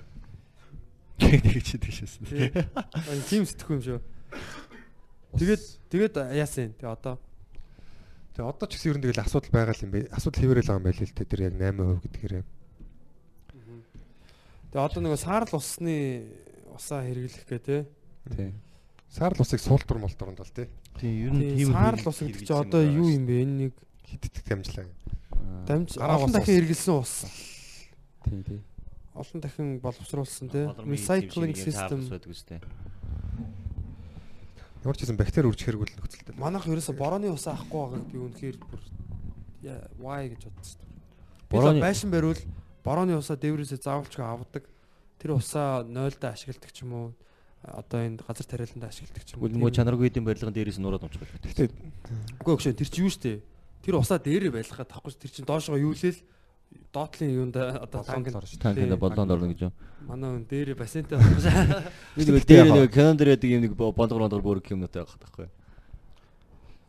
[1.21, 1.41] шиг.
[1.45, 2.23] Тэгж хийдэг шээсэн.
[3.29, 4.01] Тийм сэтгэхгүй юм шүү.
[5.37, 6.73] Тэгээд тэгээд яасан.
[6.81, 7.17] Тэгээ одоо
[8.35, 10.01] Тэгээ одоо ч гэсэн ер нь тэгэл асуудал байгаа юм бэ.
[10.15, 12.35] Асуудал хэвээрэл байгаа юм байл л тэ тэр яг 8% гэдгээр.
[14.71, 15.97] тэгээ одоо нөгөө саарл усны
[16.73, 17.77] усаа хэрэглэх гээ те.
[18.31, 18.51] Тий.
[19.11, 20.71] Саарл усыг суултур молтур бол тий.
[20.97, 23.35] Тийм ер нь Тийм тийм саарл ус гэдэг чинь одоо юу юм бэ?
[23.43, 23.73] Энэ нэг
[24.07, 24.87] Хитдэг дамжлаа.
[25.67, 27.27] дамж олон дахин хэрэглэсэн ус.
[28.25, 28.61] Тий, тий.
[29.15, 30.71] Олон дахин боловсруулсан те.
[30.87, 32.07] Recycling system.
[32.07, 32.61] байдаг үстэй.
[34.81, 36.35] Ямар ч гэсэн бактери үрж хэрэгүүл нөхцөлтэй.
[36.41, 38.81] Манайх ерөөсө борооны ус авахгүй байгааг би үнэхээр бүр
[40.01, 40.81] why гэж бодсон.
[41.51, 42.41] Борооны байшин бариул
[42.81, 44.65] борооны усаа дээврээсээ заавалчгүй авдаг.
[45.21, 47.07] Тэр усаа нойлдоо ашигладаг ч юм уу
[47.61, 51.21] одоо энэ газар тариаланд ашигладаг ч юм Үгүй муу чанаргүй эдийн барилгын дээрээс нураад унчих
[51.21, 51.37] байх.
[51.45, 51.69] Гэхдээ
[52.41, 53.45] Үгүй өгшөө тэр чи юу штэ.
[53.85, 56.25] Тэр усаа дээрээ байлгахад тахгүй тэр чин доошоо юу лээл
[56.93, 58.63] доотлын юунда одоо танк Болоод орж шүү.
[58.63, 59.71] Танкинда болоонд орно гэж.
[60.07, 61.87] манай өн дээрээ бассейнтэй болох шээ.
[62.17, 65.49] Би нэг дээр нэг календар яадаг юм нэг болгор болгор бүрэг юмнутай байгаа байхгүй.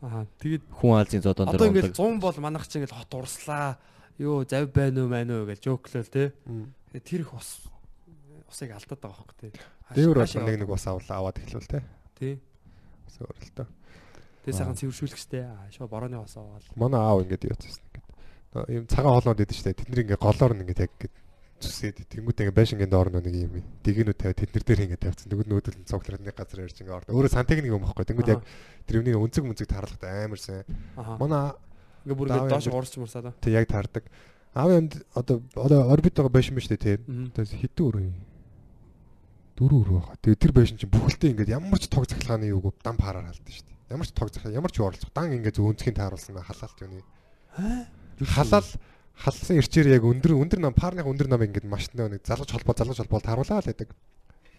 [0.02, 3.78] Аа тэгээд Хүн алзын зодон одоо дээр ингээд 100 бол манайх чи ингээд хот урслаа.
[4.18, 6.34] Юу зав байна уу маань уу гэж жөөклөл те.
[6.90, 7.62] Тэр их ус
[8.50, 9.62] усыг алдаад байгаа хөөхгүй те.
[9.94, 11.82] дээвэр бол нэг нэг ус авлаа аваад эхлүүл те.
[12.18, 12.34] тий.
[13.22, 13.66] Л тоо.
[14.42, 15.46] Тэгээ сайхан цэвэршүүлэх штэ.
[15.70, 16.66] Шоо борооны ус аваад.
[16.74, 17.91] Манай аав ингээд яатсан ингээд.
[18.68, 19.72] Ийм цагаан хоолнод идэв штэ.
[19.72, 20.92] Тэд нэг ингээд голоор нь ингээд яг
[21.62, 23.54] зүсээд тэнгуүтэй ингээд байшингийн доор нь нэг юм
[23.86, 25.30] дэгэнүүд тавиад тэднэр дээр ингээд тавьсан.
[25.30, 27.14] Тэгвэл нүүдэл нь цогцлоод нэг газар ярьж ингээд орно.
[27.16, 28.04] Өөрөө сантехник юм аахгүй.
[28.04, 28.40] Тэнгуүт яг
[28.84, 30.66] тэр юмний өнцөг мөнцөг таарлагтай амар сайн.
[31.16, 31.54] Манай
[32.02, 33.30] Ингээ бүр ингээ доош уурч мурсаад.
[33.30, 33.38] аа.
[33.38, 34.04] тэг яг таардаг.
[34.58, 36.98] Аавын амд одоо одоо орбит байгаа байшин биш үү те.
[37.06, 37.30] Мгм.
[37.30, 38.10] Одоо хитэн өрөө.
[39.54, 40.18] Дөрөв өрөө байгаа.
[40.18, 43.64] Тэгээ тэр байшин чинь бүхэлдээ ингээд ямар ч тог захилгааны юуг дан параар халдсан шүү
[43.70, 43.94] дээ.
[43.94, 45.14] Ямар ч тог захил ямар ч юу оролцох.
[45.14, 47.06] Дан ингээд зөв өнцгийн тааруулсан халаалт юуны.
[48.26, 48.68] Халаал
[49.18, 52.98] халсан ирчээр яг өндөр өндөр нам парных өндөр нам ингээд машинаа нэг залгаж холбоо залгаж
[53.02, 53.90] холбоо тааруулаа л байдаг.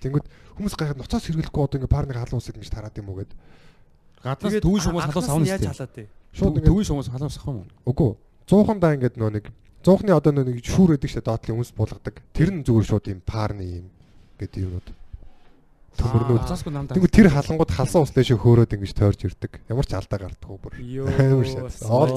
[0.03, 0.25] Тэнгүүд
[0.59, 3.31] хүмүүс гайхаад ноцоос хэрэглэхгүй одоо ингээд парных халуун усыг ингэж тараад юм уу гэд.
[4.23, 5.91] Гаднаас төвийн шугамаас халуус анхнаас авна нь яаж шүү.
[5.91, 6.07] тий.
[6.31, 7.67] Шууд Төвийн шугамаас халуус авах юм уу?
[7.91, 8.11] үгүй.
[8.47, 9.45] 100-андаа ингээд нөө нэг
[9.83, 12.15] 100-ны одоо нөө нэг шүүр байдаг шүү дээ доотлын үнс булгадаг.
[12.31, 13.87] Тэр нь зүгээр шууд юм парны юм
[14.39, 14.87] гэдэг юмнууд.
[15.99, 16.95] Намдаа.
[16.97, 19.61] Тэгвэл тэр халангууд халсан ус дэше хөөрөөд ингэж тойрж ирдэг.
[19.69, 20.73] Ямар ч алдаа гардаггүй бүр.
[20.81, 21.07] Йоо.
[21.21, 21.85] Амар шат.
[21.85, 22.11] Оол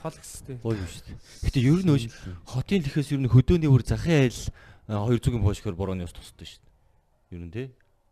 [0.00, 0.56] Хол гэстэй.
[0.64, 1.16] Гоё юм шүү дээ.
[1.44, 2.08] Гэтэ ер нь
[2.48, 4.40] хотын тэхээс ер нь хөдөөний бүр захын айл
[4.88, 7.36] 200-ийн пошкоор борооны ус тусдаг шүү дээ.
[7.36, 7.66] Ер нь тий.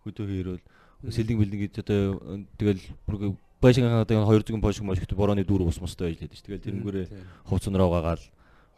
[0.05, 0.61] Хөдөө хийрэл
[1.09, 3.15] сэлэг бэлэг гэж одоо э, тэгэл бүр
[3.61, 6.45] байшингаа одоо 200-ийн пошк мошкт борооны дүүр ус мостой байж лээд шүү.
[6.45, 7.07] Тэгэл тэрнгүүрээ
[7.49, 8.23] хувц нураа угаагаал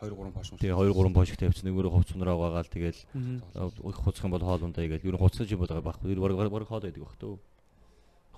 [0.01, 0.51] 2 3 паш.
[0.59, 4.63] тий 2 3 пошк тавьчихсан нэгүүрээ хувц нураа угаагаал тэгэл их хуцах юм бол хоол
[4.63, 6.15] ундаа гээл ер нь хуцаж юм бол байгаа байхгүй.
[6.15, 7.39] Ер баг баг хоол байдаг байх төө.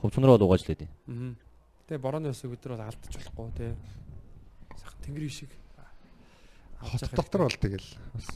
[0.01, 0.89] Хувц нураа угааж лээд.
[1.05, 1.37] Мгм.
[1.85, 3.71] Тэгээ борооны бид нар бол алдаж болохгүй тий.
[4.81, 5.53] Сайхан тэнгэр шиг.
[6.81, 8.29] Хот дотор бол тэгэл бас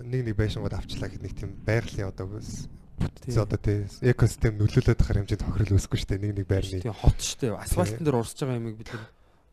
[0.00, 3.36] нэг нэг байшингууд авчлаа гэхэд нэг тийм байгалийн одоо бас тий.
[3.36, 6.24] бүтцээ одоо тий экосистем нөлөөлөд байгаа хэмжээнд тохирол үүсэхгүй дээ.
[6.24, 6.80] Нэг нэг байрны.
[6.80, 7.52] Тийм хот штэ.
[7.52, 9.04] Асфальтын дээр урсж байгаа юмыг бид нар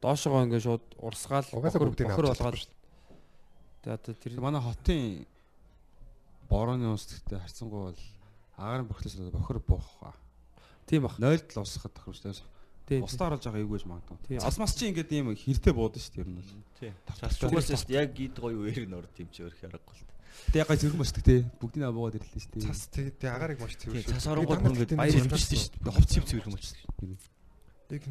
[0.01, 2.76] доошогоо ингээ шууд урсгаал бохор бүгдийг бохор авч болгоод
[3.87, 5.23] тэгээ одоо тэр Манай хотын
[6.51, 8.01] борооны ус гэхдээ харцсангуй бол
[8.59, 9.87] агарын бохлоос бохор буух.
[10.87, 11.15] тийм бах.
[11.19, 12.43] 0-7 усахад тохирох шүү дээ.
[12.87, 13.03] Тийм.
[13.03, 14.17] Устаа оруулж байгаа юу гэж магадгүй.
[14.27, 14.39] Тийм.
[14.39, 16.51] Цас мас чи ингээд ийм хэртэй буудаг шүү дээ ер нь бол.
[16.79, 16.91] Тий.
[17.31, 20.07] Шүү дээ яг гид гоё үерэг норд юм чи өөрөх аргагүй л.
[20.47, 21.35] Тэг яг гай зэрэг бачдаг те.
[21.59, 22.67] Бүгдийн аваад ирлээ шүү дээ.
[22.71, 24.07] Цас тий тий агарыг маш Тий, цэвэр.
[24.07, 25.95] цас оронгууд бүр ингээд баяр хэмжсэн шүү дээ.
[25.99, 27.99] Хувцсив цэвэр хэмжсэн шүү дээ.
[27.99, 28.03] Яг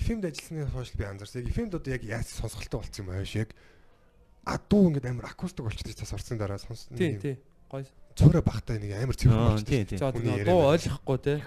[0.00, 1.40] эфемд ажилласны хойш би анзаарсан.
[1.44, 3.52] Яг эфемд одоо яг яаж сонсголтой болцсон юм ааш яг
[4.46, 6.86] а дуу ингээд амар акустик болчихсон цас орсон дараа сонс.
[6.94, 7.36] тий тий
[7.68, 7.84] гоё.
[8.14, 9.98] Цөөрэ бахтай нэг амар цэвэр тий.
[9.98, 11.42] За дуу ойлгохгүй те.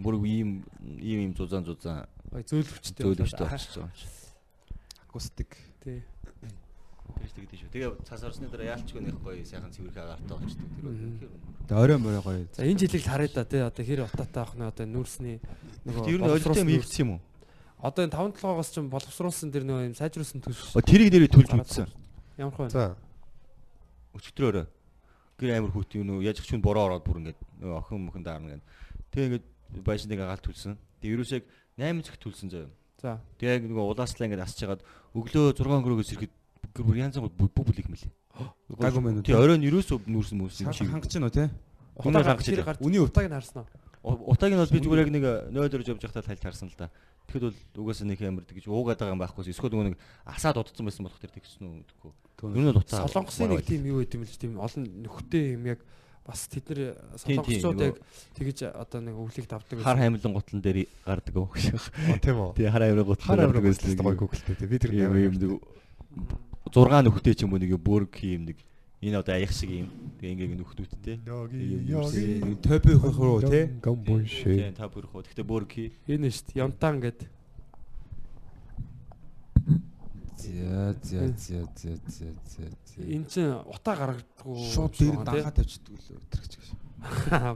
[0.00, 0.64] Бүр ийм
[0.96, 3.04] ийм ийм зузаан зузаан Гоё зөөлөвчтэй.
[3.04, 3.90] зөөлөвчтэй болчихсон.
[5.04, 5.52] Акустик.
[5.84, 6.00] Тий.
[7.10, 7.70] Тэгж тэгдэж шүү.
[7.74, 10.68] Тэгээ цас орсны дараа яалчгүй нэх гоё сайхан цэвэрх агаартай болчихдог.
[10.78, 11.66] Тэр үнэхээр үнэ.
[11.68, 12.46] Тэг орой морой гоё.
[12.54, 15.36] За энэ жилиг харъя да тий одоо хэр утаатай авах нь одоо нүрсний
[15.84, 17.20] нөгөө Тэр нь олигтой юм ивцсэн юм уу?
[17.82, 20.70] Одоо энэ 5 7-оос ч боловсруулсан тэр нөгөө юм сайжруулсан төс.
[20.86, 21.90] Тэрийг нэрээ төлж мэдсэн.
[22.40, 22.72] Ямар хөө.
[22.72, 22.96] За
[24.16, 24.66] Өчтөрөөрөө
[25.38, 28.24] гэр амир хүүт юм уу яаж ч хүн бороо ороод бүр ингээд нөгөө охин мөхөн
[28.26, 28.62] даарна гэн.
[29.14, 29.46] Тэгээ ингээд
[29.86, 30.74] байшиндаг агаал төлсөн.
[30.98, 31.46] Тэгээ ерөөсөө яг
[31.78, 32.70] 8 зэх төлсөн заяа.
[32.98, 33.22] За.
[33.38, 34.82] Тэгээ яг нөгөө улааслаа ингээд асч хагаад
[35.14, 36.32] өглөө 6 өнгөрөөгөөс ирэхэд
[36.74, 38.12] гэр бүр янз бүр бүх бүлэг мэлээ.
[38.82, 39.26] Гайгүй мэн үү?
[39.30, 40.84] Тэгээ оройн ерөөсөө нүүрсэн мөсөн Сар чи.
[40.90, 41.48] хангаж чинь уу те?
[42.02, 42.78] Үнээр хангаж гарч.
[42.82, 43.64] Үний утааг нь харсан
[44.02, 44.28] уу?
[44.28, 46.90] Утааг нь бол би зүгээр яг нэг 0 дөрөж явж байхдаа тайлж харсан л да.
[47.30, 49.46] Тэгэхэд бол угаасаа нэг амар тэгж уугаад байгаа юм байхгүй.
[49.54, 52.12] Эсвэл нөгөө нэг асаад удацсан байсан болох тэр тэгсэн үү гэдэггүй.
[52.58, 53.06] Юу нь утаа.
[53.06, 55.80] Солонгосын нэг тийм юу гэдэм л тийм олон нөхөтэй юм яг
[56.26, 56.80] бас тэд нар
[57.22, 57.96] нөгөө- яг
[58.34, 61.64] тэгж одоо нэг өвлийг давдаг хар хаймлан гутлан дээр гардаг уу гэж.
[61.70, 62.50] Оо, тийм үү.
[62.58, 64.66] Тэгээ хар хаймлан гутлан Хар гүйцэтгэж гоё гуглтэй тий.
[64.66, 65.62] Би тэр юм нэг
[66.70, 68.58] 6 нөхөтэй ч юм уу нэг бөрг юм нэг
[69.00, 69.88] энэ одоо аях шиг юм.
[70.20, 70.48] Тэгээ ингээ
[72.60, 73.72] Төбий хөх руу те?
[73.80, 74.44] гомбонши.
[74.44, 75.24] Тийм та бүрх уу.
[75.24, 75.88] Гэхдээ хий.
[76.04, 76.60] энэ шүү дээ.
[76.60, 77.20] Янтан гэд.
[80.36, 83.00] За за за за за за.
[83.00, 84.68] Эн чин утаа гаргадаггүй.
[84.68, 86.68] Шууд дээр данхаа тавьчихдаг л өтрөгч гэж.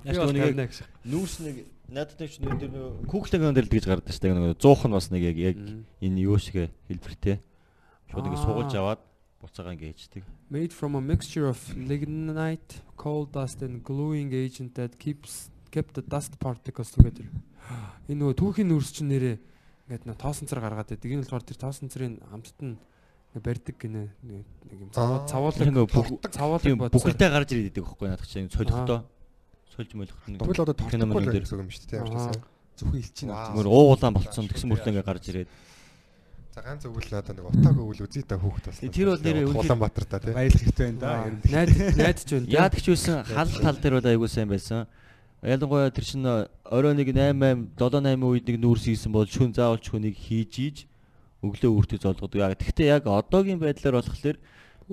[0.09, 0.81] Яг нэг- гэж.
[1.05, 1.57] Нүүрс нэг
[1.93, 4.37] надад нэг чинь тэр нэг Google-гийн дээр л тэгж гардаг шүү дээ.
[4.37, 5.57] Нэг 100 нь бас нэг яг яг
[6.01, 7.41] энэ юу шиг хэлбэртэй.
[8.09, 9.01] Шууд ингэ суулж аваад
[9.45, 10.25] буцаага ингэ хийждэг.
[10.51, 16.03] Made from a mixture of lignite, coal dust and gluing agent that keeps kept the
[16.03, 17.29] dust particles together.
[18.09, 19.37] Энэ нөгөө түүхийн нүрс чинь нэрээ
[19.89, 21.09] ингээд нэг тоосон цар гаргаад байдаг.
[21.09, 22.77] Энэ болохоор тэр тоосон царын хамтд нь
[23.41, 24.13] барьдаг гинэ.
[24.23, 24.45] Нэг
[24.81, 29.05] юм цавуулаг нөгөө цавуулаг бүхэлдээ гарч ирээд идэг байхгүй надад чинь солихдоо.
[29.75, 30.39] Сольж молихт нэг.
[30.39, 31.45] Тэгвэл одоо тортохгүй л дээр.
[31.45, 32.39] гэсэн юм шүү дээ.
[32.79, 33.19] Зөвхөн авч.
[33.25, 35.51] Зүгээр уугуулаан болцсон тэгсэн мөртлөө ингэ гарч ирээд.
[36.55, 38.79] За ганц өвөл одоо нэг утааг өвөл үзий та хүүхэд бас.
[38.79, 40.31] Тэр бол үнэхээр- Улаанбаатар та тий.
[40.31, 41.11] Баярлах хэрэгтэй байна да.
[41.51, 42.47] Найд найдаж байна.
[42.47, 44.87] Яадаг ч байсан хал тал дээр бол айгуу сайн байсан.
[45.43, 49.83] Ялангуяа тэр чинь орой нэг 8 7 8 үед нэг нүүрс хийсэн бол шүн заавал
[49.83, 50.77] шүнийг хийж ийж
[51.43, 52.39] өглөө үртээ золгодог.
[52.39, 54.39] Яг гэхдээ яг одоогийн байдлаар болохоор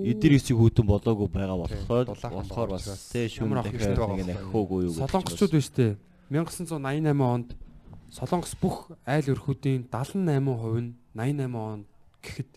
[0.02, 3.06] эдэр эсийг хүүтэн болоогүй байгаа болохоор болохоор бас учраас.
[3.14, 5.94] тий шүн дахиад байгаа нахихгүй юу гэж Солонгосчууд биш үү?
[6.26, 7.54] 1988 онд
[8.10, 10.26] Солонгос бүх айл өрхүүдийн 78%
[10.82, 11.86] нь 88 онд
[12.22, 12.50] гэхэд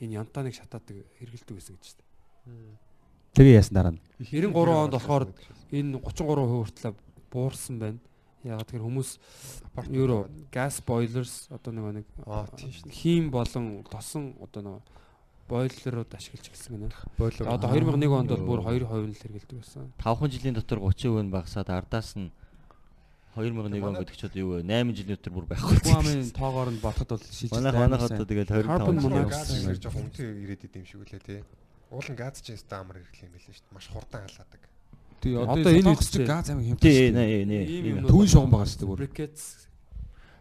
[0.00, 2.78] энэ янтаныг шатаадаг хэрэгэлдэг байсан гэж байна.
[3.34, 4.00] Тэгээ яасан дараа нь.
[4.20, 5.24] 93 онд болохоор
[5.72, 6.94] энэ 33% хүртэл
[7.32, 7.98] буурсан байна.
[8.44, 9.16] Яг тэр хүмүүс
[9.88, 12.92] юу газ boilers одоо нэг Аа, тийм шүү дээ.
[12.92, 14.82] хийм болон тосон одоо нөгөө
[15.48, 16.88] бойлерууд ашиглаж эхэлсэн гэнэ.
[17.16, 17.48] Бойлоо.
[17.48, 19.92] Одоо 2001 онд бол бүр 2% нь л хэрэгэлдэг байсан.
[19.96, 22.32] 5 жилийн дотор 30% нь багасаад ардаас нь
[23.34, 24.62] 2001 он гэдэг чинь юу вэ?
[24.62, 25.78] 8 жилийн дотор бүр байхгүй.
[25.82, 27.54] Гуамын тоогоор нь бодоход бол шилжилт.
[27.58, 29.28] Манайх манайх одоо тэгэл Carbon 25 monoxide.
[29.28, 29.74] газ явсан.
[29.74, 31.40] шиг жоох үнтэй ирээд идэм шиг үлээ тий.
[31.90, 33.74] Уулын газ чинь өстой амар хэрэглэх юм билээ шүү дээ.
[33.74, 34.62] Маш хурдан халаадаг.
[35.24, 36.22] Тэгээ Одоо одоо энэ үстэй.
[36.22, 36.84] үстэй газ амиг хямдсан.
[36.84, 37.58] Тий, нэ нэ.
[38.06, 38.98] Түүн шугам байгаа шүү дээ бүр.
[39.02, 39.46] Briquettes.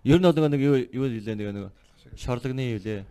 [0.03, 1.65] Ер нь одоо нэг юу юу хэлээ нэг нэг
[2.19, 3.01] шорлогны юу лээ.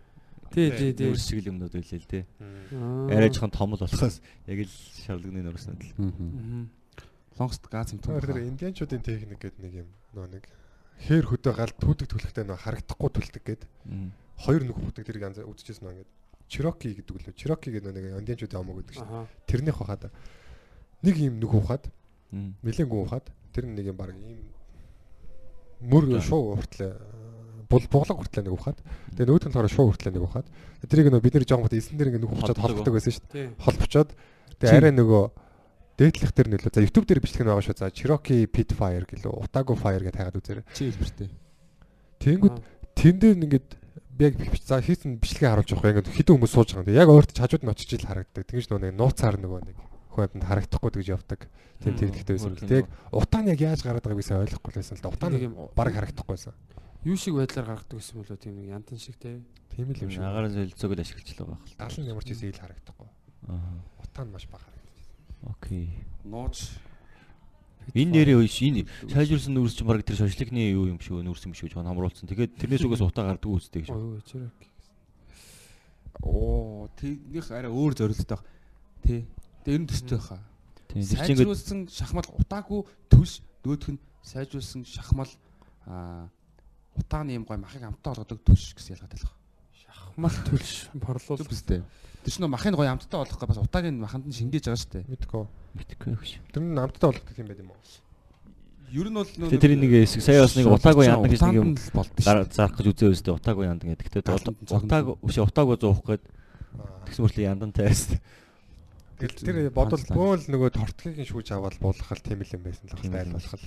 [0.53, 1.09] Тий, тий, тий.
[1.09, 2.29] Нүүрс шиг юмнууд хэлээ л.
[2.77, 3.09] Аа.
[3.09, 4.69] Арай жоохон том л болохоос яг л
[5.01, 5.91] шорлогны нүүрснүүд л.
[5.97, 6.69] Мгм.
[7.39, 8.19] Лонгост газ хямдсан.
[8.19, 10.43] Тэр тэр индианчуудын техник гэдэг нэг юм нөө нэг
[11.07, 13.63] хээр хөдөө гал түүдэг түлхтэй нөө харагдахгүй түлдэг гээд
[14.43, 16.11] хоёр нүх бүдэг тэрийг янз үзчихсэн нөө ингээд
[16.53, 17.33] Чироки гэдэг үлээ.
[17.33, 19.09] Чироки гэдэг нэг индианчуудын омог гэдэг чинь.
[19.09, 19.25] Аха.
[19.47, 20.11] Тэрнийх хахад
[21.01, 21.89] нэг юм нүх ухаад
[22.89, 24.41] гүн ухаад тэр нэг юм баг ийм
[25.83, 26.93] мөр шуу хүртлээ
[27.69, 28.79] бул буглаг хүртлээ нэг ухаад
[29.13, 30.47] тэгээ нөгөөх нь болохоор шуу хүртлээ нэг ухаад
[30.87, 32.93] тэрийг нөө бид нэр жоон бот эсэн дээр ингээд нүх учаад Холбдог.
[32.95, 34.09] байсан шүү дээ холбочоод
[34.63, 35.23] тэгээ арай нөгөө
[35.97, 39.33] дээдлэх тэр нөлөө за YouTube дээр бичлэг нь байгаа шүү за Cherokee Pit Fire гэлөө
[39.45, 41.29] Otago Fire гэж хайгаад үзээрэй Чи хэлбэртэй.
[42.23, 42.57] тэгэнгүүт
[42.97, 43.69] тэн дээр ингээд
[44.19, 47.09] яг бич- за хийсэн бичлэгээ харуулж байгаа юм ингээд хідэн хүмүүс сууж байгаа юм яг
[47.09, 49.77] өөрт хажууд нь очиж ил харагддаг тэгэж нөгөө нэг нууцаар нөгөө нэг
[50.13, 51.39] хүмүүнд харагдахгүй тэгж явдаг
[51.81, 55.03] тийм техниктэй байсан тэг утаа нь яг яаж гараад байгааг би сайн ойлгохгүй байсан л
[55.03, 56.53] да утаа Нэг нь баг харагдахгүй байсан
[57.03, 59.41] юу шиг байдлаар гаргадаг гэсэн мөлөө тийм нэг янтан шиг те.
[59.75, 60.23] Тийм л юм шиг.
[60.23, 61.75] Агарын солилцоог л ашиглаж байгаа байх.
[61.75, 63.09] Гал нь ямар ч зүйл ил харагдахгүй.
[63.51, 63.75] Аа.
[63.99, 64.63] Утаа нь маш бага.
[65.43, 65.91] Окей.
[66.23, 66.71] Нууж
[67.91, 71.51] Энэ нэрээ үе энэ сайжруулсан нүүрс чинь баг тэр шашлыкны юу юм шүү нүүрс юм
[71.51, 72.31] шүү чон хамруулсан.
[72.31, 73.91] Тэгээд тэрнээс үгээс утаа гардаг үстэй гэж.
[73.91, 74.55] Ой чирэг.
[76.23, 78.47] оо тэрнийх арай өөр зорилттой баг.
[79.03, 79.27] Тэгээ
[79.67, 80.39] ер нь төстэй ингээд
[80.93, 85.31] Сайжруулсан шахмал утаагүй төлс нөгөөх нь сайжруулсан шахмал
[85.89, 86.29] аа
[86.95, 89.42] утааны юм гой махыг амттай болгодог төлс гэсэн ялгаатай л байна.
[90.13, 91.41] Шахмал төлш борлуул.
[91.41, 91.81] Үстэй.
[92.21, 94.93] Тэр чинь нөө махыг гой амттай болгох бас утааг нь маханд нь шингээж байгаа шүү
[94.93, 95.09] дээ.
[95.09, 95.45] Мэдгүй.
[95.73, 96.31] мэдгүй гэж.
[96.53, 97.81] Тэр нь намттай болгох юм байт юм уу?
[98.93, 101.73] Ер нь бол нөө тэр нэг хэсэг сая бас нэг утаагүй яндаг гэж нэг юм
[101.73, 104.21] зарах гэж үзээ өстэй утаагүй яндаг гэдэг.
[104.21, 106.23] Тэгтээ нь утаагүй биш утаагүй зуух гээд
[106.77, 107.05] Аа.
[107.09, 108.21] тэгс мөртлөө яндантай байсан.
[109.17, 113.17] Тэгэл тэр бодол бөөл нөгөө тортгийг шүүж аваад буулгах тийм л юм байсан л байна.
[113.17, 113.17] л.
[113.17, 113.65] Айл болох л.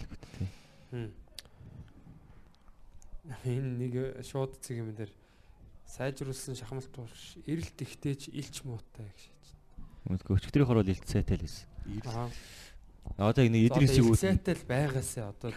[3.47, 3.95] Энэ нэг
[4.27, 5.11] шууд цэг юм дээр
[5.87, 9.21] сайжруулсан шахмал турш эрэлт ихтэйч илч муутай гэж.
[10.11, 12.31] Мэдгүй өчтөрийн хорол илтсэтэй л байсан.
[13.17, 15.55] Одоо нэг хэсэг үүд Сайтай л байгаасаа одоо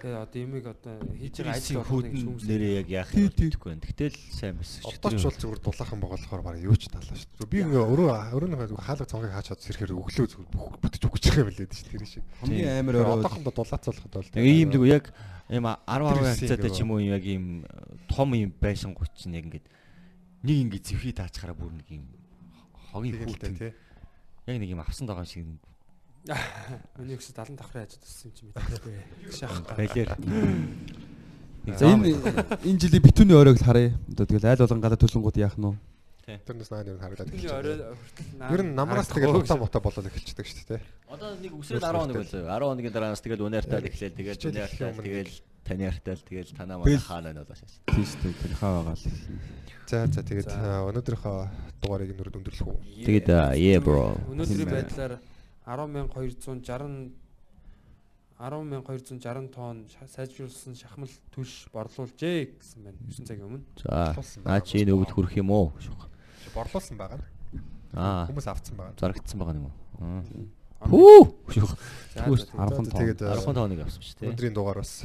[0.00, 2.14] тэгээ одоо имийг одоо хийж байгаа ажил хүүдэн
[2.44, 3.84] нэрээ яг яах юм мэдэхгүй байна.
[3.84, 4.80] Тэгтэл сайн байсан.
[4.90, 7.52] Одоо ч бол зүгээр дулаахан байгаа болохоор баг юу ч талаа шүү дээ.
[7.52, 11.50] Би ингээ өөрөө өөрөө хаалга цонхыг хаачаад сэрхээр өглөө зүгээр бүх бүтэж өгч байгаа юм
[11.54, 11.94] лээ шүү дээ.
[11.94, 12.24] Тэр шиг.
[12.42, 15.04] хамгийн амар Тэр өрөө одоохондоо дулаацуулахад бол ийм нэг яг
[15.50, 17.66] ийм 10 10 Тэрсэн хацаатай ч юм уу яг ийм
[18.06, 19.66] том юм байшин гоч чинь яг ингээд
[20.46, 22.06] нэг ингээд зэвхий таачхаараа бүр нэг ийм
[22.94, 23.72] хогийн дээ тий.
[24.46, 25.46] яг нэг юм авсан байгаа шиг
[27.00, 29.02] Миний өгс 70 давхрын ажид туссан юм чи мэдээ.
[29.32, 29.64] Шах.
[29.72, 30.10] байлэр.
[31.80, 32.12] За энэ
[32.60, 33.96] энэ жилийн битүүний л харъя.
[34.12, 35.89] Одоо тэгэл айл болгон гадаа төлөнгүүд яах нь вэ?
[36.26, 37.96] Тэрнээс наа юм харагдаад эхэлж орой байна.
[37.96, 40.82] хүртэл Ер нь намраас тэгэл утаа мутаа болоод эхэлчихдэг шүү дээ.
[41.08, 42.76] Одоо нэг үсрээд 11 болоо.
[42.76, 45.34] 11-ийн дараанаас тэгэл үнээртал эхлээл тэгэл Хичээл үнээртал эхлэх юм тэгэл
[45.64, 47.74] таниартал тэгэл танаа манай хаана нь болоо шээс.
[47.88, 48.40] Тийм шүү дээ.
[48.40, 49.04] Тэр хаа байгаа л.
[49.90, 51.38] За за тэгээд өнөөдрийнхөө
[51.82, 52.78] дугаарыг нүрд өндөрлөх үү.
[53.08, 53.28] Тэгээд
[53.58, 54.14] yeah bro.
[54.30, 55.18] Өнөөдрийн байдлаар
[55.66, 57.20] 10260
[58.40, 63.64] 10260 тонн сайжруулсан шахмал төлш борлуулжээ гэсэн байна 9 цагийн өмнө.
[63.84, 64.16] За
[64.48, 65.76] наа чи энэ өвд хүрэх юм уу?
[66.54, 67.20] Борлуулсан байгаа.
[67.94, 68.94] Аа Хүмүүс авцсан байгаа.
[69.00, 69.74] зарагдсан байгаа юм уу?
[70.80, 71.20] Хүү.
[72.16, 72.24] За.
[72.24, 72.86] 10 тонн.
[72.88, 74.28] Тэгээд 10 тоног авсан шүү дээ.
[74.32, 75.04] Өнөөдрийн дугаар бас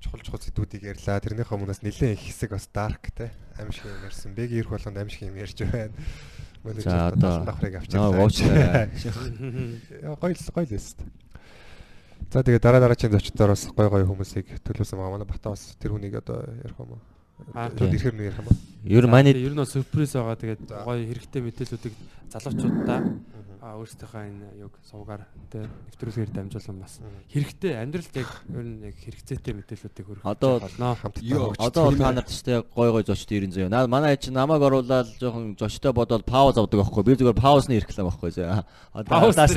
[0.00, 1.20] чухал чухал зүйлүүдийг ярьлаа.
[1.20, 3.28] Тэрнийхээ өмнөөс нэлээд их хэсэг бас dark те.
[3.60, 4.32] Аимшиг юм ярьсан.
[4.32, 5.92] Бэг ирэх болгонд аимшиг юм ярьж байна.
[6.64, 8.88] Одоо давхрыг авчихлаа.
[10.00, 10.98] Яа, Гоё л гоё л эст.
[12.32, 15.12] За тэгээд дараа дараагийн зочдоор бас гоё гоё хүмүүсийг төлөөсөн байгаа.
[15.20, 17.00] Манай Бата бас тэр хүнийг одоо ярих юм уу?
[17.54, 18.58] Аа, Төвд ирэхээр нэг ярих юм уу?
[18.84, 20.36] Ер нь манай ер нь бол сюрприз байгаа.
[20.40, 21.94] Тэгээд гоё хэрэгтэй мэдээллүүдийг
[22.32, 26.96] залуучуудаа аа өөрсдийнхөө энэ юг сувгаар тэ нэвтрүүлгээр дамжуулан бас
[27.28, 30.64] хэрэгтэй амьдралд яг ер нь яг хэрэгцээтэй мэдээллүүдийг хөрөх Одоо-
[31.60, 33.68] Одоо та нарт ч тэгээ гой гой зочд ирэн зөө.
[33.68, 37.04] Наа манай чи намайг оруулаад жоохон зочтой бодоод пауз авдаг байхгүй.
[37.04, 38.64] Би зүгээр паузны ирэхлээ байхгүй зөө.
[38.96, 39.52] Одоо ардаас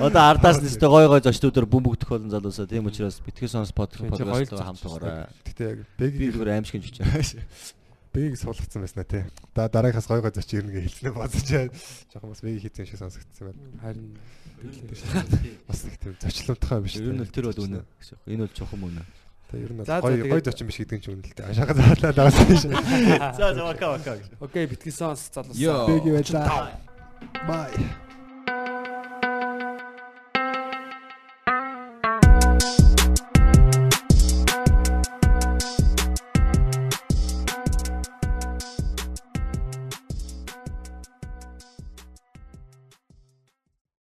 [0.00, 2.64] одоо ардаас нь ч гой гой зочдуудаар бөмбөгдөх болон залуусаа.
[2.64, 5.28] Тийм учраас битгий сонс подкаст хоёр хамтаагаараа.
[5.44, 7.20] Гэтэ яг Би зүгээр аимшиг хийж байгаа.
[8.16, 9.24] бэгийг суулгацсан байснаа тий.
[9.52, 11.70] Да дараагаас гоё гоё зоч ирнэ гэж хэлснээр бодож байна.
[12.12, 13.60] Жохон бас бэгийг хийсэн шиг сонсогдсон байна.
[13.84, 14.16] Харин
[15.68, 16.96] Бас их тийм зочломтойгоо биш.
[16.96, 17.84] Ер нь л тэр бол үнэ.
[18.24, 19.04] Энэ бол чухам үнэ.
[19.52, 21.50] Тэг ер нь тэгээд- гоё зочин биш гэдэг нь ч үнэ л дээ.
[21.52, 22.62] Ашаага заалаа дараас биш.
[23.38, 24.16] За за вака вака.
[24.40, 25.86] окей битгэсэн сонс залуусаа.
[25.92, 26.72] Бэгийг байлаа.
[27.44, 27.70] Бай.